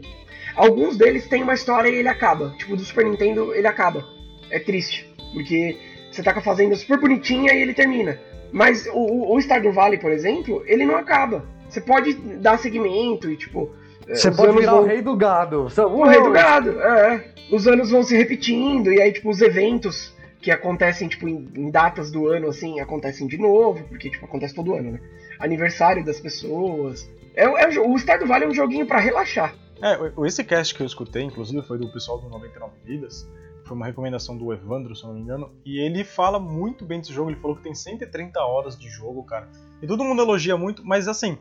Alguns 0.56 0.98
deles 0.98 1.28
têm 1.28 1.44
uma 1.44 1.54
história 1.54 1.90
e 1.90 1.96
ele 1.96 2.10
acaba. 2.10 2.54
Tipo, 2.58 2.76
do 2.76 2.84
Super 2.84 3.06
Nintendo, 3.06 3.54
ele 3.54 3.68
acaba. 3.68 4.04
É 4.50 4.60
triste. 4.60 5.08
Porque 5.34 5.78
você 6.12 6.24
tá 6.24 6.34
com 6.34 6.40
a 6.40 6.44
fazenda 6.44 6.76
super 6.76 7.00
bonitinha 7.00 7.54
e 7.54 7.62
ele 7.62 7.74
termina. 7.74 8.20
Mas 8.52 8.88
o, 8.92 9.36
o 9.36 9.40
Stardew 9.40 9.72
Valley, 9.72 10.00
por 10.00 10.12
exemplo, 10.12 10.64
ele 10.66 10.86
não 10.86 10.96
acaba. 10.96 11.46
Você 11.70 11.80
pode 11.80 12.14
dar 12.14 12.58
segmento 12.58 13.30
e, 13.30 13.38
tipo. 13.38 13.70
É, 14.08 14.16
você 14.16 14.32
pode 14.32 14.58
virar 14.58 14.72
vão... 14.72 14.84
o 14.84 14.86
rei 14.86 15.02
do 15.02 15.16
gado. 15.16 15.68
O 15.92 16.04
rei 16.06 16.22
do 16.22 16.32
gado, 16.32 16.82
é. 16.82 17.24
Os 17.52 17.68
anos 17.68 17.92
vão 17.92 18.04
se 18.04 18.16
repetindo, 18.18 18.92
e 18.92 19.02
aí, 19.02 19.12
tipo, 19.12 19.30
os 19.30 19.42
eventos 19.42 20.17
que 20.48 20.52
acontecem, 20.52 21.10
tipo, 21.10 21.28
em, 21.28 21.46
em, 21.56 21.70
datas 21.70 22.10
do 22.10 22.26
ano, 22.30 22.48
assim, 22.48 22.80
acontecem 22.80 23.28
de 23.28 23.38
novo, 23.38 23.84
porque, 23.84 24.10
tipo, 24.10 24.24
acontece 24.24 24.56
todo 24.56 24.74
ano, 24.74 24.94
né? 24.94 25.02
Aniversário 25.42 26.06
das 26.06 26.22
pessoas. 26.22 27.06
É, 27.36 27.44
é, 27.44 27.80
o 27.82 27.98
Stardew 27.98 28.30
Valley 28.30 28.48
é 28.48 28.50
um 28.50 28.54
joguinho 28.54 28.88
para 28.88 28.98
relaxar. 28.98 29.54
É, 29.82 30.26
esse 30.26 30.46
cast 30.46 30.74
que 30.74 30.82
eu 30.82 30.88
escutei, 30.88 31.24
inclusive, 31.24 31.62
foi 31.68 31.78
do 31.78 31.92
pessoal 31.92 32.18
do 32.22 32.30
99 32.30 32.72
Vidas. 32.86 33.30
Foi 33.66 33.76
uma 33.76 33.86
recomendação 33.86 34.38
do 34.38 34.54
Evandro, 34.54 34.96
se 34.96 35.04
não 35.04 35.16
me 35.16 35.20
engano. 35.20 35.52
E 35.66 35.80
ele 35.80 36.06
fala 36.06 36.40
muito 36.40 36.86
bem 36.86 37.02
desse 37.02 37.12
jogo. 37.12 37.30
Ele 37.30 37.42
falou 37.42 37.58
que 37.58 37.64
tem 37.64 37.76
130 37.76 38.40
horas 38.40 38.80
de 38.80 38.88
jogo, 38.88 39.24
cara. 39.24 39.50
E 39.82 39.86
todo 39.86 40.06
mundo 40.06 40.22
elogia 40.22 40.56
muito, 40.56 40.82
mas 40.86 41.10
assim, 41.10 41.38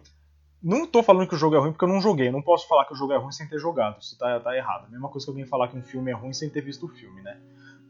não 0.61 0.85
tô 0.85 1.01
falando 1.01 1.29
que 1.29 1.35
o 1.37 1.39
jogo 1.39 1.55
é 1.55 1.61
ruim 1.61 1.71
porque 1.71 1.85
eu 1.85 1.89
não 1.89 2.01
joguei. 2.01 2.27
Eu 2.27 2.33
não 2.33 2.43
posso 2.43 2.67
falar 2.67 2.87
que 2.87 2.93
o 2.93 2.97
jogo 2.97 3.13
é 3.13 3.17
ruim 3.17 3.31
sem 3.31 3.47
ter 3.47 3.61
jogado. 3.61 4.01
Isso 4.01 4.19
tá, 4.19 4.41
tá 4.41 4.57
errado. 4.57 4.87
A 4.87 4.91
mesma 4.91 5.09
coisa 5.09 5.25
que 5.25 5.31
alguém 5.31 5.47
falar 5.47 5.69
que 5.69 5.77
um 5.77 5.83
filme 5.83 6.11
é 6.11 6.15
ruim 6.15 6.33
sem 6.33 6.51
ter 6.51 6.61
visto 6.61 6.87
o 6.87 6.89
filme, 6.89 7.23
né? 7.23 7.39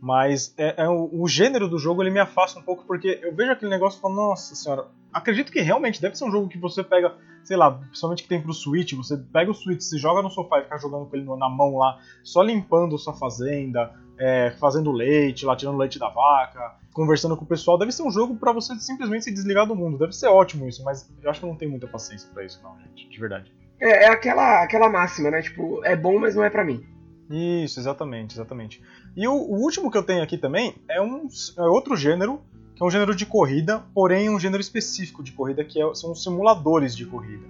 Mas 0.06 0.54
é, 0.56 0.84
é 0.84 0.88
o, 0.88 1.10
o, 1.12 1.26
gênero 1.26 1.68
do 1.68 1.80
jogo 1.80 2.00
ele 2.00 2.12
me 2.12 2.20
afasta 2.20 2.60
um 2.60 2.62
pouco 2.62 2.84
porque 2.86 3.18
eu 3.20 3.34
vejo 3.34 3.50
aquele 3.50 3.72
negócio 3.72 3.98
e 3.98 4.00
falo, 4.00 4.14
nossa 4.14 4.54
senhora, 4.54 4.86
acredito 5.12 5.50
que 5.50 5.60
realmente 5.60 6.00
deve 6.00 6.16
ser 6.16 6.24
um 6.24 6.30
jogo 6.30 6.48
que 6.48 6.56
você 6.56 6.84
pega, 6.84 7.12
sei 7.42 7.56
lá, 7.56 7.72
principalmente 7.72 8.22
que 8.22 8.28
tem 8.28 8.40
pro 8.40 8.54
Switch, 8.54 8.92
você 8.92 9.16
pega 9.16 9.50
o 9.50 9.54
Switch, 9.54 9.80
se 9.80 9.98
joga 9.98 10.22
no 10.22 10.30
sofá 10.30 10.60
e 10.60 10.62
fica 10.62 10.78
jogando 10.78 11.06
com 11.06 11.16
ele 11.16 11.24
na 11.24 11.48
mão 11.48 11.76
lá, 11.76 11.98
só 12.22 12.40
limpando 12.40 12.96
sua 12.96 13.14
fazenda, 13.14 13.92
é, 14.16 14.52
fazendo 14.60 14.92
leite, 14.92 15.44
lá 15.44 15.56
tirando 15.56 15.76
leite 15.76 15.98
da 15.98 16.08
vaca, 16.08 16.76
conversando 16.92 17.36
com 17.36 17.44
o 17.44 17.48
pessoal. 17.48 17.76
Deve 17.76 17.90
ser 17.90 18.04
um 18.04 18.10
jogo 18.12 18.36
para 18.36 18.52
você 18.52 18.76
simplesmente 18.76 19.24
se 19.24 19.34
desligar 19.34 19.66
do 19.66 19.74
mundo. 19.74 19.98
Deve 19.98 20.12
ser 20.12 20.28
ótimo 20.28 20.68
isso, 20.68 20.84
mas 20.84 21.12
eu 21.20 21.28
acho 21.28 21.40
que 21.40 21.46
eu 21.46 21.50
não 21.50 21.56
tenho 21.56 21.72
muita 21.72 21.88
paciência 21.88 22.30
para 22.32 22.44
isso, 22.44 22.62
não, 22.62 22.78
gente, 22.78 23.08
de 23.08 23.18
verdade. 23.18 23.52
É, 23.80 24.04
é 24.04 24.08
aquela, 24.08 24.62
aquela 24.62 24.88
máxima, 24.88 25.32
né? 25.32 25.42
Tipo, 25.42 25.84
é 25.84 25.96
bom, 25.96 26.16
mas 26.20 26.36
não 26.36 26.44
é 26.44 26.50
para 26.50 26.64
mim. 26.64 26.86
Isso, 27.30 27.80
exatamente, 27.80 28.34
exatamente. 28.34 28.80
E 29.16 29.26
o, 29.26 29.32
o, 29.32 29.62
último 29.62 29.90
que 29.90 29.98
eu 29.98 30.02
tenho 30.02 30.22
aqui 30.22 30.38
também 30.38 30.74
é 30.88 31.00
um 31.00 31.28
é 31.58 31.62
outro 31.62 31.96
gênero, 31.96 32.40
que 32.74 32.82
é 32.82 32.86
um 32.86 32.90
gênero 32.90 33.14
de 33.14 33.26
corrida, 33.26 33.82
porém 33.94 34.30
um 34.30 34.38
gênero 34.38 34.60
específico 34.60 35.22
de 35.22 35.32
corrida, 35.32 35.64
que 35.64 35.80
é, 35.80 35.94
são 35.94 36.12
os 36.12 36.22
simuladores 36.22 36.96
de 36.96 37.04
corrida. 37.04 37.44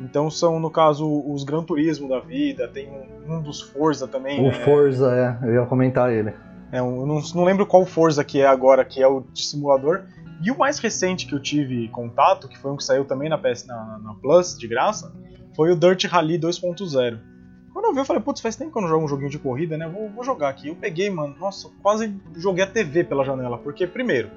Então 0.00 0.30
são, 0.30 0.58
no 0.58 0.70
caso, 0.70 1.06
os 1.06 1.44
Gran 1.44 1.62
Turismo 1.62 2.08
da 2.08 2.20
vida, 2.20 2.68
tem 2.68 2.88
um, 2.90 3.36
um 3.36 3.42
dos 3.42 3.60
Forza 3.60 4.06
também. 4.06 4.40
O 4.40 4.44
né? 4.44 4.52
Forza, 4.52 5.10
é, 5.14 5.48
eu 5.48 5.54
ia 5.54 5.66
comentar 5.66 6.12
ele. 6.12 6.32
É, 6.72 6.80
eu 6.80 7.06
não, 7.06 7.22
não 7.34 7.44
lembro 7.44 7.64
qual 7.64 7.86
Forza 7.86 8.24
que 8.24 8.40
é 8.40 8.46
agora, 8.46 8.84
que 8.84 9.00
é 9.00 9.06
o 9.06 9.22
de 9.32 9.44
simulador. 9.44 10.02
E 10.42 10.50
o 10.50 10.58
mais 10.58 10.78
recente 10.78 11.26
que 11.26 11.34
eu 11.34 11.40
tive 11.40 11.88
contato, 11.88 12.48
que 12.48 12.58
foi 12.58 12.72
um 12.72 12.76
que 12.76 12.84
saiu 12.84 13.04
também 13.04 13.28
na, 13.28 13.38
PS, 13.38 13.66
na, 13.66 13.98
na 14.02 14.14
Plus, 14.14 14.58
de 14.58 14.66
graça, 14.66 15.14
foi 15.54 15.70
o 15.70 15.76
Dirt 15.76 16.04
Rally 16.04 16.38
2.0. 16.38 17.33
Quando 17.74 17.86
eu 17.86 17.92
vi, 17.92 17.98
eu 17.98 18.04
falei, 18.04 18.22
putz, 18.22 18.40
faz 18.40 18.54
tempo 18.54 18.70
que 18.70 18.78
eu 18.78 18.82
não 18.82 18.88
jogo 18.88 19.04
um 19.04 19.08
joguinho 19.08 19.28
de 19.28 19.38
corrida, 19.38 19.76
né? 19.76 19.88
Vou, 19.88 20.08
vou 20.08 20.22
jogar 20.22 20.48
aqui. 20.48 20.68
Eu 20.68 20.76
peguei, 20.76 21.10
mano, 21.10 21.34
nossa, 21.40 21.68
quase 21.82 22.16
joguei 22.36 22.62
a 22.62 22.68
TV 22.68 23.02
pela 23.02 23.24
janela. 23.24 23.58
Porque, 23.58 23.84
primeiro, 23.84 24.30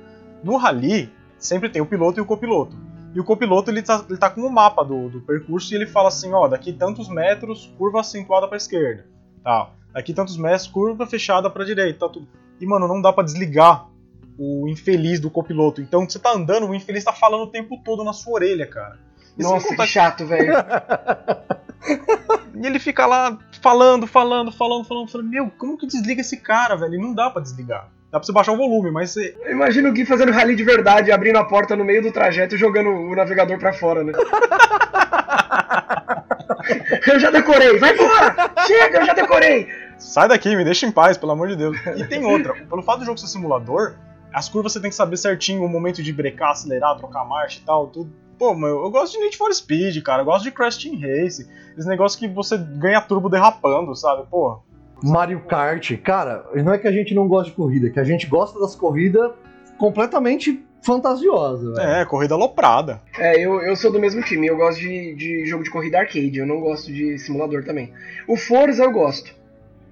no 0.43 0.57
Rally, 0.57 1.13
sempre 1.37 1.69
tem 1.69 1.79
o 1.79 1.85
piloto 1.85 2.19
e 2.19 2.21
o 2.21 2.25
copiloto. 2.25 2.75
E 3.13 3.19
o 3.19 3.23
copiloto 3.23 3.69
ele 3.69 3.83
tá, 3.83 4.03
ele 4.09 4.17
tá 4.17 4.31
com 4.31 4.41
o 4.41 4.51
mapa 4.51 4.83
do, 4.83 5.09
do 5.09 5.21
percurso 5.21 5.71
e 5.71 5.75
ele 5.75 5.85
fala 5.85 6.07
assim: 6.07 6.33
ó, 6.33 6.47
daqui 6.47 6.73
tantos 6.73 7.07
metros, 7.09 7.71
curva 7.77 7.99
acentuada 7.99 8.47
pra 8.47 8.57
esquerda. 8.57 9.05
Tá. 9.43 9.69
Daqui 9.93 10.15
tantos 10.15 10.35
metros, 10.35 10.65
curva 10.65 11.05
fechada 11.05 11.47
pra 11.47 11.63
direita. 11.63 12.09
Tudo. 12.09 12.27
E, 12.59 12.65
mano, 12.65 12.87
não 12.87 12.99
dá 12.99 13.13
para 13.13 13.23
desligar 13.23 13.87
o 14.35 14.67
infeliz 14.67 15.19
do 15.19 15.29
copiloto. 15.29 15.79
Então 15.79 16.09
você 16.09 16.17
tá 16.17 16.33
andando, 16.33 16.67
o 16.67 16.73
infeliz 16.73 17.03
tá 17.03 17.13
falando 17.13 17.43
o 17.43 17.51
tempo 17.51 17.79
todo 17.85 18.03
na 18.03 18.13
sua 18.13 18.33
orelha, 18.33 18.65
cara. 18.65 18.97
E 19.37 19.43
Nossa, 19.43 19.75
que 19.75 19.85
chato, 19.85 20.25
velho. 20.25 20.53
e 22.55 22.65
ele 22.65 22.79
fica 22.79 23.05
lá 23.05 23.37
falando, 23.61 24.07
falando, 24.07 24.51
falando, 24.51 24.85
falando, 24.85 25.09
falando. 25.09 25.29
Meu, 25.29 25.51
como 25.57 25.77
que 25.77 25.87
desliga 25.87 26.21
esse 26.21 26.37
cara, 26.37 26.75
velho? 26.75 26.95
E 26.95 27.01
não 27.01 27.13
dá 27.13 27.29
para 27.29 27.41
desligar. 27.41 27.89
Dá 28.11 28.19
pra 28.19 28.25
você 28.25 28.31
baixar 28.31 28.53
o 28.53 28.57
volume, 28.57 28.89
mas 28.89 29.11
você. 29.11 29.35
Imagina 29.49 29.89
o 29.89 29.91
Gui 29.91 30.05
fazendo 30.05 30.31
rally 30.31 30.55
de 30.55 30.63
verdade, 30.63 31.11
abrindo 31.11 31.37
a 31.37 31.43
porta 31.43 31.75
no 31.75 31.83
meio 31.83 32.01
do 32.01 32.11
trajeto 32.11 32.55
e 32.55 32.57
jogando 32.57 32.89
o 32.89 33.15
navegador 33.15 33.59
pra 33.59 33.73
fora, 33.73 34.03
né? 34.03 34.13
eu 37.07 37.19
já 37.19 37.29
decorei, 37.29 37.77
vai 37.77 37.93
embora! 37.93 38.35
Chega, 38.65 38.99
eu 38.99 39.05
já 39.05 39.13
decorei! 39.13 39.67
Sai 39.97 40.27
daqui, 40.27 40.55
me 40.55 40.63
deixa 40.63 40.85
em 40.85 40.91
paz, 40.91 41.17
pelo 41.17 41.31
amor 41.31 41.49
de 41.49 41.55
Deus. 41.55 41.77
E 41.97 42.05
tem 42.05 42.23
outra, 42.23 42.53
pelo 42.53 42.81
fato 42.81 42.99
do 42.99 43.05
jogo 43.05 43.17
ser 43.17 43.27
simulador, 43.27 43.95
as 44.33 44.47
curvas 44.47 44.73
você 44.73 44.79
tem 44.79 44.89
que 44.89 44.95
saber 44.95 45.17
certinho 45.17 45.63
o 45.63 45.69
momento 45.69 46.03
de 46.03 46.13
brecar, 46.13 46.51
acelerar, 46.51 46.97
trocar 46.97 47.25
marcha 47.25 47.59
e 47.59 47.63
tal, 47.63 47.87
tudo. 47.87 48.11
Pô, 48.37 48.53
meu, 48.53 48.83
eu 48.83 48.91
gosto 48.91 49.13
de 49.13 49.19
Need 49.23 49.37
for 49.37 49.53
Speed, 49.53 50.01
cara, 50.03 50.21
eu 50.21 50.25
gosto 50.25 50.43
de 50.43 50.51
Crash 50.51 50.77
Team 50.77 50.99
Race, 50.99 51.47
esse 51.77 51.87
negócio 51.87 52.19
que 52.19 52.27
você 52.27 52.57
ganha 52.57 53.01
turbo 53.01 53.29
derrapando, 53.29 53.95
sabe? 53.95 54.27
Pô. 54.29 54.59
Mario 55.03 55.41
Kart, 55.41 55.95
cara, 55.97 56.45
não 56.55 56.73
é 56.73 56.77
que 56.77 56.87
a 56.87 56.91
gente 56.91 57.13
não 57.13 57.27
gosta 57.27 57.49
de 57.49 57.55
corrida, 57.55 57.87
é 57.87 57.89
que 57.89 57.99
a 57.99 58.03
gente 58.03 58.27
gosta 58.27 58.59
das 58.59 58.75
corridas 58.75 59.31
completamente 59.77 60.63
fantasiosa. 60.81 61.73
Véio. 61.73 61.89
É, 61.89 62.05
corrida 62.05 62.33
aloprada. 62.33 63.01
É, 63.17 63.39
eu, 63.39 63.61
eu 63.61 63.75
sou 63.75 63.91
do 63.91 63.99
mesmo 63.99 64.21
time. 64.23 64.47
Eu 64.47 64.57
gosto 64.57 64.79
de, 64.79 65.15
de 65.15 65.45
jogo 65.45 65.63
de 65.63 65.69
corrida 65.69 65.99
arcade. 65.99 66.37
Eu 66.37 66.45
não 66.45 66.59
gosto 66.59 66.91
de 66.91 67.17
simulador 67.19 67.63
também. 67.63 67.93
O 68.27 68.37
Forza 68.37 68.83
eu 68.83 68.91
gosto. 68.91 69.33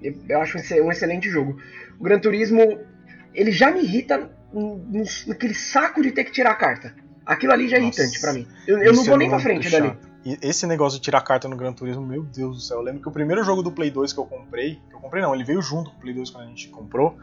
Eu, 0.01 0.15
eu 0.29 0.41
acho 0.41 0.57
um 0.57 0.91
excelente 0.91 1.29
jogo. 1.29 1.57
O 1.99 2.03
Gran 2.03 2.19
Turismo, 2.19 2.79
ele 3.33 3.51
já 3.51 3.71
me 3.71 3.81
irrita 3.81 4.29
naquele 5.27 5.53
saco 5.53 6.01
de 6.01 6.11
ter 6.11 6.23
que 6.23 6.31
tirar 6.31 6.51
a 6.51 6.55
carta. 6.55 6.95
Aquilo 7.25 7.53
ali 7.53 7.67
já 7.67 7.77
é 7.77 7.79
Nossa, 7.81 8.01
irritante 8.01 8.21
para 8.21 8.33
mim. 8.33 8.47
Eu, 8.67 8.77
eu 8.79 8.93
não 8.93 9.03
vou 9.03 9.17
nem 9.17 9.29
pra 9.29 9.39
frente 9.39 9.69
chato. 9.69 9.81
dali. 9.81 9.97
E 10.25 10.39
esse 10.41 10.65
negócio 10.65 10.99
de 10.99 11.03
tirar 11.03 11.21
carta 11.21 11.47
no 11.47 11.55
Gran 11.55 11.71
Turismo, 11.71 12.05
meu 12.05 12.23
Deus 12.23 12.57
do 12.57 12.61
céu. 12.61 12.77
Eu 12.77 12.83
lembro 12.83 13.01
que 13.01 13.07
o 13.07 13.11
primeiro 13.11 13.43
jogo 13.43 13.61
do 13.61 13.71
Play 13.71 13.91
2 13.91 14.11
que 14.11 14.19
eu 14.19 14.25
comprei, 14.25 14.81
que 14.89 14.95
eu 14.95 14.99
comprei 14.99 15.21
não, 15.21 15.33
ele 15.33 15.43
veio 15.43 15.61
junto 15.61 15.91
com 15.91 15.97
o 15.97 15.99
Play 15.99 16.13
2 16.13 16.29
quando 16.31 16.45
a 16.45 16.47
gente 16.47 16.67
comprou, 16.69 17.17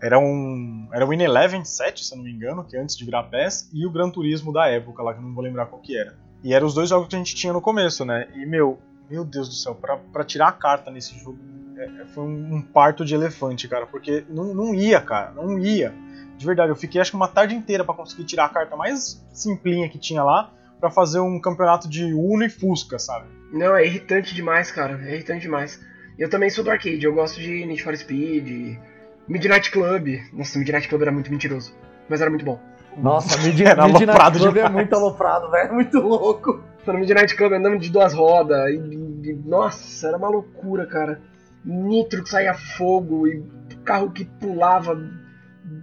era 0.00 0.18
um. 0.18 0.88
Era 0.92 1.06
o 1.06 1.12
In 1.12 1.22
Eleven 1.22 1.64
7, 1.64 2.04
se 2.04 2.12
eu 2.12 2.18
não 2.18 2.24
me 2.24 2.32
engano, 2.32 2.64
que 2.64 2.76
é 2.76 2.80
antes 2.80 2.96
de 2.96 3.04
virar 3.04 3.24
PES, 3.24 3.70
e 3.72 3.86
o 3.86 3.90
Gran 3.90 4.10
Turismo 4.10 4.52
da 4.52 4.68
época 4.68 5.02
lá, 5.02 5.12
que 5.12 5.20
eu 5.20 5.22
não 5.22 5.34
vou 5.34 5.44
lembrar 5.44 5.66
qual 5.66 5.80
que 5.80 5.98
era. 5.98 6.16
E 6.42 6.54
eram 6.54 6.66
os 6.66 6.74
dois 6.74 6.88
jogos 6.88 7.08
que 7.08 7.14
a 7.14 7.18
gente 7.18 7.34
tinha 7.34 7.52
no 7.52 7.60
começo, 7.60 8.04
né? 8.04 8.28
E, 8.34 8.46
meu, 8.46 8.78
meu 9.10 9.24
Deus 9.24 9.48
do 9.48 9.54
céu, 9.54 9.74
pra, 9.74 9.96
pra 9.96 10.24
tirar 10.24 10.48
a 10.48 10.52
carta 10.52 10.90
nesse 10.90 11.18
jogo 11.18 11.38
é, 11.76 12.02
é 12.02 12.06
foi 12.06 12.24
um, 12.24 12.56
um, 12.56 12.62
parto 12.62 13.04
de 13.04 13.14
elefante, 13.14 13.68
cara, 13.68 13.86
porque 13.86 14.24
não, 14.28 14.54
não 14.54 14.74
ia, 14.74 15.00
cara, 15.00 15.32
não 15.32 15.58
ia. 15.58 15.94
De 16.36 16.44
verdade, 16.44 16.70
eu 16.70 16.76
fiquei 16.76 17.00
acho 17.00 17.10
que 17.10 17.16
uma 17.16 17.28
tarde 17.28 17.54
inteira 17.54 17.84
para 17.84 17.94
conseguir 17.94 18.24
tirar 18.24 18.44
a 18.46 18.48
carta 18.48 18.76
mais 18.76 19.24
simplinha 19.32 19.88
que 19.88 19.98
tinha 19.98 20.22
lá 20.22 20.52
para 20.78 20.90
fazer 20.90 21.20
um 21.20 21.40
campeonato 21.40 21.88
de 21.88 22.04
Uno 22.12 22.44
e 22.44 22.50
Fusca, 22.50 22.98
sabe? 22.98 23.26
Não, 23.52 23.74
é 23.74 23.86
irritante 23.86 24.34
demais, 24.34 24.70
cara, 24.70 25.00
é 25.06 25.14
irritante 25.14 25.42
demais. 25.42 25.80
Eu 26.18 26.28
também 26.28 26.50
sou 26.50 26.62
do 26.62 26.70
arcade, 26.70 27.02
eu 27.02 27.14
gosto 27.14 27.40
de 27.40 27.64
Need 27.64 27.82
for 27.82 27.96
Speed, 27.96 28.78
Midnight 29.26 29.70
Club. 29.70 30.08
Nossa, 30.32 30.58
Midnight 30.58 30.88
Club 30.88 31.02
era 31.02 31.12
muito 31.12 31.30
mentiroso, 31.30 31.74
mas 32.08 32.20
era 32.20 32.28
muito 32.30 32.44
bom. 32.44 32.60
Nossa, 32.96 33.36
Midnight, 33.42 33.80
Midnight 33.80 34.38
Club 34.38 34.56
é 34.56 34.68
muito 34.68 34.94
aloprado, 34.94 35.50
velho. 35.50 35.68
É 35.68 35.72
muito 35.72 35.98
louco. 35.98 36.62
No 36.86 36.94
Midnight 36.94 37.34
Club 37.34 37.52
andando 37.52 37.78
de 37.78 37.90
duas 37.90 38.14
rodas. 38.14 38.70
E, 38.70 38.76
e, 38.76 39.42
nossa, 39.44 40.08
era 40.08 40.16
uma 40.16 40.28
loucura, 40.28 40.86
cara. 40.86 41.20
Nitro 41.64 42.22
que 42.22 42.30
saía 42.30 42.54
fogo 42.54 43.26
e 43.26 43.44
carro 43.84 44.10
que 44.10 44.24
pulava 44.24 44.94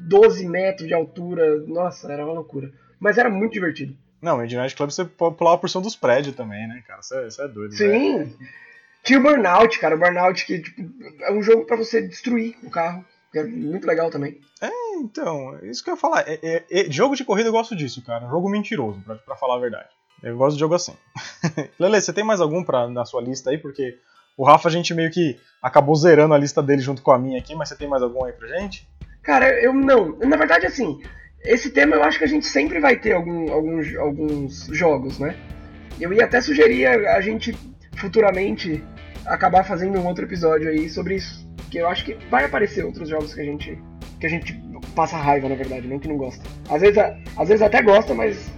12 0.08 0.48
metros 0.48 0.88
de 0.88 0.94
altura. 0.94 1.60
Nossa, 1.68 2.12
era 2.12 2.26
uma 2.26 2.34
loucura. 2.34 2.72
Mas 3.00 3.18
era 3.18 3.30
muito 3.30 3.54
divertido. 3.54 3.96
Não, 4.22 4.38
Midnight 4.38 4.76
Club 4.76 4.90
você 4.90 5.04
pular 5.04 5.58
por 5.58 5.70
cima 5.70 5.84
dos 5.84 5.96
prédios 5.96 6.36
também, 6.36 6.66
né, 6.68 6.82
cara? 6.88 7.02
Isso 7.02 7.16
é, 7.16 7.28
isso 7.28 7.42
é 7.42 7.48
doido. 7.48 7.74
Sim. 7.74 8.20
Né? 8.20 8.30
Tinha 9.04 9.20
o 9.20 9.22
Burnout, 9.24 9.78
cara. 9.80 9.96
O 9.96 10.00
Burnout 10.00 10.46
que 10.46 10.62
tipo, 10.62 10.82
é 11.22 11.32
um 11.34 11.44
jogo 11.44 11.66
para 11.66 11.76
você 11.76 12.02
destruir 12.02 12.56
o 12.64 12.70
carro 12.70 13.04
que 13.34 13.40
é 13.40 13.44
muito 13.44 13.86
legal 13.86 14.10
também. 14.10 14.40
É, 14.62 14.96
então, 14.98 15.60
isso 15.64 15.84
que 15.84 15.90
eu 15.90 15.96
ia 15.96 16.00
falar. 16.00 16.24
É, 16.28 16.40
é, 16.42 16.66
é, 16.70 16.92
jogo 16.92 17.16
de 17.16 17.26
corrida 17.26 17.50
eu 17.50 17.54
gosto 17.54 17.76
disso, 17.76 18.02
cara. 18.04 18.30
Jogo 18.30 18.48
mentiroso, 18.48 19.02
pra, 19.02 19.16
pra 19.16 19.36
falar 19.36 19.56
a 19.56 19.60
verdade. 19.60 19.90
Eu 20.22 20.38
gosto 20.38 20.54
de 20.54 20.60
jogo 20.62 20.76
assim. 20.76 20.96
Lele, 21.78 22.00
você 22.00 22.14
tem 22.14 22.24
mais 22.24 22.40
algum 22.40 22.64
pra, 22.64 22.88
na 22.88 23.04
sua 23.04 23.22
lista 23.22 23.50
aí? 23.50 23.58
Porque 23.58 23.98
o 24.38 24.46
Rafa 24.46 24.70
a 24.70 24.72
gente 24.72 24.94
meio 24.94 25.12
que 25.12 25.38
acabou 25.62 25.96
zerando 25.96 26.34
a 26.34 26.38
lista 26.38 26.62
dele 26.62 26.82
junto 26.82 27.02
com 27.02 27.12
a 27.12 27.20
minha 27.20 27.40
aqui, 27.40 27.56
mas 27.56 27.70
você 27.70 27.76
tem 27.76 27.88
mais 27.88 28.02
algum 28.02 28.24
aí 28.24 28.32
pra 28.32 28.48
gente? 28.48 28.88
Cara, 29.24 29.50
eu 29.62 29.74
não. 29.74 30.18
Na 30.20 30.38
verdade, 30.38 30.66
assim, 30.66 31.02
esse 31.44 31.72
tema 31.72 31.96
eu 31.96 32.04
acho 32.04 32.18
que 32.20 32.26
a 32.26 32.28
gente 32.28 32.46
sempre 32.46 32.80
vai 32.80 32.98
ter 32.98 33.14
algum, 33.14 33.52
alguns, 33.52 33.96
alguns 33.96 34.66
jogos, 34.68 35.18
né? 35.18 35.36
Eu 36.00 36.14
ia 36.14 36.26
até 36.26 36.42
sugerir 36.42 36.86
a 36.88 37.22
gente 37.22 37.58
futuramente 37.96 38.84
acabar 39.26 39.64
fazendo 39.64 39.98
um 39.98 40.06
outro 40.06 40.26
episódio 40.26 40.70
aí 40.70 40.90
sobre 40.90 41.16
isso 41.16 41.44
porque 41.74 41.82
eu 41.82 41.88
acho 41.90 42.06
que 42.06 42.14
vai 42.30 42.46
aparecer 42.46 42.86
outros 42.86 43.10
jogos 43.10 43.34
que 43.34 43.42
a 43.42 43.44
gente 43.44 43.82
que 44.20 44.28
a 44.28 44.30
gente 44.30 44.54
passa 44.96 45.18
raiva, 45.18 45.50
na 45.50 45.56
verdade, 45.56 45.88
não 45.88 45.98
que 45.98 46.08
não 46.08 46.18
gosta. 46.18 46.44
Às 46.70 46.82
vezes, 46.82 46.98
às 47.36 47.48
vezes 47.48 47.64
até 47.64 47.82
gosta, 47.82 48.14
mas 48.14 48.54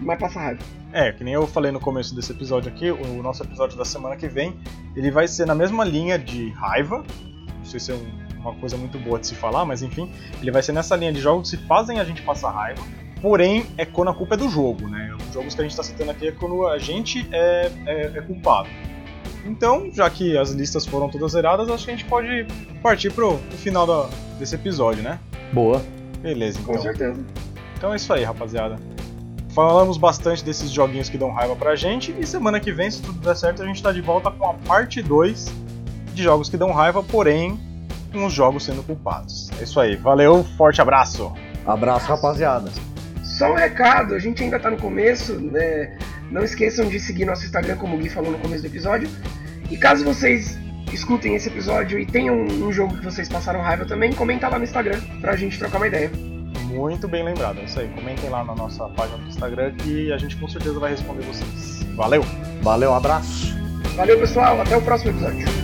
mas 0.00 0.18
passa 0.18 0.40
raiva. 0.40 0.62
É, 0.90 1.12
que 1.12 1.22
nem 1.22 1.34
eu 1.34 1.46
falei 1.46 1.70
no 1.70 1.78
começo 1.78 2.14
desse 2.14 2.32
episódio 2.32 2.72
aqui, 2.72 2.90
o 2.90 3.22
nosso 3.22 3.42
episódio 3.42 3.76
da 3.76 3.84
semana 3.84 4.16
que 4.16 4.26
vem, 4.26 4.58
ele 4.96 5.10
vai 5.10 5.28
ser 5.28 5.46
na 5.46 5.54
mesma 5.54 5.84
linha 5.84 6.18
de 6.18 6.48
raiva. 6.52 7.04
Não 7.58 7.64
sei 7.66 7.78
se 7.78 7.92
é 7.92 7.94
um, 7.94 8.23
uma 8.44 8.54
coisa 8.54 8.76
muito 8.76 8.98
boa 8.98 9.18
de 9.18 9.26
se 9.26 9.34
falar, 9.34 9.64
mas 9.64 9.82
enfim, 9.82 10.10
ele 10.40 10.50
vai 10.50 10.62
ser 10.62 10.72
nessa 10.72 10.94
linha 10.96 11.12
de 11.12 11.20
jogos 11.20 11.50
que 11.50 11.56
fazem 11.56 12.00
a 12.00 12.04
gente 12.04 12.22
passar 12.22 12.50
raiva. 12.50 12.82
Porém, 13.20 13.66
é 13.78 13.86
quando 13.86 14.08
a 14.10 14.14
culpa 14.14 14.34
é 14.34 14.36
do 14.36 14.48
jogo, 14.50 14.86
né? 14.86 15.16
Os 15.18 15.32
jogos 15.32 15.54
que 15.54 15.60
a 15.60 15.64
gente 15.64 15.70
está 15.70 15.82
citando 15.82 16.10
aqui 16.10 16.28
é 16.28 16.32
quando 16.32 16.66
a 16.66 16.78
gente 16.78 17.26
é, 17.32 17.72
é, 17.86 18.12
é 18.16 18.20
culpado. 18.20 18.68
Então, 19.46 19.90
já 19.92 20.08
que 20.10 20.36
as 20.36 20.50
listas 20.50 20.86
foram 20.86 21.08
todas 21.08 21.32
zeradas, 21.32 21.68
acho 21.70 21.84
que 21.84 21.90
a 21.90 21.96
gente 21.96 22.06
pode 22.06 22.46
partir 22.82 23.10
pro, 23.10 23.38
pro 23.38 23.58
final 23.58 23.86
da, 23.86 24.08
desse 24.38 24.54
episódio, 24.54 25.02
né? 25.02 25.18
Boa. 25.52 25.82
Beleza, 26.20 26.58
então. 26.60 26.74
Com 26.74 26.82
certeza. 26.82 27.24
Então 27.76 27.92
é 27.92 27.96
isso 27.96 28.12
aí, 28.12 28.24
rapaziada. 28.24 28.76
Falamos 29.50 29.96
bastante 29.96 30.44
desses 30.44 30.70
joguinhos 30.70 31.08
que 31.08 31.16
dão 31.16 31.30
raiva 31.30 31.54
pra 31.54 31.76
gente 31.76 32.14
e 32.18 32.26
semana 32.26 32.58
que 32.58 32.72
vem, 32.72 32.90
se 32.90 33.00
tudo 33.00 33.20
der 33.20 33.36
certo, 33.36 33.62
a 33.62 33.66
gente 33.66 33.82
tá 33.82 33.92
de 33.92 34.00
volta 34.00 34.30
com 34.30 34.50
a 34.50 34.54
parte 34.54 35.00
2 35.00 35.52
de 36.12 36.22
jogos 36.22 36.48
que 36.48 36.56
dão 36.56 36.72
raiva, 36.72 37.02
porém 37.02 37.58
com 38.14 38.24
os 38.24 38.32
jogos 38.32 38.64
sendo 38.64 38.82
culpados. 38.82 39.50
É 39.60 39.64
isso 39.64 39.78
aí, 39.80 39.96
valeu, 39.96 40.44
forte 40.56 40.80
abraço. 40.80 41.32
Abraço, 41.66 42.06
rapaziada. 42.06 42.70
Só 43.22 43.50
um 43.50 43.54
recado, 43.54 44.14
a 44.14 44.18
gente 44.18 44.42
ainda 44.42 44.60
tá 44.60 44.70
no 44.70 44.76
começo, 44.76 45.34
né? 45.34 45.98
Não 46.30 46.42
esqueçam 46.42 46.86
de 46.86 47.00
seguir 47.00 47.24
nosso 47.24 47.44
Instagram, 47.44 47.76
como 47.76 47.96
o 47.96 47.98
Gui 47.98 48.08
falou 48.08 48.30
no 48.30 48.38
começo 48.38 48.62
do 48.62 48.68
episódio. 48.68 49.08
E 49.70 49.76
caso 49.76 50.04
vocês 50.04 50.56
escutem 50.92 51.34
esse 51.34 51.48
episódio 51.48 51.98
e 51.98 52.06
tenham 52.06 52.36
um 52.36 52.72
jogo 52.72 52.96
que 52.96 53.04
vocês 53.04 53.28
passaram 53.28 53.60
raiva 53.60 53.84
também, 53.84 54.12
comenta 54.12 54.48
lá 54.48 54.58
no 54.58 54.64
Instagram 54.64 55.00
pra 55.20 55.34
gente 55.34 55.58
trocar 55.58 55.78
uma 55.78 55.88
ideia. 55.88 56.10
Muito 56.66 57.08
bem 57.08 57.24
lembrado, 57.24 57.58
é 57.60 57.64
isso 57.64 57.80
aí. 57.80 57.88
Comentem 57.88 58.30
lá 58.30 58.44
na 58.44 58.54
nossa 58.54 58.88
página 58.90 59.18
do 59.18 59.28
Instagram 59.28 59.72
que 59.74 60.12
a 60.12 60.18
gente 60.18 60.36
com 60.36 60.48
certeza 60.48 60.78
vai 60.78 60.92
responder 60.92 61.22
vocês. 61.22 61.82
Valeu! 61.94 62.24
Valeu, 62.62 62.90
um 62.90 62.94
abraço! 62.94 63.54
Valeu, 63.96 64.18
pessoal, 64.18 64.60
até 64.60 64.76
o 64.76 64.82
próximo 64.82 65.10
episódio. 65.10 65.63